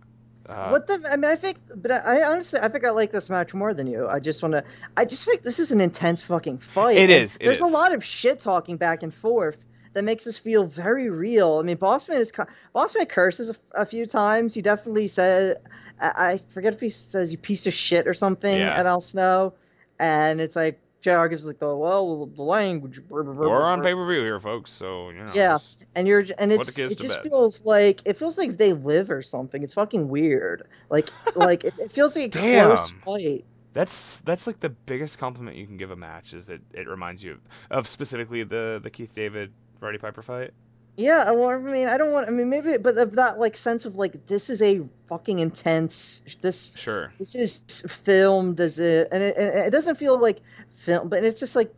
[0.48, 1.02] Uh, what the?
[1.12, 3.74] I mean, I think, but I, I honestly, I think I like this match more
[3.74, 4.08] than you.
[4.08, 4.64] I just want to.
[4.96, 6.98] I just think this is an intense fucking fight.
[6.98, 10.66] It is, there's a lot of shit talking back and forth that makes us feel
[10.66, 11.58] very real.
[11.58, 12.32] I mean, Bossman is
[12.76, 14.54] Bossman curses a few times.
[14.54, 15.58] He definitely said,
[16.00, 18.78] I, I forget if he says you piece of shit or something Yeah.
[18.78, 19.56] at Al Snow,
[20.00, 23.00] and it's like JR gives like the well the language.
[23.10, 24.72] We're on pay per view here, folks.
[24.72, 25.32] So you know.
[25.36, 25.60] Yeah.
[25.96, 27.30] and you're and it's it just bed.
[27.30, 29.62] feels like it feels like they live or something.
[29.62, 30.64] It's fucking weird.
[30.90, 32.68] Like like it, it feels like a Damn.
[32.68, 33.46] close fight.
[33.74, 37.24] That's that's like the biggest compliment you can give a match is that it reminds
[37.24, 40.52] you of, of specifically the the Keith David Roddy Piper fight.
[40.98, 42.28] Yeah, well, I mean, I don't want.
[42.28, 46.22] I mean, maybe, but of that like sense of like this is a fucking intense.
[46.42, 47.12] This Sure.
[47.20, 50.42] this is filmed as a, and it, and it doesn't feel like
[50.72, 51.74] film, but it's just like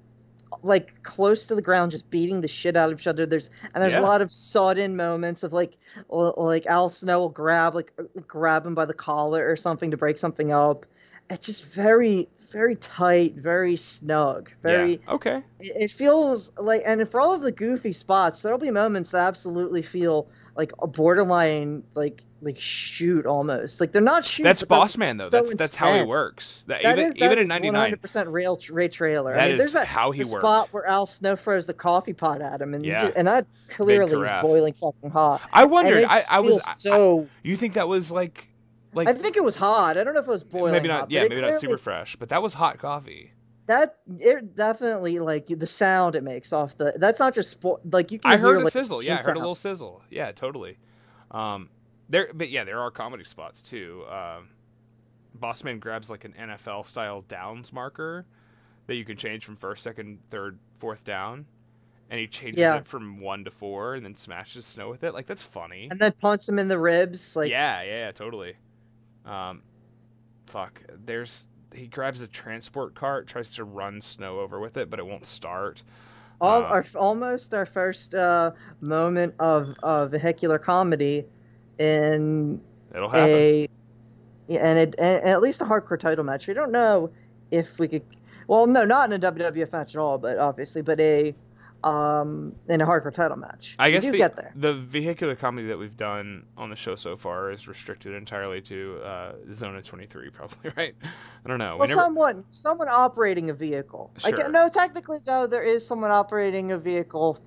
[0.63, 3.25] like close to the ground, just beating the shit out of each other.
[3.25, 4.01] There's and there's Yeah.
[4.01, 5.77] a lot of sudden moments of like
[6.09, 7.91] like Al Snow will grab like
[8.27, 10.85] grab him by the collar or something to break something up.
[11.29, 15.13] It's just very very tight, very snug, very yeah.
[15.13, 15.43] Okay.
[15.59, 19.81] it feels like and for all of the goofy spots there'll be moments that absolutely
[19.81, 25.17] feel like a borderline like like shoot almost like they're not shoot That's Boss Man
[25.17, 25.27] though.
[25.27, 26.63] so that's that's how he works.
[26.67, 27.91] That, that even is- that even in is '99.
[27.95, 30.41] 100% real Ray trailer That I mean, is there's that how he worked.
[30.43, 33.01] spot where Al Snow throws the coffee pot at him and Yeah.
[33.07, 34.43] just- and that clearly was carafe.
[34.43, 36.05] boiling fucking hot I wondered.
[36.05, 36.51] I, I was.
[36.51, 38.47] feels I- so you think that was like,
[38.97, 40.95] like I think it was hot I don't know if it was boiling maybe hot,
[41.01, 41.01] not.
[41.09, 43.31] but Yeah, maybe not super fresh, but that was hot coffee.
[43.67, 48.11] that it definitely like the sound it makes off the that's not just spo- like
[48.11, 49.01] you can I hear, heard a like, sizzle.
[49.03, 50.01] Yeah, I heard a little sizzle.
[50.09, 50.77] Yeah, totally.
[51.31, 51.69] Um,
[52.09, 54.03] there, but yeah, there are comedy spots too.
[54.09, 54.49] Um,
[55.37, 58.25] Bossman grabs like an NFL style downs marker
[58.87, 61.45] that you can change from first, second, third, fourth down,
[62.09, 62.77] and he changes Yeah.
[62.77, 65.13] it from one to four, and then smashes snow with it.
[65.13, 65.89] Like that's funny.
[65.91, 68.55] and then punts him in the ribs like yeah, yeah, yeah, totally.
[69.27, 69.61] Um,
[70.47, 70.81] fuck.
[71.05, 75.05] There's he grabs a transport cart, tries to run snow over with it, but it
[75.05, 75.83] won't start.
[76.39, 81.25] All, Uh, our, almost our first uh, moment of uh, vehicular comedy
[81.77, 82.61] in
[82.95, 83.29] It'll happen.
[83.29, 83.67] a
[84.47, 86.47] yeah, and, it, and at least a hardcore title match.
[86.47, 87.11] We don't know
[87.51, 88.03] if we could.
[88.47, 91.35] Well, no, not in a WWF match at all, but obviously, but a
[91.83, 93.75] um in a hardcore title match.
[93.79, 94.51] I guess the, get there.
[94.55, 98.99] the vehicular comedy that we've done on the show so far is restricted entirely to
[99.03, 100.95] uh, Zona 23, probably, right?
[101.03, 101.77] I don't know.
[101.77, 104.11] Well, we never, someone someone operating a vehicle.
[104.23, 104.37] I Sure.
[104.37, 107.37] get, no, technically though, there is someone operating a vehicle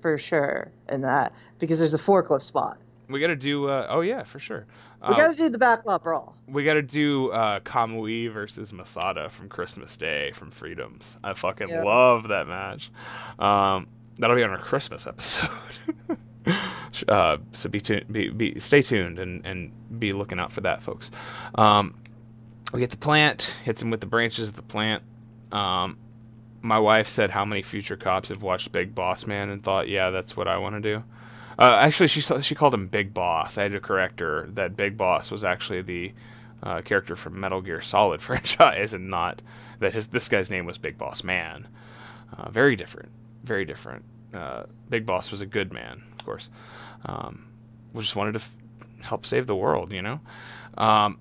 [0.00, 2.78] for sure in that because there's a forklift spot.
[3.08, 3.68] we got to do.
[3.68, 4.66] Uh, oh yeah, for sure.
[5.02, 6.36] We Um, got to do the backlot brawl.
[6.46, 11.16] we got to do uh, Kamui versus Masada from Christmas Day from Freedoms.
[11.24, 11.82] I fucking Yeah.
[11.82, 12.90] love that match.
[13.38, 15.50] Um, that'll be on our Christmas episode.
[17.08, 20.82] uh, so be tuned, be, be stay tuned and and be looking out for that,
[20.82, 21.10] folks.
[21.54, 21.94] Um,
[22.72, 25.02] we get the plant, hits him with the branches of the plant.
[25.50, 25.98] Um,
[26.62, 30.10] my wife said how many future cops have watched Big Boss Man and thought, yeah,
[30.10, 31.02] that's what I want to do.
[31.62, 33.56] Uh, actually, she she called him Big Boss.
[33.56, 36.12] I had to correct her that Big Boss was actually the
[36.60, 39.40] uh, character from Metal Gear Solid franchise, and not
[39.78, 41.68] that his this guy's name was Big Boss Man.
[42.36, 43.10] Uh, very different,
[43.44, 44.04] very different.
[44.34, 46.50] Uh, Big Boss was a good man, of course.
[47.06, 47.46] Um,
[47.92, 48.56] we just wanted to f-
[49.02, 50.18] help save the world, you know.
[50.76, 51.18] Um,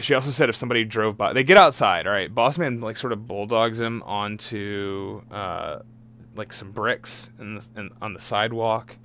[0.00, 2.06] she also said if somebody drove by, they get outside.
[2.06, 5.78] All right, Boss Man like sort of bulldogs him onto uh,
[6.36, 8.98] like some bricks in the, in, on the sidewalk.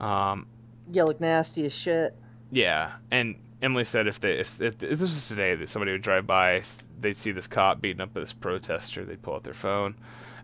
[0.00, 0.46] Um,
[0.90, 2.14] Yeah, look nasty as shit.
[2.50, 6.02] yeah, and Emily said if they if, if, if this was today, that somebody would
[6.02, 6.62] drive by,
[7.00, 9.94] they'd see this cop beating up this protester, they'd pull out their phone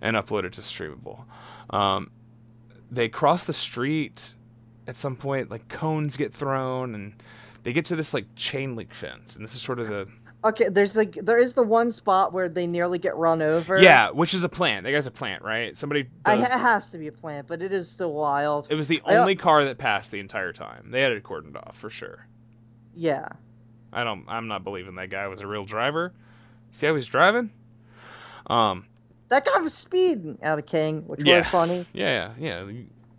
[0.00, 1.24] and upload it to Streamable.
[1.70, 2.10] Um,
[2.90, 4.34] they cross the street
[4.86, 7.14] at some point, like cones get thrown, and
[7.62, 10.08] they get to this like chain link fence, and this is sort of the
[10.44, 13.80] Okay, there's like there is the one spot where they nearly get run over.
[13.80, 14.84] yeah, which is a plant.
[14.84, 15.76] That guy's a plant, right?
[15.78, 16.08] Somebody.
[16.24, 18.66] Does, it has to be a plant, but it is still wild.
[18.70, 20.90] it was the I- only car that passed the entire time.
[20.90, 22.26] They had it cordoned off for sure.
[22.96, 23.28] Yeah,
[23.92, 24.24] I don't.
[24.28, 26.12] I'm not believing that guy was a real driver.
[26.72, 27.50] See how he's driving?
[28.48, 28.86] Um.
[29.28, 31.36] that guy was speeding out of King, which Yeah.
[31.36, 31.86] was funny.
[31.92, 32.32] Yeah.
[32.38, 32.64] Yeah.
[32.66, 32.72] Yeah.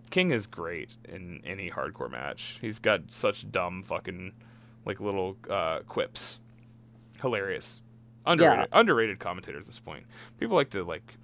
[0.09, 2.57] King is great in any hardcore match.
[2.61, 4.33] He's got such dumb fucking
[4.85, 6.37] like little uh, quips.
[7.23, 7.81] Hilarious.
[8.25, 8.67] Underrated.
[8.71, 10.05] Underrated commentator at this point.
[10.39, 11.15] People like to like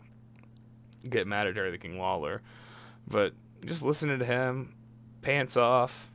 [1.08, 2.42] get mad at Jerry the King Lawler,
[3.08, 3.34] but
[3.66, 4.74] just listening to him,
[5.22, 6.10] pants off,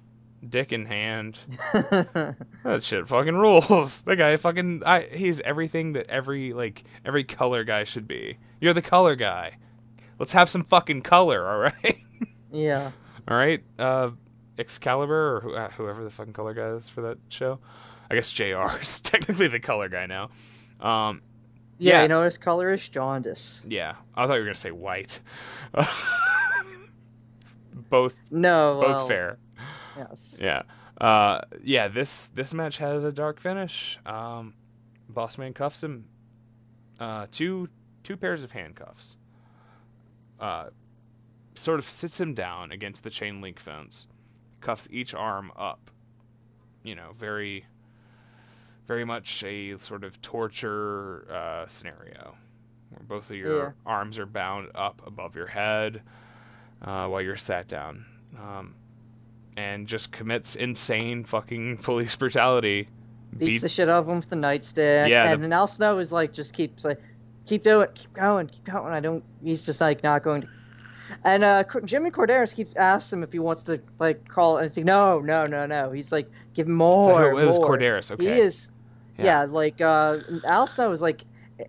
[0.48, 1.38] dick in hand.
[2.64, 4.02] That shit fucking rules.
[4.06, 8.38] That guy fucking I he's everything that every like every color guy should be.
[8.60, 9.58] You're the color guy.
[10.18, 11.98] Let's have some fucking color, all right?
[12.52, 12.90] yeah,
[13.28, 13.62] all right?
[13.78, 14.10] Uh
[14.58, 17.58] Excalibur or who, uh, whoever the fucking color guy is for that show.
[18.10, 18.76] I guess Jr.
[18.81, 20.31] is technically the color guy now.
[20.81, 21.23] Um,
[21.78, 22.02] Yeah, Yeah.
[22.02, 23.65] you know his color is jaundice.
[23.68, 25.20] yeah, I thought you were gonna say white.
[27.91, 29.39] both No, both well, fair.
[29.97, 30.39] Yes.
[30.41, 30.62] Yeah.
[31.00, 33.99] Uh, yeah, this this match has a dark finish.
[34.07, 34.55] Um,
[35.12, 36.05] Bossman cuffs him.
[37.00, 37.68] Uh, two
[38.02, 39.16] two pairs of handcuffs.
[40.39, 40.66] Uh,
[41.55, 44.07] sort of sits him down against the chain link fence,
[44.60, 45.91] cuffs each arm up.
[46.83, 47.65] You know, very,
[48.86, 52.34] very much a sort of torture uh, scenario,
[52.90, 53.70] where both of your Yeah.
[53.86, 56.02] arms are bound up above your head
[56.82, 58.04] uh, while you're sat down.
[58.38, 58.74] Um,
[59.56, 62.88] and just commits insane fucking police brutality.
[63.38, 65.08] Beats Beat- the shit out of him with the nightstick.
[65.08, 67.00] Yeah, and the- then Al Snow is like, just keeps like,
[67.46, 68.92] keep doing, it, keep going, keep going.
[68.92, 69.24] I don't.
[69.42, 70.48] He's just like not going to.
[71.24, 74.76] And uh, Jimmy Korderas keeps asking him if he wants to like call, and he's
[74.76, 75.90] like, no, no, no, no.
[75.92, 77.30] He's like, give him So more.
[77.40, 77.76] it was more.
[77.76, 78.24] Korderas, okay.
[78.24, 78.70] He is.
[79.18, 79.25] Yeah.
[79.25, 81.23] Yeah, like uh, Al Snow is like,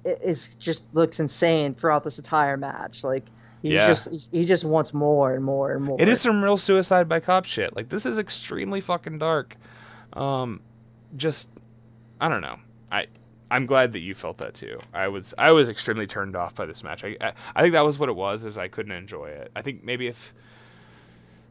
[0.03, 3.03] is just looks insane throughout this entire match.
[3.03, 3.25] Like
[3.61, 3.87] he Yeah.
[3.87, 5.97] just he just wants more and more and more.
[6.01, 7.75] It is some real suicide by cop shit.
[7.75, 9.55] Like this is extremely fucking dark.
[10.13, 10.61] Um,
[11.15, 11.47] just
[12.19, 12.57] I don't know.
[12.91, 13.07] I
[13.51, 14.79] I'm glad that you felt that too.
[14.93, 17.03] I was I was extremely turned off by this match.
[17.03, 18.45] I I, I think that was what it was.
[18.45, 19.51] Is I couldn't enjoy it.
[19.55, 20.33] I think maybe if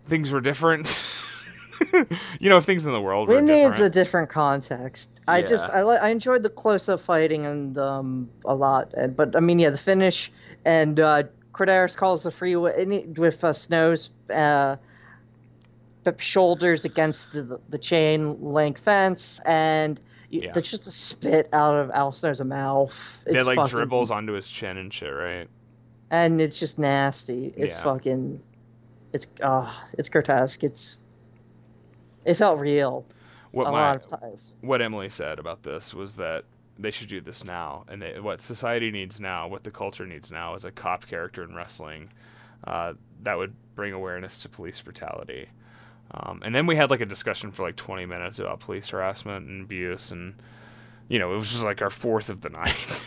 [0.04, 0.98] things were different.
[2.40, 4.30] you know, if things in the world were It needs a different.
[4.30, 5.20] context.
[5.28, 9.16] I just I li- I enjoyed the close up fighting and um a lot, and
[9.16, 10.30] but I mean yeah the finish
[10.64, 14.76] and uh, Korderas calls the freeway with uh, Snow's uh,
[16.18, 20.00] shoulders against the, the chain link fence and
[20.30, 20.50] Yeah.
[20.52, 23.24] there's just a spit out of Al Snow's mouth.
[23.26, 25.48] It It's like fucking- dribbles onto his chin and shit, right?
[26.10, 27.52] and it's just nasty.
[27.56, 27.82] It's Yeah.
[27.84, 28.40] fucking
[29.12, 30.62] it's uh it's grotesque.
[30.62, 30.98] It's
[32.24, 33.04] it felt real
[33.52, 34.52] What a my lot of times.
[34.60, 36.44] what Emily said about this was that
[36.78, 40.30] they should do this now, and they, what society needs now, what the culture needs
[40.32, 42.10] now, is a cop character in wrestling
[42.66, 45.46] uh, that would bring awareness to police brutality.
[46.10, 49.46] Um, and then we had like a discussion for like 20 minutes about police harassment
[49.48, 50.34] and abuse, and
[51.08, 53.04] you know it was just like our fourth of the night,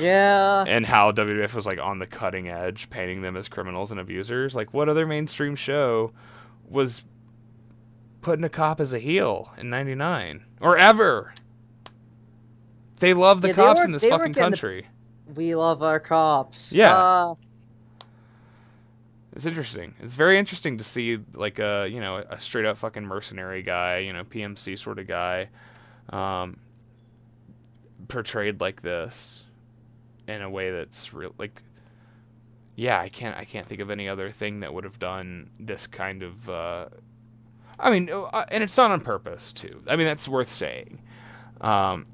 [0.00, 0.64] Yeah.
[0.66, 4.54] and how WWF was like on the cutting edge, painting them as criminals and abusers.
[4.56, 6.12] Like what other mainstream show
[6.68, 7.04] was
[8.24, 11.32] putting a cop as a heel in '99 or ever?
[13.00, 14.86] They love the Yeah, cops were- in this fucking getting the- country.
[15.34, 16.72] We love our cops.
[16.72, 16.94] Yeah.
[16.96, 17.34] Uh,
[19.32, 19.94] It's interesting.
[20.00, 23.98] It's very interesting to see like a you know a straight up fucking mercenary guy,
[23.98, 25.48] you know PMC sort of guy,
[26.10, 26.58] um,
[28.06, 29.44] portrayed like this
[30.28, 31.34] in a way that's real.
[31.36, 31.62] Like,
[32.76, 35.86] yeah, I can't I can't think of any other thing that would have done this
[35.88, 36.48] kind of.
[36.48, 36.86] Uh,
[37.78, 39.82] I mean, uh, and it's not on purpose too.
[39.86, 41.00] I mean, that's worth saying.
[41.60, 42.06] Um,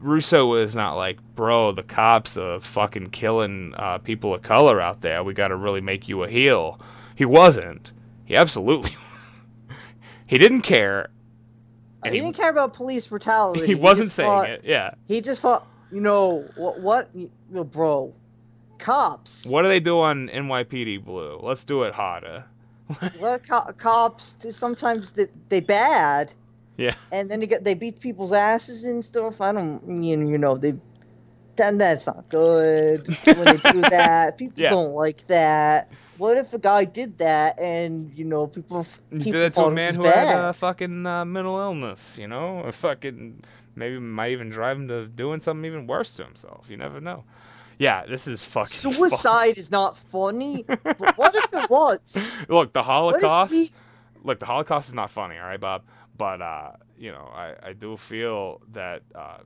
[0.00, 5.00] Russo was not like, bro, the cops are fucking killing uh, people of color out
[5.00, 5.22] there.
[5.22, 6.80] We got to really make you a heel.
[7.14, 7.92] He wasn't.
[8.24, 8.96] He absolutely.
[10.26, 11.10] he didn't care.
[12.04, 13.66] And he didn't care about police brutality.
[13.66, 14.62] he wasn't saying thought- it.
[14.64, 14.94] Yeah.
[15.06, 18.14] He just thought, you know, what, what, you know, bro,
[18.78, 19.46] cops.
[19.46, 21.38] What do they do on NYPD Blue?
[21.42, 22.44] Let's do it harder.
[23.18, 24.36] What co- cops?
[24.56, 26.32] Sometimes they they bad,
[26.76, 26.94] Yeah.
[27.12, 29.40] and then you get they beat people's asses and stuff.
[29.40, 30.74] I don't, you know, you know they.
[31.56, 34.36] Then that's not good when they do that.
[34.36, 34.70] People Yeah.
[34.70, 35.90] don't like that.
[36.18, 38.86] What if a guy did that and you know people?
[39.10, 40.36] You people did that to a man who bad.
[40.36, 42.60] had a fucking uh, mental illness, you know?
[42.60, 43.42] A fucking
[43.74, 46.66] maybe might even drive him to doing something even worse to himself.
[46.68, 47.24] You never know.
[47.78, 52.38] Yeah, this is fucking Suicide is not funny, but what if it was?
[52.48, 53.52] Look, the Holocaust.
[53.52, 53.70] we-
[54.24, 55.82] Look, the Holocaust is not funny, all right, Bob.
[56.16, 59.38] But uh, you know, I, I do feel that uh,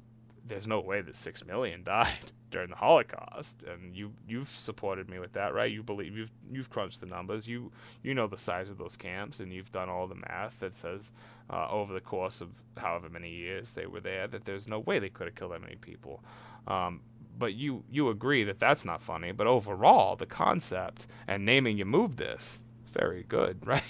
[0.47, 2.09] there's no way that six million died
[2.51, 5.71] during the Holocaust, and you you've supported me with that, right?
[5.71, 7.49] You believe you've you've crunched the numbers.
[7.49, 10.75] You you know the size of those camps, and you've done all the math that
[10.77, 11.11] says
[11.51, 14.99] uh, over the course of however many years they were there that there's no way
[15.01, 16.23] they could have killed that many people.
[16.69, 17.01] Um,
[17.39, 19.33] but you you agree that that's not funny.
[19.33, 22.61] But overall, the concept and naming you move this
[22.93, 23.83] very good, right?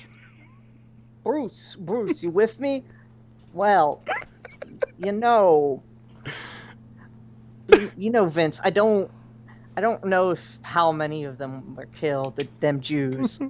[1.25, 2.83] Bruce, Bruce, you with me?
[3.53, 4.03] Well,
[4.99, 5.83] you know,
[7.69, 8.61] you, you know, Vince.
[8.65, 9.11] I don't,
[9.77, 12.37] I don't know if how many of them were killed.
[12.37, 13.41] The, them Jews.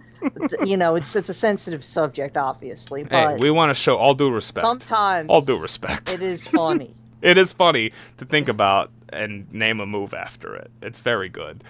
[0.65, 4.15] you know, it's it's a sensitive subject, obviously, Hey, but we want to show all
[4.15, 4.63] due respect.
[4.63, 6.13] sometimes all due respect.
[6.13, 6.95] it is funny.
[7.23, 10.71] it is funny to think about and name a move after it.
[10.83, 11.65] It's very good.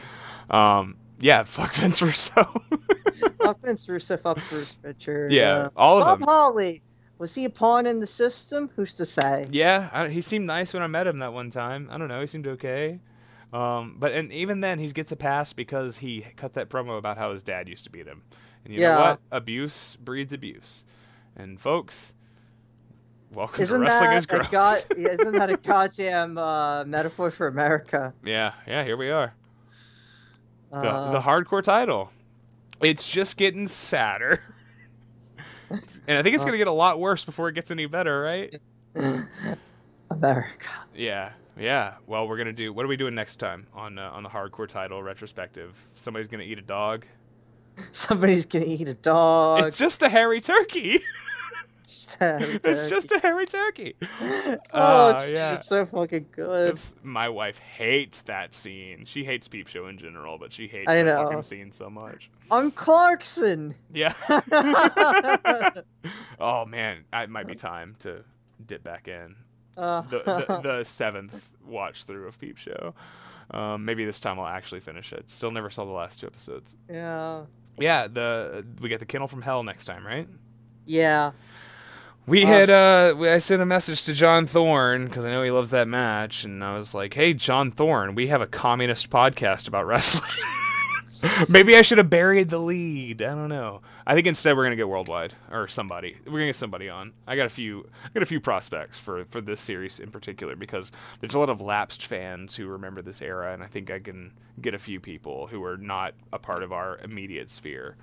[0.51, 2.63] Um, yeah, fuck Vince Russo.
[3.39, 5.33] fuck Vince Russo, fuck Bruce Prichard.
[5.33, 6.29] Yeah, uh, all of Bob them.
[6.29, 6.83] Holly.
[7.19, 8.71] Was he a pawn in the system?
[8.77, 9.47] Who's to say?
[9.51, 11.89] Yeah, I, he seemed nice when I met him that one time.
[11.91, 12.99] I don't know, he seemed okay.
[13.53, 17.19] Um, but and even then, he gets a pass because he cut that promo about
[17.19, 18.23] how his dad used to beat him.
[18.65, 19.21] And you know what?
[19.33, 20.85] Abuse breeds abuse.
[21.37, 22.15] And folks,
[23.31, 24.49] welcome Isn't to wrestling that is gross.
[24.49, 24.79] god?
[24.97, 28.13] Isn't that a goddamn uh, metaphor for America?
[28.25, 28.85] yeah, yeah.
[28.85, 29.35] Here we are.
[30.71, 32.11] The, Uh, the hardcore title.
[32.81, 34.41] It's just getting sadder.
[35.71, 38.61] and I think it's gonna get a lot worse before it gets any better, right?
[40.11, 40.69] America.
[40.95, 41.95] Yeah, yeah.
[42.07, 42.73] Well, we're gonna do.
[42.73, 45.89] What are we doing next time on uh, on the hardcore title retrospective?
[45.95, 47.05] Somebody's gonna eat a dog.
[47.93, 49.67] Somebody's gonna eat a dog.
[49.67, 51.01] it's just a hairy turkey.
[51.91, 53.95] Just a it's just a hairy turkey.
[54.03, 55.55] oh, Uh, it's, yeah.
[55.55, 56.69] it's so fucking good.
[56.69, 59.05] It's- my wife hates that scene.
[59.07, 61.25] She hates Peep Show in general, but she hates I that know.
[61.25, 62.31] fucking scene so much.
[62.51, 63.75] I'm Clarkson.
[63.93, 64.15] Yeah.
[66.39, 68.25] oh man, it might be time to
[68.65, 69.37] dip back in.
[69.77, 72.95] Uh, the, the, the seventh watch through of Peep Show.
[73.51, 75.29] Um, maybe this time I'll actually finish it.
[75.31, 76.77] Still never saw the last two episodes.
[76.89, 77.45] yeah.
[77.79, 80.29] Yeah, the we get the Kennel from Hell next time, right?
[80.85, 81.31] Yeah.
[82.27, 85.51] We Uh, had uh, I sent a message to John Thorne because I know he
[85.51, 89.67] loves that match, and I was like, "Hey, John Thorne, we have a communist podcast
[89.69, 90.31] about wrestling.
[91.51, 93.21] Maybe I should have buried the lead.
[93.21, 93.83] I don't know.
[94.07, 96.17] I think instead we're gonna get worldwide or somebody.
[96.25, 97.13] We're gonna get somebody on.
[97.27, 97.89] I got a few.
[98.05, 101.51] I got a few prospects for for this series in particular because there's a lot
[101.51, 105.01] of lapsed fans who remember this era, and I think I can get a few
[105.01, 107.97] people who are not a part of our immediate sphere.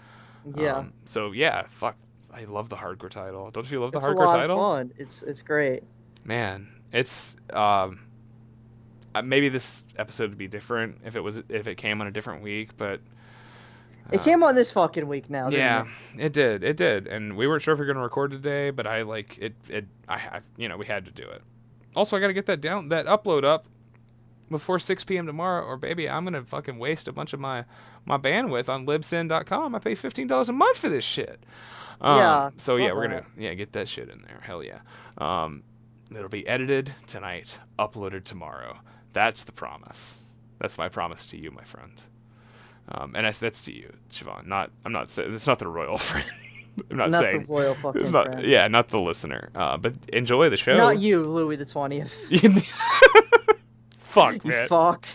[0.55, 0.73] Yeah.
[0.77, 1.95] Um, so yeah, fuck.
[2.33, 3.49] I love the hardcore title.
[3.51, 4.57] Don't you love the it's a hardcore lot title?
[4.59, 4.93] of fun.
[4.97, 5.83] It's it's great.
[6.25, 7.99] Man, it's um
[9.15, 12.11] uh, maybe this episode would be different if it was if it came on a
[12.11, 12.99] different week, but
[14.11, 15.49] It came on this fucking week now.
[15.49, 16.25] Didn't yeah, It?
[16.25, 16.63] it did.
[16.63, 17.07] It did.
[17.07, 19.55] And we weren't sure if we were going to record today, but I like it
[19.69, 21.41] it I, I you know, we had to do it.
[21.95, 23.65] Also, I got to get that down that upload up
[24.51, 25.25] before 6 p.m.
[25.25, 27.65] tomorrow or baby, I'm going to fucking waste a bunch of my
[28.05, 29.75] my bandwidth on libsyn.com.
[29.75, 31.43] I pay $15 a month for this shit.
[32.01, 33.09] Um, Yeah, So yeah, we're that.
[33.09, 34.39] going to yeah, get that shit in there.
[34.41, 34.79] Hell yeah.
[35.17, 35.63] Um
[36.11, 38.77] it'll be edited tonight, uploaded tomorrow.
[39.13, 40.21] That's the promise.
[40.59, 41.91] That's my promise to you, my friend.
[42.89, 44.47] Um, and that's, that's to you, Siobhan.
[44.47, 46.25] Not I'm not saying it's not the royal friend.
[46.91, 47.11] I'm not, saying.
[47.11, 48.27] Not saying the royal fucking it's not.
[48.27, 48.45] friend.
[48.45, 49.49] Yeah, not the listener.
[49.55, 50.77] Uh, but enjoy the show.
[50.77, 52.31] Not you, Louis the Twentieth.
[53.97, 54.67] Fuck You man.
[54.67, 55.05] fuck.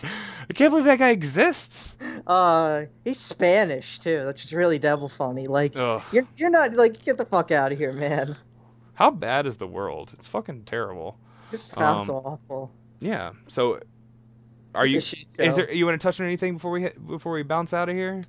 [0.49, 1.95] I can't believe that guy exists.
[2.27, 4.23] Uh, he's Spanish too.
[4.23, 5.47] That's just really devil funny.
[5.47, 6.01] Like Ugh.
[6.11, 8.35] you're you're not like get the fuck out of here, man.
[8.95, 10.11] How bad is the world?
[10.13, 11.17] It's fucking terrible.
[11.51, 12.71] This sounds Um, awful.
[12.99, 13.31] Yeah.
[13.47, 13.79] So,
[14.75, 15.45] are It's you?
[15.45, 15.71] Is there?
[15.71, 18.21] You want to touch on anything before we hit, before we bounce out of here?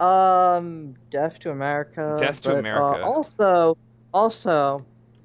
[0.00, 2.16] Um, Death to America.
[2.18, 3.04] Death to but, uh, America.
[3.04, 3.76] also,
[4.12, 4.84] also,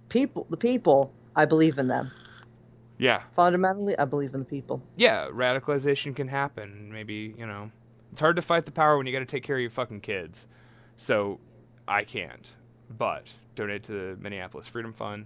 [0.10, 0.46] people.
[0.50, 1.12] The people.
[1.36, 2.12] I believe in them.
[2.98, 3.22] Yeah.
[3.36, 4.82] Fundamentally, I believe in the people.
[4.96, 5.28] Yeah.
[5.28, 6.92] Radicalization can happen.
[6.92, 7.72] Maybe you know,
[8.12, 10.02] it's hard to fight the power when you got to take care of your fucking
[10.02, 10.48] kids.
[10.96, 11.40] So,
[11.88, 12.52] I can't.
[12.90, 15.26] But donate to the Minneapolis Freedom Fund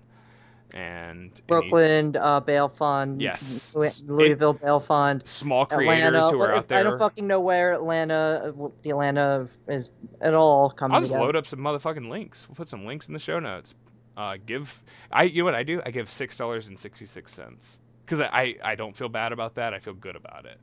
[0.73, 3.21] and Brooklyn uh, Bail Fund.
[3.21, 3.73] Yes.
[3.75, 5.25] Louis- Louisville Bail Fund.
[5.27, 6.29] small creators Atlanta.
[6.29, 6.79] who are out there.
[6.79, 9.89] I don't fucking know where Atlanta, uh, the Atlanta is
[10.21, 11.25] at all coming I'll just together.
[11.25, 12.47] load up some motherfucking links.
[12.47, 13.75] We'll put some links in the show notes.
[14.17, 15.81] Uh, give I you know what I do?
[15.85, 19.31] I give six dollars and sixty six cents because I, I I don't feel bad
[19.31, 19.73] about that.
[19.73, 20.59] I feel good about it,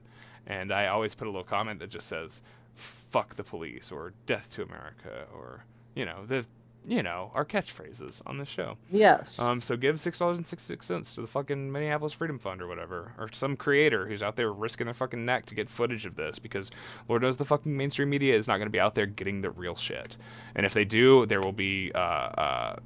[0.46, 2.42] and I always put a little comment that just says
[2.74, 6.44] "fuck the police" or "death to America" or you know the
[6.86, 8.76] you know our catchphrases on the show.
[8.90, 9.38] Yes.
[9.38, 12.62] Um, so give six dollars and sixty six cents to the fucking Minneapolis Freedom Fund
[12.62, 16.06] or whatever, or some creator who's out there risking their fucking neck to get footage
[16.06, 16.70] of this because
[17.08, 19.50] Lord knows the fucking mainstream media is not going to be out there getting the
[19.50, 20.16] real shit.
[20.54, 22.76] And if they do, there will be uh, uh,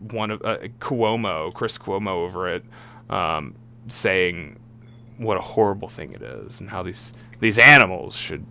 [0.00, 2.64] one of uh, Cuomo, Chris Cuomo, over it,
[3.08, 3.54] um,
[3.88, 4.58] saying
[5.18, 8.44] what a horrible thing it is and how these these animals should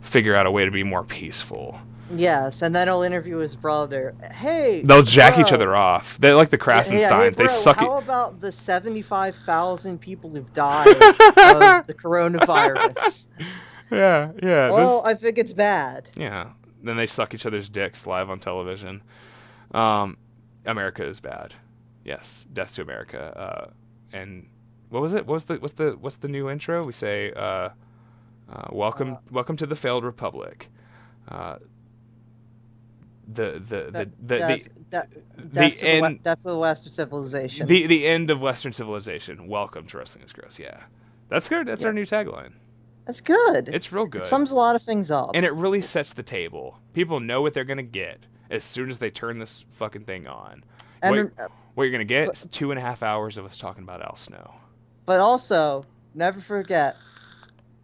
[0.00, 1.78] figure out a way to be more peaceful.
[2.14, 4.14] yes, and then he'll interview his brother.
[4.34, 6.18] Hey, They'll jack each other off.
[6.18, 7.00] They're like the Krassensteins.
[7.00, 7.76] yeah, hey, they bro, suck.
[7.76, 8.04] How it.
[8.04, 13.26] about the seventy-five thousand people who've died of the coronavirus?
[13.90, 14.70] Yeah, yeah.
[14.70, 16.10] well, this- I think it's bad.
[16.16, 16.48] yeah.
[16.82, 19.02] Then they suck each other's dicks live on television.
[19.72, 20.16] Um,
[20.66, 21.54] America is bad.
[22.04, 23.72] Yes, death to America.
[24.12, 24.48] Uh, and
[24.90, 25.26] what was it?
[25.26, 26.84] What's the what's the what's the new intro?
[26.84, 27.70] We say, uh,
[28.50, 30.68] uh, welcome welcome to the failed republic.
[31.28, 31.56] Uh,
[33.26, 35.16] the the the the, death, the, death,
[35.52, 37.66] death, the, end- death to the west of civilization.
[37.66, 39.48] the the end of Western civilization.
[39.48, 40.58] Welcome to wrestling is gross.
[40.58, 40.80] Yeah,
[41.28, 41.66] that's good.
[41.66, 42.52] That's our new tagline.
[43.06, 43.68] That's good.
[43.68, 44.22] It's real good.
[44.22, 45.30] It sums a lot of things up.
[45.34, 46.78] and it really sets the table.
[46.92, 48.20] People know what they're gonna get.
[48.54, 50.64] As soon as they turn this fucking thing on.
[51.02, 53.58] And what, uh, what you're gonna get is two and a half hours of us
[53.58, 54.54] talking about Al Snow.
[55.06, 55.84] but also
[56.14, 56.96] never forget,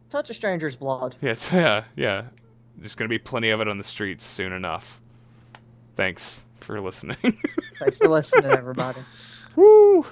[0.08, 1.16] touch a stranger's blood.
[1.22, 2.24] Yes, yeah, yeah.
[2.76, 5.00] There's gonna be plenty of it on the streets soon enough.
[5.96, 7.16] Thanks for listening.
[7.78, 9.00] Thanks for listening, everybody.
[9.56, 10.06] Woo!